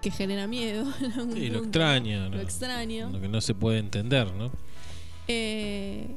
que 0.00 0.12
genera 0.12 0.46
miedo. 0.46 0.86
en 1.00 1.12
algún 1.12 1.34
sí, 1.34 1.50
lo 1.50 1.58
extraño. 1.58 2.30
¿no? 2.30 2.36
Lo 2.36 2.40
extraño. 2.40 3.10
Lo 3.10 3.20
que 3.20 3.28
no 3.28 3.40
se 3.40 3.54
puede 3.54 3.78
entender, 3.78 4.32
¿no? 4.32 4.52
Eh, 5.26 6.14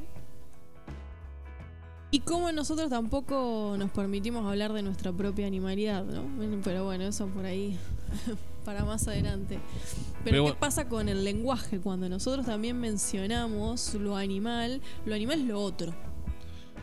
y 2.11 2.19
como 2.19 2.51
nosotros 2.51 2.89
tampoco 2.89 3.75
nos 3.77 3.89
permitimos 3.91 4.45
hablar 4.45 4.73
de 4.73 4.81
nuestra 4.83 5.13
propia 5.13 5.47
animalidad, 5.47 6.03
¿no? 6.03 6.25
Pero 6.61 6.83
bueno, 6.83 7.05
eso 7.05 7.27
por 7.27 7.45
ahí 7.45 7.77
para 8.65 8.83
más 8.83 9.07
adelante. 9.07 9.59
Pero, 9.59 10.23
Pero 10.23 10.35
¿qué 10.35 10.41
bueno. 10.41 10.59
pasa 10.59 10.89
con 10.89 11.07
el 11.07 11.23
lenguaje? 11.23 11.79
Cuando 11.79 12.09
nosotros 12.09 12.45
también 12.45 12.79
mencionamos 12.79 13.93
lo 13.93 14.17
animal, 14.17 14.81
lo 15.05 15.15
animal 15.15 15.39
es 15.39 15.47
lo 15.47 15.61
otro. 15.61 15.93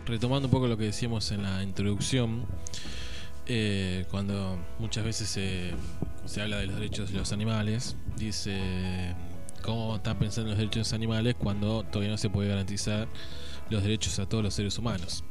Retomando 0.07 0.49
un 0.49 0.53
poco 0.53 0.67
lo 0.67 0.79
que 0.79 0.85
decíamos 0.85 1.31
en 1.31 1.43
la 1.43 1.63
introducción, 1.63 2.47
eh, 3.45 4.07
cuando 4.11 4.59
muchas 4.79 5.05
veces 5.05 5.29
se, 5.29 5.73
se 6.25 6.41
habla 6.41 6.57
de 6.57 6.67
los 6.67 6.77
derechos 6.77 7.13
de 7.13 7.19
los 7.19 7.33
animales, 7.33 7.97
dice 8.17 9.15
cómo 9.63 9.97
están 9.97 10.19
pensando 10.19 10.49
en 10.49 10.51
los 10.53 10.59
derechos 10.59 10.75
de 10.75 10.81
los 10.81 10.93
animales 10.95 11.35
cuando 11.39 11.83
todavía 11.83 12.13
no 12.13 12.17
se 12.17 12.31
puede 12.31 12.49
garantizar 12.49 13.09
los 13.70 13.82
derechos 13.82 14.19
a 14.19 14.28
todos 14.28 14.45
los 14.45 14.55
seres 14.55 14.78
humanos. 14.78 15.24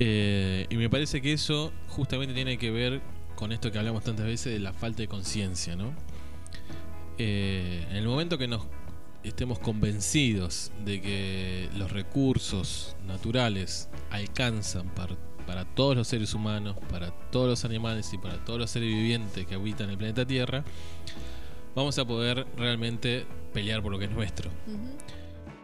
Eh, 0.00 0.66
y 0.70 0.76
me 0.76 0.90
parece 0.90 1.22
que 1.22 1.32
eso 1.32 1.72
justamente 1.88 2.34
tiene 2.34 2.58
que 2.58 2.70
ver 2.70 3.00
con 3.36 3.52
esto 3.52 3.70
que 3.70 3.78
hablamos 3.78 4.04
tantas 4.04 4.26
veces 4.26 4.52
de 4.52 4.58
la 4.58 4.72
falta 4.72 4.98
de 5.02 5.08
conciencia, 5.08 5.76
¿no? 5.76 5.94
Eh, 7.18 7.86
en 7.90 7.96
el 7.96 8.06
momento 8.06 8.38
que 8.38 8.48
nos 8.48 8.66
estemos 9.22 9.58
convencidos 9.58 10.72
de 10.84 11.00
que 11.00 11.68
los 11.76 11.90
recursos 11.90 12.96
naturales 13.06 13.88
alcanzan 14.10 14.88
para, 14.90 15.16
para 15.46 15.64
todos 15.64 15.96
los 15.96 16.08
seres 16.08 16.34
humanos, 16.34 16.76
para 16.90 17.10
todos 17.30 17.48
los 17.48 17.64
animales 17.64 18.12
y 18.12 18.18
para 18.18 18.44
todos 18.44 18.58
los 18.58 18.70
seres 18.70 18.88
vivientes 18.88 19.46
que 19.46 19.54
habitan 19.54 19.90
el 19.90 19.96
planeta 19.96 20.26
Tierra, 20.26 20.64
vamos 21.74 21.98
a 21.98 22.04
poder 22.04 22.46
realmente 22.56 23.26
pelear 23.52 23.82
por 23.82 23.92
lo 23.92 23.98
que 23.98 24.06
es 24.06 24.10
nuestro. 24.10 24.50
Ujú. 24.66 24.96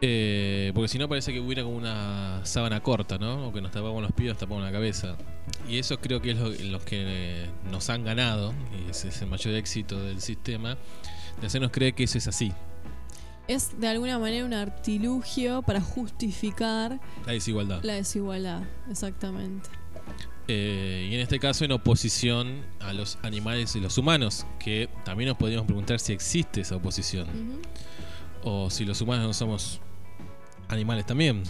Eh, 0.03 0.73
porque 0.75 0.89
si 0.89 0.99
no 0.99 1.09
parece 1.09 1.33
que 1.33 1.41
hubiera 1.41 1.63
como 1.63 1.77
una 1.77 2.41
sábana 2.45 2.83
corta, 2.83 3.19
¿no? 3.19 3.49
O 3.49 3.53
que 3.53 3.61
nos 3.61 3.71
tapamos 3.71 4.03
los 4.03 4.13
pies, 4.13 4.37
tapamos 4.37 4.63
la 4.65 4.73
cabeza. 4.73 5.17
Y 5.69 5.79
eso 5.79 5.99
creo 5.99 6.23
que 6.23 6.31
es 6.31 6.39
lo, 6.39 6.49
lo 6.49 6.81
que 6.81 7.05
eh, 7.07 7.51
nos 7.71 7.91
han 7.91 8.03
ganado, 8.05 8.55
y 8.87 8.91
ese 8.91 9.09
es 9.09 9.21
el 9.21 9.29
mayor 9.29 9.55
éxito 9.55 10.01
del 10.03 10.21
sistema, 10.23 10.79
de 11.41 11.47
hacernos 11.47 11.71
creer 11.71 11.95
que 11.95 12.05
eso 12.05 12.17
es 12.19 12.27
así. 12.29 12.53
Es 13.47 13.79
de 13.81 13.89
alguna 13.89 14.19
manera 14.19 14.45
un 14.45 14.55
artilugio 14.55 15.61
para 15.63 15.81
justificar 15.81 17.01
La 17.27 17.33
desigualdad. 17.33 17.83
la 17.83 17.95
desigualdad, 17.95 18.63
exactamente. 18.91 19.69
Eh, 20.49 21.09
y 21.11 21.15
en 21.15 21.21
este 21.21 21.39
caso 21.39 21.65
en 21.65 21.73
oposición 21.73 22.65
a 22.81 22.93
los 22.93 23.19
animales 23.23 23.77
y 23.77 23.81
los 23.81 23.99
humanos, 23.99 24.47
que 24.59 24.89
también 25.05 25.29
nos 25.29 25.37
podríamos 25.37 25.67
preguntar 25.67 26.01
si 26.01 26.13
existe 26.13 26.63
esa 26.63 26.77
oposición. 26.77 27.27
O 28.43 28.71
si 28.71 28.85
los 28.85 29.01
humanos 29.01 29.27
no 29.27 29.35
somos 29.35 29.81
animales 30.73 31.07
también. 31.07 31.43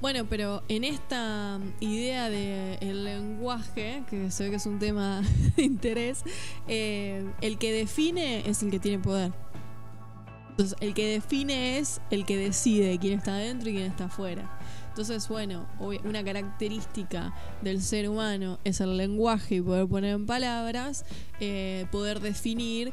Bueno, 0.00 0.26
pero 0.28 0.62
en 0.68 0.84
esta 0.84 1.58
idea 1.80 2.28
del 2.28 3.04
lenguaje, 3.04 4.02
que 4.10 4.30
se 4.30 4.44
ve 4.44 4.50
que 4.50 4.56
es 4.56 4.66
un 4.66 4.78
tema 4.78 5.22
de 5.56 5.62
interés, 5.62 6.24
eh, 6.68 7.24
el 7.40 7.56
que 7.58 7.72
define 7.72 8.48
es 8.48 8.62
el 8.62 8.70
que 8.70 8.78
tiene 8.78 8.98
poder. 8.98 9.32
Entonces, 10.50 10.76
el 10.80 10.94
que 10.94 11.08
define 11.08 11.78
es 11.78 12.00
el 12.10 12.24
que 12.26 12.36
decide 12.36 12.98
quién 12.98 13.18
está 13.18 13.32
adentro 13.32 13.70
y 13.70 13.72
quién 13.72 13.86
está 13.86 14.04
afuera. 14.04 14.58
Entonces, 14.94 15.26
bueno, 15.26 15.66
una 16.04 16.22
característica 16.22 17.34
del 17.62 17.82
ser 17.82 18.08
humano 18.08 18.60
es 18.62 18.80
el 18.80 18.96
lenguaje 18.96 19.56
y 19.56 19.60
poder 19.60 19.88
poner 19.88 20.14
en 20.14 20.26
palabras, 20.26 21.04
eh, 21.40 21.86
poder 21.90 22.20
definir 22.20 22.92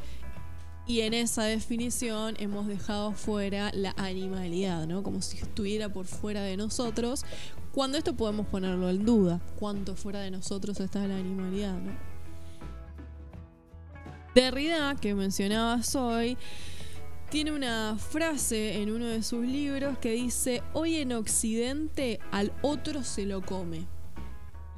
y 0.88 1.02
en 1.02 1.14
esa 1.14 1.44
definición 1.44 2.36
hemos 2.40 2.68
dejado 2.68 3.14
fuera 3.14 3.72
la 3.74 3.94
animalidad, 3.98 4.88
¿no? 4.88 5.04
Como 5.04 5.22
si 5.22 5.38
estuviera 5.38 5.90
por 5.90 6.06
fuera 6.06 6.42
de 6.42 6.58
nosotros. 6.58 7.24
Cuando 7.72 7.98
esto 7.98 8.16
podemos 8.16 8.48
ponerlo 8.48 8.90
en 8.90 9.06
duda, 9.06 9.40
cuánto 9.58 9.96
fuera 9.96 10.20
de 10.20 10.32
nosotros 10.32 10.80
está 10.80 11.08
la 11.08 11.18
animalidad, 11.18 11.80
¿no? 11.80 11.92
Derrida, 14.36 14.96
que 14.96 15.14
mencionabas 15.14 15.96
hoy, 15.96 16.38
tiene 17.30 17.52
una 17.52 17.98
frase 17.98 18.82
en 18.82 18.92
uno 18.92 19.06
de 19.06 19.24
sus 19.24 19.46
libros 19.46 19.98
que 20.00 20.12
dice, 20.12 20.64
hoy 20.74 20.98
en 20.98 21.14
Occidente 21.14 22.20
al 22.32 22.52
otro 22.62 23.04
se 23.04 23.26
lo 23.26 23.42
come. 23.42 23.88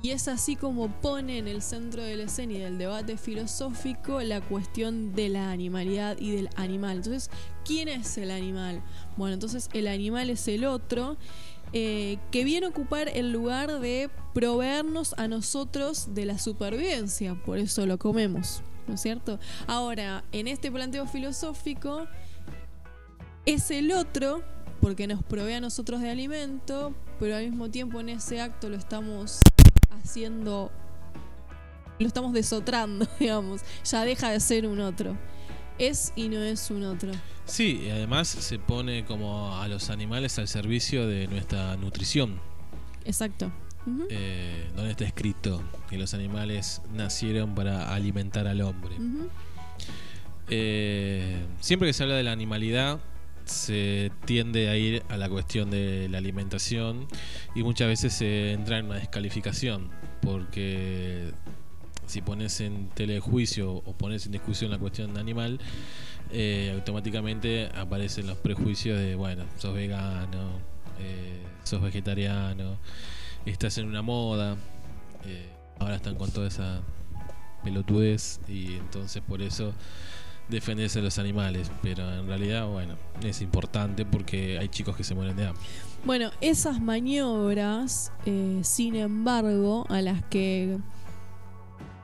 Y 0.03 0.11
es 0.11 0.27
así 0.27 0.57
como 0.57 0.89
pone 0.89 1.38
en 1.38 1.47
el 1.47 1.61
centro 1.61 2.03
de 2.03 2.17
la 2.17 2.23
escena 2.23 2.51
y 2.51 2.59
del 2.59 2.77
debate 2.77 3.15
filosófico 3.15 4.19
la 4.21 4.41
cuestión 4.41 5.15
de 5.15 5.30
la 5.30 5.49
animalidad 5.49 6.17
y 6.19 6.35
del 6.35 6.49
animal. 6.57 6.97
Entonces, 6.97 7.30
¿quién 7.63 7.88
es 7.88 8.17
el 8.17 8.30
animal? 8.30 8.84
Bueno, 9.15 9.35
entonces 9.35 9.69
el 9.71 9.88
animal 9.88 10.30
es 10.30 10.45
el 10.49 10.65
otro 10.65 11.15
eh, 11.71 12.17
que 12.31 12.43
viene 12.43 12.65
a 12.65 12.69
ocupar 12.69 13.07
el 13.07 13.31
lugar 13.31 13.80
de 13.80 14.09
proveernos 14.34 15.15
a 15.17 15.30
nosotros 15.30 16.13
de 16.13 16.25
la 16.25 16.38
supervivencia. 16.38 17.35
Por 17.35 17.57
eso 17.57 17.85
lo 17.85 17.97
comemos, 17.97 18.61
¿no 18.89 18.95
es 18.95 19.01
cierto? 19.01 19.39
Ahora, 19.67 20.25
en 20.34 20.49
este 20.49 20.69
planteo 20.69 21.07
filosófico, 21.07 22.07
es 23.45 23.71
el 23.71 23.93
otro 23.93 24.43
porque 24.81 25.07
nos 25.07 25.23
provee 25.23 25.53
a 25.53 25.61
nosotros 25.61 26.01
de 26.01 26.09
alimento, 26.09 26.93
pero 27.21 27.38
al 27.38 27.49
mismo 27.49 27.69
tiempo 27.69 28.01
en 28.01 28.09
ese 28.09 28.41
acto 28.41 28.67
lo 28.67 28.75
estamos 28.75 29.39
haciendo, 30.02 30.72
lo 31.99 32.07
estamos 32.07 32.34
desotrando, 32.34 33.07
digamos, 33.20 33.61
ya 33.84 34.06
deja 34.06 34.32
de 34.32 34.40
ser 34.40 34.68
un 34.68 34.80
otro. 34.80 35.18
Es 35.80 36.14
y 36.15 36.30
no 36.30 36.40
es 36.40 36.70
un 36.70 36.84
otro. 36.84 37.11
Sí, 37.45 37.82
y 37.86 37.90
además 37.90 38.28
se 38.28 38.60
pone 38.60 39.06
como 39.06 39.57
a 39.57 39.68
los 39.68 39.90
animales 39.90 40.38
al 40.40 40.48
servicio 40.48 41.07
de 41.07 41.28
nuestra 41.28 41.76
nutrición. 41.78 42.40
Exacto. 43.06 43.52
Eh, 44.10 44.70
donde 44.76 44.91
está 44.91 45.03
escrito 45.03 45.61
que 45.90 45.98
los 45.98 46.14
animales 46.14 46.82
nacieron 46.94 47.53
para 47.53 47.94
alimentar 47.94 48.48
al 48.48 48.61
hombre. 48.61 48.95
Eh, 50.49 51.45
siempre 51.60 51.90
que 51.90 51.94
se 51.94 52.03
habla 52.03 52.15
de 52.15 52.24
la 52.24 52.32
animalidad, 52.32 52.99
se 53.45 54.11
tiende 54.26 54.70
a 54.70 54.78
ir 54.78 55.03
a 55.10 55.18
la 55.18 55.30
cuestión 55.30 55.70
de 55.70 56.07
la 56.10 56.18
alimentación 56.18 57.07
y 57.56 57.64
muchas 57.64 57.88
veces 57.88 58.14
se 58.14 58.53
entra 58.53 58.80
en 58.80 58.86
una 58.86 58.95
descalificación, 58.95 59.90
porque 60.22 61.32
si 62.06 62.22
pones 62.22 62.60
en 62.61 62.90
telejuicio 62.90 63.72
o 63.72 63.94
pones 63.94 64.26
en 64.26 64.34
discusión 64.34 64.72
la 64.72 64.78
cuestión 64.78 65.18
animal, 65.18 65.60
eh, 66.32 66.72
automáticamente 66.74 67.70
aparecen 67.76 68.28
los 68.28 68.38
prejuicios 68.38 68.99
de, 68.99 69.15
bueno, 69.15 69.45
sos 69.57 69.74
vegano, 69.74 70.60
eh, 70.99 71.44
sos 71.64 71.82
vegetariano, 71.82 72.78
estás 73.45 73.78
en 73.78 73.88
una 73.88 74.02
moda, 74.02 74.56
eh, 75.26 75.49
ahora 75.80 75.95
están 75.95 76.15
con 76.15 76.32
toda 76.32 76.48
esa 76.48 76.82
pelotudez 77.64 78.40
y 78.48 78.76
entonces 78.76 79.22
por 79.22 79.41
eso 79.41 79.74
defenderse 80.49 80.99
de 80.99 81.06
los 81.06 81.18
animales, 81.20 81.72
pero 81.82 82.11
en 82.14 82.28
realidad, 82.28 82.68
bueno, 82.68 82.95
es 83.24 83.41
importante 83.41 84.06
porque 84.06 84.57
hay 84.60 84.70
chicos 84.70 84.95
que 84.95 85.03
se 85.03 85.15
mueren 85.15 85.36
de 85.36 85.48
hambre. 85.48 85.64
Bueno, 86.06 86.32
esas 86.41 86.82
maniobras, 86.82 88.11
eh, 88.26 88.60
sin 88.64 88.95
embargo, 88.95 89.86
a 89.90 90.02
las 90.02 90.24
que 90.26 90.78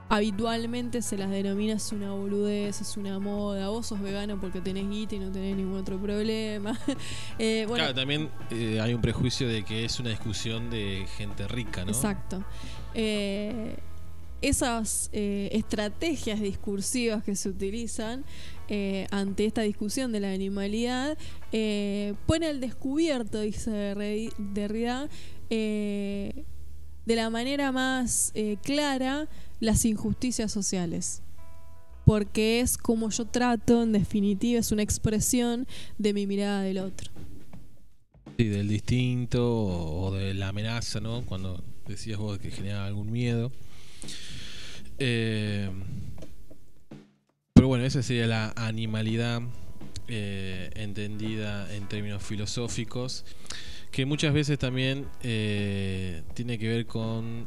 habitualmente 0.09 1.01
se 1.01 1.17
las 1.17 1.29
denomina 1.29 1.73
es 1.73 1.91
una 1.91 2.11
boludez, 2.11 2.81
es 2.81 2.97
una 2.97 3.19
moda, 3.19 3.69
vos 3.69 3.87
sos 3.87 4.01
vegano 4.01 4.39
porque 4.41 4.59
tenés 4.59 4.89
guita 4.89 5.15
y 5.15 5.19
no 5.19 5.31
tenés 5.31 5.55
ningún 5.55 5.77
otro 5.77 5.97
problema. 5.97 6.77
Eh, 7.37 7.65
bueno, 7.67 7.85
claro, 7.85 7.95
también 7.95 8.29
eh, 8.49 8.81
hay 8.81 8.93
un 8.93 9.01
prejuicio 9.01 9.47
de 9.47 9.63
que 9.63 9.85
es 9.85 9.99
una 9.99 10.09
discusión 10.09 10.69
de 10.69 11.05
gente 11.15 11.47
rica, 11.47 11.85
¿no? 11.85 11.91
Exacto. 11.91 12.43
Eh, 12.93 13.77
esas 14.41 15.09
eh, 15.13 15.49
estrategias 15.51 16.39
discursivas 16.41 17.23
que 17.23 17.35
se 17.35 17.49
utilizan 17.49 18.23
eh, 18.67 19.07
ante 19.11 19.45
esta 19.45 19.61
discusión 19.61 20.11
de 20.11 20.19
la 20.19 20.31
animalidad 20.31 21.17
eh, 21.51 22.13
pone 22.25 22.47
al 22.47 22.59
descubierto, 22.61 23.41
dice 23.41 23.71
Derri- 23.71 24.33
Derrida, 24.37 25.09
eh, 25.49 26.45
de 27.05 27.15
la 27.15 27.29
manera 27.29 27.71
más 27.71 28.31
eh, 28.35 28.57
clara 28.63 29.27
las 29.59 29.85
injusticias 29.85 30.51
sociales. 30.51 31.21
Porque 32.05 32.59
es 32.59 32.77
como 32.77 33.09
yo 33.09 33.25
trato, 33.25 33.83
en 33.83 33.91
definitiva, 33.91 34.59
es 34.59 34.71
una 34.71 34.83
expresión 34.83 35.67
de 35.97 36.13
mi 36.13 36.25
mirada 36.25 36.61
del 36.61 36.79
otro. 36.79 37.11
Sí, 38.37 38.45
del 38.45 38.67
distinto 38.67 39.43
o 39.45 40.11
de 40.13 40.33
la 40.33 40.47
amenaza, 40.47 40.99
¿no? 41.01 41.23
Cuando 41.25 41.63
decías 41.87 42.17
vos 42.17 42.39
que 42.39 42.51
genera 42.51 42.85
algún 42.85 43.11
miedo. 43.11 43.51
Eh, 44.97 45.69
pero 47.53 47.67
bueno, 47.67 47.83
esa 47.83 48.01
sería 48.01 48.25
la 48.25 48.53
animalidad 48.55 49.41
eh, 50.11 50.71
entendida 50.75 51.71
en 51.75 51.87
términos 51.87 52.23
filosóficos, 52.23 53.25
que 53.91 54.07
muchas 54.07 54.33
veces 54.33 54.57
también 54.57 55.05
eh, 55.21 56.23
tiene 56.33 56.57
que 56.57 56.67
ver 56.67 56.87
con 56.87 57.45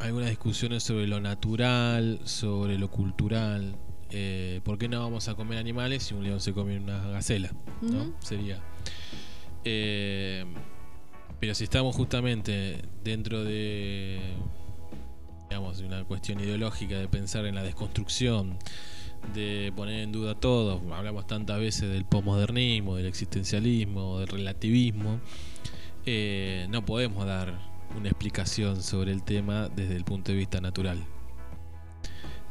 algunas 0.00 0.30
discusiones 0.30 0.82
sobre 0.82 1.06
lo 1.06 1.20
natural, 1.20 2.18
sobre 2.24 2.78
lo 2.78 2.90
cultural. 2.90 3.76
Eh, 4.10 4.60
¿Por 4.64 4.76
qué 4.76 4.88
no 4.88 4.98
vamos 4.98 5.28
a 5.28 5.34
comer 5.34 5.58
animales 5.58 6.02
si 6.02 6.14
un 6.14 6.24
león 6.24 6.40
se 6.40 6.52
come 6.52 6.78
una 6.78 7.06
gacela? 7.10 7.52
¿no? 7.80 8.12
Sería. 8.20 8.60
Pero 9.62 11.54
si 11.54 11.62
estamos 11.62 11.94
justamente 11.94 12.82
dentro 13.04 13.44
de 13.44 14.18
digamos 15.50 15.80
una 15.80 16.04
cuestión 16.04 16.38
ideológica 16.38 16.96
de 16.96 17.08
pensar 17.08 17.44
en 17.44 17.56
la 17.56 17.64
desconstrucción, 17.64 18.56
de 19.34 19.72
poner 19.74 20.04
en 20.04 20.12
duda 20.12 20.36
todo, 20.36 20.80
hablamos 20.94 21.26
tantas 21.26 21.58
veces 21.58 21.90
del 21.90 22.04
posmodernismo, 22.04 22.94
del 22.94 23.06
existencialismo, 23.06 24.20
del 24.20 24.28
relativismo, 24.28 25.20
eh, 26.06 26.68
no 26.70 26.84
podemos 26.84 27.26
dar 27.26 27.58
una 27.96 28.08
explicación 28.08 28.80
sobre 28.80 29.10
el 29.10 29.24
tema 29.24 29.68
desde 29.68 29.96
el 29.96 30.04
punto 30.04 30.30
de 30.30 30.38
vista 30.38 30.60
natural. 30.60 31.04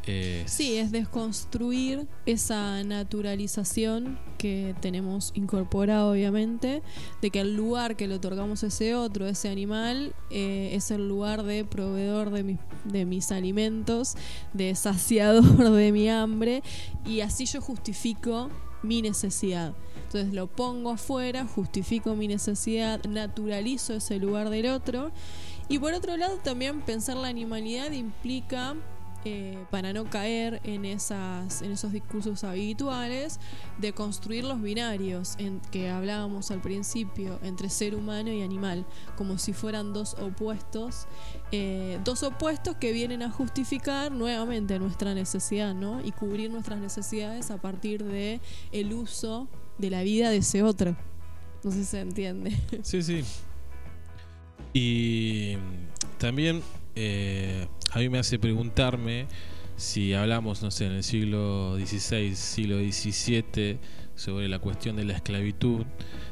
Eh, 0.05 0.43
Sí, 0.47 0.77
es 0.77 0.91
desconstruir 0.91 2.07
esa 2.25 2.83
naturalización 2.83 4.17
que 4.37 4.73
tenemos 4.81 5.31
incorporada, 5.35 6.05
obviamente, 6.05 6.81
de 7.21 7.29
que 7.29 7.41
el 7.41 7.55
lugar 7.55 7.95
que 7.95 8.07
le 8.07 8.15
otorgamos 8.15 8.63
ese 8.63 8.95
otro, 8.95 9.27
ese 9.27 9.49
animal, 9.49 10.15
eh, 10.31 10.71
es 10.73 10.91
el 10.91 11.07
lugar 11.07 11.43
de 11.43 11.65
proveedor 11.65 12.31
de 12.31 12.57
de 12.85 13.05
mis 13.05 13.31
alimentos, 13.31 14.15
de 14.53 14.73
saciador 14.75 15.71
de 15.71 15.91
mi 15.91 16.09
hambre, 16.09 16.63
y 17.05 17.21
así 17.21 17.45
yo 17.45 17.61
justifico 17.61 18.49
mi 18.83 19.01
necesidad. 19.01 19.73
Entonces 20.05 20.33
lo 20.33 20.47
pongo 20.47 20.91
afuera, 20.91 21.45
justifico 21.45 22.15
mi 22.15 22.27
necesidad, 22.27 23.03
naturalizo 23.05 23.93
ese 23.93 24.17
lugar 24.17 24.49
del 24.49 24.67
otro. 24.67 25.11
Y 25.67 25.77
por 25.77 25.93
otro 25.93 26.17
lado, 26.17 26.37
también 26.37 26.81
pensar 26.81 27.17
la 27.17 27.27
animalidad 27.27 27.91
implica 27.91 28.75
eh, 29.25 29.57
para 29.69 29.91
no 29.91 30.05
caer 30.09 30.61
en, 30.63 30.85
esas, 30.85 31.61
en 31.61 31.71
esos 31.71 31.91
discursos 31.91 32.43
habituales 32.43 33.39
de 33.77 33.91
construir 33.91 34.45
los 34.45 34.61
binarios 34.61 35.35
en 35.37 35.59
que 35.71 35.89
hablábamos 35.89 36.51
al 36.51 36.61
principio 36.61 37.39
entre 37.43 37.69
ser 37.69 37.95
humano 37.95 38.31
y 38.31 38.41
animal, 38.41 38.85
como 39.17 39.37
si 39.37 39.51
fueran 39.51 39.91
dos 39.91 40.15
opuestos, 40.15 41.07
eh, 41.51 41.99
dos 42.05 42.23
opuestos 42.23 42.77
que 42.77 42.93
vienen 42.93 43.21
a 43.21 43.29
justificar 43.29 44.11
nuevamente 44.11 44.79
nuestra 44.79 45.13
necesidad, 45.13 45.73
¿no? 45.73 45.99
Y 46.05 46.11
cubrir 46.11 46.49
nuestras 46.49 46.79
necesidades 46.79 47.51
a 47.51 47.57
partir 47.57 48.03
de 48.05 48.39
el 48.71 48.93
uso 48.93 49.49
de 49.77 49.89
la 49.89 50.01
vida 50.01 50.29
de 50.29 50.37
ese 50.37 50.63
otro. 50.63 50.95
No 51.63 51.71
sé 51.71 51.79
si 51.79 51.85
se 51.85 51.99
entiende. 51.99 52.57
Sí, 52.83 53.03
sí. 53.03 53.23
Y 54.73 55.57
también 56.19 56.61
eh, 56.95 57.67
a 57.91 57.99
mí 57.99 58.09
me 58.09 58.19
hace 58.19 58.39
preguntarme 58.39 59.27
si 59.75 60.13
hablamos, 60.13 60.61
no 60.61 60.71
sé, 60.71 60.87
en 60.87 60.91
el 60.93 61.03
siglo 61.03 61.77
XVI, 61.77 62.35
siglo 62.35 62.77
XVII, 62.79 63.79
sobre 64.15 64.49
la 64.49 64.59
cuestión 64.59 64.97
de 64.97 65.05
la 65.05 65.13
esclavitud, 65.13 65.85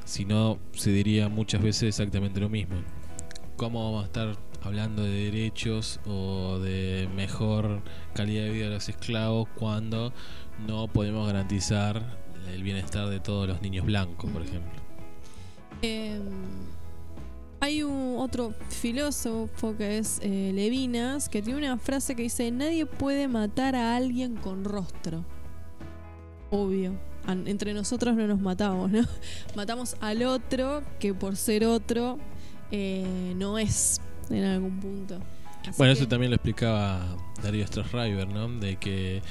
si 0.03 0.25
no 0.25 0.59
se 0.73 0.91
diría 0.91 1.29
muchas 1.29 1.61
veces 1.61 1.83
exactamente 1.83 2.41
lo 2.41 2.49
mismo. 2.49 2.75
¿Cómo 3.55 3.85
vamos 3.85 4.03
a 4.03 4.07
estar 4.07 4.37
hablando 4.61 5.03
de 5.03 5.31
derechos 5.31 6.01
o 6.05 6.59
de 6.59 7.07
mejor 7.15 7.81
calidad 8.13 8.43
de 8.43 8.49
vida 8.51 8.65
de 8.65 8.73
los 8.73 8.89
esclavos 8.89 9.47
cuando 9.55 10.13
no 10.67 10.87
podemos 10.87 11.25
garantizar 11.27 12.17
el 12.53 12.63
bienestar 12.63 13.07
de 13.07 13.19
todos 13.21 13.47
los 13.47 13.61
niños 13.61 13.85
blancos, 13.85 14.29
por 14.29 14.41
ejemplo? 14.41 14.81
Em, 15.81 16.23
hay 17.59 17.83
un 17.83 18.17
otro 18.17 18.53
filósofo 18.69 19.75
que 19.75 19.97
es 19.97 20.19
eh, 20.21 20.51
Levinas 20.53 21.29
que 21.29 21.41
tiene 21.41 21.59
una 21.59 21.77
frase 21.77 22.15
que 22.15 22.23
dice 22.23 22.51
nadie 22.51 22.85
puede 22.85 23.27
matar 23.27 23.75
a 23.75 23.95
alguien 23.95 24.35
con 24.35 24.63
rostro. 24.63 25.25
Obvio. 26.49 26.97
entre 27.27 27.73
nosotros 27.73 28.15
no 28.15 28.25
nos 28.27 28.39
matamos, 28.39 28.89
¿no? 28.89 29.01
Matamos 29.55 29.97
al 29.99 30.23
otro 30.23 30.83
que 30.99 31.13
por 31.13 31.35
ser 31.35 31.65
otro 31.65 32.17
eh, 32.71 33.33
no 33.35 33.57
es 33.57 34.01
en 34.29 34.43
algún 34.43 34.79
punto. 34.79 35.19
bueno, 35.77 35.93
eso 35.93 36.07
también 36.07 36.31
lo 36.31 36.35
explicaba 36.35 37.17
Darío 37.41 37.65
Strasriver, 37.67 38.27
¿no? 38.27 38.47
De 38.47 38.77
que 38.77 39.21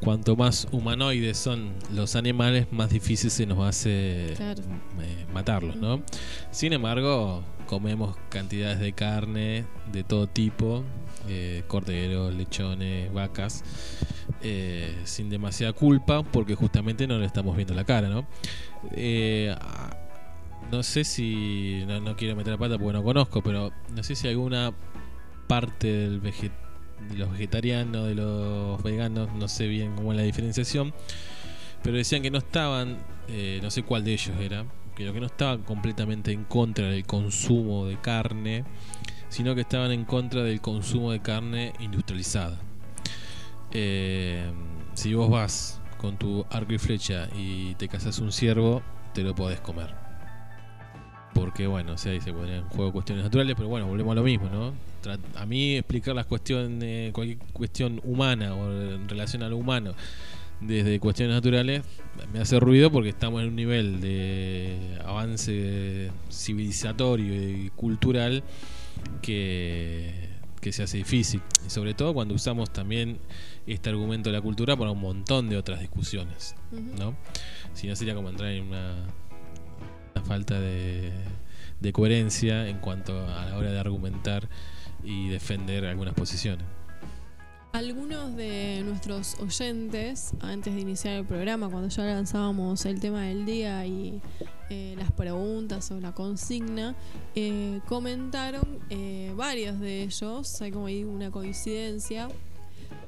cuanto 0.00 0.34
más 0.36 0.66
humanoides 0.72 1.36
son 1.36 1.72
los 1.92 2.16
animales, 2.16 2.66
más 2.72 2.90
difícil 2.90 3.30
se 3.30 3.46
nos 3.46 3.60
hace 3.66 4.32
eh, 4.32 5.26
matarlos, 5.32 5.76
¿no? 5.76 6.02
Sin 6.50 6.72
embargo, 6.72 7.42
comemos 7.66 8.16
cantidades 8.30 8.80
de 8.80 8.92
carne 8.92 9.66
de 9.92 10.02
todo 10.02 10.26
tipo, 10.26 10.82
eh, 11.28 11.62
corderos, 11.66 12.34
lechones, 12.34 13.12
vacas, 13.12 13.62
eh, 14.42 14.96
sin 15.04 15.28
demasiada 15.28 15.72
culpa, 15.72 16.22
porque 16.22 16.54
justamente 16.54 17.06
no 17.06 17.18
le 17.18 17.26
estamos 17.26 17.54
viendo 17.54 17.74
la 17.74 17.84
cara, 17.84 18.08
¿no? 18.08 18.26
no 20.70 20.82
sé 20.84 21.04
si, 21.04 21.84
no, 21.86 22.00
no, 22.00 22.16
quiero 22.16 22.36
meter 22.36 22.52
la 22.52 22.58
pata 22.58 22.78
porque 22.78 22.92
no 22.92 23.02
conozco, 23.02 23.42
pero 23.42 23.72
no 23.94 24.02
sé 24.02 24.14
si 24.14 24.28
alguna 24.28 24.72
parte 25.48 25.88
del 25.88 26.20
vegetal 26.20 26.69
de 27.08 27.16
los 27.16 27.30
vegetarianos, 27.30 28.06
de 28.06 28.14
los 28.14 28.82
veganos, 28.82 29.32
no 29.34 29.48
sé 29.48 29.66
bien 29.66 29.94
cómo 29.96 30.12
es 30.12 30.18
la 30.18 30.24
diferenciación, 30.24 30.92
pero 31.82 31.96
decían 31.96 32.22
que 32.22 32.30
no 32.30 32.38
estaban, 32.38 32.98
eh, 33.28 33.60
no 33.62 33.70
sé 33.70 33.82
cuál 33.82 34.04
de 34.04 34.12
ellos 34.12 34.36
era, 34.40 34.64
pero 34.96 35.12
que 35.12 35.20
no 35.20 35.26
estaban 35.26 35.62
completamente 35.62 36.32
en 36.32 36.44
contra 36.44 36.86
del 36.86 37.06
consumo 37.06 37.86
de 37.86 37.98
carne, 37.98 38.64
sino 39.28 39.54
que 39.54 39.62
estaban 39.62 39.92
en 39.92 40.04
contra 40.04 40.42
del 40.42 40.60
consumo 40.60 41.12
de 41.12 41.20
carne 41.20 41.72
industrializada. 41.80 42.60
Eh, 43.72 44.50
si 44.94 45.14
vos 45.14 45.30
vas 45.30 45.80
con 45.96 46.18
tu 46.18 46.44
arco 46.50 46.72
y 46.72 46.78
flecha 46.78 47.28
y 47.36 47.74
te 47.76 47.88
cazas 47.88 48.18
un 48.18 48.32
ciervo, 48.32 48.82
te 49.14 49.22
lo 49.22 49.34
podés 49.34 49.60
comer. 49.60 49.99
Porque 51.34 51.66
bueno, 51.66 51.92
o 51.92 51.98
sea, 51.98 52.12
ahí 52.12 52.20
se 52.20 52.32
ponen 52.32 52.54
en 52.54 52.68
juego 52.68 52.92
cuestiones 52.92 53.24
naturales, 53.24 53.54
pero 53.56 53.68
bueno, 53.68 53.86
volvemos 53.86 54.12
a 54.12 54.14
lo 54.16 54.22
mismo, 54.22 54.48
¿no? 54.48 54.72
a 55.36 55.46
mí 55.46 55.76
explicar 55.76 56.14
las 56.14 56.26
cuestiones, 56.26 57.12
cualquier 57.12 57.38
cuestión 57.54 58.02
humana 58.04 58.54
o 58.54 58.70
en 58.70 59.08
relación 59.08 59.42
a 59.42 59.48
lo 59.48 59.56
humano 59.56 59.94
desde 60.60 61.00
cuestiones 61.00 61.34
naturales 61.34 61.82
me 62.32 62.40
hace 62.40 62.60
ruido 62.60 62.90
porque 62.90 63.08
estamos 63.08 63.42
en 63.42 63.48
un 63.48 63.56
nivel 63.56 64.00
de 64.00 64.98
avance 65.04 66.10
civilizatorio 66.30 67.34
y 67.34 67.70
cultural 67.70 68.42
que, 69.22 70.28
se 70.70 70.82
hace 70.82 70.98
difícil. 70.98 71.40
Y 71.66 71.70
sobre 71.70 71.94
todo 71.94 72.12
cuando 72.12 72.34
usamos 72.34 72.70
también 72.70 73.18
este 73.66 73.88
argumento 73.88 74.28
de 74.28 74.36
la 74.36 74.42
cultura 74.42 74.76
para 74.76 74.90
un 74.90 75.00
montón 75.00 75.48
de 75.48 75.56
otras 75.56 75.80
discusiones. 75.80 76.54
¿no? 76.98 77.16
Si 77.72 77.86
no 77.86 77.96
sería 77.96 78.14
como 78.14 78.28
entrar 78.28 78.50
en 78.50 78.64
una, 78.64 79.06
falta 80.22 80.60
de, 80.60 81.12
coherencia 81.92 82.68
en 82.68 82.78
cuanto 82.78 83.26
a 83.26 83.46
la 83.46 83.56
hora 83.56 83.72
de 83.72 83.78
argumentar 83.78 84.48
y 85.02 85.28
defender 85.28 85.84
algunas 85.86 86.14
posiciones. 86.14 86.64
Algunos 87.72 88.34
de 88.34 88.82
nuestros 88.84 89.38
oyentes, 89.38 90.32
antes 90.40 90.74
de 90.74 90.80
iniciar 90.80 91.14
el 91.14 91.24
programa, 91.24 91.68
cuando 91.68 91.88
ya 91.88 92.04
lanzábamos 92.04 92.84
el 92.84 92.98
tema 92.98 93.22
del 93.22 93.46
día 93.46 93.86
y 93.86 94.20
eh, 94.70 94.96
las 94.98 95.12
preguntas 95.12 95.88
o 95.92 96.00
la 96.00 96.12
consigna, 96.12 96.96
eh, 97.36 97.80
comentaron 97.86 98.80
eh, 98.90 99.32
varios 99.36 99.78
de 99.78 100.02
ellos, 100.02 100.60
hay 100.60 100.72
como 100.72 100.86
una 100.86 101.30
coincidencia, 101.30 102.28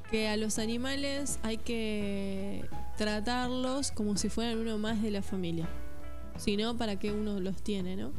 que 0.09 0.29
a 0.29 0.37
los 0.37 0.59
animales 0.59 1.39
hay 1.43 1.57
que 1.57 2.63
tratarlos 2.97 3.91
como 3.91 4.15
si 4.15 4.29
fueran 4.29 4.59
uno 4.59 4.77
más 4.77 5.01
de 5.01 5.11
la 5.11 5.21
familia, 5.21 5.67
si 6.37 6.57
no, 6.57 6.77
para 6.77 6.97
qué 6.97 7.11
uno 7.11 7.39
los 7.39 7.61
tiene, 7.61 7.95
¿no? 7.95 8.11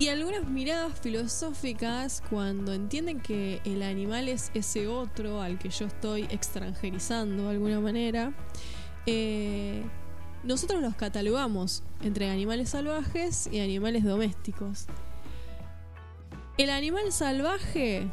Y 0.00 0.08
algunas 0.10 0.48
miradas 0.48 0.96
filosóficas 1.00 2.22
cuando 2.30 2.72
entienden 2.72 3.20
que 3.20 3.60
el 3.64 3.82
animal 3.82 4.28
es 4.28 4.52
ese 4.54 4.86
otro 4.86 5.42
al 5.42 5.58
que 5.58 5.70
yo 5.70 5.86
estoy 5.86 6.22
extranjerizando 6.30 7.44
de 7.44 7.50
alguna 7.50 7.80
manera, 7.80 8.32
eh, 9.06 9.82
nosotros 10.44 10.80
los 10.82 10.94
catalogamos 10.94 11.82
entre 12.00 12.30
animales 12.30 12.68
salvajes 12.68 13.48
y 13.50 13.58
animales 13.58 14.04
domésticos. 14.04 14.86
El 16.58 16.70
animal 16.70 17.10
salvaje 17.10 18.08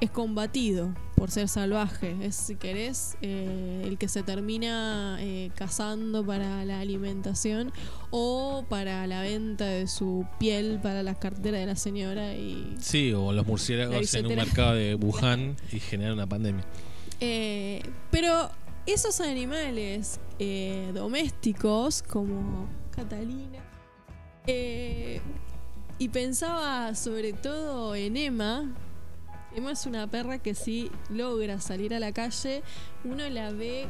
es 0.00 0.10
combatido 0.10 0.92
por 1.18 1.30
ser 1.30 1.48
salvaje. 1.48 2.16
Es, 2.22 2.36
si 2.36 2.56
querés, 2.56 3.16
eh, 3.20 3.82
el 3.84 3.98
que 3.98 4.08
se 4.08 4.22
termina 4.22 5.18
eh, 5.20 5.50
cazando 5.54 6.24
para 6.24 6.64
la 6.64 6.80
alimentación 6.80 7.72
o 8.10 8.64
para 8.68 9.06
la 9.06 9.22
venta 9.22 9.66
de 9.66 9.88
su 9.88 10.24
piel 10.38 10.78
para 10.82 11.02
las 11.02 11.18
carteras 11.18 11.60
de 11.60 11.66
la 11.66 11.76
señora. 11.76 12.34
y 12.34 12.76
Sí, 12.80 13.12
o 13.12 13.32
los 13.32 13.46
murciélagos 13.46 14.14
en 14.14 14.26
un 14.26 14.36
mercado 14.36 14.74
de 14.74 14.94
Wuhan 15.00 15.56
y 15.72 15.80
generan 15.80 16.14
una 16.14 16.26
pandemia. 16.26 16.64
Eh, 17.20 17.82
pero 18.10 18.50
esos 18.86 19.20
animales 19.20 20.20
domésticos, 20.94 22.02
como 22.02 22.68
Catalina, 22.94 23.58
y 25.98 26.08
pensaba 26.10 26.94
sobre 26.94 27.32
todo 27.32 27.96
en 27.96 28.16
Emma, 28.16 28.72
Es 29.66 29.86
una 29.86 30.06
perra 30.06 30.38
que 30.38 30.54
si 30.54 30.90
logra 31.10 31.60
salir 31.60 31.92
a 31.92 31.98
la 31.98 32.12
calle, 32.12 32.62
uno 33.04 33.28
la 33.28 33.50
ve 33.50 33.86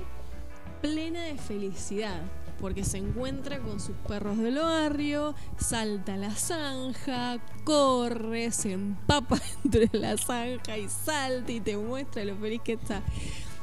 plena 0.80 1.22
de 1.22 1.36
felicidad. 1.36 2.22
Porque 2.58 2.84
se 2.84 2.96
encuentra 2.98 3.60
con 3.60 3.78
sus 3.78 3.94
perros 4.08 4.38
del 4.38 4.58
barrio, 4.58 5.34
salta 5.58 6.16
la 6.16 6.34
zanja, 6.34 7.38
corre, 7.64 8.50
se 8.50 8.72
empapa 8.72 9.38
entre 9.64 9.88
la 9.92 10.16
zanja 10.16 10.76
y 10.78 10.88
salta 10.88 11.52
y 11.52 11.60
te 11.60 11.76
muestra 11.76 12.24
lo 12.24 12.34
feliz 12.36 12.62
que 12.64 12.72
está. 12.72 13.02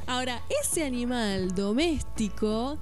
Ahora, 0.08 0.42
ese 0.62 0.86
animal 0.86 1.56
doméstico, 1.56 2.78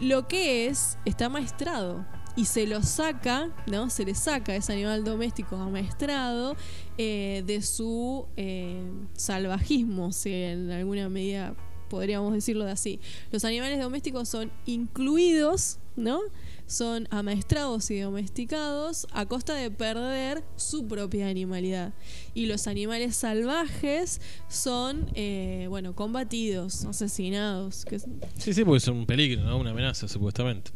lo 0.00 0.26
que 0.28 0.66
es, 0.66 0.98
está 1.06 1.28
maestrado 1.28 2.04
y 2.36 2.46
se 2.46 2.66
lo 2.66 2.82
saca, 2.82 3.50
¿no? 3.66 3.90
Se 3.90 4.04
le 4.04 4.14
saca 4.14 4.54
ese 4.54 4.72
animal 4.72 5.04
doméstico 5.04 5.56
amaestrado 5.56 6.56
eh, 6.98 7.42
de 7.46 7.62
su 7.62 8.26
eh, 8.36 8.82
salvajismo, 9.14 10.12
si 10.12 10.32
en 10.32 10.70
alguna 10.70 11.08
medida 11.08 11.54
podríamos 11.88 12.32
decirlo 12.32 12.64
de 12.64 12.72
así. 12.72 13.00
Los 13.30 13.44
animales 13.44 13.78
domésticos 13.78 14.26
son 14.26 14.50
incluidos, 14.64 15.78
¿no? 15.94 16.20
Son 16.66 17.06
amaestrados 17.10 17.90
y 17.90 18.00
domesticados 18.00 19.06
a 19.12 19.26
costa 19.26 19.54
de 19.54 19.70
perder 19.70 20.42
su 20.56 20.88
propia 20.88 21.28
animalidad. 21.28 21.92
Y 22.32 22.46
los 22.46 22.66
animales 22.66 23.14
salvajes 23.14 24.22
son, 24.48 25.10
eh, 25.14 25.66
bueno, 25.68 25.94
combatidos, 25.94 26.86
asesinados. 26.86 27.84
Sí, 28.38 28.54
sí, 28.54 28.64
porque 28.64 28.80
son 28.80 28.96
un 28.96 29.06
peligro, 29.06 29.44
¿no? 29.44 29.58
Una 29.58 29.72
amenaza, 29.72 30.08
supuestamente 30.08 30.70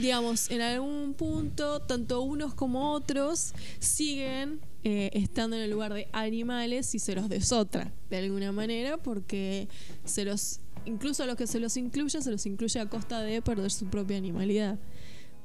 digamos, 0.00 0.50
en 0.50 0.60
algún 0.60 1.14
punto, 1.14 1.80
tanto 1.80 2.22
unos 2.22 2.54
como 2.54 2.92
otros 2.92 3.54
siguen 3.78 4.60
eh, 4.84 5.10
estando 5.14 5.56
en 5.56 5.62
el 5.62 5.70
lugar 5.70 5.94
de 5.94 6.08
animales 6.12 6.94
y 6.94 6.98
se 6.98 7.14
los 7.14 7.28
desotra 7.28 7.92
de 8.10 8.18
alguna 8.18 8.52
manera 8.52 8.98
porque 8.98 9.68
se 10.04 10.24
los 10.24 10.60
incluso 10.84 11.24
a 11.24 11.26
los 11.26 11.36
que 11.36 11.48
se 11.48 11.58
los 11.58 11.76
incluye 11.76 12.22
se 12.22 12.30
los 12.30 12.46
incluye 12.46 12.78
a 12.78 12.88
costa 12.88 13.20
de 13.20 13.42
perder 13.42 13.72
su 13.72 13.86
propia 13.86 14.16
animalidad 14.16 14.78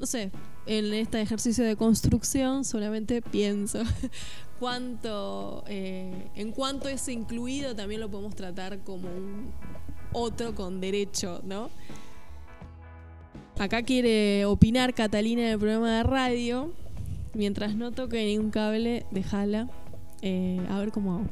no 0.02 0.08
sé, 0.08 0.32
en 0.66 0.94
este 0.96 1.22
ejercicio 1.22 1.64
de 1.64 1.76
construcción 1.76 2.66
solamente 2.66 3.22
pienso 3.22 3.84
cuánto, 4.60 5.64
eh, 5.68 6.28
en 6.36 6.52
cuanto 6.52 6.90
es 6.90 7.08
incluido 7.08 7.76
también 7.76 8.02
lo 8.02 8.10
podemos 8.10 8.36
tratar 8.36 8.84
como 8.84 9.08
un 9.08 9.52
otro 10.12 10.56
con 10.56 10.82
derecho, 10.82 11.42
¿no? 11.46 11.70
Acá 13.62 13.84
quiere 13.84 14.44
opinar 14.46 14.96
Catalina 14.96 15.44
del 15.44 15.60
programa 15.60 15.98
de 15.98 16.02
radio. 16.02 16.74
Mientras 17.36 17.76
no 17.76 17.92
toque 17.92 18.26
ningún 18.26 18.50
cable, 18.50 19.06
déjala. 19.12 19.70
Eh, 20.24 20.60
a 20.68 20.80
ver 20.80 20.90
cómo 20.92 21.14
hago. 21.14 21.26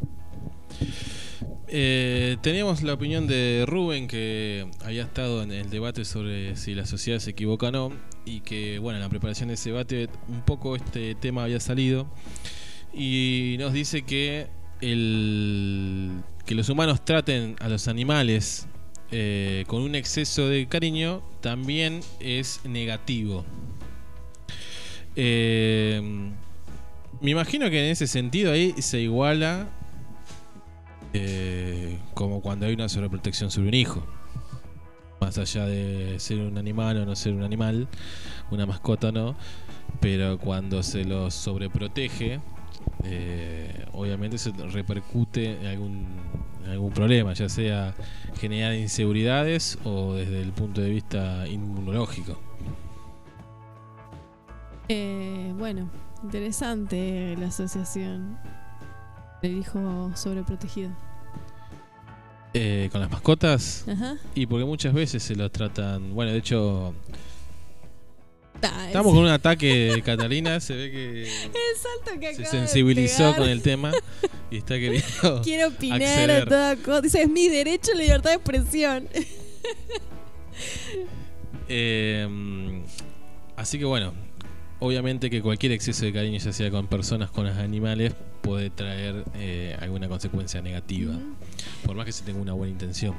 Eh, 1.68 2.38
teníamos 2.43 2.84
la 2.84 2.93
opinión 2.93 3.26
de 3.26 3.65
Rubén 3.68 4.07
que 4.07 4.69
había 4.85 5.06
estado 5.06 5.41
en 5.41 5.51
el 5.51 5.72
debate 5.72 6.06
sobre 6.06 6.56
si 6.56 6.76
la 6.76 6.85
sociedad 6.85 7.18
se 7.18 7.31
equivoca 7.31 7.69
o 7.69 7.72
no 7.72 7.91
y 8.26 8.41
que 8.41 8.77
bueno 8.77 8.97
en 8.97 9.03
la 9.03 9.10
preparación 9.10 9.47
de 9.47 9.56
ese 9.56 9.72
debate 9.72 10.07
un 10.27 10.41
poco 10.41 10.76
este 10.76 11.15
tema 11.15 11.45
había 11.45 11.60
salido 11.60 12.07
y 12.93 13.56
nos 13.57 13.73
dice 13.73 14.03
que 14.03 14.47
el 14.81 16.22
que 16.45 16.53
los 16.53 16.69
humanos 16.69 17.03
traten 17.03 17.56
a 17.60 17.69
los 17.69 17.88
animales 17.88 18.68
eh, 19.11 19.64
con 19.68 19.81
un 19.81 19.95
exceso 19.95 20.48
de 20.48 20.68
cariño 20.68 21.23
también 21.41 22.02
es 22.19 22.61
negativo. 22.64 23.44
Eh, 25.15 26.31
me 27.19 27.31
imagino 27.31 27.69
que 27.72 27.84
en 27.84 27.91
ese 27.91 28.06
sentido 28.06 28.52
ahí 28.52 28.76
se 28.80 28.99
iguala 28.99 29.68
eh, 31.14 31.98
como 32.14 32.41
cuando 32.41 32.68
hay 32.68 32.73
una 32.73 32.88
sobreprotección 32.88 33.49
sobre 33.49 33.69
un 33.69 33.73
hijo. 33.73 34.06
Más 35.19 35.38
allá 35.40 35.65
de 35.65 36.19
ser 36.19 36.40
un 36.40 36.57
animal 36.57 36.98
o 36.98 37.06
no 37.06 37.15
ser 37.15 37.34
un 37.34 37.44
animal, 37.44 37.88
una 38.52 38.65
mascota 38.68 39.11
no, 39.11 39.36
pero 39.99 40.38
cuando 40.38 40.84
se 40.84 41.03
lo 41.03 41.31
sobreprotege, 41.31 42.40
obviamente 43.91 44.38
se 44.38 44.52
repercute 44.52 45.60
en 45.60 45.65
algún, 45.65 46.06
algún 46.70 46.91
problema, 46.91 47.34
ya 47.34 47.50
sea 47.50 47.94
generar 48.40 48.74
inseguridades 48.76 49.78
o 49.84 50.14
desde 50.14 50.41
el 50.41 50.52
punto 50.52 50.82
de 50.82 50.90
vista 50.90 51.48
inmunológico. 51.48 52.40
Eh, 54.88 55.54
bueno, 55.58 55.90
interesante 56.24 57.36
la 57.38 57.48
asociación 57.48 58.38
el 59.41 59.58
hijo 59.58 60.12
sobreprotegido. 60.16 60.91
Eh, 62.54 62.90
con 62.91 63.02
las 63.02 63.12
mascotas. 63.12 63.86
Ajá. 63.88 64.18
Y 64.34 64.48
porque 64.48 64.66
muchas 64.66 64.94
veces 64.94 65.22
se 65.22 65.36
los 65.36 65.52
tratan. 65.52 66.14
Bueno, 66.16 66.32
de 66.32 66.40
hecho, 66.40 66.94
Estamos 68.68 69.07
es- 69.11 69.14
con 69.15 69.18
un 69.23 69.30
ataque 69.30 69.94
de 69.94 70.02
Catalina. 70.02 70.60
Se 70.60 70.76
ve 70.76 70.91
que 70.91 71.23
el 71.45 71.77
salto 71.77 72.19
que 72.19 72.36
se 72.36 72.45
sensibilizó 72.45 73.36
con 73.36 73.48
el 73.49 73.61
tema 73.61 73.91
y 74.52 74.57
está 74.57 74.76
queriendo. 74.76 75.41
Quiero 75.44 75.69
opinar 75.69 76.02
acceder. 76.02 76.31
a 76.41 76.45
toda 76.45 76.76
cosa. 76.77 77.02
Dice, 77.02 77.22
es 77.23 77.30
mi 77.30 77.48
derecho 77.49 77.91
a 77.94 77.95
la 77.95 78.02
libertad 78.03 78.30
de 78.31 78.36
expresión. 78.36 79.07
Eh, 81.72 82.27
así 83.56 83.77
que 83.77 83.86
bueno, 83.86 84.14
obviamente 84.80 85.30
que 85.30 85.41
cualquier 85.41 85.72
exceso 85.73 86.06
de 86.06 86.14
cariño, 86.14 86.40
ya 86.40 86.52
sea 86.52 86.72
con 86.72 86.88
personas, 86.88 87.30
con 87.30 87.45
los 87.45 87.56
animales, 87.57 88.14
puede 88.41 88.69
traer 88.69 89.23
eh, 89.36 89.77
alguna 89.80 90.07
consecuencia 90.10 90.61
negativa, 90.61 91.14
por 91.86 91.95
más 91.95 92.06
que 92.06 92.11
se 92.11 92.23
tenga 92.23 92.40
una 92.41 92.53
buena 92.53 92.72
intención. 92.72 93.15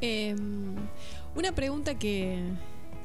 Eh, 0.00 0.34
una 1.34 1.52
pregunta 1.52 1.98
que 1.98 2.38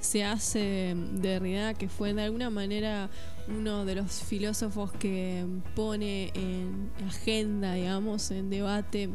se 0.06 0.24
hace 0.24 0.96
Derrida, 0.96 1.74
que 1.74 1.90
fue 1.90 2.14
de 2.14 2.22
alguna 2.22 2.50
manera 2.50 3.10
uno 3.48 3.86
de 3.86 3.96
los 3.96 4.24
filósofos 4.24 4.92
que 4.94 5.46
pone 5.76 6.32
en 6.36 6.92
agenda, 7.06 7.74
digamos, 7.74 8.32
en 8.32 8.50
debate 8.50 9.10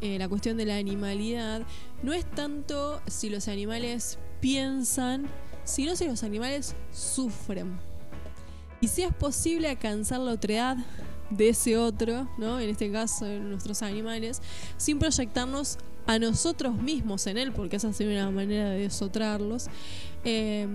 eh, 0.00 0.18
la 0.18 0.28
cuestión 0.28 0.56
de 0.56 0.66
la 0.66 0.76
animalidad, 0.76 1.62
no 2.02 2.12
es 2.12 2.28
tanto 2.30 3.00
si 3.06 3.30
los 3.30 3.48
animales 3.48 4.18
piensan, 4.40 5.26
sino 5.64 5.96
si 5.96 6.06
los 6.06 6.22
animales 6.22 6.74
sufren. 6.92 7.78
Y 8.80 8.88
si 8.88 9.02
es 9.02 9.14
posible 9.14 9.68
alcanzar 9.68 10.20
la 10.20 10.32
otredad 10.32 10.76
de 11.30 11.50
ese 11.50 11.78
otro, 11.78 12.28
¿no? 12.36 12.60
En 12.60 12.68
este 12.68 12.90
caso, 12.90 13.24
de 13.24 13.40
nuestros 13.40 13.82
animales, 13.82 14.42
sin 14.76 14.98
proyectarnos 14.98 15.78
a 16.06 16.18
nosotros 16.18 16.74
mismos 16.74 17.26
en 17.26 17.38
él, 17.38 17.52
porque 17.52 17.76
esa 17.76 17.92
sería 17.92 18.24
una 18.24 18.30
manera 18.30 18.70
de 18.70 18.80
desotrarlos. 18.80 19.68
Eh, 20.24 20.66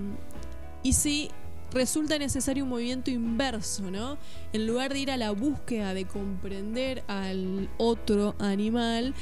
y 0.84 0.94
si 0.94 1.30
resulta 1.72 2.18
necesario 2.18 2.64
un 2.64 2.70
movimiento 2.70 3.12
inverso, 3.12 3.92
¿no? 3.92 4.18
En 4.54 4.68
lugar 4.68 4.94
de 4.94 5.00
ir 5.00 5.12
a 5.12 5.18
la 5.18 5.32
búsqueda 5.32 5.94
de 5.94 6.06
comprender 6.06 7.04
al 7.08 7.70
otro 7.78 8.36
animal, 8.40 9.14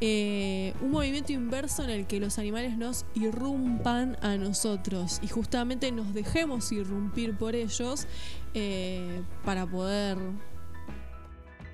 eh, 0.00 0.74
un 0.80 0.92
movimiento 0.92 1.32
inverso 1.32 1.82
en 1.82 1.90
el 1.90 2.06
que 2.06 2.20
los 2.20 2.38
animales 2.38 2.76
nos 2.78 3.04
irrumpan 3.14 4.16
a 4.22 4.36
nosotros 4.36 5.18
y 5.22 5.28
justamente 5.28 5.90
nos 5.90 6.14
dejemos 6.14 6.70
irrumpir 6.70 7.36
por 7.36 7.56
ellos 7.56 8.06
eh, 8.54 9.22
para 9.44 9.66
poder 9.66 10.18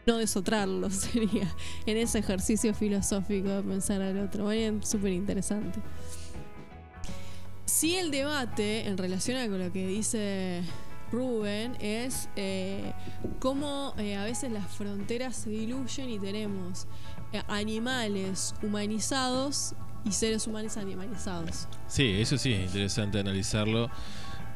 no 0.06 0.16
desotrarlos 0.16 0.94
sería 1.12 1.54
en 1.84 1.98
ese 1.98 2.18
ejercicio 2.18 2.72
filosófico 2.72 3.48
de 3.48 3.62
pensar 3.62 4.00
al 4.00 4.18
otro. 4.18 4.44
Bueno, 4.44 4.80
súper 4.82 5.12
interesante. 5.12 5.80
Sí, 7.66 7.96
el 7.96 8.10
debate 8.10 8.86
en 8.86 8.98
relación 8.98 9.38
a 9.38 9.48
con 9.48 9.58
lo 9.58 9.72
que 9.72 9.86
dice 9.86 10.62
Rubén 11.10 11.76
es 11.80 12.28
eh, 12.36 12.92
cómo 13.38 13.94
eh, 13.98 14.16
a 14.16 14.24
veces 14.24 14.52
las 14.52 14.66
fronteras 14.70 15.36
se 15.36 15.50
diluyen 15.50 16.10
y 16.10 16.18
tenemos 16.18 16.86
eh, 17.32 17.42
animales 17.48 18.54
humanizados 18.62 19.74
y 20.04 20.12
seres 20.12 20.46
humanos 20.46 20.76
animalizados. 20.76 21.68
Sí, 21.88 22.16
eso 22.20 22.36
sí 22.36 22.52
es 22.52 22.66
interesante 22.66 23.18
analizarlo. 23.18 23.90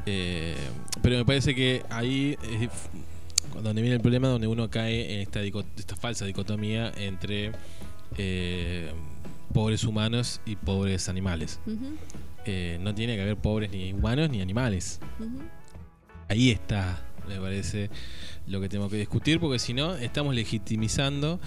pero 0.05 1.17
me 1.17 1.25
parece 1.25 1.55
que 1.55 1.83
ahí 1.89 2.37
es 2.43 2.69
donde 3.63 3.81
viene 3.81 3.95
el 3.95 4.01
problema, 4.01 4.27
donde 4.27 4.47
uno 4.47 4.69
cae 4.69 5.15
en 5.15 5.21
esta, 5.21 5.41
esta 5.41 5.95
falsa 5.95 6.25
dicotomía 6.25 6.91
entre 6.97 7.53
pobres 9.51 9.83
humanos 9.83 10.41
y 10.45 10.55
pobres 10.55 11.09
animales. 11.09 11.59
Eh, 12.51 12.77
no 12.81 12.95
tiene 12.95 13.15
que 13.15 13.21
haber 13.21 13.37
pobres 13.37 13.69
ni 13.69 13.93
humanos 13.93 14.29
ni 14.31 14.41
animales. 14.41 14.99
Ahí 16.29 16.49
está, 16.49 17.05
me 17.27 17.39
parece, 17.39 17.91
lo 18.47 18.59
que 18.59 18.69
tenemos 18.69 18.89
que 18.91 18.97
discutir, 18.97 19.39
porque 19.39 19.59
si 19.59 19.73
no, 19.75 19.93
estamos 19.95 20.33
legitimizando 20.33 21.39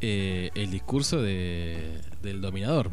eh, 0.00 0.50
el 0.54 0.70
discurso 0.70 1.20
de- 1.20 2.00
del 2.22 2.40
dominador. 2.40 2.90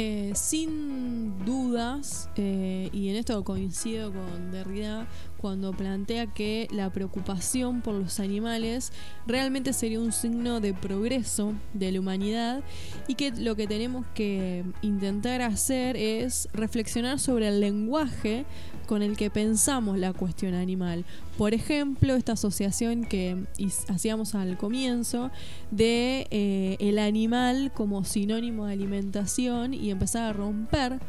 Eh, 0.00 0.30
sin 0.36 1.44
dudas, 1.44 2.30
eh, 2.36 2.88
y 2.92 3.08
en 3.08 3.16
esto 3.16 3.42
coincido 3.42 4.12
con 4.12 4.52
Derrida, 4.52 5.08
cuando 5.38 5.72
plantea 5.72 6.32
que 6.32 6.68
la 6.70 6.92
preocupación 6.92 7.80
por 7.80 7.94
los 7.94 8.20
animales 8.20 8.92
realmente 9.26 9.72
sería 9.72 9.98
un 9.98 10.12
signo 10.12 10.60
de 10.60 10.72
progreso 10.72 11.52
de 11.74 11.90
la 11.90 11.98
humanidad 11.98 12.62
y 13.08 13.16
que 13.16 13.32
lo 13.32 13.56
que 13.56 13.66
tenemos 13.66 14.06
que 14.14 14.64
intentar 14.82 15.42
hacer 15.42 15.96
es 15.96 16.48
reflexionar 16.52 17.18
sobre 17.18 17.48
el 17.48 17.58
lenguaje 17.58 18.46
con 18.88 19.02
el 19.02 19.18
que 19.18 19.28
pensamos 19.28 19.98
la 19.98 20.14
cuestión 20.14 20.54
animal. 20.54 21.04
Por 21.36 21.52
ejemplo, 21.52 22.16
esta 22.16 22.32
asociación 22.32 23.04
que 23.04 23.44
hacíamos 23.88 24.34
al 24.34 24.56
comienzo 24.56 25.30
de 25.70 26.26
eh, 26.30 26.78
el 26.80 26.98
animal 26.98 27.70
como 27.74 28.04
sinónimo 28.04 28.64
de 28.64 28.72
alimentación 28.72 29.74
y 29.74 29.90
empezar 29.90 30.24
a 30.24 30.32
romper 30.32 31.00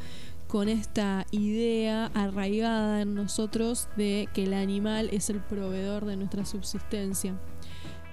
con 0.49 0.67
esta 0.67 1.25
idea 1.31 2.11
arraigada 2.13 3.01
en 3.01 3.15
nosotros 3.15 3.87
de 3.95 4.27
que 4.33 4.43
el 4.43 4.53
animal 4.53 5.09
es 5.13 5.29
el 5.29 5.39
proveedor 5.39 6.05
de 6.05 6.17
nuestra 6.17 6.45
subsistencia. 6.45 7.39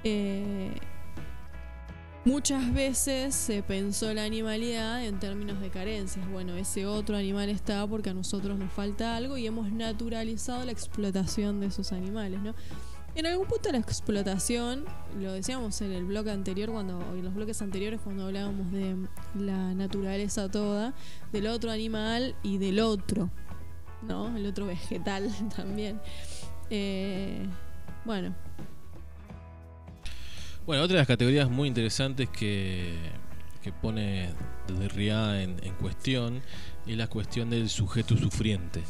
Eh, 0.05 0.70
muchas 2.26 2.74
veces 2.74 3.34
se 3.34 3.62
pensó 3.62 4.12
la 4.12 4.24
animalidad 4.24 5.04
en 5.04 5.18
términos 5.20 5.60
de 5.60 5.70
carencias. 5.70 6.28
Bueno, 6.30 6.56
ese 6.56 6.84
otro 6.84 7.16
animal 7.16 7.48
está 7.48 7.86
porque 7.86 8.10
a 8.10 8.14
nosotros 8.14 8.58
nos 8.58 8.72
falta 8.72 9.16
algo 9.16 9.38
y 9.38 9.46
hemos 9.46 9.70
naturalizado 9.70 10.64
la 10.64 10.72
explotación 10.72 11.60
de 11.60 11.68
esos 11.68 11.92
animales, 11.92 12.40
¿no? 12.42 12.54
En 13.14 13.24
algún 13.24 13.46
punto 13.46 13.72
la 13.72 13.78
explotación, 13.78 14.84
lo 15.18 15.32
decíamos 15.32 15.80
en 15.80 15.92
el 15.92 16.04
bloque 16.04 16.30
anterior, 16.30 16.70
cuando, 16.70 17.00
en 17.14 17.24
los 17.24 17.32
bloques 17.32 17.62
anteriores 17.62 18.00
cuando 18.02 18.26
hablábamos 18.26 18.70
de 18.72 18.96
la 19.38 19.72
naturaleza 19.72 20.50
toda, 20.50 20.92
del 21.32 21.46
otro 21.46 21.70
animal 21.70 22.34
y 22.42 22.58
del 22.58 22.80
otro, 22.80 23.30
¿no? 24.02 24.36
El 24.36 24.46
otro 24.46 24.66
vegetal 24.66 25.32
también. 25.56 26.00
Eh, 26.70 27.46
bueno, 28.04 28.34
Bueno, 30.66 30.82
otra 30.82 30.94
de 30.94 31.01
las 31.02 31.06
categorías 31.06 31.48
muy 31.48 31.68
interesantes 31.68 32.28
que, 32.28 32.93
que 33.62 33.72
pone 33.72 34.30
Derrida 34.66 35.40
en, 35.40 35.56
cuestión 35.80 36.43
es 36.88 36.97
la 36.97 37.06
cuestión 37.06 37.51
del 37.51 37.68
sujeto 37.68 38.16
sufriente. 38.16 38.82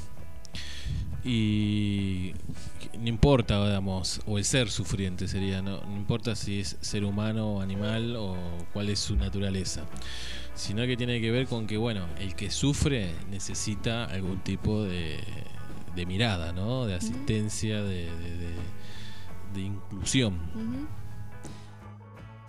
Y 1.23 2.33
no 2.99 3.09
importa, 3.09 3.63
digamos, 3.67 4.23
o 4.27 4.39
el 4.39 4.47
ser 4.47 4.71
sufriente 4.71 5.29
sería, 5.29 5.61
no, 5.61 5.83
no 5.83 5.97
importa 5.97 6.35
si 6.35 6.61
es 6.61 6.79
ser 6.81 7.05
humano 7.05 7.57
o 7.57 7.61
animal 7.61 8.17
o 8.17 8.39
cuál 8.73 8.89
es 8.89 8.99
su 8.99 9.15
naturaleza, 9.15 9.85
sino 10.55 10.87
que 10.87 10.97
tiene 10.97 11.21
que 11.21 11.31
ver 11.31 11.47
con 11.47 11.67
que, 11.67 11.77
bueno, 11.77 12.07
el 12.19 12.35
que 12.35 12.51
sufre 12.51 13.13
necesita 13.31 14.07
algún 14.07 14.39
tipo 14.39 14.83
de, 14.83 15.21
mirada, 16.07 16.53
¿no? 16.53 16.87
De 16.87 16.95
asistencia, 16.95 17.83
de, 17.83 18.09
de, 19.53 19.61
inclusión. 19.61 20.35
Ujú. 20.55 21.06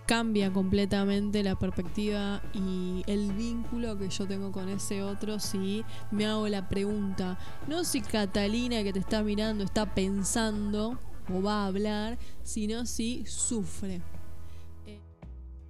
Cambia 0.07 0.53
completamente 0.53 1.43
la 1.43 1.59
perspectiva 1.59 2.41
y 2.53 3.03
el 3.07 3.33
vínculo 3.33 3.97
que 3.97 4.09
yo 4.09 4.25
tengo 4.25 4.53
con 4.53 4.69
ese 4.69 5.03
otro 5.03 5.37
si 5.37 5.83
me 6.11 6.25
hago 6.25 6.47
la 6.47 6.69
pregunta, 6.69 7.37
no 7.67 7.83
si 7.83 8.01
Catalina 8.01 8.83
que 8.83 8.93
te 8.93 8.99
está 8.99 9.21
mirando 9.21 9.65
está 9.65 9.93
pensando 9.93 10.97
o 11.29 11.41
va 11.41 11.63
a 11.63 11.67
hablar, 11.67 12.17
sino 12.41 12.85
si 12.85 13.25
sufre. 13.25 14.01
Eh, 14.85 15.01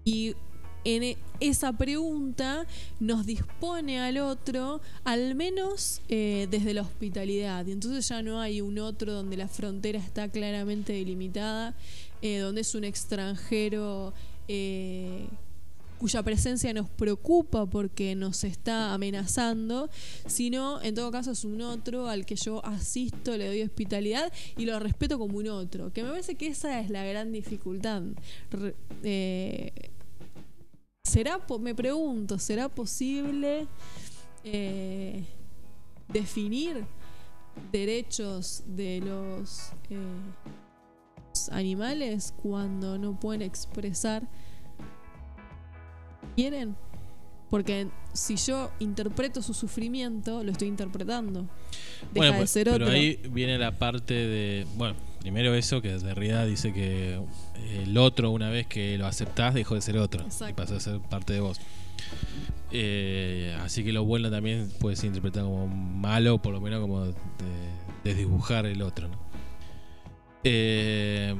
Y 0.03 0.35
en 0.83 1.03
e- 1.03 1.17
esa 1.39 1.73
pregunta 1.73 2.65
nos 2.99 3.25
dispone 3.25 3.99
al 3.99 4.19
otro, 4.19 4.81
al 5.03 5.35
menos 5.35 6.01
eh, 6.09 6.47
desde 6.49 6.73
la 6.75 6.83
hospitalidad. 6.83 7.65
Y 7.65 7.71
entonces 7.71 8.07
ya 8.07 8.21
no 8.21 8.39
hay 8.39 8.61
un 8.61 8.79
otro 8.79 9.13
donde 9.13 9.35
la 9.37 9.47
frontera 9.47 9.99
está 9.99 10.29
claramente 10.29 10.93
delimitada, 10.93 11.75
eh, 12.21 12.39
donde 12.39 12.61
es 12.61 12.75
un 12.75 12.83
extranjero 12.83 14.13
eh, 14.47 15.27
cuya 15.97 16.23
presencia 16.23 16.73
nos 16.73 16.89
preocupa 16.89 17.65
porque 17.65 18.15
nos 18.15 18.43
está 18.43 18.93
amenazando, 18.93 19.89
sino 20.27 20.81
en 20.81 20.95
todo 20.95 21.11
caso 21.11 21.31
es 21.31 21.43
un 21.43 21.61
otro 21.61 22.07
al 22.07 22.25
que 22.25 22.35
yo 22.35 22.63
asisto, 22.65 23.35
le 23.35 23.47
doy 23.47 23.63
hospitalidad 23.63 24.31
y 24.55 24.65
lo 24.65 24.79
respeto 24.79 25.17
como 25.17 25.37
un 25.37 25.47
otro. 25.47 25.91
Que 25.91 26.03
me 26.03 26.09
parece 26.09 26.35
que 26.35 26.47
esa 26.47 26.79
es 26.79 26.89
la 26.89 27.03
gran 27.03 27.31
dificultad. 27.31 28.03
Eh, 29.03 29.71
¿Será, 31.03 31.39
me 31.59 31.73
pregunto, 31.73 32.37
¿será 32.37 32.69
posible 32.69 33.65
eh, 34.43 35.23
definir 36.09 36.85
derechos 37.71 38.63
de 38.67 38.99
los 38.99 39.71
animales 41.49 42.33
cuando 42.41 42.97
no 42.97 43.19
pueden 43.19 43.41
expresar 43.41 44.23
quieren? 46.35 46.75
Porque 47.49 47.87
si 48.13 48.35
yo 48.35 48.71
interpreto 48.79 49.41
su 49.41 49.53
sufrimiento, 49.53 50.43
lo 50.43 50.51
estoy 50.51 50.67
interpretando. 50.67 51.41
Deja 51.43 52.11
Bueno, 52.13 52.31
de 52.33 52.37
pues, 52.39 52.49
ser 52.51 52.65
pero 52.65 52.85
otro. 52.85 52.95
ahí 52.95 53.19
viene 53.31 53.57
la 53.57 53.71
parte 53.71 54.13
de. 54.13 54.67
Bueno, 54.75 54.95
primero 55.21 55.53
eso, 55.55 55.81
que 55.81 55.97
Derrida 55.97 56.45
dice 56.45 56.73
que 56.73 57.19
el 57.71 57.97
otro, 57.97 58.31
una 58.31 58.49
vez 58.49 58.67
que 58.67 58.97
lo 58.97 59.07
aceptás, 59.07 59.53
dejó 59.53 59.75
de 59.75 59.81
ser 59.81 59.97
otro. 59.97 60.23
Exacto. 60.25 60.49
Y 60.49 60.53
pasó 60.53 60.75
a 60.75 60.79
ser 60.79 60.99
parte 60.99 61.33
de 61.33 61.39
vos. 61.39 61.59
Eh, 62.71 63.57
así 63.61 63.83
que 63.83 63.93
lo 63.93 64.03
bueno 64.03 64.29
también 64.29 64.69
puede 64.79 64.97
ser 64.97 65.07
interpretado 65.07 65.47
como 65.47 65.67
malo, 65.67 66.41
por 66.41 66.53
lo 66.53 66.59
menos 66.59 66.81
como 66.81 67.05
de, 67.05 67.13
desdibujar 68.03 68.65
el 68.65 68.81
otro. 68.81 69.07
¿no? 69.07 69.17
Eh, 70.43 71.35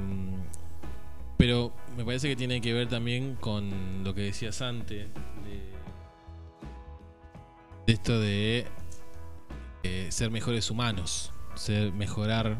pero 1.36 1.72
me 1.96 2.04
parece 2.04 2.28
que 2.28 2.36
tiene 2.36 2.60
que 2.60 2.72
ver 2.72 2.88
también 2.88 3.36
con 3.36 4.02
lo 4.04 4.14
que 4.14 4.22
decías 4.22 4.60
antes, 4.60 5.06
de, 7.86 7.92
esto 7.92 8.20
de 8.20 8.66
eh, 9.84 10.08
ser 10.10 10.30
mejores 10.30 10.70
humanos, 10.70 11.32
ser 11.54 11.92
mejorar, 11.92 12.58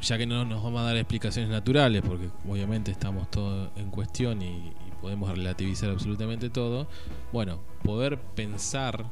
ya 0.00 0.18
que 0.18 0.26
no 0.26 0.44
nos 0.44 0.62
vamos 0.62 0.80
a 0.82 0.84
dar 0.84 0.96
explicaciones 0.96 1.50
naturales, 1.50 2.02
porque 2.02 2.30
obviamente 2.48 2.92
estamos 2.92 3.28
todos 3.30 3.70
en 3.76 3.90
cuestión 3.90 4.40
y, 4.40 4.68
y 4.68 4.92
podemos 5.00 5.28
relativizar 5.30 5.90
absolutamente 5.90 6.48
todo. 6.48 6.86
Bueno, 7.32 7.60
poder 7.82 8.20
pensar 8.20 9.04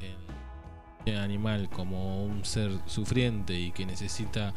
en 0.00 1.14
el 1.14 1.18
animal 1.18 1.68
como 1.70 2.24
un 2.24 2.44
ser 2.44 2.70
sufriente 2.86 3.58
y 3.58 3.72
que 3.72 3.86
necesita 3.86 4.54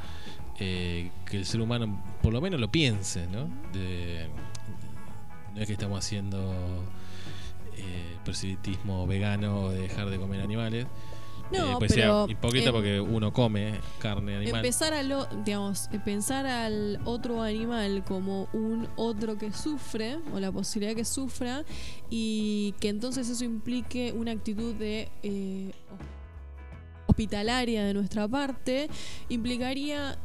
eh, 0.59 1.11
que 1.25 1.37
el 1.37 1.45
ser 1.45 1.61
humano 1.61 2.01
por 2.21 2.31
lo 2.33 2.41
menos 2.41 2.59
lo 2.59 2.69
piense, 2.71 3.27
¿no? 3.27 3.47
De- 3.73 4.27
no 5.53 5.61
es 5.61 5.67
que 5.67 5.73
estamos 5.73 5.99
haciendo 5.99 6.83
eh, 7.77 8.17
proselitismo 8.23 9.05
vegano 9.07 9.61
o 9.65 9.69
de 9.71 9.81
dejar 9.81 10.09
de 10.09 10.17
comer 10.17 10.41
animales. 10.41 10.85
No, 11.51 11.73
Eh, 11.73 11.75
pues 11.77 11.93
pero 11.93 12.25
sea 12.25 12.31
hipócrita 12.31 12.69
em- 12.69 12.73
porque 12.73 12.99
uno 12.99 13.31
come 13.31 13.79
carne 13.99 14.35
animal. 14.35 14.55
Empezar 14.65 14.93
a 14.93 15.03
lo, 15.03 15.27
digamos, 15.45 15.89
eh, 15.93 15.99
pensar 16.03 16.45
al 16.47 16.99
otro 17.05 17.43
animal 17.43 18.03
como 18.03 18.47
un 18.51 18.87
otro 18.95 19.37
que 19.37 19.53
sufre, 19.53 20.17
o 20.33 20.39
la 20.39 20.51
posibilidad 20.51 20.95
que 20.95 21.05
sufra, 21.05 21.63
y 22.09 22.73
que 22.79 22.89
entonces 22.89 23.29
eso 23.29 23.45
implique 23.45 24.11
una 24.17 24.31
actitud 24.31 24.73
de 24.73 25.09
eh, 25.21 25.71
hospitalaria 27.07 27.85
de 27.85 27.93
nuestra 27.93 28.27
parte, 28.27 28.89
implicaría 29.29 30.17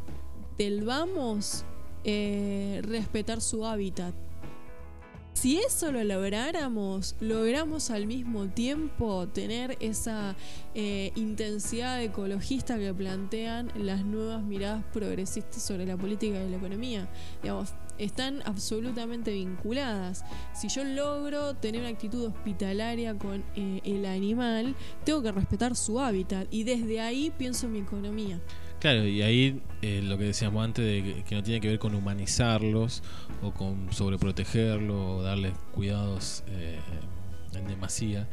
del 0.59 0.85
vamos 0.85 1.65
eh, 2.05 2.81
respetar 2.85 3.41
su 3.41 3.67
hábitat. 3.67 4.15
Si 5.33 5.59
eso 5.59 5.91
lo 5.91 6.05
lográramos, 6.05 7.17
logramos 7.21 7.91
al 7.91 8.07
mismo 8.07 8.49
tiempo 8.49 9.27
tener 9.29 9.77
esa 9.81 10.37
eh, 10.75 11.13
intensidad 11.15 12.03
ecologista 12.03 12.79
que 12.79 12.93
plantean 12.93 13.73
las 13.75 14.05
nuevas 14.05 14.43
miradas 14.43 14.85
progresistas 14.93 15.63
sobre 15.63 15.87
la 15.87 15.97
política 15.97 16.43
y 16.43 16.51
la 16.51 16.57
economía. 16.59 17.09
Digamos, 17.43 17.73
están 17.97 18.43
absolutamente 18.45 19.33
vinculadas. 19.33 20.25
Si 20.53 20.69
yo 20.69 20.85
logro 20.85 21.55
tener 21.55 21.81
una 21.81 21.91
actitud 21.91 22.27
hospitalaria 22.27 23.17
con 23.17 23.45
eh, 23.55 23.81
el 23.85 24.05
animal, 24.07 24.75
tengo 25.05 25.23
que 25.23 25.33
respetar 25.33 25.77
su 25.77 26.01
hábitat 26.01 26.49
y 26.51 26.65
desde 26.65 27.01
ahí 27.01 27.31
pienso 27.31 27.67
en 27.67 27.73
mi 27.73 27.79
economía. 27.79 28.41
Claro, 28.81 29.07
y 29.07 29.21
ahí 29.21 29.61
eh, 29.83 30.01
lo 30.03 30.17
que 30.17 30.25
decíamos 30.25 30.65
antes 30.65 30.85
de 30.85 31.03
que, 31.03 31.23
que 31.23 31.35
no 31.35 31.43
tiene 31.43 31.61
que 31.61 31.69
ver 31.69 31.79
con 31.79 31.95
humanizarlos 31.95 33.03
o 33.43 33.53
con 33.53 33.93
sobreprotegerlos 33.93 34.97
o 34.97 35.23
darles 35.23 35.53
cuidados 35.73 36.45
eh, 36.49 36.79
en 37.55 37.67
demasía, 37.67 38.27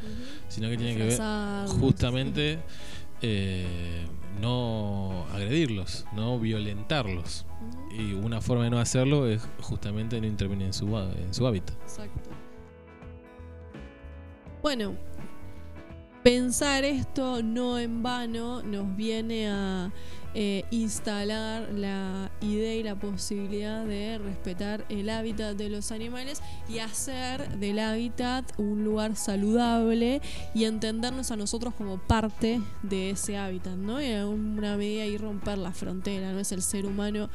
sino 0.48 0.70
que 0.70 0.78
tiene 0.78 0.96
que 0.96 1.04
ver 1.04 1.20
justamente 1.68 2.60
eh, 3.22 4.06
no 4.40 5.26
agredirlos, 5.34 6.06
no 6.14 6.40
violentarlos. 6.40 7.46
Y 7.98 8.14
una 8.14 8.42
forma 8.42 8.64
de 8.66 8.70
no 8.70 8.80
hacerlo 8.80 9.28
es 9.28 9.42
justamente 9.60 10.22
no 10.22 10.28
intervenir 10.28 10.68
en 10.68 10.74
su, 10.74 10.98
en 10.98 11.34
su 11.34 11.46
hábitat. 11.48 11.76
Exacto. 11.82 12.30
Bueno, 14.62 14.96
pensar 16.24 16.84
esto 16.84 17.42
no 17.42 17.80
en 17.80 18.04
vano 18.04 18.62
nos 18.62 18.96
viene 18.96 19.50
a 19.50 19.92
eh, 20.40 20.66
instalar 20.70 21.68
la 21.74 22.30
idea 22.42 22.76
y 22.76 22.84
la 22.84 22.94
posibilidad 22.94 23.84
de 23.84 24.20
respetar 24.20 24.86
el 24.88 25.10
hábitat 25.10 25.58
de 25.58 25.68
los 25.68 25.92
animales 25.92 26.44
y 26.70 26.78
hacer 26.78 27.58
del 27.58 27.80
hábitat 27.80 28.46
un 28.60 28.84
lugar 28.84 29.16
saludable 29.16 30.22
y 30.54 30.66
entendernos 30.66 31.32
a 31.32 31.38
nosotros 31.38 31.74
como 31.74 31.98
parte 31.98 32.62
de 32.84 33.10
ese 33.10 33.36
hábitat, 33.36 33.78
¿no? 33.78 34.00
Y 34.00 34.06
en 34.06 34.20
alguna 34.20 34.78
medida 34.78 35.08
y 35.08 35.18
romper 35.18 35.58
la 35.58 35.72
frontera, 35.72 36.32
no 36.34 36.40
es 36.40 36.52
el 36.52 36.62
ser 36.62 36.86
humano 36.86 37.32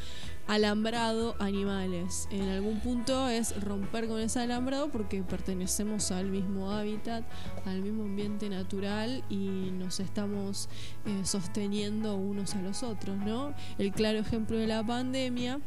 alambrado 0.46 1.36
animales. 1.38 2.28
En 2.30 2.48
algún 2.48 2.80
punto 2.80 3.28
es 3.28 3.60
romper 3.62 4.08
con 4.08 4.20
ese 4.20 4.40
alambrado 4.40 4.90
porque 4.90 5.22
pertenecemos 5.22 6.10
al 6.10 6.26
mismo 6.26 6.70
hábitat, 6.70 7.24
al 7.64 7.80
mismo 7.82 8.04
ambiente 8.04 8.48
natural 8.48 9.24
y 9.28 9.70
nos 9.72 10.00
estamos 10.00 10.68
eh, 11.06 11.24
sosteniendo 11.24 12.16
unos 12.16 12.54
a 12.54 12.62
los 12.62 12.82
otros, 12.82 13.16
¿no? 13.16 13.54
El 13.78 13.92
claro 13.92 14.18
ejemplo 14.18 14.56
de 14.56 14.66
la 14.66 14.84
pandemia 14.84 15.60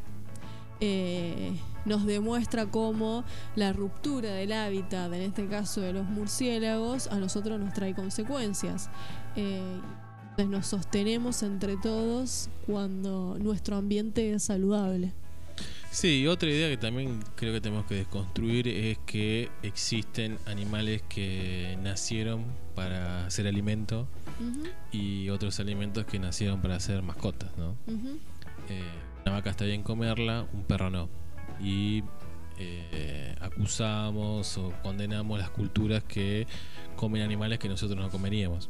eh, 0.81 1.57
nos 1.85 2.05
demuestra 2.05 2.65
cómo 2.65 3.23
la 3.55 3.71
ruptura 3.71 4.31
del 4.31 4.51
hábitat, 4.51 5.13
en 5.13 5.21
este 5.21 5.47
caso 5.47 5.81
de 5.81 5.93
los 5.93 6.05
murciélagos, 6.05 7.07
a 7.07 7.17
nosotros 7.17 7.59
nos 7.59 7.73
trae 7.73 7.93
consecuencias. 7.93 8.89
Eh, 9.35 9.79
nos 10.43 10.67
sostenemos 10.67 11.43
entre 11.43 11.77
todos 11.77 12.49
cuando 12.65 13.37
nuestro 13.39 13.77
ambiente 13.77 14.33
es 14.33 14.43
saludable. 14.43 15.13
Sí, 15.91 16.27
otra 16.27 16.49
idea 16.49 16.67
que 16.67 16.75
también 16.75 17.23
creo 17.35 17.53
que 17.53 17.61
tenemos 17.61 17.85
que 17.85 17.95
desconstruir 17.95 18.67
es 18.67 18.97
que 19.05 19.49
existen 19.63 20.37
animales 20.45 21.01
que 21.07 21.77
nacieron 21.81 22.43
para 22.75 23.25
hacer 23.25 23.47
alimento 23.47 24.05
y 24.91 25.29
otros 25.29 25.57
alimentos 25.61 26.05
que 26.05 26.19
nacieron 26.19 26.61
para 26.61 26.77
ser 26.81 27.01
mascotas, 27.01 27.49
¿no? 27.57 27.77
Eh, 28.67 28.83
una 29.25 29.35
vaca 29.35 29.51
está 29.51 29.63
bien 29.63 29.83
comerla, 29.83 30.45
un 30.51 30.63
perro 30.63 30.89
no. 30.89 31.07
Y 31.61 32.03
eh, 32.57 33.33
acusamos 33.39 34.57
o 34.57 34.73
condenamos 34.83 35.39
las 35.39 35.49
culturas 35.49 36.03
que 36.03 36.45
comen 36.97 37.21
animales 37.21 37.57
que 37.57 37.69
nosotros 37.69 37.97
no 37.97 38.09
comeríamos. 38.09 38.69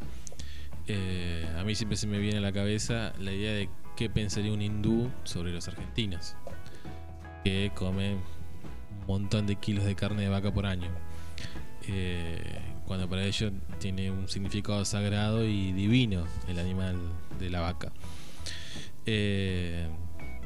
Eh, 0.87 1.47
a 1.57 1.63
mí 1.63 1.73
siempre 1.75 1.97
se 1.97 2.07
me 2.07 2.19
viene 2.19 2.37
a 2.37 2.41
la 2.41 2.51
cabeza 2.51 3.13
la 3.19 3.31
idea 3.31 3.53
de 3.53 3.69
qué 3.95 4.09
pensaría 4.09 4.51
un 4.51 4.61
hindú 4.61 5.09
sobre 5.23 5.51
los 5.51 5.67
argentinos, 5.67 6.35
que 7.43 7.71
comen 7.73 8.19
un 9.01 9.07
montón 9.07 9.47
de 9.47 9.55
kilos 9.55 9.85
de 9.85 9.95
carne 9.95 10.23
de 10.23 10.29
vaca 10.29 10.53
por 10.53 10.65
año. 10.65 10.89
Eh, 11.87 12.59
cuando 12.85 13.09
para 13.09 13.23
ellos 13.23 13.51
tiene 13.79 14.11
un 14.11 14.27
significado 14.27 14.85
sagrado 14.85 15.45
y 15.45 15.71
divino 15.71 16.25
el 16.47 16.59
animal 16.59 16.97
de 17.39 17.49
la 17.49 17.61
vaca. 17.61 17.91
Eh, 19.05 19.87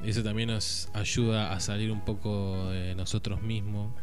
eso 0.03 0.23
también 0.23 0.49
nos 0.49 0.89
ayuda 0.93 1.51
a 1.51 1.59
salir 1.59 1.91
un 1.91 2.01
poco 2.05 2.69
de 2.69 2.95
nosotros 2.95 3.41
mismos 3.41 3.93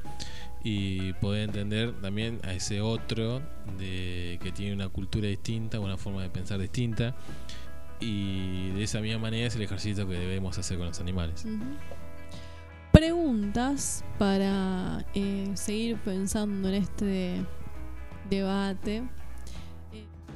y 0.68 1.12
poder 1.20 1.44
entender 1.44 1.93
también 2.01 2.40
a 2.43 2.52
ese 2.52 2.80
otro 2.80 3.40
de 3.78 4.36
que 4.43 4.51
tiene 4.51 4.72
una 4.74 4.88
cultura 4.88 5.28
distinta, 5.28 5.78
una 5.78 5.97
forma 5.97 6.22
de 6.22 6.28
pensar 6.28 6.59
distinta 6.59 7.14
y 8.01 8.70
de 8.72 8.82
esa 8.82 9.01
misma 9.01 9.20
manera 9.20 9.47
es 9.47 9.55
el 9.55 9.62
ejercicio 9.62 10.09
que 10.09 10.14
debemos 10.14 10.59
hacer 10.59 10.76
con 10.76 10.88
los 10.88 10.98
animales. 10.98 11.47
Preguntas 12.90 14.05
para 14.18 15.06
eh, 15.14 15.52
seguir 15.55 15.98
pensando 15.98 16.68
en 16.68 16.74
este 16.74 17.47
debate. 18.28 19.05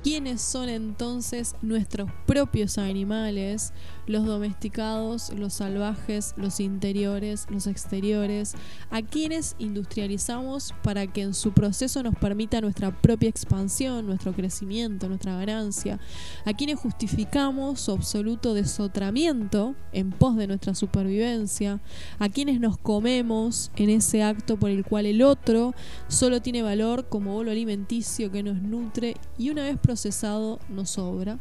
Quiénes 0.04 0.40
son 0.40 0.68
entonces 0.68 1.56
nuestros 1.60 2.08
propios 2.26 2.78
animales, 2.78 3.72
los 4.10 4.26
domesticados, 4.26 5.32
los 5.36 5.54
salvajes, 5.54 6.34
los 6.36 6.58
interiores, 6.58 7.46
los 7.48 7.68
exteriores, 7.68 8.54
a 8.90 9.02
quienes 9.02 9.54
industrializamos 9.60 10.74
para 10.82 11.06
que 11.06 11.22
en 11.22 11.32
su 11.32 11.52
proceso 11.52 12.02
nos 12.02 12.16
permita 12.16 12.60
nuestra 12.60 12.90
propia 12.90 13.28
expansión, 13.28 14.06
nuestro 14.06 14.32
crecimiento, 14.32 15.08
nuestra 15.08 15.36
ganancia, 15.36 16.00
a 16.44 16.52
quienes 16.52 16.80
justificamos 16.80 17.80
su 17.80 17.92
absoluto 17.92 18.52
desotramiento 18.52 19.76
en 19.92 20.10
pos 20.10 20.34
de 20.34 20.48
nuestra 20.48 20.74
supervivencia, 20.74 21.80
a 22.18 22.28
quienes 22.28 22.58
nos 22.58 22.78
comemos 22.78 23.70
en 23.76 23.90
ese 23.90 24.24
acto 24.24 24.58
por 24.58 24.70
el 24.70 24.84
cual 24.84 25.06
el 25.06 25.22
otro 25.22 25.72
solo 26.08 26.42
tiene 26.42 26.62
valor 26.62 27.08
como 27.08 27.34
bolo 27.34 27.52
alimenticio 27.52 28.32
que 28.32 28.42
nos 28.42 28.60
nutre 28.60 29.14
y 29.38 29.50
una 29.50 29.62
vez 29.62 29.78
procesado 29.78 30.58
nos 30.68 30.90
sobra. 30.90 31.38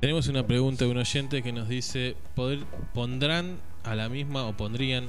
Tenemos 0.00 0.28
una 0.28 0.46
pregunta 0.46 0.84
de 0.84 0.90
un 0.90 0.98
oyente 0.98 1.42
que 1.42 1.52
nos 1.52 1.68
dice, 1.68 2.16
¿pondrán 2.92 3.56
a 3.82 3.94
la 3.94 4.08
misma 4.08 4.44
o 4.44 4.56
pondrían 4.56 5.06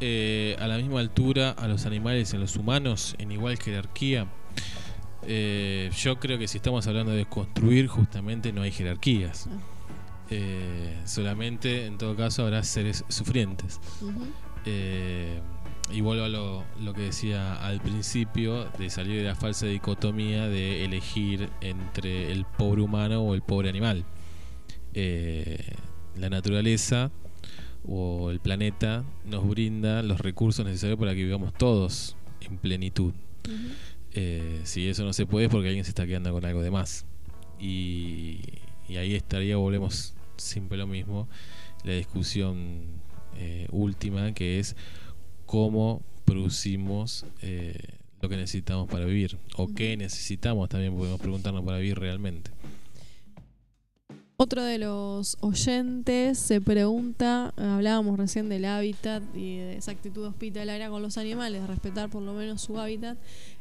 eh, 0.00 0.56
a 0.60 0.66
la 0.66 0.78
misma 0.78 1.00
altura 1.00 1.50
a 1.50 1.68
los 1.68 1.84
animales 1.84 2.32
y 2.32 2.36
a 2.36 2.38
los 2.38 2.56
humanos 2.56 3.14
en 3.18 3.32
igual 3.32 3.58
jerarquía? 3.58 4.26
Eh, 5.26 5.90
yo 5.96 6.18
creo 6.18 6.38
que 6.38 6.48
si 6.48 6.56
estamos 6.56 6.86
hablando 6.86 7.12
de 7.12 7.26
construir, 7.26 7.86
justamente 7.86 8.52
no 8.52 8.62
hay 8.62 8.72
jerarquías. 8.72 9.46
Ah. 9.50 9.58
Eh, 10.30 10.96
solamente, 11.04 11.86
en 11.86 11.98
todo 11.98 12.16
caso, 12.16 12.44
habrá 12.44 12.62
seres 12.62 13.04
sufrientes. 13.08 13.78
Y 15.92 16.00
vuelvo 16.00 16.24
a 16.24 16.28
lo, 16.28 16.94
que 16.94 17.02
decía 17.02 17.54
al 17.54 17.80
principio, 17.80 18.64
de 18.78 18.88
salir 18.90 19.18
de 19.18 19.28
la 19.28 19.34
falsa 19.34 19.66
dicotomía 19.66 20.48
de 20.48 20.84
elegir 20.84 21.50
entre 21.60 22.32
el 22.32 22.44
pobre 22.44 22.82
humano 22.82 23.20
o 23.22 23.34
el 23.34 23.42
pobre 23.42 23.68
animal. 23.68 24.04
Eh, 24.94 25.58
la 26.16 26.30
naturaleza 26.30 27.10
o 27.86 28.30
el 28.30 28.40
planeta 28.40 29.04
nos 29.24 29.46
brinda 29.46 30.02
los 30.02 30.20
recursos 30.20 30.64
necesarios 30.64 30.98
para 30.98 31.14
que 31.14 31.24
vivamos 31.24 31.52
todos 31.52 32.16
en 32.40 32.56
plenitud. 32.56 33.12
Eh, 34.12 34.60
si 34.64 34.88
eso 34.88 35.04
no 35.04 35.12
se 35.12 35.26
puede 35.26 35.46
es 35.46 35.52
porque 35.52 35.68
alguien 35.68 35.84
se 35.84 35.90
está 35.90 36.06
quedando 36.06 36.32
con 36.32 36.44
algo 36.44 36.62
de 36.62 36.70
más. 36.70 37.04
Y, 37.58 38.40
ahí 38.88 39.14
estaría, 39.14 39.56
volvemos 39.56 40.14
siempre 40.36 40.78
lo 40.78 40.86
mismo, 40.86 41.28
la 41.84 41.92
discusión 41.92 42.84
eh, 43.36 43.66
última 43.70 44.32
que 44.32 44.60
es 44.60 44.76
cómo 45.46 46.02
producimos 46.24 47.24
eh, 47.42 47.98
lo 48.20 48.28
que 48.28 48.36
necesitamos 48.36 48.88
para 48.88 49.04
vivir 49.04 49.38
o 49.56 49.68
qué 49.68 49.96
necesitamos 49.96 50.68
también 50.68 50.94
podemos 50.96 51.20
preguntarnos 51.20 51.64
para 51.64 51.78
vivir 51.78 51.98
realmente. 51.98 52.50
Otro 54.36 54.64
de 54.64 54.78
los 54.78 55.36
oyentes 55.40 56.38
se 56.40 56.60
pregunta, 56.60 57.54
hablábamos 57.56 58.18
recién 58.18 58.48
del 58.48 58.64
hábitat 58.64 59.22
y 59.32 59.58
de 59.58 59.76
esa 59.76 59.92
actitud 59.92 60.26
hospitalaria 60.26 60.90
con 60.90 61.02
los 61.02 61.18
animales, 61.18 61.64
respetar 61.68 62.10
por 62.10 62.20
lo 62.22 62.34
menos 62.34 62.60
su 62.60 62.80
hábitat. 62.80 63.16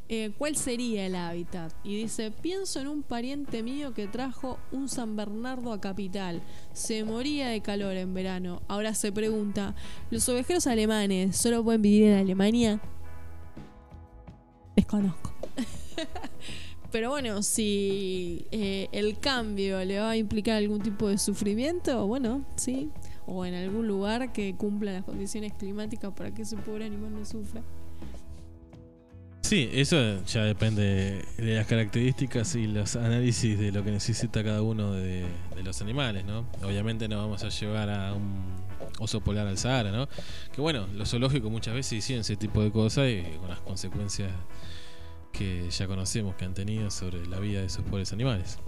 Eh, 0.10 0.32
¿Cuál 0.38 0.56
sería 0.58 1.06
el 1.06 1.16
hábitat? 1.16 1.74
Y 1.84 1.96
dice, 1.96 2.30
pienso 2.30 2.80
en 2.82 2.88
un 2.88 3.04
pariente 3.04 3.64
mío 3.64 3.94
que 3.94 4.08
trajo 4.08 4.60
un 4.72 4.90
San 4.90 5.16
Bernardo 5.16 5.72
a 5.72 5.80
Capital. 5.80 6.42
Se 6.74 7.04
moría 7.04 7.50
de 7.50 7.62
calor 7.62 7.96
en 7.96 8.14
verano. 8.14 8.62
Ahora 8.68 8.94
se 8.94 9.12
pregunta, 9.12 9.76
¿los 10.12 10.28
ovejeros 10.28 10.68
alemanes 10.68 11.38
solo 11.38 11.64
pueden 11.64 11.82
vivir 11.82 12.10
en 12.10 12.18
Alemania? 12.18 12.82
Desconozco. 14.76 15.34
Pero 16.92 17.10
bueno, 17.10 17.42
si 17.42 18.46
eh, 18.52 18.90
el 18.92 19.18
cambio 19.20 19.84
le 19.84 20.00
va 20.00 20.12
a 20.12 20.18
implicar 20.18 20.58
algún 20.58 20.82
tipo 20.82 21.08
de 21.08 21.18
sufrimiento, 21.18 22.06
bueno, 22.06 22.46
sí. 22.56 22.92
O 23.26 23.46
en 23.46 23.54
algún 23.54 23.88
lugar 23.88 24.34
que 24.34 24.54
cumpla 24.56 24.92
las 24.92 25.04
condiciones 25.04 25.54
climáticas 25.54 26.12
para 26.14 26.32
que 26.34 26.42
ese 26.42 26.58
pobre 26.58 26.86
animal 26.86 27.14
no 27.14 27.26
sufra. 27.26 27.64
Sí, 29.44 29.70
eso 29.74 30.24
ya 30.24 30.46
depende 30.46 31.26
de 31.38 31.56
las 31.56 31.68
características 31.68 32.56
y 32.56 32.66
los 32.66 32.96
análisis 32.96 33.60
de 33.60 33.74
lo 33.74 33.84
que 33.84 33.92
necesita 33.92 34.42
cada 34.42 34.62
uno 34.62 34.94
de, 34.94 35.26
los 35.64 35.82
animales, 35.82 36.24
¿no? 36.26 36.46
Obviamente 36.64 37.10
no 37.10 37.18
vamos 37.18 37.44
a 37.44 37.50
llevar 37.50 37.90
a 37.90 38.14
un 38.14 38.42
oso 39.00 39.20
polar 39.20 39.46
al 39.46 39.58
Sahara, 39.58 39.92
¿no? 39.92 40.08
Que 40.54 40.62
bueno, 40.62 40.88
los 40.96 41.12
zoológicos 41.12 41.52
muchas 41.52 41.74
veces 41.74 41.94
hicieron 41.94 42.22
ese 42.22 42.38
tipo 42.38 42.64
de 42.64 42.72
cosas 42.72 43.10
y 43.10 43.22
con 43.38 43.50
las 43.50 43.60
consecuencias 43.60 44.32
que 45.34 45.70
ya 45.70 45.88
conocemos 45.88 46.36
que 46.36 46.46
han 46.46 46.54
tenido 46.54 46.90
sobre 46.90 47.26
la 47.28 47.40
vida 47.40 47.60
de 47.60 47.66
esos 47.66 47.84
pobres 47.84 48.14
animales. 48.14 48.60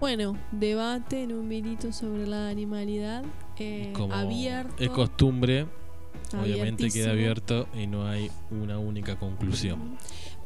Bueno, 0.00 0.36
debate 0.50 1.22
en 1.22 1.32
un 1.32 1.46
minuto 1.46 1.92
sobre 1.92 2.26
la 2.26 2.48
animalidad 2.48 3.24
eh, 3.58 3.92
abierto. 4.10 4.82
Es 4.82 4.90
costumbre, 4.90 5.66
obviamente 6.34 6.90
queda 6.90 7.10
abierto 7.10 7.68
y 7.74 7.86
no 7.86 8.06
hay 8.06 8.30
una 8.50 8.78
única 8.78 9.16
conclusión. 9.16 9.98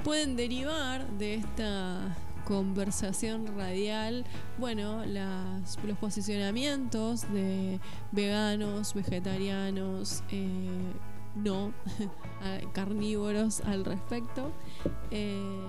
Pueden 0.05 0.36
derivar 0.36 1.07
de 1.19 1.35
esta 1.35 2.16
conversación 2.44 3.47
radial, 3.57 4.24
bueno, 4.59 5.05
las, 5.05 5.78
los 5.85 5.98
posicionamientos 5.98 7.31
de 7.32 7.78
veganos, 8.12 8.94
vegetarianos, 8.94 10.23
eh, 10.31 10.69
no 11.36 11.73
carnívoros 12.73 13.61
al 13.61 13.85
respecto. 13.85 14.52
Eh, 15.11 15.61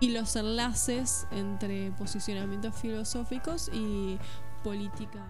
y 0.00 0.10
los 0.10 0.36
enlaces 0.36 1.26
entre 1.32 1.90
posicionamientos 1.92 2.74
filosóficos 2.76 3.68
y 3.72 4.16
políticas 4.62 5.24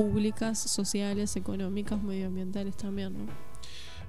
públicas, 0.00 0.58
sociales, 0.58 1.36
económicas, 1.36 2.02
medioambientales 2.02 2.74
también, 2.74 3.12
¿no? 3.12 3.32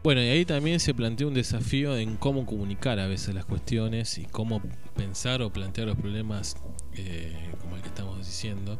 Bueno, 0.03 0.21
y 0.21 0.27
ahí 0.29 0.45
también 0.45 0.79
se 0.79 0.93
plantea 0.93 1.27
un 1.27 1.33
desafío 1.33 1.97
en 1.97 2.15
cómo 2.15 2.45
comunicar 2.45 2.97
a 2.97 3.07
veces 3.07 3.35
las 3.35 3.43
cuestiones 3.43 4.17
y 4.17 4.23
cómo 4.23 4.61
pensar 4.95 5.41
o 5.41 5.51
plantear 5.51 5.87
los 5.87 5.97
problemas 5.97 6.55
eh, 6.95 7.51
como 7.59 7.75
el 7.75 7.81
que 7.81 7.89
estamos 7.89 8.17
diciendo, 8.25 8.79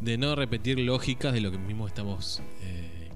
de 0.00 0.18
no 0.18 0.34
repetir 0.34 0.80
lógicas 0.80 1.32
de 1.32 1.40
lo 1.40 1.52
que 1.52 1.58
mismo 1.58 1.86
estamos 1.86 2.42
eh, 2.62 3.10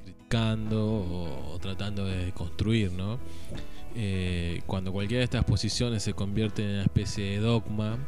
o, 0.72 1.58
tratando 1.60 2.06
de 2.06 2.32
construir, 2.32 2.92
¿no? 2.92 3.18
Eh, 3.96 4.62
cuando 4.66 4.92
cualquiera 4.92 5.20
de 5.20 5.24
estas 5.24 5.44
posiciones 5.44 6.02
se 6.02 6.14
convierte 6.14 6.62
en 6.62 6.70
una 6.70 6.82
especie 6.82 7.24
de 7.24 7.38
dogma, 7.38 7.98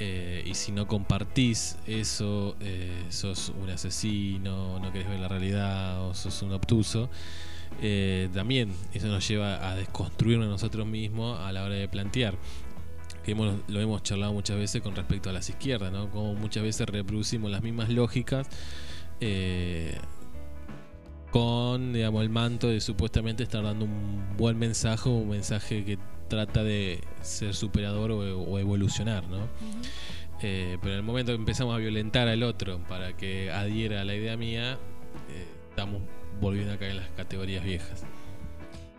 eh, 0.00 0.42
y 0.46 0.54
si 0.54 0.72
no 0.72 0.86
compartís 0.86 1.76
eso, 1.86 2.56
eh, 2.60 3.04
sos 3.10 3.52
un 3.60 3.70
asesino, 3.70 4.80
no 4.80 4.92
querés 4.92 5.08
ver 5.08 5.20
la 5.20 5.28
realidad 5.28 6.02
o 6.02 6.14
sos 6.14 6.42
un 6.42 6.52
obtuso, 6.52 7.08
también 8.34 8.72
eso 8.92 9.06
nos 9.06 9.26
lleva 9.28 9.70
a 9.70 9.76
desconstruirnos 9.76 10.48
nosotros 10.48 10.86
mismos 10.86 11.38
a 11.38 11.52
la 11.52 11.64
hora 11.64 11.76
de 11.76 11.88
plantear. 11.88 12.34
Que 13.24 13.34
lo 13.34 13.80
hemos 13.80 14.02
charlado 14.02 14.32
muchas 14.32 14.56
veces 14.56 14.82
con 14.82 14.96
respecto 14.96 15.30
a 15.30 15.32
las 15.32 15.48
izquierdas, 15.48 15.92
¿no? 15.92 16.10
Como 16.10 16.34
muchas 16.34 16.62
veces 16.62 16.88
reproducimos 16.88 17.50
las 17.50 17.62
mismas 17.62 17.90
lógicas 17.90 18.48
con 21.30 21.92
digamos, 21.92 22.22
el 22.22 22.30
manto 22.30 22.68
de 22.68 22.80
supuestamente 22.80 23.42
estar 23.42 23.62
dando 23.62 23.84
un 23.84 24.36
buen 24.36 24.58
mensaje, 24.58 25.08
un 25.08 25.28
mensaje 25.28 25.84
que 25.84 25.98
trata 26.30 26.64
de 26.64 27.04
ser 27.20 27.54
superador 27.54 28.12
o, 28.12 28.58
evolucionar, 28.58 29.28
¿no? 29.28 29.40
Eh, 30.40 30.78
pero 30.80 30.94
en 30.94 31.00
el 31.00 31.04
momento 31.04 31.32
que 31.32 31.36
empezamos 31.36 31.74
a 31.74 31.78
violentar 31.78 32.26
al 32.28 32.42
otro 32.42 32.78
para 32.88 33.14
que 33.14 33.50
adhiera 33.50 34.00
a 34.00 34.04
la 34.04 34.14
idea 34.14 34.38
mía, 34.38 34.78
estamos 35.68 36.00
volviendo 36.40 36.72
a 36.72 36.78
caer 36.78 36.92
en 36.92 36.96
las 36.98 37.10
categorías 37.10 37.62
viejas. 37.62 38.04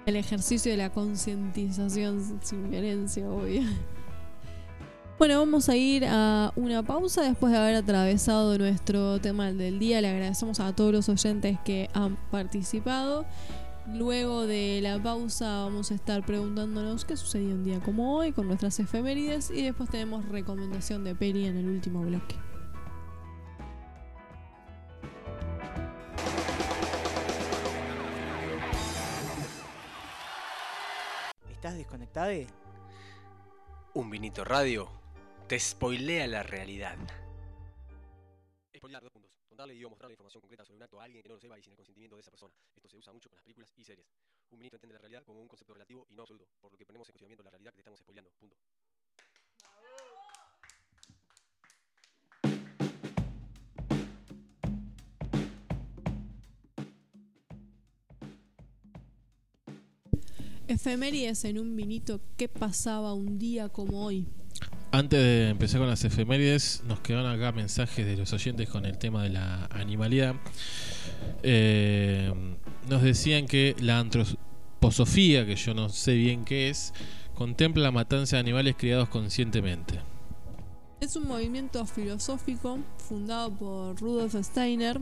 El 0.05 0.15
ejercicio 0.15 0.71
de 0.71 0.77
la 0.77 0.91
concientización 0.91 2.39
sin 2.43 2.69
violencia, 2.69 3.27
obvio. 3.27 3.63
Bueno, 5.21 5.37
vamos 5.37 5.69
a 5.69 5.75
ir 5.75 6.03
a 6.07 6.51
una 6.55 6.81
pausa 6.81 7.21
después 7.21 7.53
de 7.53 7.59
haber 7.59 7.75
atravesado 7.75 8.57
nuestro 8.57 9.21
tema 9.21 9.51
del 9.51 9.77
día. 9.77 10.01
Le 10.01 10.07
agradecemos 10.07 10.59
a 10.59 10.75
todos 10.75 10.91
los 10.91 11.09
oyentes 11.09 11.59
que 11.63 11.91
han 11.93 12.15
participado. 12.31 13.27
Luego 13.87 14.45
de 14.45 14.79
la 14.81 15.01
pausa 15.01 15.63
vamos 15.63 15.91
a 15.91 15.95
estar 15.95 16.25
preguntándonos 16.25 17.03
qué 17.03 17.17
sucedió 17.17 17.55
un 17.55 17.63
día 17.63 17.79
como 17.79 18.15
hoy 18.15 18.31
con 18.31 18.47
nuestras 18.47 18.79
efemérides 18.79 19.49
y 19.49 19.63
después 19.63 19.89
tenemos 19.89 20.27
recomendación 20.29 21.03
de 21.03 21.15
peli 21.15 21.45
en 21.45 21.57
el 21.57 21.67
último 21.67 22.01
bloque. 22.01 22.35
¿Estás 31.49 31.75
desconectado? 31.75 32.31
Un 33.93 34.09
vinito 34.09 34.43
radio 34.43 34.89
te 35.47 35.59
spoilea 35.59 36.27
la 36.27 36.43
realidad. 36.43 36.97
Spoilear, 38.77 39.03
dos 39.03 39.11
puntos. 39.11 39.31
Contarle 39.49 39.75
y 39.75 39.83
o 39.83 39.89
mostrar 39.89 40.09
la 40.09 40.13
información 40.13 40.39
concreta 40.39 40.63
sobre 40.63 40.77
un 40.77 40.83
acto 40.83 41.01
a 41.01 41.03
alguien 41.03 41.21
que 41.21 41.27
no 41.27 41.35
lo 41.35 41.41
sepa 41.41 41.59
y 41.59 41.61
sin 41.61 41.73
el 41.73 41.77
consentimiento 41.77 42.15
de 42.15 42.21
esa 42.21 42.31
persona. 42.31 42.55
Esto 42.73 42.87
se 42.87 42.97
usa 42.97 43.11
mucho 43.11 43.29
con 43.29 43.37
y 43.81 43.83
series. 43.83 44.07
Un 44.51 44.59
vinito 44.59 44.75
entiende 44.75 44.93
la 44.93 44.99
realidad 44.99 45.23
como 45.23 45.41
un 45.41 45.47
concepto 45.47 45.73
relativo 45.73 46.05
y 46.09 46.15
no 46.15 46.21
absoluto, 46.23 46.47
por 46.59 46.71
lo 46.71 46.77
que 46.77 46.85
ponemos 46.85 47.07
en 47.07 47.13
cuestionamiento 47.13 47.43
la 47.43 47.51
realidad 47.51 47.71
que 47.71 47.77
te 47.77 47.81
estamos 47.81 47.99
spoileando. 47.99 48.31
Punto. 48.39 48.57
Efemérides 60.67 61.43
en 61.43 61.59
un 61.59 61.75
vinito, 61.75 62.21
¿qué 62.37 62.47
pasaba 62.47 63.13
un 63.13 63.37
día 63.37 63.67
como 63.67 64.05
hoy? 64.05 64.27
Antes 64.93 65.19
de 65.19 65.49
empezar 65.49 65.79
con 65.79 65.89
las 65.89 66.03
efemérides, 66.03 66.83
nos 66.85 66.99
quedan 66.99 67.25
acá 67.25 67.51
mensajes 67.51 68.05
de 68.05 68.15
los 68.17 68.31
oyentes 68.33 68.69
con 68.69 68.85
el 68.85 68.97
tema 68.97 69.23
de 69.23 69.29
la 69.29 69.65
animalidad. 69.67 70.35
Eh, 71.43 72.31
nos 72.89 73.01
decían 73.01 73.45
que 73.47 73.75
la 73.79 73.99
antroposofía, 73.99 75.45
que 75.45 75.55
yo 75.55 75.73
no 75.73 75.89
sé 75.89 76.13
bien 76.13 76.45
qué 76.45 76.69
es, 76.69 76.93
contempla 77.35 77.83
la 77.83 77.91
matanza 77.91 78.35
de 78.35 78.41
animales 78.41 78.75
criados 78.77 79.09
conscientemente. 79.09 79.99
Es 80.99 81.15
un 81.15 81.27
movimiento 81.27 81.85
filosófico 81.85 82.79
fundado 82.97 83.51
por 83.51 83.99
Rudolf 83.99 84.35
Steiner, 84.43 84.99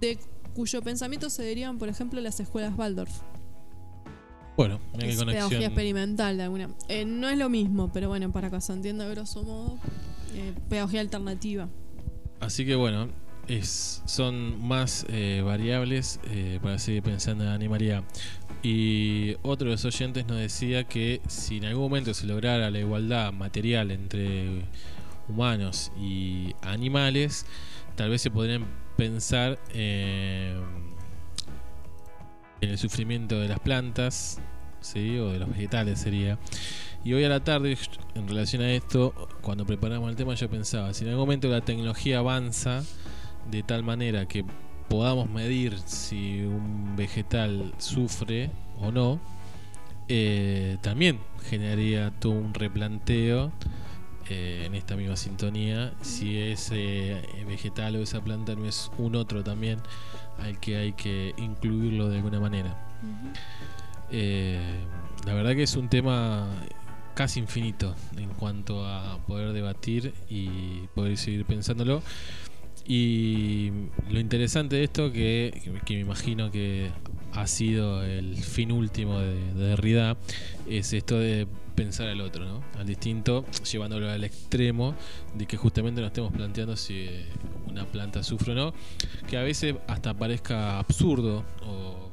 de 0.00 0.18
cuyo 0.54 0.82
pensamiento 0.82 1.30
se 1.30 1.42
derivan, 1.42 1.78
por 1.78 1.88
ejemplo, 1.88 2.20
las 2.20 2.40
escuelas 2.40 2.76
Waldorf. 2.76 3.10
Bueno, 4.56 4.80
Es 4.94 4.98
pedagogía 4.98 5.24
conexión. 5.24 5.62
experimental 5.62 6.36
de 6.36 6.42
alguna. 6.42 6.68
eh, 6.88 7.04
no 7.04 7.28
es 7.28 7.38
lo 7.38 7.48
mismo, 7.48 7.90
pero 7.92 8.08
bueno, 8.08 8.32
para 8.32 8.50
que 8.50 8.60
se 8.60 8.72
entienda 8.72 9.06
grosso 9.08 9.44
modo, 9.44 9.78
eh, 10.34 10.52
pedagogía 10.68 11.00
alternativa. 11.00 11.68
Así 12.40 12.66
que 12.66 12.74
bueno, 12.74 13.08
son 14.04 14.66
más 14.66 15.06
eh, 15.08 15.42
variables 15.44 16.20
eh, 16.30 16.58
para 16.62 16.78
seguir 16.78 17.02
pensando 17.02 17.44
en 17.44 17.50
la 17.50 17.54
animalidad. 17.54 18.04
Y 18.62 19.36
otro 19.42 19.66
de 19.66 19.72
los 19.72 19.84
oyentes 19.84 20.26
nos 20.26 20.38
decía 20.38 20.84
que 20.84 21.20
si 21.28 21.58
en 21.58 21.66
algún 21.66 21.84
momento 21.84 22.12
se 22.12 22.26
lograra 22.26 22.70
la 22.70 22.78
igualdad 22.78 23.32
material 23.32 23.90
entre 23.90 24.64
humanos 25.28 25.92
y 25.98 26.54
animales, 26.62 27.46
tal 27.96 28.10
vez 28.10 28.22
se 28.22 28.30
podrían 28.30 28.66
pensar 28.96 29.58
eh, 29.72 30.58
en 32.60 32.70
el 32.70 32.78
sufrimiento 32.78 33.38
de 33.38 33.48
las 33.48 33.60
plantas, 33.60 34.40
¿sí? 34.80 35.18
o 35.18 35.30
de 35.30 35.38
los 35.38 35.48
vegetales 35.48 36.00
sería. 36.00 36.38
Y 37.04 37.12
hoy 37.12 37.24
a 37.24 37.28
la 37.28 37.44
tarde, 37.44 37.78
en 38.14 38.28
relación 38.28 38.60
a 38.60 38.72
esto, 38.72 39.28
cuando 39.40 39.64
preparamos 39.64 40.10
el 40.10 40.16
tema, 40.16 40.34
yo 40.34 40.50
pensaba, 40.50 40.92
si 40.92 41.04
en 41.04 41.10
algún 41.10 41.26
momento 41.26 41.48
la 41.48 41.60
tecnología 41.60 42.18
avanza 42.18 42.82
de 43.50 43.62
tal 43.62 43.82
manera 43.82 44.26
que 44.26 44.44
podamos 44.88 45.28
medir 45.28 45.78
si 45.86 46.42
un 46.42 46.96
vegetal 46.96 47.74
sufre 47.78 48.50
o 48.80 48.90
no, 48.90 49.20
eh, 50.08 50.78
también 50.80 51.18
generaría 51.44 52.10
todo 52.18 52.32
un 52.32 52.54
replanteo 52.54 53.52
eh, 54.30 54.64
en 54.66 54.74
esta 54.74 54.96
misma 54.96 55.16
sintonía 55.16 55.92
si 56.00 56.38
ese 56.38 57.22
vegetal 57.46 57.96
o 57.96 58.02
esa 58.02 58.22
planta 58.22 58.54
no 58.54 58.66
es 58.66 58.90
un 58.98 59.16
otro 59.16 59.44
también 59.44 59.78
al 60.38 60.58
que 60.60 60.76
hay 60.76 60.92
que 60.92 61.34
incluirlo 61.36 62.08
de 62.08 62.16
alguna 62.16 62.40
manera. 62.40 62.76
Eh, 64.10 64.60
la 65.26 65.34
verdad 65.34 65.52
que 65.54 65.64
es 65.64 65.76
un 65.76 65.88
tema 65.88 66.46
casi 67.14 67.40
infinito 67.40 67.94
en 68.16 68.28
cuanto 68.30 68.86
a 68.86 69.18
poder 69.26 69.52
debatir 69.52 70.14
y 70.30 70.86
poder 70.94 71.16
seguir 71.16 71.44
pensándolo. 71.44 72.02
Y 72.90 73.70
lo 74.10 74.18
interesante 74.18 74.76
de 74.76 74.84
esto, 74.84 75.12
que, 75.12 75.70
que 75.84 75.94
me 75.94 76.00
imagino 76.00 76.50
que 76.50 76.90
ha 77.32 77.46
sido 77.46 78.02
el 78.02 78.36
fin 78.36 78.72
último 78.72 79.18
de, 79.18 79.34
de 79.52 79.64
Derrida, 79.66 80.16
es 80.66 80.94
esto 80.94 81.18
de 81.18 81.46
pensar 81.76 82.08
al 82.08 82.20
otro, 82.22 82.44
¿no? 82.44 82.64
al 82.76 82.86
distinto, 82.86 83.44
llevándolo 83.70 84.10
al 84.10 84.24
extremo 84.24 84.96
de 85.34 85.46
que 85.46 85.56
justamente 85.56 86.00
nos 86.00 86.08
estemos 86.08 86.32
planteando 86.32 86.76
si 86.76 87.08
una 87.68 87.84
planta 87.84 88.24
sufre 88.24 88.52
o 88.52 88.56
no, 88.56 88.74
que 89.28 89.36
a 89.36 89.42
veces 89.42 89.76
hasta 89.86 90.12
parezca 90.12 90.80
absurdo 90.80 91.44
o 91.64 92.10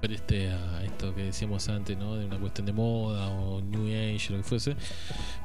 preste 0.00 0.48
a 0.48 0.82
esto 0.84 1.14
que 1.14 1.24
decíamos 1.24 1.68
antes, 1.68 1.96
¿no? 1.96 2.16
de 2.16 2.24
una 2.24 2.38
cuestión 2.38 2.66
de 2.66 2.72
moda 2.72 3.28
o 3.28 3.60
New 3.60 3.86
Age, 3.86 4.30
lo 4.30 4.38
que 4.38 4.42
fuese, 4.42 4.76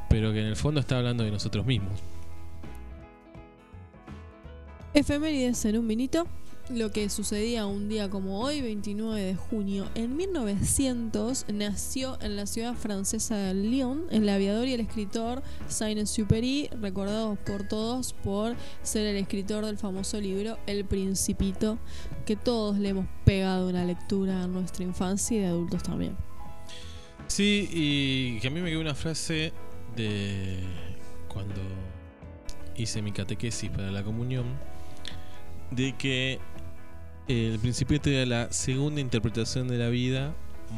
pero 0.10 0.32
que 0.32 0.40
en 0.40 0.48
el 0.48 0.56
fondo 0.56 0.80
está 0.80 0.98
hablando 0.98 1.24
de 1.24 1.32
nosotros 1.32 1.66
mismos. 1.66 2.00
Efemérides 4.94 5.64
en 5.66 5.78
un 5.78 5.88
vinito. 5.88 6.28
Lo 6.70 6.92
que 6.92 7.10
sucedía 7.10 7.66
un 7.66 7.90
día 7.90 8.10
como 8.10 8.42
hoy, 8.42 8.62
29 8.62 9.22
de 9.22 9.36
junio. 9.36 9.90
En 9.96 10.16
1900 10.16 11.46
nació 11.54 12.18
en 12.22 12.36
la 12.36 12.46
ciudad 12.46 12.76
francesa 12.76 13.36
de 13.38 13.54
Lyon 13.54 14.06
el 14.12 14.28
aviador 14.28 14.68
y 14.68 14.74
el 14.74 14.82
escritor 14.82 15.44
Saint-Exupéry, 15.70 16.70
recordados 16.80 17.40
por 17.40 17.68
todos 17.68 18.14
por 18.14 18.56
ser 18.84 19.08
el 19.08 19.16
escritor 19.16 19.66
del 19.66 19.78
famoso 19.78 20.20
libro 20.20 20.58
El 20.68 20.86
Principito, 20.86 21.78
que 22.26 22.36
todos 22.36 22.78
le 22.78 22.90
hemos 22.90 23.06
pegado 23.26 23.70
una 23.70 23.86
lectura 23.86 24.44
en 24.44 24.54
nuestra 24.54 24.84
infancia 24.84 25.38
y 25.38 25.42
de 25.42 25.48
adultos 25.48 25.84
también. 25.84 26.16
Sí, 27.28 27.70
y 27.72 28.40
que 28.40 28.48
a 28.48 28.52
mí 28.52 28.60
me 28.60 28.70
quedó 28.70 28.82
una 28.82 28.96
frase 28.96 29.52
de 29.96 30.60
cuando 31.28 31.62
hice 32.76 33.02
mi 33.02 33.12
catequesis 33.12 33.70
para 33.70 33.92
la 33.92 34.04
comunión, 34.04 34.46
de 35.72 35.94
que 35.94 36.40
el 37.28 37.58
Principito 37.60 38.10
era 38.10 38.26
la 38.26 38.52
segunda 38.52 39.02
interpretación 39.02 39.68
de 39.68 39.78
la 39.78 39.90
vida 39.90 40.36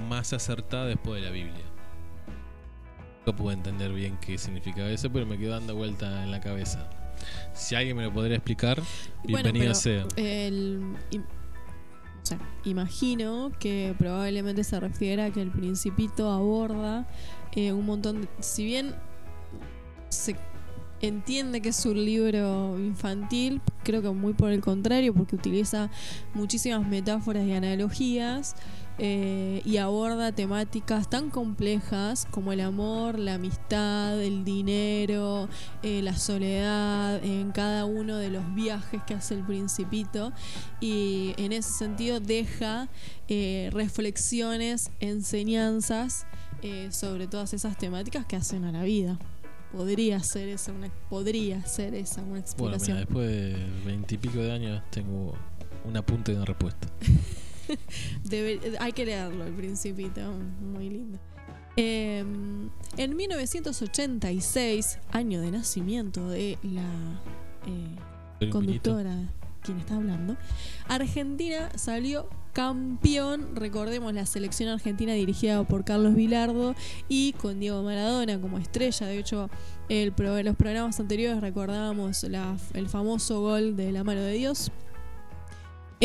más 0.07 0.33
acertada 0.33 0.85
después 0.85 1.21
de 1.21 1.27
la 1.27 1.33
Biblia. 1.33 1.63
No 3.25 3.35
puedo 3.35 3.51
entender 3.51 3.93
bien 3.93 4.17
qué 4.19 4.37
significaba 4.37 4.89
eso, 4.89 5.11
pero 5.11 5.25
me 5.25 5.37
quedó 5.37 5.51
dando 5.51 5.75
vuelta 5.75 6.23
en 6.23 6.31
la 6.31 6.41
cabeza. 6.41 6.89
Si 7.53 7.73
alguien 7.73 7.95
me 7.95 8.03
lo 8.03 8.13
podría 8.13 8.35
explicar, 8.35 8.81
bienvenido 9.23 9.65
pero, 9.65 9.75
sea. 9.75 10.05
El, 10.17 10.81
im- 11.11 11.23
o 11.23 12.25
sea, 12.25 12.39
imagino 12.65 13.51
que 13.59 13.95
probablemente 13.97 14.63
se 14.63 14.79
refiere 14.79 15.23
a 15.23 15.31
que 15.31 15.41
el 15.41 15.51
Principito 15.51 16.29
aborda 16.31 17.07
eh, 17.53 17.71
un 17.71 17.85
montón 17.85 18.21
de. 18.21 18.27
Si 18.39 18.65
bien 18.65 18.93
se 20.09 20.35
entiende 21.03 21.61
que 21.61 21.69
es 21.69 21.85
un 21.85 22.03
libro 22.03 22.79
infantil, 22.79 23.61
creo 23.83 24.01
que 24.01 24.09
muy 24.09 24.33
por 24.33 24.51
el 24.51 24.61
contrario, 24.61 25.13
porque 25.13 25.35
utiliza 25.35 25.91
muchísimas 26.33 26.87
metáforas 26.87 27.45
y 27.45 27.51
analogías 27.51 28.55
eh, 28.99 29.61
y 29.65 29.77
aborda 29.77 30.31
temáticas 30.31 31.09
tan 31.09 31.29
complejas 31.29 32.25
como 32.31 32.53
el 32.53 32.61
amor, 32.61 33.19
la 33.19 33.33
amistad, 33.33 34.21
el 34.21 34.45
dinero, 34.45 35.49
eh, 35.81 36.01
la 36.01 36.15
soledad, 36.15 37.21
en 37.21 37.51
cada 37.51 37.83
uno 37.83 38.15
de 38.17 38.29
los 38.29 38.55
viajes 38.55 39.01
que 39.05 39.13
hace 39.13 39.33
el 39.33 39.43
principito 39.43 40.31
y 40.79 41.33
en 41.35 41.51
ese 41.51 41.73
sentido 41.73 42.21
deja 42.21 42.87
eh, 43.27 43.69
reflexiones, 43.73 44.89
enseñanzas 45.01 46.25
sobre 46.91 47.27
todas 47.27 47.53
esas 47.53 47.77
temáticas 47.77 48.25
que 48.25 48.37
hacen 48.37 48.63
a 48.63 48.71
la 48.71 48.83
vida. 48.83 49.19
Podría 49.73 50.21
ser 50.21 50.47
esa 50.49 50.71
una, 50.71 50.89
podría 51.09 51.65
ser 51.65 51.93
esa 51.95 52.21
una 52.21 52.29
Bueno, 52.29 52.41
explicación. 52.45 52.97
mira, 52.97 52.99
después 53.05 53.27
de 53.27 53.57
veintipico 53.85 54.37
de 54.37 54.51
años 54.53 54.81
tengo 54.91 55.33
un 55.83 55.97
apunte 55.97 56.31
y 56.31 56.35
una 56.35 56.45
respuesta. 56.45 56.87
Debe- 58.23 58.77
hay 58.79 58.91
que 58.93 59.05
leerlo, 59.05 59.45
el 59.45 59.53
Principito, 59.53 60.21
muy 60.61 60.89
lindo. 60.89 61.19
Eh, 61.75 62.19
en 62.97 63.15
1986, 63.15 64.99
año 65.11 65.41
de 65.41 65.51
nacimiento 65.51 66.29
de 66.29 66.57
la 66.61 67.19
eh, 67.65 68.49
conductora 68.51 69.17
quien 69.63 69.79
está 69.79 69.95
hablando, 69.95 70.37
Argentina 70.87 71.71
salió 71.77 72.29
campeón, 72.53 73.55
recordemos 73.55 74.13
la 74.13 74.25
selección 74.25 74.69
argentina 74.69 75.13
dirigida 75.13 75.63
por 75.63 75.83
Carlos 75.83 76.15
Vilardo 76.15 76.75
y 77.09 77.33
con 77.33 77.59
Diego 77.59 77.81
Maradona 77.83 78.39
como 78.39 78.59
estrella, 78.59 79.07
de 79.07 79.17
hecho 79.19 79.49
el 79.89 80.11
pro- 80.13 80.41
los 80.43 80.55
programas 80.55 80.99
anteriores 80.99 81.41
recordábamos 81.41 82.23
el 82.23 82.87
famoso 82.89 83.41
gol 83.41 83.75
de 83.75 83.91
la 83.91 84.03
mano 84.03 84.21
de 84.21 84.33
Dios. 84.33 84.71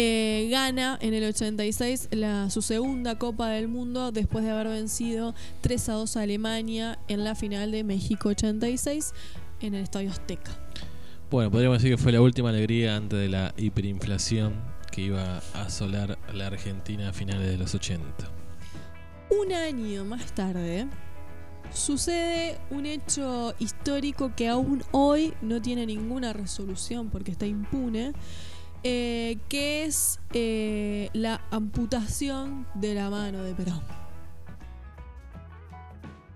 Eh, 0.00 0.46
gana 0.50 0.96
en 1.00 1.12
el 1.12 1.24
86 1.24 2.08
la, 2.12 2.50
su 2.50 2.62
segunda 2.62 3.18
Copa 3.18 3.48
del 3.48 3.66
Mundo 3.66 4.12
después 4.12 4.44
de 4.44 4.50
haber 4.50 4.68
vencido 4.68 5.34
3 5.60 5.88
a 5.88 5.92
2 5.94 6.16
a 6.16 6.22
Alemania 6.22 6.98
en 7.08 7.24
la 7.24 7.34
final 7.34 7.72
de 7.72 7.82
México 7.82 8.28
86 8.28 9.12
en 9.60 9.74
el 9.74 9.82
Estadio 9.82 10.10
Azteca. 10.12 10.52
Bueno, 11.32 11.50
podríamos 11.50 11.78
decir 11.78 11.96
que 11.96 12.00
fue 12.02 12.12
la 12.12 12.20
última 12.22 12.50
alegría 12.50 12.94
antes 12.96 13.18
de 13.18 13.28
la 13.28 13.52
hiperinflación 13.56 14.54
que 14.98 15.04
iba 15.04 15.40
a 15.54 15.62
asolar 15.62 16.18
la 16.34 16.48
Argentina 16.48 17.10
a 17.10 17.12
finales 17.12 17.46
de 17.46 17.56
los 17.56 17.72
80. 17.72 18.28
Un 19.30 19.52
año 19.52 20.04
más 20.04 20.32
tarde 20.32 20.88
sucede 21.72 22.58
un 22.70 22.84
hecho 22.84 23.54
histórico 23.60 24.34
que 24.34 24.48
aún 24.48 24.82
hoy 24.90 25.34
no 25.40 25.62
tiene 25.62 25.86
ninguna 25.86 26.32
resolución 26.32 27.10
porque 27.10 27.30
está 27.30 27.46
impune, 27.46 28.12
eh, 28.82 29.38
que 29.48 29.84
es 29.84 30.18
eh, 30.32 31.10
la 31.12 31.42
amputación 31.52 32.66
de 32.74 32.94
la 32.94 33.08
mano 33.08 33.44
de 33.44 33.54
Perón. 33.54 33.82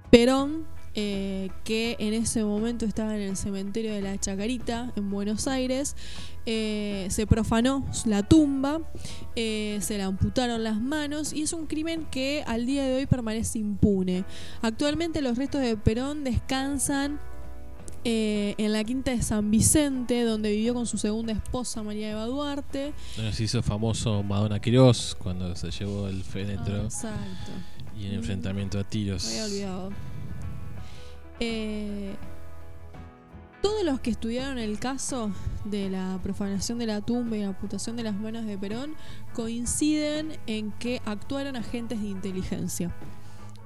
Perón, 0.08 0.66
eh, 0.94 1.50
que 1.64 1.96
en 1.98 2.12
ese 2.14 2.44
momento 2.44 2.84
estaba 2.84 3.14
en 3.16 3.22
el 3.22 3.36
cementerio 3.36 3.92
de 3.94 4.02
la 4.02 4.18
Chacarita, 4.18 4.92
en 4.96 5.10
Buenos 5.10 5.46
Aires, 5.48 5.96
eh, 6.44 7.06
se 7.10 7.26
profanó 7.26 7.86
la 8.04 8.22
tumba, 8.24 8.80
eh, 9.36 9.78
se 9.80 9.96
le 9.96 10.02
amputaron 10.02 10.62
las 10.64 10.80
manos 10.80 11.32
y 11.32 11.42
es 11.42 11.52
un 11.52 11.66
crimen 11.66 12.04
que 12.10 12.42
al 12.46 12.66
día 12.66 12.84
de 12.86 12.94
hoy 12.96 13.06
permanece 13.06 13.58
impune. 13.60 14.24
Actualmente 14.60 15.22
los 15.22 15.38
restos 15.38 15.60
de 15.60 15.76
Perón 15.76 16.24
descansan 16.24 17.20
eh, 18.04 18.56
en 18.58 18.72
la 18.72 18.82
quinta 18.82 19.12
de 19.12 19.22
San 19.22 19.50
Vicente, 19.52 20.24
donde 20.24 20.50
vivió 20.50 20.74
con 20.74 20.86
su 20.86 20.98
segunda 20.98 21.32
esposa 21.32 21.84
María 21.84 22.10
Eva 22.10 22.26
Duarte. 22.26 22.92
Bueno, 23.14 23.32
se 23.32 23.44
hizo 23.44 23.62
famoso 23.62 24.24
Madonna 24.24 24.58
Quirós 24.60 25.14
cuando 25.16 25.54
se 25.54 25.70
llevó 25.70 26.08
el 26.08 26.20
Ah, 26.20 26.24
fénetro 26.28 26.82
exacto. 26.82 27.52
y 27.96 28.06
en 28.06 28.14
enfrentamiento 28.14 28.80
a 28.80 28.84
tiros. 28.84 29.24
Me 29.26 29.40
había 29.40 29.44
olvidado. 29.44 30.11
Eh, 31.44 32.14
todos 33.62 33.82
los 33.82 33.98
que 33.98 34.10
estudiaron 34.10 34.60
el 34.60 34.78
caso 34.78 35.32
de 35.64 35.90
la 35.90 36.20
profanación 36.22 36.78
de 36.78 36.86
la 36.86 37.00
tumba 37.00 37.36
y 37.36 37.40
la 37.40 37.48
amputación 37.48 37.96
de 37.96 38.04
las 38.04 38.14
manos 38.14 38.46
de 38.46 38.56
Perón 38.56 38.94
coinciden 39.34 40.38
en 40.46 40.70
que 40.70 41.02
actuaron 41.04 41.56
agentes 41.56 42.00
de 42.00 42.06
inteligencia. 42.06 42.94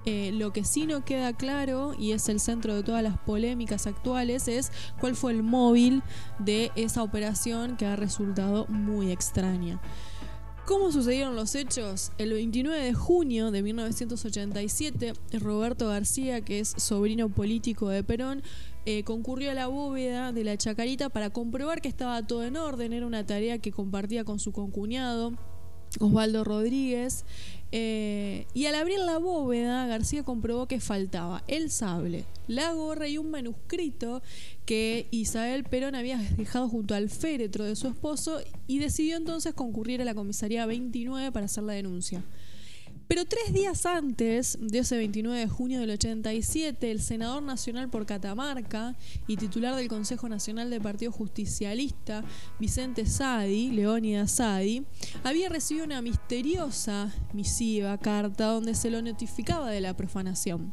Eh, 0.07 0.31
lo 0.33 0.55
que 0.55 0.65
sí 0.65 0.87
no 0.87 1.05
queda 1.05 1.35
claro, 1.35 1.93
y 1.99 2.13
es 2.13 2.31
el 2.31 2.41
centro 2.41 2.75
de 2.75 2.83
todas 2.83 3.03
las 3.03 3.19
polémicas 3.19 3.87
actuales, 3.87 4.49
es 4.49 4.73
cuál 4.99 5.15
fue 5.15 5.33
el 5.33 5.43
móvil 5.43 6.03
de 6.39 6.73
esa 6.77 7.03
operación 7.03 7.77
que 7.77 7.85
ha 7.85 7.97
resultado 7.97 8.65
muy 8.69 9.13
extraña. 9.13 9.79
¿Cómo 10.67 10.91
sucedieron 10.91 11.37
los 11.37 11.55
hechos? 11.55 12.11
El 12.19 12.33
29 12.33 12.77
de 12.77 12.93
junio 12.93 13.53
de 13.53 13.63
1987, 13.63 15.13
Roberto 15.35 15.87
García, 15.87 16.41
que 16.41 16.59
es 16.59 16.75
sobrino 16.77 17.29
político 17.29 17.89
de 17.89 18.03
Perón, 18.03 18.43
eh, 18.85 19.05
concurrió 19.05 19.53
a 19.53 19.55
la 19.55 19.69
bóveda 19.69 20.33
de 20.33 20.43
la 20.43 20.57
Chacarita 20.57 21.09
para 21.09 21.31
comprobar 21.31 21.81
que 21.81 21.89
estaba 21.89 22.27
todo 22.27 22.43
en 22.43 22.57
orden. 22.57 22.93
Era 22.93 23.07
una 23.07 23.25
tarea 23.25 23.59
que 23.59 23.71
compartía 23.71 24.25
con 24.25 24.41
su 24.41 24.51
concuñado, 24.51 25.35
Osvaldo 26.01 26.43
Rodríguez. 26.43 27.25
Eh, 27.73 28.47
y 28.55 28.67
al 28.67 28.77
abrir 28.77 28.99
la 29.01 29.19
bóveda, 29.19 29.87
García 29.87 30.23
comprobó 30.23 30.67
que 30.67 30.81
faltaba 30.81 31.43
el 31.49 31.71
sable, 31.71 32.25
la 32.47 32.73
gorra 32.73 33.09
y 33.09 33.19
un 33.19 33.31
manuscrito 33.31 34.23
que 34.65 35.09
Isabel 35.11 35.65
Perón 35.65 35.95
había 35.95 36.19
dejado 36.37 36.69
junto 36.69 36.95
al 36.95 37.11
féretro 37.11 37.65
de 37.65 37.77
su 37.77 37.89
esposo 37.89 38.41
y 38.67 38.79
decidió 38.79 39.17
entonces 39.17 39.55
concurrir 39.55 40.01
a 40.01 40.05
la 40.05 40.15
comisaría 40.15 40.65
29 40.67 41.33
para 41.33 41.47
hacer 41.47 41.65
la 41.65 41.73
denuncia. 41.73 42.25
Pero 43.09 43.25
tres 43.25 43.53
días 43.53 43.87
antes 43.87 44.59
de 44.61 44.81
ese 44.81 44.97
29 44.97 45.39
de 45.39 45.47
junio 45.47 45.79
del 45.79 45.91
87, 45.91 46.91
el 46.91 47.01
senador 47.01 47.41
nacional 47.41 47.89
por 47.89 48.05
Catamarca 48.05 48.97
y 49.29 49.37
titular 49.37 49.77
del 49.77 49.87
Consejo 49.87 50.29
Nacional 50.29 50.71
del 50.71 50.81
Partido 50.81 51.13
Justicialista, 51.13 52.25
Vicente 52.59 53.07
Sadi, 53.07 53.71
Leónidas 53.71 54.33
Sadi, 54.33 54.85
había 55.23 55.49
recibido 55.49 55.87
una 55.87 56.03
misteriosa 56.03 57.15
misiva, 57.33 57.97
carta, 57.99 58.47
donde 58.47 58.75
se 58.75 58.91
lo 58.91 59.01
notificaba 59.01 59.71
de 59.71 59.81
la 59.81 59.97
profanación. 59.97 60.73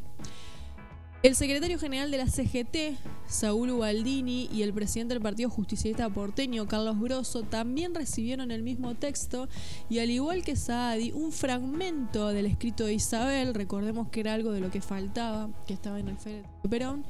El 1.23 1.35
secretario 1.35 1.79
general 1.79 2.11
de 2.11 2.17
la 2.17 2.27
CGT, 2.27 2.99
Saúl 3.27 3.69
Ubaldini, 3.69 4.49
y 4.51 4.61
el 4.61 4.73
presidente 4.73 5.13
del 5.13 5.23
Partido 5.23 5.49
Justicialista 5.49 6.09
porteño, 6.09 6.67
Carlos 6.67 6.99
Grosso, 6.99 7.43
también 7.43 7.95
recibieron 7.95 8.51
el 8.51 8.61
mismo 8.61 8.95
texto 8.95 9.47
y 9.89 9.99
al 9.99 10.09
igual 10.09 10.43
que 10.43 10.57
Saadi, 10.57 11.13
un 11.13 11.31
fragmento 11.31 12.27
del 12.27 12.45
escrito 12.45 12.83
de 12.83 12.95
Isabel, 12.95 13.53
recordemos 13.53 14.09
que 14.09 14.19
era 14.19 14.33
algo 14.33 14.51
de 14.51 14.59
lo 14.59 14.69
que 14.69 14.81
faltaba, 14.81 15.49
que 15.65 15.73
estaba 15.73 15.97
en 15.97 16.09
el 16.09 16.17
féretro 16.17 16.51
de 16.61 16.67
Perón, 16.67 17.05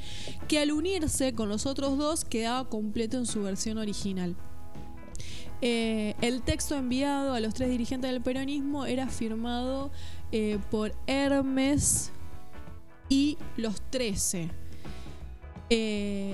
que 0.48 0.60
al 0.60 0.72
unirse 0.72 1.34
con 1.34 1.49
los 1.49 1.65
otros 1.65 1.98
dos 1.98 2.23
quedaba 2.23 2.69
completo 2.69 3.18
en 3.18 3.26
su 3.26 3.41
versión 3.41 3.80
original. 3.80 4.35
Eh, 5.61 6.14
el 6.22 6.44
texto 6.44 6.76
enviado 6.76 7.34
a 7.34 7.40
los 7.40 7.56
tres 7.56 7.72
dirigentes 7.72 8.11
del 8.11 8.22
peronismo 8.22 8.85
era 8.85 9.07
firmado 9.07 9.90
eh, 10.31 10.60
por 10.69 10.94
Hermes 11.07 12.11
y 13.14 13.38
los 13.57 13.80
13. 13.91 14.49
Eh, 15.69 16.34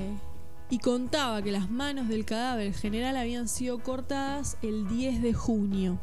y 0.70 0.78
contaba 0.80 1.42
que 1.42 1.52
las 1.52 1.70
manos 1.70 2.08
del 2.08 2.24
cadáver 2.24 2.74
general 2.74 3.18
habían 3.18 3.50
sido 3.50 3.80
cortadas 3.80 4.56
el 4.62 4.88
10 4.88 5.22
de 5.22 5.34
junio. 5.34 6.00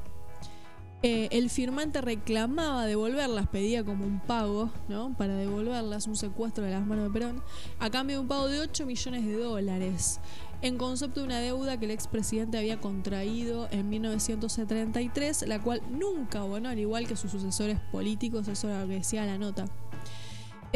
Eh, 1.02 1.28
el 1.30 1.48
firmante 1.48 2.02
reclamaba 2.02 2.84
devolverlas, 2.84 3.48
pedía 3.48 3.84
como 3.84 4.04
un 4.04 4.20
pago, 4.20 4.70
¿no? 4.88 5.16
Para 5.16 5.36
devolverlas, 5.36 6.08
un 6.08 6.16
secuestro 6.16 6.64
de 6.64 6.72
las 6.72 6.86
manos 6.86 7.04
de 7.04 7.10
Perón, 7.10 7.42
a 7.78 7.88
cambio 7.88 8.16
de 8.16 8.22
un 8.22 8.28
pago 8.28 8.48
de 8.48 8.60
8 8.60 8.84
millones 8.84 9.24
de 9.24 9.38
dólares, 9.38 10.20
en 10.60 10.76
concepto 10.76 11.20
de 11.20 11.26
una 11.26 11.38
deuda 11.38 11.78
que 11.78 11.86
el 11.86 11.90
expresidente 11.90 12.58
había 12.58 12.80
contraído 12.80 13.66
en 13.70 13.88
1933, 13.88 15.46
la 15.48 15.58
cual 15.62 15.80
nunca 15.90 16.40
abonó, 16.40 16.68
al 16.68 16.78
igual 16.78 17.06
que 17.06 17.16
sus 17.16 17.30
sucesores 17.30 17.78
políticos, 17.92 18.48
eso 18.48 18.68
era 18.68 18.82
lo 18.82 18.88
que 18.88 18.94
decía 18.94 19.24
la 19.24 19.38
nota. 19.38 19.66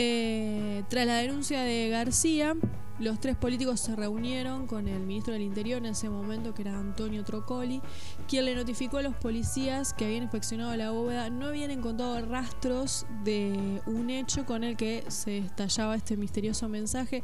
Eh, 0.02 0.82
tras 0.88 1.06
la 1.06 1.16
denuncia 1.16 1.60
de 1.60 1.90
García, 1.90 2.56
los 2.98 3.20
tres 3.20 3.36
políticos 3.36 3.80
se 3.80 3.94
reunieron 3.94 4.66
con 4.66 4.88
el 4.88 5.00
ministro 5.00 5.34
del 5.34 5.42
Interior 5.42 5.76
en 5.76 5.90
ese 5.90 6.08
momento, 6.08 6.54
que 6.54 6.62
era 6.62 6.78
Antonio 6.78 7.22
Trocoli, 7.22 7.82
quien 8.26 8.46
le 8.46 8.54
notificó 8.54 8.96
a 8.96 9.02
los 9.02 9.14
policías 9.14 9.92
que 9.92 10.06
habían 10.06 10.22
inspeccionado 10.22 10.74
la 10.74 10.90
bóveda 10.90 11.28
no 11.28 11.48
habían 11.48 11.70
encontrado 11.70 12.18
rastros 12.24 13.04
de 13.24 13.82
un 13.84 14.08
hecho 14.08 14.46
con 14.46 14.64
el 14.64 14.78
que 14.78 15.04
se 15.08 15.36
estallaba 15.36 15.96
este 15.96 16.16
misterioso 16.16 16.66
mensaje. 16.70 17.22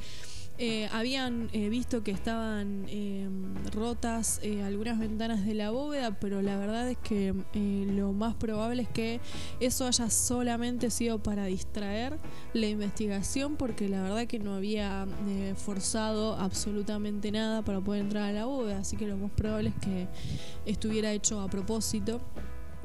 Eh, 0.58 0.88
habían 0.92 1.50
eh, 1.52 1.68
visto 1.68 2.02
que 2.02 2.10
estaban 2.10 2.86
eh, 2.88 3.28
rotas 3.74 4.40
algunas 4.64 4.98
ventanas 4.98 5.44
de 5.44 5.54
la 5.54 5.70
bóveda, 5.70 6.18
pero 6.18 6.40
la 6.42 6.56
verdad 6.56 6.88
es 6.90 6.98
que 6.98 7.34
eh, 7.52 7.86
lo 7.94 8.12
más 8.12 8.34
probable 8.34 8.82
es 8.82 8.88
que 8.88 9.20
eso 9.60 9.86
haya 9.86 10.08
solamente 10.10 10.90
sido 10.90 11.22
para 11.22 11.44
distraer 11.46 12.18
la 12.52 12.66
investigación, 12.66 13.56
porque 13.56 13.88
la 13.88 14.02
verdad 14.02 14.26
que 14.26 14.38
no 14.38 14.54
había 14.54 15.06
eh, 15.28 15.54
forzado 15.56 16.36
absolutamente 16.36 17.30
nada 17.30 17.62
para 17.62 17.80
poder 17.80 18.02
entrar 18.02 18.24
a 18.24 18.32
la 18.32 18.44
bóveda, 18.46 18.78
así 18.78 18.96
que 18.96 19.06
lo 19.06 19.16
más 19.16 19.30
probable 19.32 19.70
es 19.70 19.76
que 19.76 20.08
estuviera 20.64 21.12
hecho 21.12 21.40
a 21.40 21.48
propósito. 21.48 22.20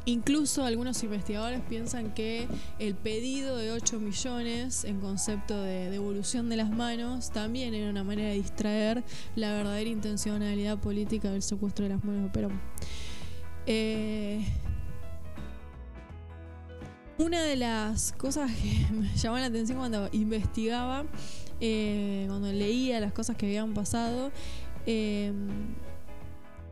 Incluso 0.06 0.66
algunos 0.66 1.04
investigadores 1.04 1.62
piensan 1.70 2.14
que 2.16 2.48
el 2.80 2.96
pedido 2.96 3.56
de 3.58 3.72
8 3.72 4.00
millones 4.00 4.84
en 4.84 5.00
concepto 5.00 5.62
de 5.62 5.92
devolución 5.92 6.50
de 6.50 6.56
las 6.56 6.72
manos 6.72 7.30
también 7.30 7.76
era 7.76 7.88
una 7.88 8.04
manera 8.04 8.30
de 8.30 8.36
distraer 8.36 9.04
la 9.36 9.54
verdadera 9.54 9.90
intencionalidad 9.90 10.80
política 10.80 11.30
del 11.30 11.44
secuestro 11.44 11.84
de 11.84 11.90
las 11.90 12.04
manos 12.04 12.24
de 12.24 12.30
Perón. 12.30 12.60
Eh, 13.68 14.44
una 17.20 17.44
de 17.44 17.56
las 17.56 18.12
cosas 18.14 18.52
que 18.52 18.88
me 18.94 19.16
llamó 19.16 19.38
la 19.38 19.46
atención 19.46 19.78
cuando 19.78 20.10
investigaba, 20.14 21.06
eh, 21.60 22.26
cuando 22.28 22.52
leía 22.52 23.00
las 23.00 23.14
cosas 23.14 23.38
que 23.38 23.46
habían 23.46 23.76
pasado, 23.76 24.32
eh, 24.88 25.32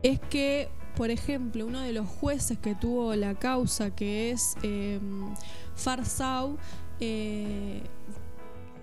es 0.02 0.18
que 0.18 0.68
por 0.96 1.10
ejemplo, 1.10 1.66
uno 1.66 1.80
de 1.80 1.92
los 1.92 2.06
jueces 2.06 2.58
que 2.58 2.74
tuvo 2.74 3.14
la 3.14 3.34
causa, 3.34 3.94
que 3.94 4.30
es 4.30 4.56
eh, 4.62 5.00
Farsau, 5.74 6.58
eh, 7.00 7.82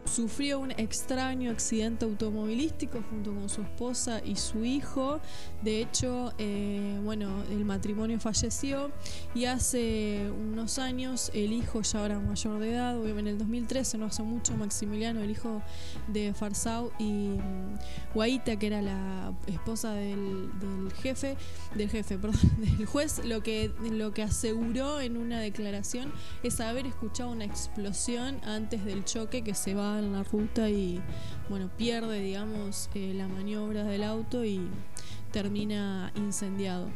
sufrió 0.07 0.59
un 0.59 0.71
extraño 0.71 1.51
accidente 1.51 2.05
automovilístico 2.05 3.03
junto 3.09 3.33
con 3.33 3.49
su 3.49 3.61
esposa 3.61 4.21
y 4.23 4.35
su 4.35 4.65
hijo. 4.65 5.19
De 5.61 5.81
hecho, 5.81 6.33
eh, 6.37 6.99
bueno, 7.03 7.43
el 7.49 7.65
matrimonio 7.65 8.19
falleció 8.19 8.91
y 9.35 9.45
hace 9.45 10.31
unos 10.31 10.79
años 10.79 11.31
el 11.33 11.53
hijo 11.53 11.81
ya 11.81 12.05
era 12.05 12.19
mayor 12.19 12.59
de 12.59 12.73
edad, 12.73 13.07
en 13.07 13.27
el 13.27 13.37
2013, 13.37 13.97
no 13.97 14.05
hace 14.05 14.23
mucho, 14.23 14.55
Maximiliano, 14.55 15.21
el 15.21 15.31
hijo 15.31 15.61
de 16.07 16.33
Farsau 16.33 16.91
y 16.99 17.29
mm, 17.29 18.13
Guaita, 18.13 18.57
que 18.57 18.67
era 18.67 18.81
la 18.81 19.33
esposa 19.47 19.93
del, 19.93 20.49
del 20.59 20.93
jefe, 20.93 21.37
del 21.75 21.89
jefe, 21.89 22.17
perdón, 22.19 22.39
del 22.57 22.85
juez, 22.85 23.23
lo 23.25 23.41
que, 23.41 23.71
lo 23.91 24.13
que 24.13 24.23
aseguró 24.23 25.01
en 25.01 25.17
una 25.17 25.39
declaración 25.39 26.11
es 26.43 26.59
haber 26.59 26.85
escuchado 26.87 27.31
una 27.31 27.45
explosión 27.45 28.39
antes 28.43 28.85
del 28.85 29.05
choque 29.05 29.43
que 29.43 29.53
se 29.53 29.73
va 29.73 29.96
en 29.99 30.13
la 30.13 30.23
ruta 30.23 30.69
y 30.69 31.01
bueno, 31.49 31.69
pierde, 31.77 32.19
digamos, 32.21 32.89
eh, 32.93 33.13
la 33.15 33.27
maniobra 33.27 33.83
del 33.83 34.03
auto 34.03 34.43
y 34.43 34.67
termina 35.31 36.11
incendiado. 36.15 36.89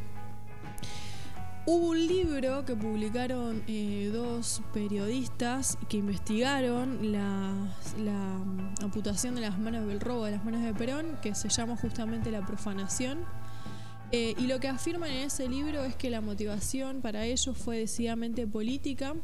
Hubo 1.64 1.90
un 1.90 2.06
libro 2.08 2.64
que 2.64 2.74
publicaron 2.74 3.62
eh, 3.68 4.10
dos 4.12 4.62
periodistas 4.74 5.78
que 5.88 5.98
investigaron 5.98 7.12
la, 7.12 7.54
la 8.02 8.34
amputación 8.82 9.36
de 9.36 9.42
las 9.42 9.60
manos 9.60 9.86
del 9.86 10.00
robo 10.00 10.24
de 10.24 10.32
las 10.32 10.44
manos 10.44 10.62
de 10.62 10.74
Perón, 10.74 11.18
que 11.22 11.36
se 11.36 11.48
llama 11.48 11.76
justamente 11.76 12.32
La 12.32 12.44
profanación. 12.44 13.24
Eh, 14.10 14.34
y 14.36 14.48
lo 14.48 14.58
que 14.58 14.68
afirman 14.68 15.10
en 15.10 15.18
ese 15.20 15.48
libro 15.48 15.84
es 15.84 15.94
que 15.94 16.10
la 16.10 16.20
motivación 16.20 17.00
para 17.00 17.24
ellos 17.24 17.56
fue 17.56 17.78
decididamente 17.78 18.46
política 18.46 19.14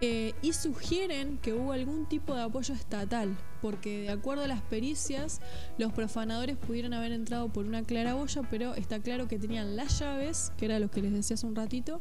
eh, 0.00 0.32
y 0.42 0.52
sugieren 0.52 1.38
que 1.38 1.52
hubo 1.52 1.72
algún 1.72 2.06
tipo 2.06 2.34
de 2.34 2.42
apoyo 2.42 2.72
estatal, 2.72 3.36
porque 3.60 4.02
de 4.02 4.10
acuerdo 4.10 4.44
a 4.44 4.46
las 4.46 4.62
pericias, 4.62 5.40
los 5.76 5.92
profanadores 5.92 6.56
pudieron 6.56 6.92
haber 6.92 7.10
entrado 7.10 7.48
por 7.48 7.66
una 7.66 7.82
claraboya, 7.82 8.42
pero 8.48 8.74
está 8.74 9.00
claro 9.00 9.26
que 9.26 9.38
tenían 9.38 9.74
las 9.74 9.98
llaves, 9.98 10.52
que 10.56 10.66
era 10.66 10.78
lo 10.78 10.88
que 10.90 11.02
les 11.02 11.12
decía 11.12 11.34
hace 11.34 11.46
un 11.46 11.56
ratito, 11.56 12.00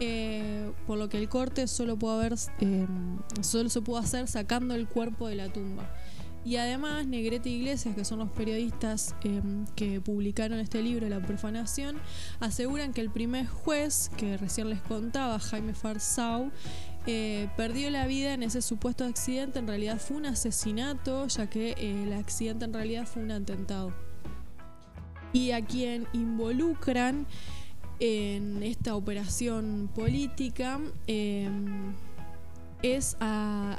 eh, 0.00 0.72
por 0.86 0.98
lo 0.98 1.08
que 1.08 1.18
el 1.18 1.28
corte 1.28 1.68
solo, 1.68 1.96
pudo 1.96 2.18
haber, 2.18 2.34
eh, 2.60 2.86
solo 3.42 3.68
se 3.68 3.80
pudo 3.80 3.98
hacer 3.98 4.26
sacando 4.26 4.74
el 4.74 4.88
cuerpo 4.88 5.28
de 5.28 5.36
la 5.36 5.52
tumba. 5.52 5.88
Y 6.44 6.56
además 6.56 7.06
Negrete 7.06 7.50
Iglesias, 7.50 7.94
que 7.94 8.04
son 8.04 8.20
los 8.20 8.30
periodistas 8.30 9.14
eh, 9.24 9.42
que 9.76 10.00
publicaron 10.00 10.58
este 10.58 10.82
libro, 10.82 11.06
La 11.08 11.20
profanación, 11.20 11.98
aseguran 12.40 12.94
que 12.94 13.02
el 13.02 13.10
primer 13.10 13.46
juez, 13.46 14.10
que 14.16 14.38
recién 14.38 14.70
les 14.70 14.80
contaba, 14.80 15.38
Jaime 15.38 15.74
Farsau, 15.74 16.50
eh, 17.06 17.48
perdió 17.56 17.90
la 17.90 18.06
vida 18.06 18.34
en 18.34 18.42
ese 18.42 18.62
supuesto 18.62 19.04
accidente. 19.04 19.58
En 19.58 19.66
realidad 19.66 19.98
fue 19.98 20.16
un 20.16 20.26
asesinato, 20.26 21.26
ya 21.28 21.48
que 21.48 21.70
eh, 21.70 22.02
el 22.04 22.12
accidente 22.12 22.64
en 22.66 22.74
realidad 22.74 23.06
fue 23.06 23.22
un 23.22 23.30
atentado. 23.30 23.92
Y 25.32 25.52
a 25.52 25.64
quien 25.64 26.06
involucran 26.12 27.26
en 28.00 28.62
esta 28.62 28.96
operación 28.96 29.90
política 29.94 30.80
eh, 31.06 31.48
es 32.82 33.16
a 33.20 33.78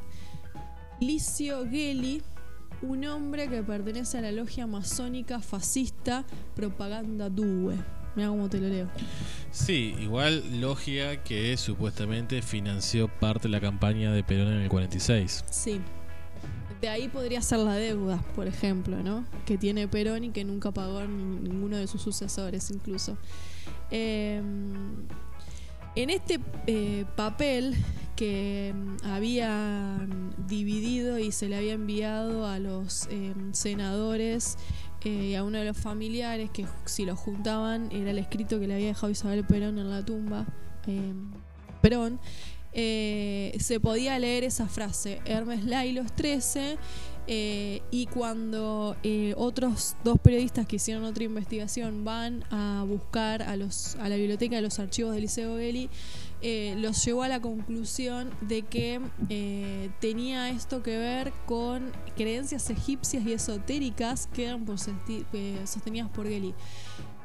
Licio 0.99 1.67
Gelli, 1.69 2.21
un 2.81 3.05
hombre 3.05 3.47
que 3.49 3.63
pertenece 3.63 4.17
a 4.17 4.21
la 4.21 4.31
logia 4.31 4.65
masónica 4.67 5.39
fascista 5.39 6.23
Propaganda 6.55 7.29
Due. 7.29 7.75
Mira 8.15 8.29
cómo 8.29 8.49
te 8.49 8.59
lo 8.59 8.67
leo. 8.67 8.87
Sí, 9.51 9.95
igual 9.99 10.61
logia 10.61 11.23
que 11.23 11.55
supuestamente 11.57 12.41
financió 12.41 13.07
parte 13.07 13.43
de 13.43 13.49
la 13.49 13.61
campaña 13.61 14.11
de 14.11 14.23
Perón 14.23 14.47
en 14.53 14.61
el 14.61 14.69
46. 14.69 15.45
Sí. 15.49 15.79
De 16.81 16.89
ahí 16.89 17.07
podría 17.09 17.41
ser 17.41 17.59
la 17.59 17.75
deuda, 17.75 18.21
por 18.35 18.47
ejemplo, 18.47 19.01
¿no? 19.03 19.23
Que 19.45 19.57
tiene 19.57 19.87
Perón 19.87 20.23
y 20.23 20.29
que 20.31 20.43
nunca 20.43 20.71
pagó 20.71 21.01
ni- 21.05 21.47
ninguno 21.49 21.77
de 21.77 21.87
sus 21.87 22.01
sucesores, 22.01 22.71
incluso. 22.71 23.17
Eh, 23.91 24.41
en 25.95 26.09
este 26.09 26.39
eh, 26.67 27.05
papel 27.15 27.75
que 28.15 28.73
mm, 28.75 29.05
habían 29.05 30.33
dividido 30.47 31.19
y 31.19 31.31
se 31.31 31.49
le 31.49 31.57
había 31.57 31.73
enviado 31.73 32.47
a 32.47 32.59
los 32.59 33.07
eh, 33.11 33.33
senadores 33.51 34.57
eh, 35.03 35.09
y 35.09 35.35
a 35.35 35.43
uno 35.43 35.57
de 35.57 35.65
los 35.65 35.77
familiares, 35.77 36.49
que 36.51 36.65
si 36.85 37.05
lo 37.05 37.15
juntaban 37.15 37.91
era 37.91 38.11
el 38.11 38.19
escrito 38.19 38.59
que 38.59 38.67
le 38.67 38.75
había 38.75 38.87
dejado 38.87 39.09
Isabel 39.09 39.43
Perón 39.45 39.79
en 39.79 39.89
la 39.89 40.05
tumba, 40.05 40.45
eh, 40.87 41.13
Perón, 41.81 42.19
eh, 42.73 43.55
se 43.59 43.79
podía 43.79 44.17
leer 44.19 44.43
esa 44.43 44.67
frase, 44.67 45.21
Hermes 45.25 45.65
Lailos 45.65 46.13
13, 46.13 46.77
eh, 47.27 47.81
y 47.91 48.07
cuando 48.07 48.95
otros 49.35 49.95
dos 50.03 50.19
periodistas 50.19 50.65
que 50.65 50.77
hicieron 50.77 51.03
otra 51.03 51.23
investigación 51.23 52.03
van 52.03 52.43
a 52.49 52.83
buscar 52.87 53.43
a, 53.43 53.55
los, 53.55 53.95
a 53.95 54.09
la 54.09 54.15
biblioteca 54.15 54.55
de 54.55 54.61
los 54.61 54.79
archivos 54.79 55.13
del 55.13 55.21
Liceo 55.21 55.57
Gelli, 55.57 55.89
eh, 56.43 56.75
los 56.77 57.03
llevó 57.05 57.21
a 57.21 57.27
la 57.27 57.39
conclusión 57.39 58.31
de 58.41 58.63
que 58.63 58.99
eh, 59.29 59.91
tenía 59.99 60.49
esto 60.49 60.81
que 60.81 60.97
ver 60.97 61.33
con 61.45 61.91
creencias 62.15 62.69
egipcias 62.71 63.23
y 63.25 63.33
esotéricas 63.33 64.27
que 64.33 64.45
eran 64.45 64.65
eh, 65.07 65.61
sostenidas 65.65 66.09
por 66.09 66.27
Gelli. 66.27 66.55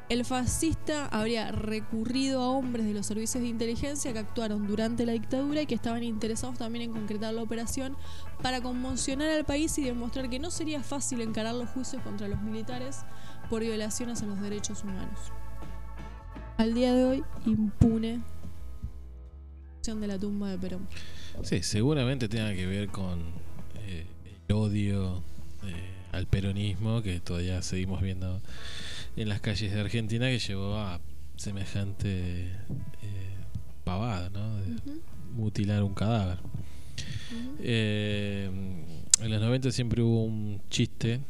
El 0.09 0.23
fascista 0.23 1.07
habría 1.07 1.51
recurrido 1.51 2.41
a 2.41 2.49
hombres 2.49 2.85
de 2.85 2.93
los 2.93 3.07
servicios 3.07 3.41
de 3.41 3.49
inteligencia 3.49 4.13
que 4.13 4.19
actuaron 4.19 4.65
durante 4.65 5.05
la 5.05 5.11
dictadura 5.11 5.63
y 5.63 5.65
que 5.65 5.75
estaban 5.75 6.03
interesados 6.03 6.57
también 6.57 6.83
en 6.85 6.93
concretar 6.93 7.33
la 7.33 7.41
operación 7.41 7.97
para 8.41 8.61
conmocionar 8.61 9.29
al 9.31 9.43
país 9.43 9.77
y 9.79 9.83
demostrar 9.83 10.29
que 10.29 10.39
no 10.39 10.49
sería 10.51 10.81
fácil 10.81 11.19
encarar 11.21 11.55
los 11.55 11.69
juicios 11.71 12.01
contra 12.03 12.29
los 12.29 12.41
militares 12.41 12.99
por 13.49 13.61
violaciones 13.61 14.21
a 14.21 14.27
los 14.27 14.39
derechos 14.39 14.83
humanos. 14.83 15.19
Al 16.57 16.73
día 16.73 16.93
de 16.93 17.03
hoy, 17.03 17.23
impune 17.45 18.23
de 19.95 20.07
la 20.07 20.19
tumba 20.19 20.51
de 20.51 20.57
Perón. 20.57 20.85
Sí, 21.43 21.63
seguramente 21.63 22.27
tenga 22.27 22.53
que 22.53 22.65
ver 22.65 22.89
con 22.89 23.21
eh, 23.87 24.05
el 24.49 24.55
odio 24.55 25.23
eh, 25.63 25.93
al 26.11 26.27
peronismo 26.27 27.01
que 27.01 27.21
todavía 27.21 27.61
seguimos 27.61 28.01
viendo 28.01 28.41
en 29.15 29.29
las 29.29 29.39
calles 29.39 29.73
de 29.73 29.79
Argentina 29.79 30.27
que 30.27 30.39
llevó 30.39 30.75
a 30.75 30.99
semejante 31.37 32.47
eh, 32.51 33.35
pavada, 33.85 34.29
¿no? 34.29 34.57
De 34.57 34.75
mutilar 35.31 35.83
un 35.83 35.93
cadáver. 35.93 36.39
en 37.63 38.85
los 39.21 39.41
90 39.41 39.71
siempre 39.71 40.01
hubo 40.01 40.25
un 40.25 40.61
chiste 40.69 41.21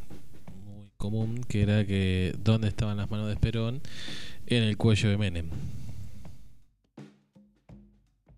muy 0.66 0.90
común 0.98 1.44
que 1.48 1.62
era 1.62 1.86
que 1.86 2.34
¿dónde 2.44 2.70
estaban 2.70 2.98
las 2.98 3.12
manos 3.12 3.30
de 3.30 3.36
Perón? 3.36 3.82
En 4.48 4.64
el 4.64 4.78
cuello 4.78 5.10
de 5.10 5.18
Menem. 5.18 5.46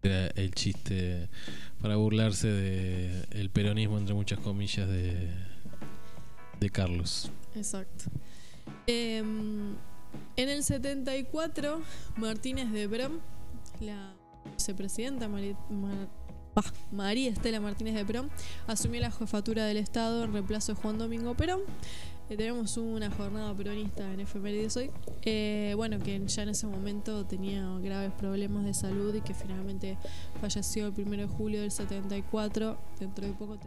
Era 0.01 0.27
el 0.27 0.51
chiste 0.55 1.27
para 1.81 1.97
burlarse 1.97 2.47
de 2.47 3.26
el 3.31 3.49
peronismo 3.49 3.97
entre 3.97 4.13
muchas 4.15 4.39
comillas 4.39 4.88
de, 4.88 5.27
de 6.59 6.69
Carlos. 6.69 7.30
Exacto. 7.55 8.05
Em, 8.88 9.76
en 10.38 10.49
el 10.49 10.63
74, 10.63 11.81
Martínez 12.17 12.71
de 12.71 12.88
Perón, 12.88 13.19
la 13.81 14.13
vicepresidenta 14.55 15.27
Mari- 15.27 15.55
Mar- 15.69 16.07
bah, 16.55 16.63
María 16.91 17.30
Estela 17.30 17.59
Martínez 17.59 17.93
de 17.95 18.05
Perón, 18.05 18.30
asumió 18.67 19.01
la 19.01 19.11
jefatura 19.11 19.65
del 19.65 19.77
Estado 19.77 20.23
en 20.23 20.31
reemplazo 20.34 20.73
de 20.76 20.81
Juan 20.81 20.97
Domingo 20.97 21.35
Perón. 21.35 21.61
Eh, 22.30 22.38
tenemos 22.38 22.77
una 22.77 23.10
jornada 23.10 23.53
peronista 23.56 24.11
en 24.14 24.19
efemérides 24.19 24.77
hoy. 24.77 24.91
Eh, 25.23 25.73
bueno, 25.76 25.99
que 25.99 26.22
ya 26.27 26.43
en 26.43 26.49
ese 26.49 26.68
momento 26.68 27.26
tenía 27.26 27.68
graves 27.80 28.11
problemas 28.14 28.65
de 28.65 28.73
salud 28.73 29.14
y 29.15 29.22
que 29.22 29.34
finalmente 29.34 29.97
falleció 30.39 30.88
el 30.88 30.93
1 30.95 31.18
de 31.18 31.27
julio 31.27 31.61
del 31.61 31.72
74. 31.72 32.77
Dentro 32.99 33.26
de 33.26 33.34
poco. 33.34 33.57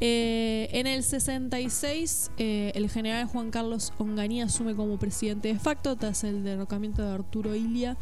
Eh, 0.00 0.68
en 0.72 0.86
el 0.86 1.02
66, 1.02 2.30
eh, 2.38 2.70
el 2.76 2.88
general 2.88 3.26
Juan 3.26 3.50
Carlos 3.50 3.92
Onganía 3.98 4.44
asume 4.44 4.76
como 4.76 4.96
presidente 4.96 5.48
de 5.48 5.58
facto 5.58 5.96
tras 5.96 6.22
el 6.22 6.44
derrocamiento 6.44 7.02
de 7.02 7.12
Arturo 7.12 7.56
Ilia, 7.56 7.96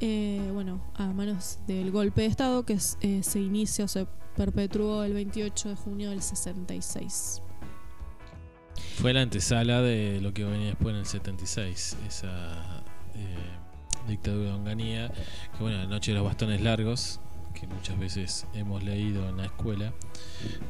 eh, 0.00 0.46
bueno, 0.52 0.82
a 0.94 1.06
manos 1.06 1.58
del 1.66 1.90
golpe 1.90 2.22
de 2.22 2.26
Estado 2.26 2.64
que 2.66 2.78
se 2.78 3.40
inicia 3.40 3.86
o 3.86 3.88
se 3.88 4.06
perpetuó 4.36 5.04
el 5.04 5.14
28 5.14 5.70
de 5.70 5.76
junio 5.76 6.10
del 6.10 6.20
66. 6.20 7.42
Fue 9.00 9.12
la 9.12 9.22
antesala 9.22 9.80
de 9.80 10.20
lo 10.20 10.34
que 10.34 10.42
venía 10.42 10.70
después 10.70 10.92
en 10.92 10.98
el 10.98 11.06
76, 11.06 11.98
esa 12.08 12.82
eh, 13.14 13.36
dictadura 14.08 14.50
de 14.50 14.56
Onganía, 14.56 15.12
que 15.56 15.62
bueno, 15.62 15.78
la 15.78 15.86
noche 15.86 16.10
de 16.10 16.18
los 16.18 16.26
bastones 16.26 16.60
largos, 16.62 17.20
que 17.54 17.68
muchas 17.68 17.96
veces 17.96 18.46
hemos 18.54 18.82
leído 18.82 19.28
en 19.28 19.36
la 19.36 19.44
escuela, 19.44 19.92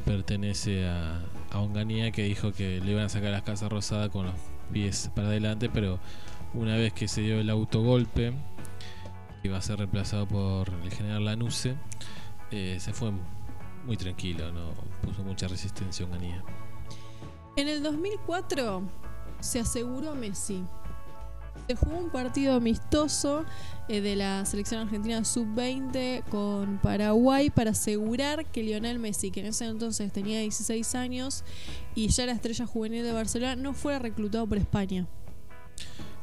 pertenece 0.05 0.87
a, 0.87 1.23
a 1.49 1.59
Onganía 1.59 2.11
que 2.11 2.21
dijo 2.21 2.53
que 2.53 2.79
le 2.79 2.91
iban 2.91 3.05
a 3.05 3.09
sacar 3.09 3.31
las 3.31 3.41
casas 3.41 3.71
rosadas 3.71 4.09
con 4.09 4.27
los 4.27 4.35
pies 4.71 5.09
para 5.15 5.29
adelante, 5.29 5.67
pero 5.67 5.99
una 6.53 6.75
vez 6.75 6.93
que 6.93 7.07
se 7.07 7.21
dio 7.21 7.39
el 7.39 7.49
autogolpe, 7.49 8.33
que 9.41 9.47
iba 9.47 9.57
a 9.57 9.61
ser 9.63 9.79
reemplazado 9.79 10.27
por 10.27 10.69
el 10.83 10.91
general 10.91 11.25
Lanuse, 11.25 11.77
eh, 12.51 12.77
se 12.79 12.93
fue 12.93 13.11
muy 13.87 13.97
tranquilo, 13.97 14.51
no 14.51 14.71
puso 15.01 15.23
mucha 15.23 15.47
resistencia 15.47 16.05
a 16.05 16.09
Onganía. 16.09 16.43
En 17.59 17.67
el 17.67 17.83
2004 17.83 18.83
se 19.41 19.59
aseguró 19.59 20.15
Messi. 20.15 20.63
Se 21.67 21.75
jugó 21.75 21.97
un 21.97 22.09
partido 22.09 22.53
amistoso 22.53 23.43
eh, 23.89 23.99
de 23.99 24.15
la 24.15 24.45
selección 24.45 24.79
argentina 24.79 25.25
sub-20 25.25 26.23
con 26.29 26.77
Paraguay 26.77 27.49
para 27.49 27.71
asegurar 27.71 28.45
que 28.45 28.63
Lionel 28.63 28.97
Messi, 28.97 29.29
que 29.29 29.41
en 29.41 29.47
ese 29.47 29.65
entonces 29.65 30.09
tenía 30.13 30.39
16 30.39 30.95
años 30.95 31.43
y 31.95 32.07
ya 32.07 32.23
era 32.23 32.31
estrella 32.31 32.65
juvenil 32.65 33.03
de 33.03 33.11
Barcelona, 33.11 33.57
no 33.57 33.73
fuera 33.73 33.99
reclutado 33.99 34.47
por 34.47 34.57
España. 34.57 35.05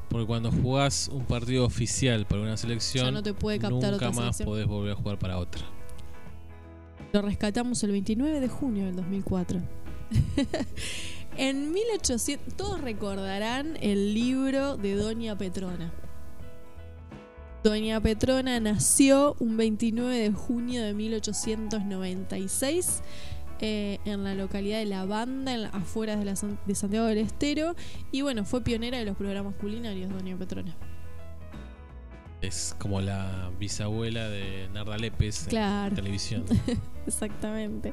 Porque 0.08 0.26
cuando 0.26 0.50
jugás 0.50 1.10
un 1.12 1.26
partido 1.26 1.66
oficial 1.66 2.24
para 2.24 2.40
una 2.40 2.56
selección, 2.56 3.04
Ya 3.04 3.10
no 3.10 3.22
te 3.22 3.34
puede 3.34 3.58
captar 3.58 3.92
nunca 3.92 4.08
otra 4.08 4.10
más 4.10 4.40
podés 4.40 4.66
volver 4.66 4.92
a 4.92 4.96
jugar 4.96 5.18
para 5.18 5.36
otra. 5.36 5.60
Lo 7.12 7.20
rescatamos 7.20 7.84
el 7.84 7.90
29 7.90 8.40
de 8.40 8.48
junio 8.48 8.86
del 8.86 8.96
2004. 8.96 9.60
en 11.38 11.72
1800, 11.72 12.54
todos 12.56 12.80
recordarán 12.80 13.76
el 13.80 14.14
libro 14.14 14.76
de 14.76 14.94
Doña 14.94 15.36
Petrona. 15.36 15.92
Doña 17.64 18.00
Petrona 18.00 18.60
nació 18.60 19.34
un 19.40 19.56
29 19.56 20.16
de 20.16 20.30
junio 20.32 20.82
de 20.84 20.94
1896 20.94 23.02
eh, 23.60 23.98
en 24.04 24.22
la 24.22 24.34
localidad 24.34 24.78
de 24.78 24.84
La 24.86 25.04
Banda, 25.04 25.54
en 25.54 25.62
la- 25.62 25.68
afueras 25.70 26.18
de, 26.18 26.24
la 26.26 26.34
de 26.66 26.74
Santiago 26.74 27.06
del 27.06 27.18
Estero. 27.18 27.74
Y 28.12 28.22
bueno, 28.22 28.44
fue 28.44 28.62
pionera 28.62 28.98
de 28.98 29.04
los 29.04 29.16
programas 29.16 29.54
culinarios, 29.56 30.10
Doña 30.12 30.36
Petrona. 30.36 30.74
Es 32.42 32.76
como 32.78 33.00
la 33.00 33.50
bisabuela 33.58 34.28
de 34.28 34.68
Narda 34.72 34.98
Lépez 34.98 35.44
en 35.44 35.48
Claro. 35.50 35.94
televisión. 35.94 36.44
Exactamente. 37.06 37.92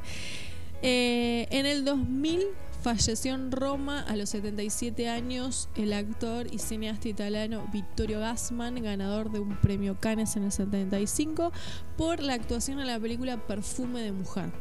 Eh, 0.82 1.48
en 1.50 1.66
el 1.66 1.86
2000 1.86 2.42
falleció 2.84 3.34
en 3.34 3.52
Roma 3.52 4.02
a 4.02 4.16
los 4.18 4.32
77 4.32 5.08
años 5.08 5.70
el 5.76 5.94
actor 5.94 6.48
y 6.54 6.60
cineasta 6.60 7.08
italiano 7.08 7.66
Vittorio 7.72 8.20
Gassman, 8.20 8.84
ganador 8.84 9.32
de 9.32 9.40
un 9.40 9.56
premio 9.56 9.98
Cannes 10.00 10.36
en 10.36 10.44
el 10.44 10.52
75 10.52 11.54
por 11.98 12.22
la 12.22 12.34
actuación 12.34 12.82
en 12.82 12.88
la 12.88 13.00
película 13.00 13.38
Perfume 13.48 14.02
de 14.02 14.12
Mujer. 14.12 14.52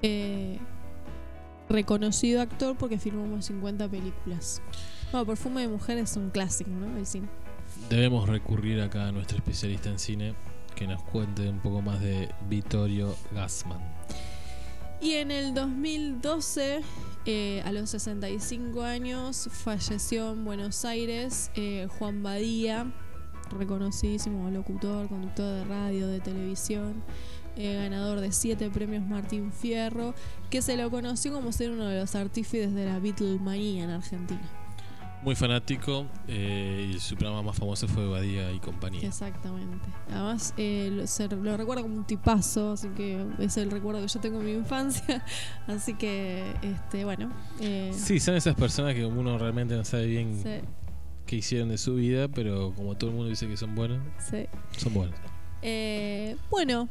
Eh, 0.00 0.58
reconocido 1.68 2.40
actor 2.40 2.76
porque 2.78 2.98
filmó 2.98 3.26
más 3.26 3.40
de 3.48 3.54
50 3.54 3.88
películas. 3.88 4.62
Bueno, 5.12 5.26
Perfume 5.26 5.60
de 5.60 5.68
Mujer 5.68 5.98
es 5.98 6.16
un 6.16 6.30
clásico, 6.30 6.70
¿no? 6.70 6.94
Del 6.94 7.06
cine. 7.06 7.28
Debemos 7.90 8.26
recurrir 8.28 8.80
acá 8.80 9.08
a 9.08 9.12
nuestro 9.12 9.36
especialista 9.36 9.90
en 9.90 9.98
cine 9.98 10.34
que 10.74 10.86
nos 10.86 11.02
cuente 11.02 11.48
un 11.48 11.60
poco 11.60 11.82
más 11.82 12.00
de 12.00 12.30
Vittorio 12.48 13.14
Gassman. 13.32 13.95
Y 15.00 15.12
en 15.14 15.30
el 15.30 15.52
2012, 15.52 16.80
eh, 17.26 17.62
a 17.64 17.72
los 17.72 17.90
65 17.90 18.82
años, 18.82 19.48
falleció 19.52 20.32
en 20.32 20.44
Buenos 20.44 20.84
Aires 20.84 21.50
eh, 21.54 21.86
Juan 21.98 22.22
Badía, 22.22 22.90
reconocidísimo 23.50 24.50
locutor, 24.50 25.08
conductor 25.08 25.52
de 25.52 25.64
radio, 25.64 26.08
de 26.08 26.20
televisión, 26.20 27.02
eh, 27.56 27.74
ganador 27.74 28.20
de 28.20 28.32
siete 28.32 28.70
premios 28.70 29.06
Martín 29.06 29.52
Fierro, 29.52 30.14
que 30.50 30.62
se 30.62 30.76
lo 30.76 30.90
conoció 30.90 31.32
como 31.32 31.52
ser 31.52 31.70
uno 31.70 31.86
de 31.86 32.00
los 32.00 32.14
artífices 32.14 32.74
de 32.74 32.86
la 32.86 32.98
Beatlemanía 32.98 33.84
en 33.84 33.90
Argentina. 33.90 34.65
Muy 35.26 35.34
fanático 35.34 36.06
eh, 36.28 36.92
y 36.94 37.00
su 37.00 37.16
programa 37.16 37.42
más 37.42 37.56
famoso 37.56 37.88
fue 37.88 38.06
Badía 38.06 38.52
y 38.52 38.60
compañía. 38.60 39.08
Exactamente. 39.08 39.88
Además, 40.08 40.54
eh, 40.56 40.88
lo, 40.92 41.04
se 41.08 41.26
lo 41.26 41.56
recuerdo 41.56 41.82
como 41.82 41.96
un 41.96 42.04
tipazo, 42.04 42.70
así 42.70 42.86
que 42.90 43.26
es 43.40 43.56
el 43.56 43.72
recuerdo 43.72 44.00
que 44.02 44.06
yo 44.06 44.20
tengo 44.20 44.38
de 44.38 44.44
mi 44.44 44.52
infancia. 44.52 45.24
Así 45.66 45.94
que, 45.94 46.44
este, 46.62 47.04
bueno. 47.04 47.32
eh, 47.60 47.90
Sí, 47.92 48.20
son 48.20 48.36
esas 48.36 48.54
personas 48.54 48.94
que 48.94 49.04
uno 49.04 49.36
realmente 49.36 49.74
no 49.74 49.84
sabe 49.84 50.06
bien 50.06 50.38
sí, 50.40 50.60
qué 51.26 51.34
hicieron 51.34 51.70
de 51.70 51.78
su 51.78 51.96
vida, 51.96 52.28
pero 52.28 52.72
como 52.76 52.96
todo 52.96 53.10
el 53.10 53.16
mundo 53.16 53.28
dice 53.28 53.48
que 53.48 53.56
son 53.56 53.74
buenos, 53.74 53.98
sí. 54.30 54.46
son 54.76 54.94
buenos. 54.94 55.18
Eh, 55.60 56.36
bueno, 56.50 56.88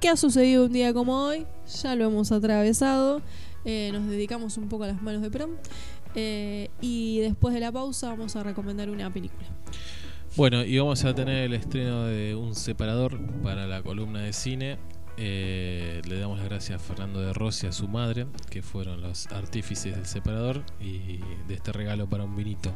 ¿qué 0.00 0.08
ha 0.08 0.16
sucedido 0.16 0.66
un 0.66 0.72
día 0.72 0.94
como 0.94 1.24
hoy? 1.24 1.44
Ya 1.82 1.96
lo 1.96 2.04
hemos 2.04 2.30
atravesado. 2.30 3.20
Eh, 3.64 3.90
nos 3.92 4.06
dedicamos 4.08 4.56
un 4.56 4.68
poco 4.68 4.84
a 4.84 4.88
las 4.88 5.02
manos 5.02 5.22
de 5.22 5.30
Perón. 5.30 5.56
Eh, 6.14 6.70
y 6.80 7.20
después 7.20 7.54
de 7.54 7.60
la 7.60 7.72
pausa 7.72 8.10
vamos 8.10 8.36
a 8.36 8.42
recomendar 8.42 8.90
una 8.90 9.12
película. 9.12 9.46
Bueno, 10.36 10.64
y 10.64 10.78
vamos 10.78 11.04
a 11.04 11.14
tener 11.14 11.44
el 11.44 11.52
estreno 11.52 12.04
de 12.04 12.34
un 12.34 12.54
separador 12.54 13.20
para 13.42 13.66
la 13.66 13.82
columna 13.82 14.20
de 14.20 14.32
cine. 14.32 14.78
Eh, 15.18 16.00
le 16.08 16.18
damos 16.18 16.38
las 16.38 16.48
gracias 16.48 16.80
a 16.80 16.82
Fernando 16.82 17.20
de 17.20 17.34
Rossi 17.34 17.66
y 17.66 17.68
a 17.68 17.72
su 17.72 17.86
madre, 17.86 18.26
que 18.48 18.62
fueron 18.62 19.02
los 19.02 19.26
artífices 19.26 19.94
del 19.94 20.06
separador 20.06 20.62
y 20.80 21.18
de 21.48 21.54
este 21.54 21.72
regalo 21.72 22.08
para 22.08 22.24
un 22.24 22.34
vinito. 22.34 22.72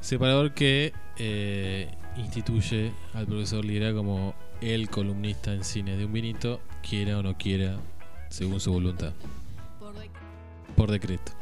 Separador 0.00 0.54
que 0.54 0.92
eh, 1.18 1.90
instituye 2.16 2.92
al 3.12 3.26
profesor 3.26 3.64
Lira 3.64 3.92
como 3.92 4.34
el 4.60 4.88
columnista 4.88 5.52
en 5.52 5.64
cine 5.64 5.96
de 5.96 6.04
un 6.04 6.12
vinito, 6.12 6.60
quiera 6.88 7.18
o 7.18 7.22
no 7.22 7.36
quiera, 7.36 7.76
según 8.28 8.60
su 8.60 8.72
voluntad, 8.72 9.12
por 10.76 10.90
decreto. 10.92 11.32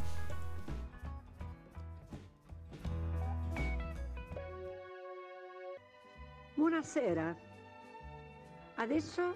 Buonasera. 6.86 7.36
Adesso, 8.76 9.34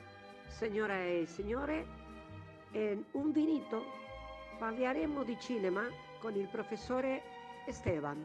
signore 0.56 1.22
e 1.22 1.26
signore, 1.26 1.84
in 2.74 3.02
un 3.14 3.32
vinito 3.32 3.82
parleremo 4.60 5.24
di 5.24 5.36
cinema 5.40 5.82
con 6.20 6.36
il 6.36 6.46
professore 6.46 7.20
Esteban. 7.66 8.24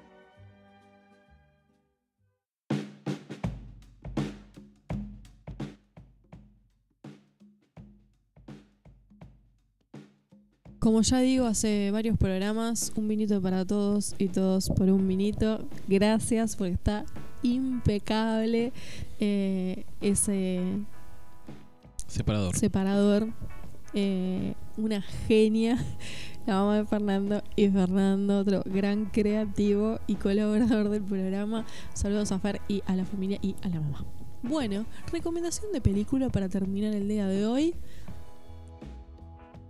Como 10.78 11.02
ya 11.02 11.18
digo, 11.22 11.48
hace 11.48 11.90
varios 11.90 12.16
programas, 12.20 12.94
un 12.96 13.08
vinito 13.08 13.42
para 13.42 13.66
todos 13.66 14.14
y 14.20 14.28
todos 14.28 14.70
por 14.70 14.88
un 14.92 15.08
vinito. 15.08 15.68
Gracias 15.88 16.56
porque 16.56 16.74
está 16.74 17.06
impecable 17.54 18.74
eh, 19.20 19.86
ese 20.02 20.62
Separador. 22.08 22.56
separador. 22.56 23.28
Eh, 23.94 24.56
una 24.76 25.02
genia, 25.02 25.78
la 26.46 26.56
mamá 26.56 26.76
de 26.76 26.86
Fernando 26.86 27.42
y 27.56 27.70
Fernando, 27.70 28.40
otro 28.40 28.62
gran 28.66 29.06
creativo 29.06 30.00
y 30.06 30.16
colaborador 30.16 30.90
del 30.90 31.02
programa. 31.02 31.66
Saludos 31.94 32.34
a 32.34 32.40
Fer 32.40 32.62
y 32.68 32.84
a 32.88 32.96
la 32.96 33.06
familia 33.06 33.40
y 33.42 33.56
a 33.62 33.70
la 33.70 33.80
mamá. 33.80 34.04
Bueno, 34.44 34.86
recomendación 35.12 35.72
de 35.72 35.82
película 35.82 36.30
para 36.30 36.50
terminar 36.50 36.94
el 36.94 37.08
día 37.08 37.26
de 37.28 37.46
hoy. 37.46 37.74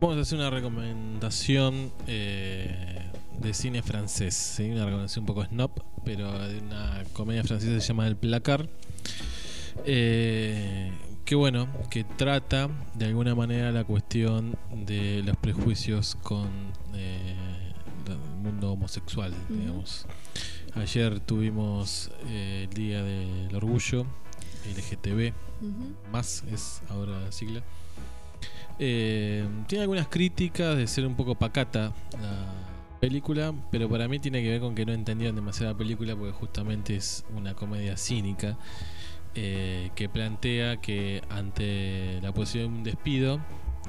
Vamos 0.02 0.18
a 0.18 0.22
hacer 0.22 0.38
una 0.38 0.50
recomendación 0.50 1.92
eh, 2.08 3.12
de 3.40 3.54
cine 3.54 3.82
francés, 3.82 4.34
¿sí? 4.36 4.70
una 4.70 4.86
recomendación 4.86 5.24
un 5.24 5.28
poco 5.28 5.46
snob, 5.46 5.72
pero 6.04 6.32
de 6.48 6.60
una 6.60 7.04
comedia 7.14 7.44
francesa 7.44 7.74
que 7.74 7.82
se 7.82 7.88
llama 7.88 8.08
El 8.08 8.16
Placar. 8.16 8.70
Eh, 9.86 10.92
que 11.26 11.36
bueno, 11.36 11.68
que 11.90 12.04
trata 12.04 12.70
de 12.94 13.06
alguna 13.06 13.36
manera 13.36 13.72
la 13.72 13.84
cuestión 13.84 14.56
de 14.72 15.24
los 15.26 15.36
prejuicios 15.38 16.16
con 16.22 16.48
eh, 16.94 17.74
el 18.08 18.18
mundo 18.42 18.72
homosexual, 18.72 19.34
digamos. 19.50 20.06
Ayer 20.76 21.20
tuvimos 21.20 22.12
eh, 22.28 22.68
el 22.70 22.76
Día 22.76 23.02
del 23.02 23.56
Orgullo 23.56 24.06
LGTB, 24.76 25.34
más 26.12 26.44
es 26.52 26.82
ahora 26.90 27.20
la 27.20 27.32
sigla. 27.32 27.64
Tiene 28.78 29.82
algunas 29.82 30.08
críticas 30.08 30.76
de 30.78 30.86
ser 30.86 31.08
un 31.08 31.16
poco 31.16 31.36
pacata 31.36 31.94
la 32.22 32.65
película, 33.08 33.54
pero 33.72 33.88
para 33.90 34.08
mí 34.08 34.20
tiene 34.20 34.42
que 34.42 34.50
ver 34.50 34.60
con 34.62 34.74
que 34.76 34.86
no 34.86 34.92
entendieron 34.94 35.36
demasiado 35.36 35.72
la 35.74 35.78
película 35.78 36.16
porque 36.16 36.32
justamente 36.34 36.96
es 36.96 37.24
una 37.36 37.54
comedia 37.54 37.98
cínica 37.98 38.58
eh, 39.36 39.92
que 39.96 40.10
plantea 40.10 40.78
que 40.78 41.22
ante 41.30 42.20
la 42.22 42.32
posibilidad 42.34 42.72
de 42.72 42.78
un 42.78 42.84
despido 42.84 43.40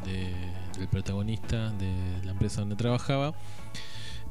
de- 0.05 0.35
del 0.79 0.89
protagonista 0.89 1.71
de 1.73 2.25
la 2.25 2.33
empresa 2.33 2.61
donde 2.61 2.77
trabajaba, 2.77 3.33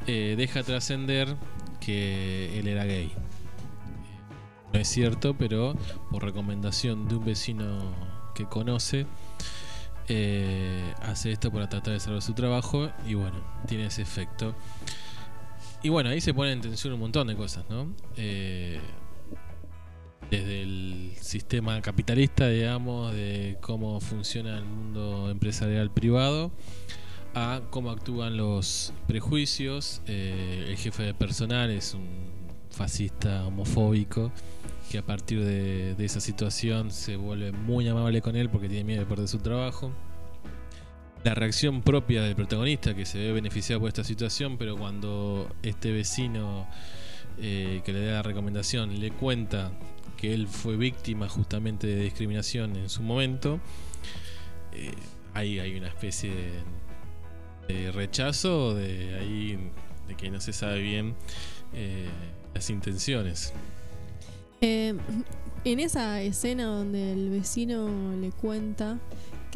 eh, 0.08 0.36
deja 0.38 0.62
trascender 0.62 1.36
que 1.80 2.60
él 2.60 2.68
era 2.68 2.86
gay. 2.86 3.12
No 4.74 4.80
es 4.80 4.88
cierto, 4.88 5.36
pero 5.36 5.76
por 6.12 6.24
recomendación 6.24 7.08
de 7.08 7.16
un 7.16 7.26
vecino 7.26 7.80
que 8.36 8.46
conoce, 8.46 9.06
eh, 10.08 10.94
hace 11.02 11.32
esto 11.32 11.52
para 11.52 11.68
tratar 11.68 11.94
de 11.94 12.00
salvar 12.00 12.22
su 12.22 12.34
trabajo 12.34 12.92
y 13.08 13.16
bueno, 13.16 13.38
tiene 13.68 13.88
ese 13.88 14.02
efecto. 14.02 14.56
Y 15.82 15.90
bueno, 15.90 16.10
ahí 16.10 16.22
se 16.22 16.34
pone 16.34 16.52
en 16.52 16.62
tensión 16.62 16.94
un 16.94 17.00
montón 17.00 17.28
de 17.28 17.36
cosas, 17.36 17.66
¿no? 17.70 17.94
Eh, 18.18 18.80
desde 20.30 20.64
el 20.64 21.12
sistema 21.22 21.82
capitalista, 21.82 22.48
digamos, 22.48 23.14
de 23.14 23.58
cómo 23.62 24.00
funciona 24.00 24.58
el 24.58 24.66
mundo 24.66 25.30
empresarial 25.30 25.92
privado, 25.92 26.52
a 27.36 27.62
cómo 27.70 27.92
actúan 27.92 28.38
los 28.38 28.94
prejuicios. 29.08 30.02
Eh, 30.08 30.66
el 30.70 30.78
jefe 30.78 31.04
de 31.04 31.14
personal 31.14 31.70
es 31.70 31.94
un 31.94 32.08
fascista 32.72 33.46
homofóbico 33.46 34.32
que 34.90 34.98
a 34.98 35.06
partir 35.06 35.44
de, 35.44 35.96
esa 36.04 36.20
situación 36.20 36.92
se 36.92 37.16
vuelve 37.16 37.52
muy 37.52 37.88
amable 37.88 38.22
con 38.22 38.36
él 38.36 38.50
porque 38.50 38.68
tiene 38.68 38.84
miedo 38.84 39.02
de 39.02 39.06
perder 39.06 39.28
su 39.28 39.40
trabajo 39.40 39.92
la 41.24 41.34
reacción 41.34 41.82
propia 41.82 42.22
del 42.22 42.36
protagonista 42.36 42.94
que 42.94 43.06
se 43.06 43.18
ve 43.18 43.32
beneficiado 43.32 43.80
por 43.80 43.88
esta 43.88 44.04
situación, 44.04 44.60
pero 44.60 44.78
cuando 44.78 45.50
este 45.64 45.92
vecino 45.92 46.68
eh, 47.40 47.82
que 47.84 47.94
le 47.94 48.06
da 48.06 48.14
la 48.14 48.22
recomendación 48.22 49.00
le 49.00 49.10
cuenta 49.10 49.72
que 50.18 50.36
él 50.36 50.48
fue 50.48 50.78
víctima 50.78 51.28
justamente 51.28 51.88
de 51.88 52.04
discriminación 52.04 52.76
en 52.76 52.90
su 52.90 53.02
momento, 53.02 53.60
eh, 54.72 54.92
ahí 55.34 55.58
hay 55.60 55.76
una 55.76 55.88
especie 55.88 56.32
de, 57.68 57.74
de 57.74 57.92
rechazo, 57.92 58.76
de 58.76 59.16
ahí 59.16 59.72
de 60.08 60.16
que 60.16 60.30
no 60.30 60.40
se 60.40 60.54
sabe 60.54 60.80
bien 60.80 61.16
eh, 61.74 62.08
las 62.54 62.70
intenciones. 62.70 63.54
Eh, 64.62 64.94
en 65.64 65.80
esa 65.80 66.22
escena 66.22 66.66
donde 66.66 67.14
el 67.14 67.30
vecino 67.30 68.16
le 68.20 68.32
cuenta 68.32 69.00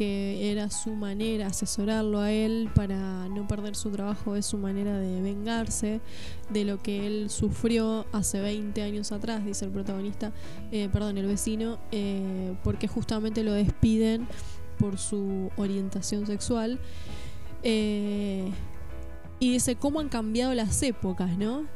que 0.00 0.50
era 0.50 0.70
su 0.70 0.94
manera, 0.94 1.48
asesorarlo 1.48 2.20
a 2.20 2.32
él 2.32 2.70
para 2.74 3.28
no 3.28 3.46
perder 3.46 3.76
su 3.76 3.90
trabajo, 3.90 4.34
es 4.34 4.46
su 4.46 4.56
manera 4.56 4.96
de 4.98 5.20
vengarse 5.20 6.00
de 6.48 6.64
lo 6.64 6.82
que 6.82 7.06
él 7.06 7.28
sufrió 7.28 8.06
hace 8.10 8.40
20 8.40 8.80
años 8.80 9.12
atrás, 9.12 9.44
dice 9.44 9.66
el 9.66 9.72
protagonista, 9.72 10.32
eh, 10.72 10.88
perdón, 10.90 11.18
el 11.18 11.26
vecino, 11.26 11.78
eh, 11.92 12.54
porque 12.64 12.88
justamente 12.88 13.44
lo 13.44 13.52
despiden 13.52 14.26
por 14.78 14.96
su 14.96 15.50
orientación 15.58 16.26
sexual. 16.26 16.80
Eh, 17.62 18.50
y 19.38 19.52
dice 19.52 19.76
cómo 19.76 20.00
han 20.00 20.08
cambiado 20.08 20.54
las 20.54 20.82
épocas, 20.82 21.36
¿no? 21.36 21.66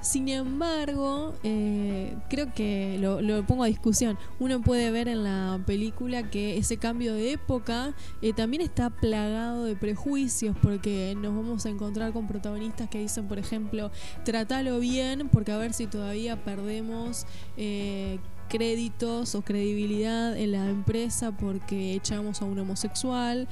Sin 0.00 0.28
embargo, 0.28 1.34
eh, 1.42 2.16
creo 2.28 2.52
que 2.54 2.98
lo, 2.98 3.44
pongo 3.46 3.64
a 3.64 3.66
discusión. 3.66 4.16
Uno 4.38 4.60
puede 4.60 4.90
ver 4.90 5.08
en 5.08 5.24
la 5.24 5.60
película 5.66 6.30
que 6.30 6.56
ese 6.56 6.76
cambio 6.76 7.14
de 7.14 7.32
época 7.32 7.94
eh, 8.22 8.32
también 8.32 8.62
está 8.62 8.90
plagado 8.90 9.64
de 9.64 9.74
prejuicios 9.74 10.56
porque 10.62 11.14
nos 11.16 11.34
vamos 11.34 11.66
a 11.66 11.70
encontrar 11.70 12.12
con 12.12 12.26
protagonistas 12.26 12.88
que 12.88 13.00
dicen, 13.00 13.26
por 13.26 13.38
ejemplo, 13.38 13.90
tratalo 14.24 14.78
bien 14.78 15.28
porque 15.30 15.52
a 15.52 15.58
ver 15.58 15.72
si 15.72 15.86
todavía 15.86 16.44
perdemos 16.44 17.26
eh, 17.56 18.18
créditos 18.48 19.34
o 19.34 19.42
credibilidad 19.42 20.36
en 20.36 20.52
la 20.52 20.68
empresa 20.68 21.32
porque 21.32 21.94
echamos 21.94 22.40
a 22.40 22.44
un 22.44 22.58
homosexual 22.58 23.48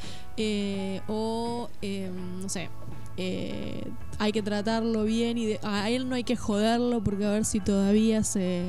o, 1.08 1.68
eh, 1.82 2.10
no 2.40 2.48
sé, 2.48 2.70
hay 4.18 4.32
que 4.32 4.42
tratarlo 4.42 5.04
bien 5.04 5.38
y 5.38 5.46
de- 5.46 5.60
a 5.62 5.90
él 5.90 6.08
no 6.08 6.14
hay 6.14 6.24
que 6.24 6.36
joderlo 6.36 7.02
porque 7.02 7.24
a 7.24 7.30
ver 7.30 7.44
si 7.44 7.60
todavía 7.60 8.24
se, 8.24 8.66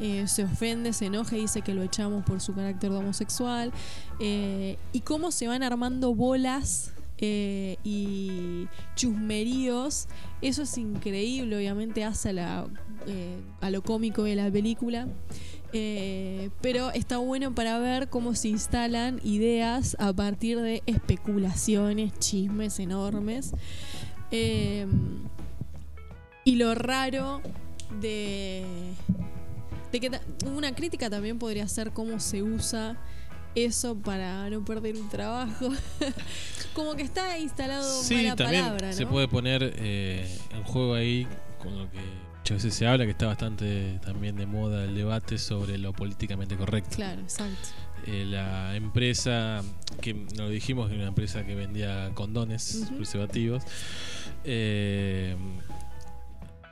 eh, 0.00 0.26
se 0.28 0.44
ofende, 0.44 0.92
se 0.92 1.06
enoja 1.06 1.36
y 1.36 1.40
dice 1.40 1.62
que 1.62 1.74
lo 1.74 1.82
echamos 1.82 2.24
por 2.24 2.40
su 2.40 2.54
carácter 2.54 2.90
de 2.90 2.96
homosexual. 2.98 3.72
Eh, 4.20 4.76
y 4.92 5.00
cómo 5.00 5.30
se 5.30 5.48
van 5.48 5.62
armando 5.62 6.14
bolas 6.14 6.92
eh, 7.18 7.78
y 7.82 8.66
chusmeríos. 8.94 10.06
Eso 10.42 10.62
es 10.62 10.76
increíble, 10.78 11.56
obviamente 11.56 12.04
hace 12.04 12.28
a, 12.28 12.32
la, 12.34 12.66
a 13.60 13.70
lo 13.70 13.82
cómico 13.82 14.24
de 14.24 14.36
la 14.36 14.50
película. 14.50 15.08
Pero 16.62 16.90
está 16.92 17.18
bueno 17.18 17.54
para 17.54 17.78
ver 17.78 18.08
cómo 18.08 18.34
se 18.34 18.48
instalan 18.48 19.20
ideas 19.24 19.94
a 20.00 20.10
partir 20.12 20.58
de 20.60 20.82
especulaciones, 20.86 22.18
chismes 22.18 22.78
enormes. 22.78 23.52
Eh, 24.30 24.86
y 26.44 26.56
lo 26.56 26.74
raro 26.74 27.40
de, 28.00 28.64
de 29.92 30.00
que 30.00 30.10
una 30.46 30.74
crítica 30.74 31.10
también 31.10 31.38
podría 31.38 31.66
ser 31.68 31.92
cómo 31.92 32.20
se 32.20 32.42
usa 32.42 32.96
eso 33.56 33.96
para 33.96 34.48
no 34.50 34.64
perder 34.64 34.96
un 34.96 35.08
trabajo. 35.08 35.70
Como 36.74 36.94
que 36.94 37.02
está 37.02 37.38
instalado 37.38 38.02
Sí, 38.02 38.14
mala 38.14 38.36
también 38.36 38.62
palabra, 38.64 38.88
¿no? 38.88 38.92
se 38.92 39.06
puede 39.06 39.28
poner 39.28 39.74
eh, 39.78 40.38
en 40.50 40.62
juego 40.62 40.94
ahí 40.94 41.26
con 41.58 41.78
lo 41.78 41.90
que 41.90 41.98
muchas 42.38 42.62
veces 42.62 42.74
se 42.74 42.86
habla, 42.86 43.06
que 43.06 43.10
está 43.12 43.26
bastante 43.26 43.98
también 44.04 44.36
de 44.36 44.46
moda 44.46 44.84
el 44.84 44.94
debate 44.94 45.38
sobre 45.38 45.78
lo 45.78 45.92
políticamente 45.92 46.56
correcto. 46.56 46.96
Claro, 46.96 47.22
exacto. 47.22 47.70
Eh, 48.06 48.24
la 48.24 48.76
empresa, 48.76 49.62
que 50.00 50.14
no 50.14 50.44
lo 50.44 50.48
dijimos, 50.50 50.88
que 50.88 50.94
era 50.94 51.02
una 51.02 51.08
empresa 51.08 51.44
que 51.44 51.54
vendía 51.54 52.10
condones, 52.14 52.88
preservativos, 52.96 53.64
eh, 54.44 55.34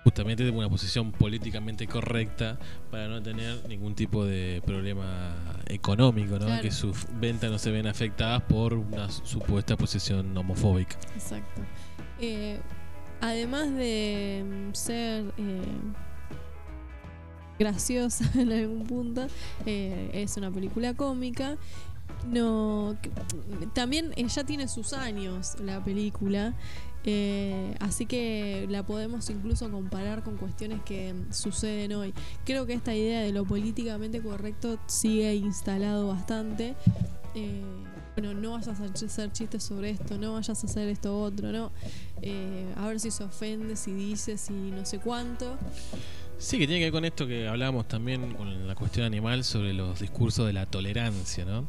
justamente 0.05 0.44
de 0.44 0.51
una 0.51 0.69
posición 0.69 1.11
políticamente 1.12 1.86
correcta 1.89 2.59
para 2.90 3.09
no 3.09 3.23
tener 3.23 3.66
ningún 3.69 3.94
tipo 3.94 4.24
de 4.24 4.62
problema 4.65 5.35
económico, 5.66 6.39
¿no? 6.39 6.47
Claro. 6.47 6.62
que 6.62 6.70
sus 6.70 7.06
ventas 7.19 7.51
no 7.51 7.59
se 7.59 7.70
ven 7.70 7.86
afectadas 7.86 8.43
por 8.43 8.74
una 8.74 9.11
supuesta 9.11 9.77
posición 9.77 10.36
homofóbica. 10.36 10.97
Exacto. 11.15 11.62
Eh, 12.20 12.61
además 13.20 13.73
de 13.74 14.44
ser 14.73 15.24
eh, 15.39 15.62
graciosa 17.59 18.31
en 18.39 18.53
algún 18.53 18.87
punto, 18.87 19.27
eh, 19.67 20.11
es 20.13 20.37
una 20.37 20.51
película 20.51 20.95
cómica. 20.95 21.57
No, 22.31 22.97
también 23.75 24.13
eh, 24.17 24.27
ya 24.29 24.45
tiene 24.45 24.69
sus 24.69 24.93
años 24.93 25.57
la 25.61 25.83
película, 25.83 26.55
eh, 27.07 27.75
así 27.81 28.07
que 28.07 28.67
la 28.71 28.83
podemos 28.83 29.29
incluso 29.29 29.71
comparar 29.71 30.23
con 30.23 30.37
cuestiones 30.37 30.81
que 30.85 31.15
suceden 31.31 31.93
hoy. 31.93 32.15
Creo 32.45 32.67
que 32.67 32.73
esta 32.73 32.95
idea 32.95 33.21
de 33.21 33.33
lo 33.33 33.45
políticamente 33.45 34.23
correcto 34.23 34.79
sigue 34.87 35.35
instalado 35.35 36.09
bastante. 36.09 36.75
Eh, 37.35 37.63
bueno, 38.17 38.33
no 38.33 38.53
vayas 38.53 38.69
a 38.69 38.85
hacer 38.85 38.91
hacer 38.93 39.33
chistes 39.33 39.65
sobre 39.65 39.91
esto, 39.91 40.17
no 40.17 40.35
vayas 40.35 40.63
a 40.63 40.67
hacer 40.67 40.89
esto 40.89 41.21
otro, 41.21 41.53
no. 41.53 41.73
Eh, 42.23 42.73
a 42.77 42.87
ver 42.87 43.01
si 43.01 43.11
se 43.11 43.25
ofende, 43.25 43.77
si 43.77 43.93
dice, 43.93 44.39
si 44.39 44.53
no 44.53 44.87
sé 44.87 44.99
cuánto. 44.99 45.59
Sí, 46.36 46.59
que 46.59 46.66
tiene 46.66 46.81
que 46.81 46.86
ver 46.86 46.93
con 46.93 47.05
esto 47.05 47.27
que 47.27 47.48
hablábamos 47.48 47.86
también 47.86 48.35
con 48.35 48.66
la 48.66 48.74
cuestión 48.74 49.06
animal 49.06 49.44
sobre 49.44 49.73
los 49.73 50.01
discursos 50.01 50.47
de 50.47 50.52
la 50.52 50.66
tolerancia, 50.66 51.44
¿no? 51.44 51.66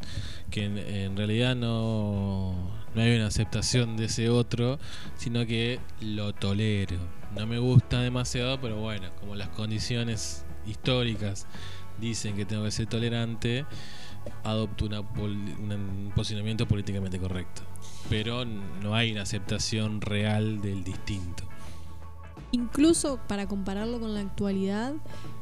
Que 0.49 0.65
en, 0.65 1.15
realidad 1.15 1.55
no, 1.55 2.71
no 2.93 3.01
hay 3.01 3.15
una 3.15 3.27
aceptación 3.27 3.95
de 3.95 4.05
ese 4.05 4.29
otro, 4.29 4.79
sino 5.17 5.45
que 5.45 5.79
lo 6.01 6.33
tolero. 6.33 6.97
No 7.35 7.45
me 7.45 7.59
gusta 7.59 8.01
demasiado, 8.01 8.59
pero 8.59 8.77
bueno, 8.77 9.09
como 9.19 9.35
las 9.35 9.49
condiciones 9.49 10.45
históricas 10.65 11.45
dicen 11.99 12.35
que 12.35 12.45
tengo 12.45 12.63
que 12.63 12.71
ser 12.71 12.87
tolerante, 12.87 13.65
adopto 14.43 14.85
una 14.85 15.01
un 15.01 16.11
posicionamiento 16.15 16.67
políticamente 16.67 17.19
correcto. 17.19 17.61
Pero 18.09 18.45
no 18.45 18.95
hay 18.95 19.11
una 19.11 19.21
aceptación 19.21 20.01
real 20.01 20.61
del 20.61 20.83
distinto. 20.83 21.47
Incluso 22.51 23.19
para 23.27 23.47
compararlo 23.47 23.99
con 23.99 24.13
la 24.13 24.21
actualidad, 24.21 24.93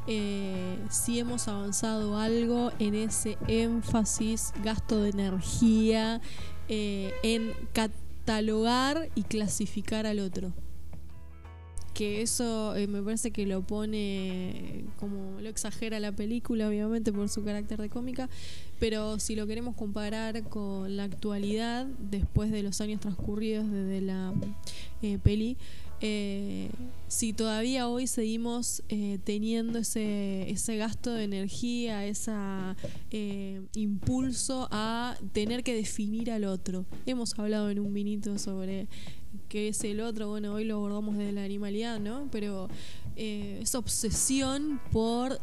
eh, 0.06 0.78
sí 0.90 1.18
hemos 1.18 1.48
avanzado 1.48 2.18
algo 2.18 2.72
en 2.78 2.94
ese 2.94 3.38
énfasis, 3.46 4.52
gasto 4.62 5.00
de 5.00 5.10
energía, 5.10 6.20
eh, 6.68 7.12
en 7.22 7.52
catalogar 7.72 9.08
y 9.14 9.22
clasificar 9.22 10.06
al 10.06 10.18
otro. 10.18 10.52
Que 11.92 12.22
eso 12.22 12.74
eh, 12.74 12.88
me 12.88 13.00
parece 13.02 13.30
que 13.30 13.46
lo 13.46 13.62
pone, 13.62 14.84
como 14.98 15.40
lo 15.40 15.48
exagera 15.48 16.00
la 16.00 16.10
película, 16.10 16.66
obviamente 16.66 17.12
por 17.12 17.28
su 17.28 17.44
carácter 17.44 17.80
de 17.80 17.88
cómica, 17.88 18.28
pero 18.80 19.20
si 19.20 19.36
lo 19.36 19.46
queremos 19.46 19.76
comparar 19.76 20.42
con 20.48 20.96
la 20.96 21.04
actualidad, 21.04 21.86
después 21.98 22.50
de 22.50 22.64
los 22.64 22.80
años 22.80 23.00
transcurridos 23.00 23.70
desde 23.70 24.00
la 24.00 24.34
eh, 25.02 25.18
peli, 25.22 25.56
eh, 26.00 26.70
si 27.08 27.32
todavía 27.32 27.88
hoy 27.88 28.06
seguimos 28.06 28.82
eh, 28.88 29.18
teniendo 29.24 29.78
ese, 29.78 30.50
ese 30.50 30.76
gasto 30.76 31.12
de 31.12 31.24
energía, 31.24 32.06
ese 32.06 32.32
impulso 33.74 34.68
a 34.70 35.16
tener 35.32 35.62
que 35.62 35.74
definir 35.74 36.30
al 36.30 36.44
otro. 36.44 36.84
Hemos 37.06 37.38
hablado 37.38 37.70
en 37.70 37.78
un 37.78 37.92
minuto 37.92 38.38
sobre 38.38 38.88
qué 39.48 39.68
es 39.68 39.84
el 39.84 40.00
otro, 40.00 40.28
bueno, 40.28 40.52
hoy 40.52 40.64
lo 40.64 40.76
abordamos 40.76 41.16
desde 41.16 41.32
la 41.32 41.44
animalidad, 41.44 42.00
¿no? 42.00 42.28
Pero 42.30 42.68
eh, 43.16 43.60
esa 43.62 43.78
obsesión 43.78 44.80
por... 44.90 45.40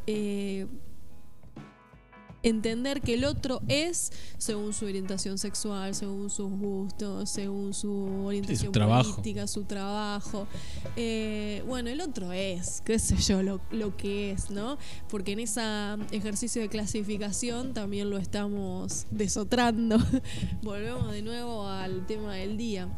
entender 2.44 3.02
que 3.02 3.16
el 3.16 3.26
otro 3.26 3.62
es 3.68 4.12
según 4.38 4.74
su 4.74 4.86
orientación 4.86 5.38
sexual, 5.38 5.96
según 5.96 6.30
sus 6.30 6.52
gustos, 6.52 7.30
según 7.30 7.74
su 7.74 8.26
orientación 8.26 8.72
trabajo. 8.72 9.12
política, 9.12 9.48
su 9.48 9.64
trabajo. 9.64 10.48
Eh, 10.96 11.64
bueno, 11.68 11.90
el 11.90 12.02
otro 12.02 12.32
es, 12.32 12.82
qué 12.86 13.00
sé 13.00 13.18
yo, 13.18 13.44
lo, 13.44 13.62
lo 13.72 13.96
que 13.96 14.32
es, 14.32 14.50
¿no? 14.50 14.78
Porque 15.10 15.34
en 15.34 15.40
ese 15.40 15.62
ejercicio 16.12 16.62
de 16.62 16.70
clasificación 16.70 17.74
también 17.74 18.10
lo 18.10 18.18
estamos 18.18 19.06
desotrando. 19.12 19.98
Volvemos 20.62 21.12
de 21.12 21.22
nuevo 21.22 21.68
al 21.68 22.06
tema 22.06 22.36
del 22.36 22.58
día. 22.58 22.90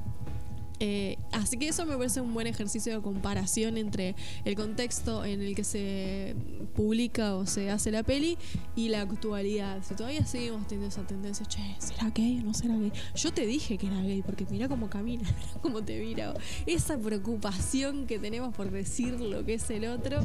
Eh, 0.80 1.18
así 1.32 1.58
que 1.58 1.68
eso 1.68 1.86
me 1.86 1.96
parece 1.96 2.20
un 2.22 2.34
buen 2.34 2.48
ejercicio 2.48 2.94
de 2.94 3.02
comparación 3.02 3.78
entre 3.78 4.16
el 4.44 4.56
contexto 4.56 5.24
en 5.24 5.42
el 5.42 5.56
que 5.56 5.64
se 5.64 6.36
publica 6.76 7.36
o 7.36 7.46
se 7.46 7.70
hace 7.70 7.92
la 7.92 8.04
peli 8.04 8.38
y 8.76 8.90
la 8.90 9.02
actualidad. 9.02 9.82
Si 9.88 9.96
todavía 9.96 10.26
seguimos 10.26 10.68
teniendo 10.68 10.88
esa 10.88 11.06
tendencia, 11.06 11.46
che, 11.46 11.76
¿será 11.80 12.10
gay 12.10 12.40
o 12.40 12.44
no 12.44 12.54
será 12.54 12.76
gay? 12.78 12.92
Yo 13.16 13.32
te 13.32 13.46
dije 13.46 13.78
que 13.78 13.88
era 13.88 14.02
gay 14.02 14.22
porque 14.22 14.46
mira 14.50 14.68
cómo 14.68 14.90
camina, 14.90 15.24
mira 15.38 15.62
cómo 15.62 15.84
te 15.84 16.00
mira. 16.00 16.34
Esa 16.66 16.98
preocupación 16.98 18.08
que 18.08 18.20
tenemos 18.20 18.54
por 18.54 18.72
decir 18.72 19.20
lo 19.20 19.46
que 19.46 19.56
es 19.56 19.70
el 19.70 19.86
otro. 19.86 20.20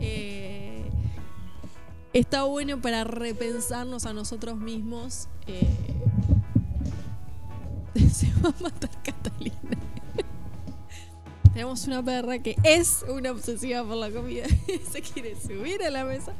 eh, 0.00 0.84
está 2.12 2.44
bueno 2.44 2.80
para 2.80 3.04
repensarnos 3.04 4.06
a 4.06 4.12
nosotros 4.12 4.56
mismos. 4.58 5.28
eh, 5.46 5.66
se 8.12 8.26
va 8.42 8.50
a 8.50 8.62
matar 8.62 8.90
Catalina. 9.02 9.56
Tenemos 11.52 11.86
una 11.86 12.02
perra 12.04 12.38
que 12.38 12.56
es 12.64 13.04
una 13.08 13.30
obsesiva 13.30 13.82
por 13.84 13.96
la 13.96 14.10
comida. 14.10 14.46
se 14.90 15.00
quiere 15.02 15.34
subir 15.40 15.82
a 15.82 15.90
la 15.90 16.04
mesa. 16.04 16.32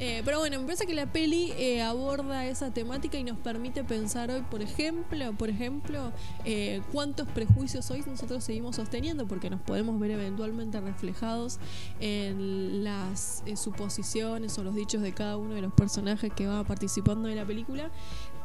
Eh, 0.00 0.22
pero 0.24 0.38
bueno, 0.38 0.60
me 0.60 0.64
parece 0.64 0.86
que 0.86 0.94
la 0.94 1.06
peli 1.06 1.52
eh, 1.56 1.82
aborda 1.82 2.46
esa 2.46 2.72
temática 2.72 3.18
y 3.18 3.24
nos 3.24 3.36
permite 3.38 3.82
pensar 3.82 4.30
hoy, 4.30 4.42
por 4.48 4.62
ejemplo, 4.62 5.32
por 5.32 5.48
ejemplo, 5.48 6.12
eh, 6.44 6.82
cuántos 6.92 7.26
prejuicios 7.26 7.90
hoy 7.90 8.04
nosotros 8.06 8.44
seguimos 8.44 8.76
sosteniendo, 8.76 9.26
porque 9.26 9.50
nos 9.50 9.60
podemos 9.60 9.98
ver 9.98 10.12
eventualmente 10.12 10.80
reflejados 10.80 11.58
en 11.98 12.84
las 12.84 13.42
suposiciones 13.56 14.56
o 14.58 14.62
los 14.62 14.76
dichos 14.76 15.02
de 15.02 15.12
cada 15.12 15.36
uno 15.36 15.54
de 15.54 15.62
los 15.62 15.72
personajes 15.72 16.32
que 16.32 16.46
va 16.46 16.62
participando 16.62 17.28
en 17.28 17.34
la 17.34 17.44
película. 17.44 17.90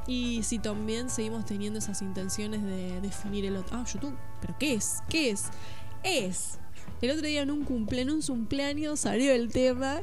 Y 0.07 0.43
si 0.43 0.59
también 0.59 1.09
seguimos 1.09 1.45
teniendo 1.45 1.79
esas 1.79 2.01
intenciones 2.01 2.63
de 2.63 2.99
definir 3.01 3.45
el 3.45 3.55
otro. 3.55 3.77
Ah, 3.77 3.85
YouTube, 3.91 4.15
¿pero 4.41 4.55
qué 4.59 4.73
es? 4.73 4.97
¿Qué 5.09 5.29
es? 5.29 5.45
Es. 6.03 6.59
El 7.01 7.11
otro 7.11 7.25
día 7.25 7.41
en 7.41 7.51
un 7.51 7.63
cumple, 7.63 8.01
en 8.01 8.09
un 8.11 8.21
cumpleaños 8.21 8.99
salió 9.01 9.31
el 9.33 9.49
tema. 9.49 10.01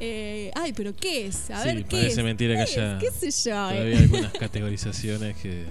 eh, 0.00 0.50
ay, 0.54 0.72
pero 0.72 0.94
¿qué 0.94 1.26
es? 1.26 1.50
A 1.50 1.62
Sí, 1.62 1.68
ver, 1.68 1.84
¿qué 1.84 1.96
parece 1.96 2.20
es? 2.20 2.24
mentira 2.24 2.54
que 2.54 2.62
haya 2.62 2.98
¿Qué 2.98 3.10
sé 3.10 3.30
yo? 3.30 3.54
Todavía 3.54 3.82
eh? 3.84 3.96
hay 3.96 4.02
algunas 4.02 4.32
categorizaciones 4.38 5.36
que. 5.36 5.66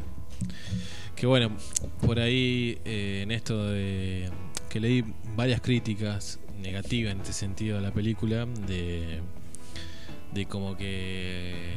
Que 1.15 1.26
bueno, 1.27 1.56
por 2.02 2.19
ahí 2.19 2.77
eh, 2.85 3.22
en 3.23 3.31
esto 3.31 3.68
de. 3.69 4.30
que 4.69 4.80
leí 4.80 5.03
varias 5.35 5.61
críticas 5.61 6.39
negativas 6.61 7.14
en 7.14 7.19
este 7.22 7.34
sentido 7.34 7.77
a 7.77 7.81
la 7.81 7.91
película, 7.93 8.45
de. 8.45 9.22
de 10.34 10.45
como 10.45 10.76
que. 10.77 11.73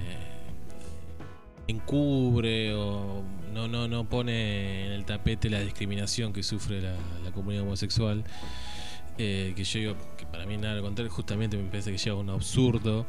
Encubre 1.69 2.74
o 2.74 3.23
no, 3.53 3.69
no, 3.69 3.86
no 3.86 4.09
pone 4.09 4.86
en 4.86 4.93
el 4.93 5.05
tapete 5.05 5.49
la 5.49 5.61
discriminación 5.61 6.32
que 6.32 6.43
sufre 6.43 6.81
la, 6.81 6.97
comunidad 7.32 7.62
homosexual. 7.62 8.24
eh, 9.19 9.53
que 9.55 9.65
yo 9.65 9.78
digo 9.78 9.97
que 10.16 10.27
para 10.27 10.47
mí 10.47 10.57
nada 10.57 10.74
al 10.74 10.82
contrario, 10.82 11.12
justamente 11.12 11.57
me 11.57 11.69
parece 11.70 11.93
que 11.93 11.99
llega 11.99 12.12
a 12.12 12.19
un 12.19 12.31
absurdo. 12.31 13.07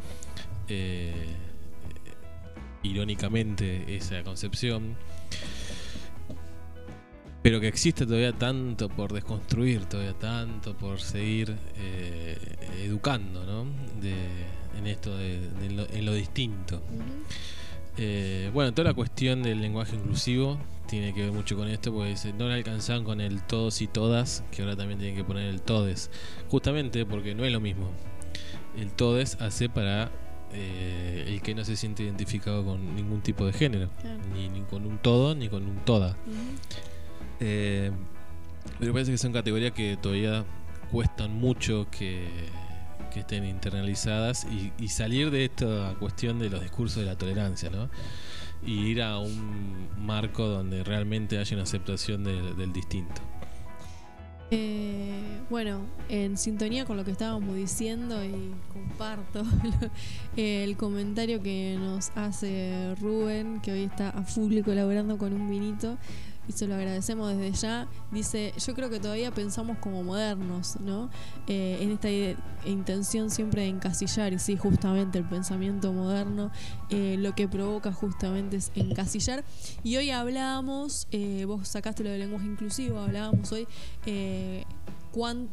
eh, 0.67 1.13
irónicamente 2.83 3.95
esa 3.95 4.23
concepción. 4.23 4.95
Pero 7.41 7.61
que 7.61 7.67
existe 7.69 8.05
todavía 8.05 8.33
tanto 8.33 8.89
por 8.89 9.13
desconstruir, 9.13 9.85
todavía 9.85 10.13
tanto 10.13 10.75
por 10.77 10.99
seguir 10.99 11.55
eh, 11.77 12.37
educando, 12.83 13.45
¿no? 13.45 13.65
De, 14.01 14.13
en 14.77 14.87
esto 14.87 15.15
de, 15.15 15.49
lo, 15.71 15.89
en 15.89 16.05
lo 16.05 16.13
distinto. 16.13 16.81
Eh, 18.01 18.49
bueno, 18.53 18.73
toda 18.73 18.87
la 18.89 18.93
cuestión 18.93 19.43
del 19.43 19.59
lenguaje 19.59 19.95
inclusivo 19.97 20.57
tiene 20.87 21.13
que 21.13 21.23
ver 21.23 21.31
mucho 21.33 21.57
con 21.57 21.67
esto, 21.67 21.91
pues 21.91 22.25
no 22.37 22.47
le 22.47 22.53
alcanzan 22.53 23.03
con 23.03 23.19
el 23.19 23.41
todos 23.43 23.81
y 23.81 23.87
todas, 23.87 24.43
que 24.51 24.61
ahora 24.61 24.77
también 24.77 24.99
tienen 24.99 25.17
que 25.17 25.23
poner 25.25 25.47
el 25.49 25.61
todes. 25.61 26.09
Justamente 26.49 27.05
porque 27.05 27.35
no 27.35 27.43
es 27.43 27.51
lo 27.51 27.59
mismo. 27.59 27.89
El 28.77 28.89
todes 28.91 29.35
hace 29.41 29.67
para 29.67 30.11
eh, 30.53 31.25
el 31.27 31.41
que 31.41 31.53
no 31.53 31.65
se 31.65 31.75
siente 31.75 32.03
identificado 32.03 32.63
con 32.63 32.95
ningún 32.95 33.21
tipo 33.21 33.45
de 33.45 33.51
género, 33.53 33.89
Claro. 34.01 34.19
ni, 34.33 34.47
ni 34.47 34.61
con 34.61 34.85
un 34.85 34.97
todo 34.97 35.35
ni 35.35 35.49
con 35.49 35.63
un 35.67 35.75
toda. 35.85 36.15
Eh, 37.41 37.91
pero 38.79 38.93
parece 38.93 39.11
que 39.11 39.17
son 39.17 39.33
categorías 39.33 39.73
que 39.73 39.97
todavía 40.01 40.45
cuestan 40.91 41.33
mucho 41.33 41.87
que, 41.91 42.27
que 43.09 43.21
estén 43.21 43.45
internalizadas 43.45 44.45
y, 44.45 44.87
salir 44.87 45.31
de 45.31 45.45
esta 45.45 45.95
cuestión 45.99 46.39
de 46.39 46.49
los 46.49 46.61
discursos 46.61 47.03
de 47.03 47.05
la 47.05 47.17
tolerancia, 47.17 47.69
¿no? 47.69 47.89
Y 48.65 48.87
ir 48.87 49.01
a 49.01 49.19
un 49.19 49.87
marco 49.97 50.47
donde 50.47 50.83
realmente 50.83 51.37
haya 51.37 51.55
una 51.55 51.63
aceptación 51.63 52.23
del 52.23 52.73
distinto. 52.73 53.21
Eh, 54.51 55.41
bueno, 55.49 55.81
en 56.09 56.35
sintonía 56.35 56.85
con 56.85 56.97
lo 56.97 57.05
que 57.05 57.11
estábamos 57.11 57.55
diciendo 57.55 58.23
y 58.25 58.51
comparto 58.73 59.43
el 60.37 60.75
comentario 60.75 61.41
que 61.43 61.77
nos 61.79 62.09
hace 62.15 62.95
Rubén, 62.99 63.61
que 63.61 63.71
hoy 63.71 63.83
está 63.83 64.09
a 64.09 64.23
full 64.23 64.61
colaborando 64.61 65.19
con 65.19 65.33
un 65.33 65.49
vinito 65.49 65.97
y 66.49 66.51
se 66.51 66.67
lo 66.67 66.73
agradecemos 66.73 67.29
desde 67.29 67.51
ya. 67.51 67.87
Dice, 68.11 68.53
yo 68.65 68.73
creo 68.73 68.89
que 68.89 68.99
todavía 68.99 69.31
pensamos 69.31 69.77
como 69.77 70.03
modernos, 70.03 70.79
¿no? 70.79 71.09
Eh, 71.47 71.77
en 71.81 71.91
esta 71.91 72.09
intención 72.67 73.29
siempre 73.29 73.61
de 73.61 73.67
encasillar, 73.67 74.33
y 74.33 74.39
sí, 74.39 74.57
justamente 74.57 75.19
el 75.19 75.25
pensamiento 75.25 75.93
moderno 75.93 76.51
eh, 76.89 77.17
lo 77.19 77.35
que 77.35 77.47
provoca 77.47 77.93
justamente 77.93 78.57
es 78.57 78.71
encasillar. 78.73 79.45
Y 79.83 79.97
hoy 79.97 80.09
hablábamos, 80.09 81.07
eh, 81.11 81.45
vos 81.45 81.67
sacaste 81.67 82.03
lo 82.03 82.09
del 82.09 82.19
lenguaje 82.19 82.47
inclusivo, 82.47 82.99
hablábamos 82.99 83.51
hoy 83.51 83.67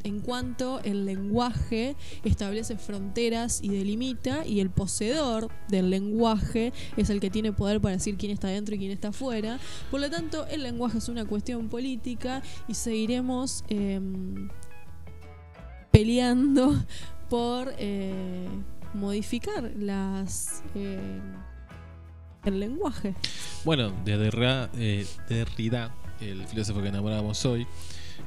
en 0.05 0.21
cuanto 0.21 0.81
el 0.85 1.07
lenguaje 1.07 1.97
establece 2.25 2.77
fronteras 2.77 3.61
y 3.63 3.69
delimita, 3.69 4.47
y 4.47 4.61
el 4.61 4.71
poseedor 4.71 5.49
del 5.69 5.91
lenguaje 5.91 6.73
es 6.97 7.11
el 7.11 7.21
que 7.21 7.31
tiene 7.31 7.53
poder 7.53 7.81
para 7.81 7.97
decir 7.97 8.17
quién 8.17 8.33
está 8.33 8.49
dentro 8.49 8.75
y 8.75 8.79
quién 8.79 8.93
está 8.93 9.09
afuera. 9.09 9.59
Por 9.91 10.01
lo 10.01 10.11
tanto, 10.11 10.47
el 10.47 10.63
lenguaje 10.63 10.99
es 10.99 11.09
una 11.09 11.25
cuestión 11.25 11.69
política 11.69 12.43
y 12.69 12.75
seguiremos 12.75 13.65
em, 13.69 14.49
peleando 15.91 16.85
por 17.29 17.75
eh, 17.79 18.47
modificar 18.95 19.73
las 19.77 20.63
eh, 20.75 21.21
el 22.45 22.61
lenguaje. 22.61 23.15
Bueno, 23.65 23.93
de 24.05 24.31
eh, 24.75 25.07
Derrida, 25.29 25.93
el 26.21 26.47
filósofo 26.47 26.81
que 26.81 26.89
enamorábamos 26.89 27.45
hoy, 27.45 27.67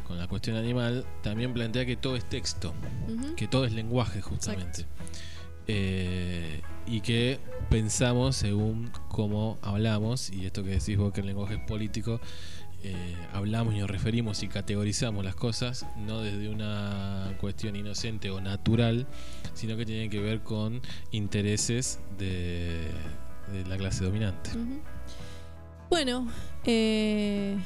con 0.09 0.17
la 0.17 0.27
cuestión 0.27 0.57
animal, 0.57 1.05
también 1.21 1.53
plantea 1.53 1.85
que 1.85 1.95
todo 1.95 2.15
es 2.15 2.27
texto. 2.27 2.73
Que 3.37 3.47
todo 3.47 3.63
es 3.65 3.73
lenguaje 3.73 4.21
justamente. 4.21 4.87
Eh, 5.67 6.61
y 6.87 7.01
que 7.01 7.39
pensamos 7.69 8.35
según 8.35 8.91
cómo 9.07 9.59
hablamos, 9.61 10.31
y 10.31 10.47
esto 10.47 10.63
que 10.63 10.71
decís 10.71 10.97
vos 10.97 11.13
que 11.13 11.21
el 11.21 11.27
lenguaje 11.27 11.57
es 11.57 11.61
político, 11.61 12.19
eh, 12.81 13.15
hablamos 13.33 13.75
y 13.75 13.77
nos 13.77 13.87
referimos 13.87 14.41
y 14.41 14.47
categorizamos 14.47 15.23
las 15.23 15.35
cosas 15.35 15.85
no 15.95 16.21
desde 16.21 16.49
una 16.49 17.35
cuestión 17.39 17.75
inocente 17.75 18.31
o 18.31 18.41
natural, 18.41 19.05
sino 19.53 19.77
que 19.77 19.85
tiene 19.85 20.09
que 20.09 20.19
ver 20.19 20.41
con 20.41 20.81
intereses 21.11 21.99
de, 22.17 22.87
de 23.53 23.63
la 23.67 23.77
clase 23.77 24.05
dominante. 24.05 24.49
Bueno, 25.87 26.27
eh, 26.65 27.59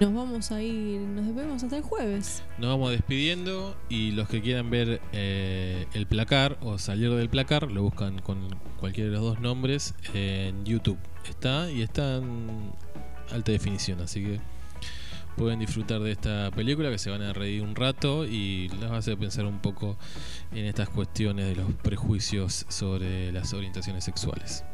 nos 0.00 0.12
vamos 0.12 0.50
a 0.50 0.60
ir, 0.60 1.00
nos 1.00 1.26
despedimos 1.26 1.62
hasta 1.62 1.76
el 1.76 1.82
jueves. 1.82 2.42
Nos 2.58 2.70
vamos 2.70 2.90
despidiendo 2.90 3.76
y 3.88 4.10
los 4.10 4.28
que 4.28 4.42
quieran 4.42 4.70
ver 4.70 5.00
eh, 5.12 5.86
el 5.94 6.06
placar 6.06 6.58
o 6.62 6.78
salir 6.78 7.10
del 7.12 7.28
placar 7.28 7.70
lo 7.70 7.82
buscan 7.82 8.20
con 8.20 8.48
cualquiera 8.80 9.10
de 9.10 9.16
los 9.16 9.24
dos 9.24 9.40
nombres 9.40 9.94
en 10.12 10.64
YouTube. 10.64 10.98
Está 11.28 11.70
y 11.70 11.82
está 11.82 12.16
en 12.16 12.72
alta 13.32 13.52
definición, 13.52 14.00
así 14.00 14.22
que 14.22 14.40
pueden 15.36 15.60
disfrutar 15.60 16.00
de 16.00 16.12
esta 16.12 16.50
película 16.50 16.90
que 16.90 16.98
se 16.98 17.10
van 17.10 17.22
a 17.22 17.32
reír 17.32 17.62
un 17.62 17.74
rato 17.74 18.24
y 18.24 18.68
les 18.80 18.90
va 18.90 18.96
a 18.96 18.98
hacer 18.98 19.16
pensar 19.16 19.46
un 19.46 19.60
poco 19.60 19.96
en 20.52 20.66
estas 20.66 20.88
cuestiones 20.88 21.46
de 21.46 21.56
los 21.56 21.72
prejuicios 21.74 22.66
sobre 22.68 23.32
las 23.32 23.52
orientaciones 23.54 24.04
sexuales. 24.04 24.64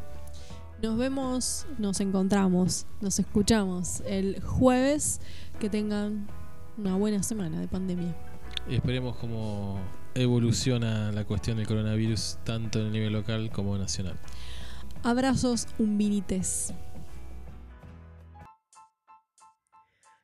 Nos 0.81 0.97
vemos, 0.97 1.67
nos 1.77 1.99
encontramos, 1.99 2.87
nos 3.01 3.19
escuchamos 3.19 4.01
el 4.07 4.41
jueves. 4.41 5.21
Que 5.59 5.69
tengan 5.69 6.27
una 6.75 6.95
buena 6.95 7.21
semana 7.21 7.61
de 7.61 7.67
pandemia. 7.67 8.15
Y 8.67 8.77
esperemos 8.77 9.15
cómo 9.17 9.79
evoluciona 10.15 11.11
la 11.11 11.23
cuestión 11.23 11.57
del 11.57 11.67
coronavirus 11.67 12.39
tanto 12.43 12.79
en 12.79 12.87
el 12.87 12.93
nivel 12.93 13.13
local 13.13 13.51
como 13.51 13.77
nacional. 13.77 14.17
Abrazos 15.03 15.67
umbinites. 15.77 16.73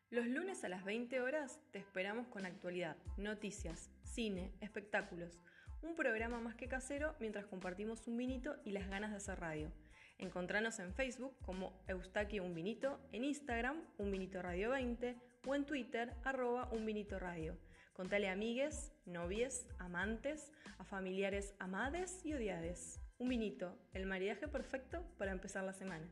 Los 0.10 0.26
lunes 0.26 0.64
a 0.64 0.70
las 0.70 0.84
20 0.84 1.22
horas 1.22 1.60
te 1.72 1.78
esperamos 1.78 2.26
con 2.30 2.48
actualidad, 2.48 2.98
noticias, 3.18 3.92
cine, 4.02 4.52
espectáculos. 4.62 5.40
Un 5.84 5.94
programa 5.94 6.40
más 6.40 6.56
que 6.56 6.68
casero 6.68 7.14
mientras 7.20 7.46
compartimos 7.46 8.08
un 8.08 8.18
vinito 8.18 8.56
y 8.66 8.72
las 8.72 8.90
ganas 8.90 9.12
de 9.12 9.18
hacer 9.18 9.40
radio. 9.40 9.72
Encontranos 10.20 10.80
en 10.80 10.94
Facebook 10.94 11.36
como 11.44 11.80
Eustaquio 11.88 12.44
Un 12.44 12.56
Vinito, 12.56 13.00
en 13.12 13.24
Instagram 13.24 13.82
Un 13.98 14.12
Vinito 14.12 14.42
Radio 14.42 14.72
20 14.72 15.16
o 15.46 15.56
en 15.56 15.66
Twitter 15.66 16.14
arroba 16.24 16.70
Un 16.72 16.88
Radio. 17.20 17.58
Contale 17.94 18.30
a 18.30 18.34
amigues, 18.34 18.94
novies, 19.06 19.68
amantes, 19.80 20.52
a 20.78 20.84
familiares 20.84 21.56
amades 21.60 22.24
y 22.24 22.34
odiades. 22.34 23.00
Un 23.20 23.30
vinito, 23.30 23.76
el 23.94 24.06
maridaje 24.06 24.48
perfecto 24.48 25.04
para 25.18 25.32
empezar 25.32 25.64
la 25.64 25.74
semana. 25.74 26.08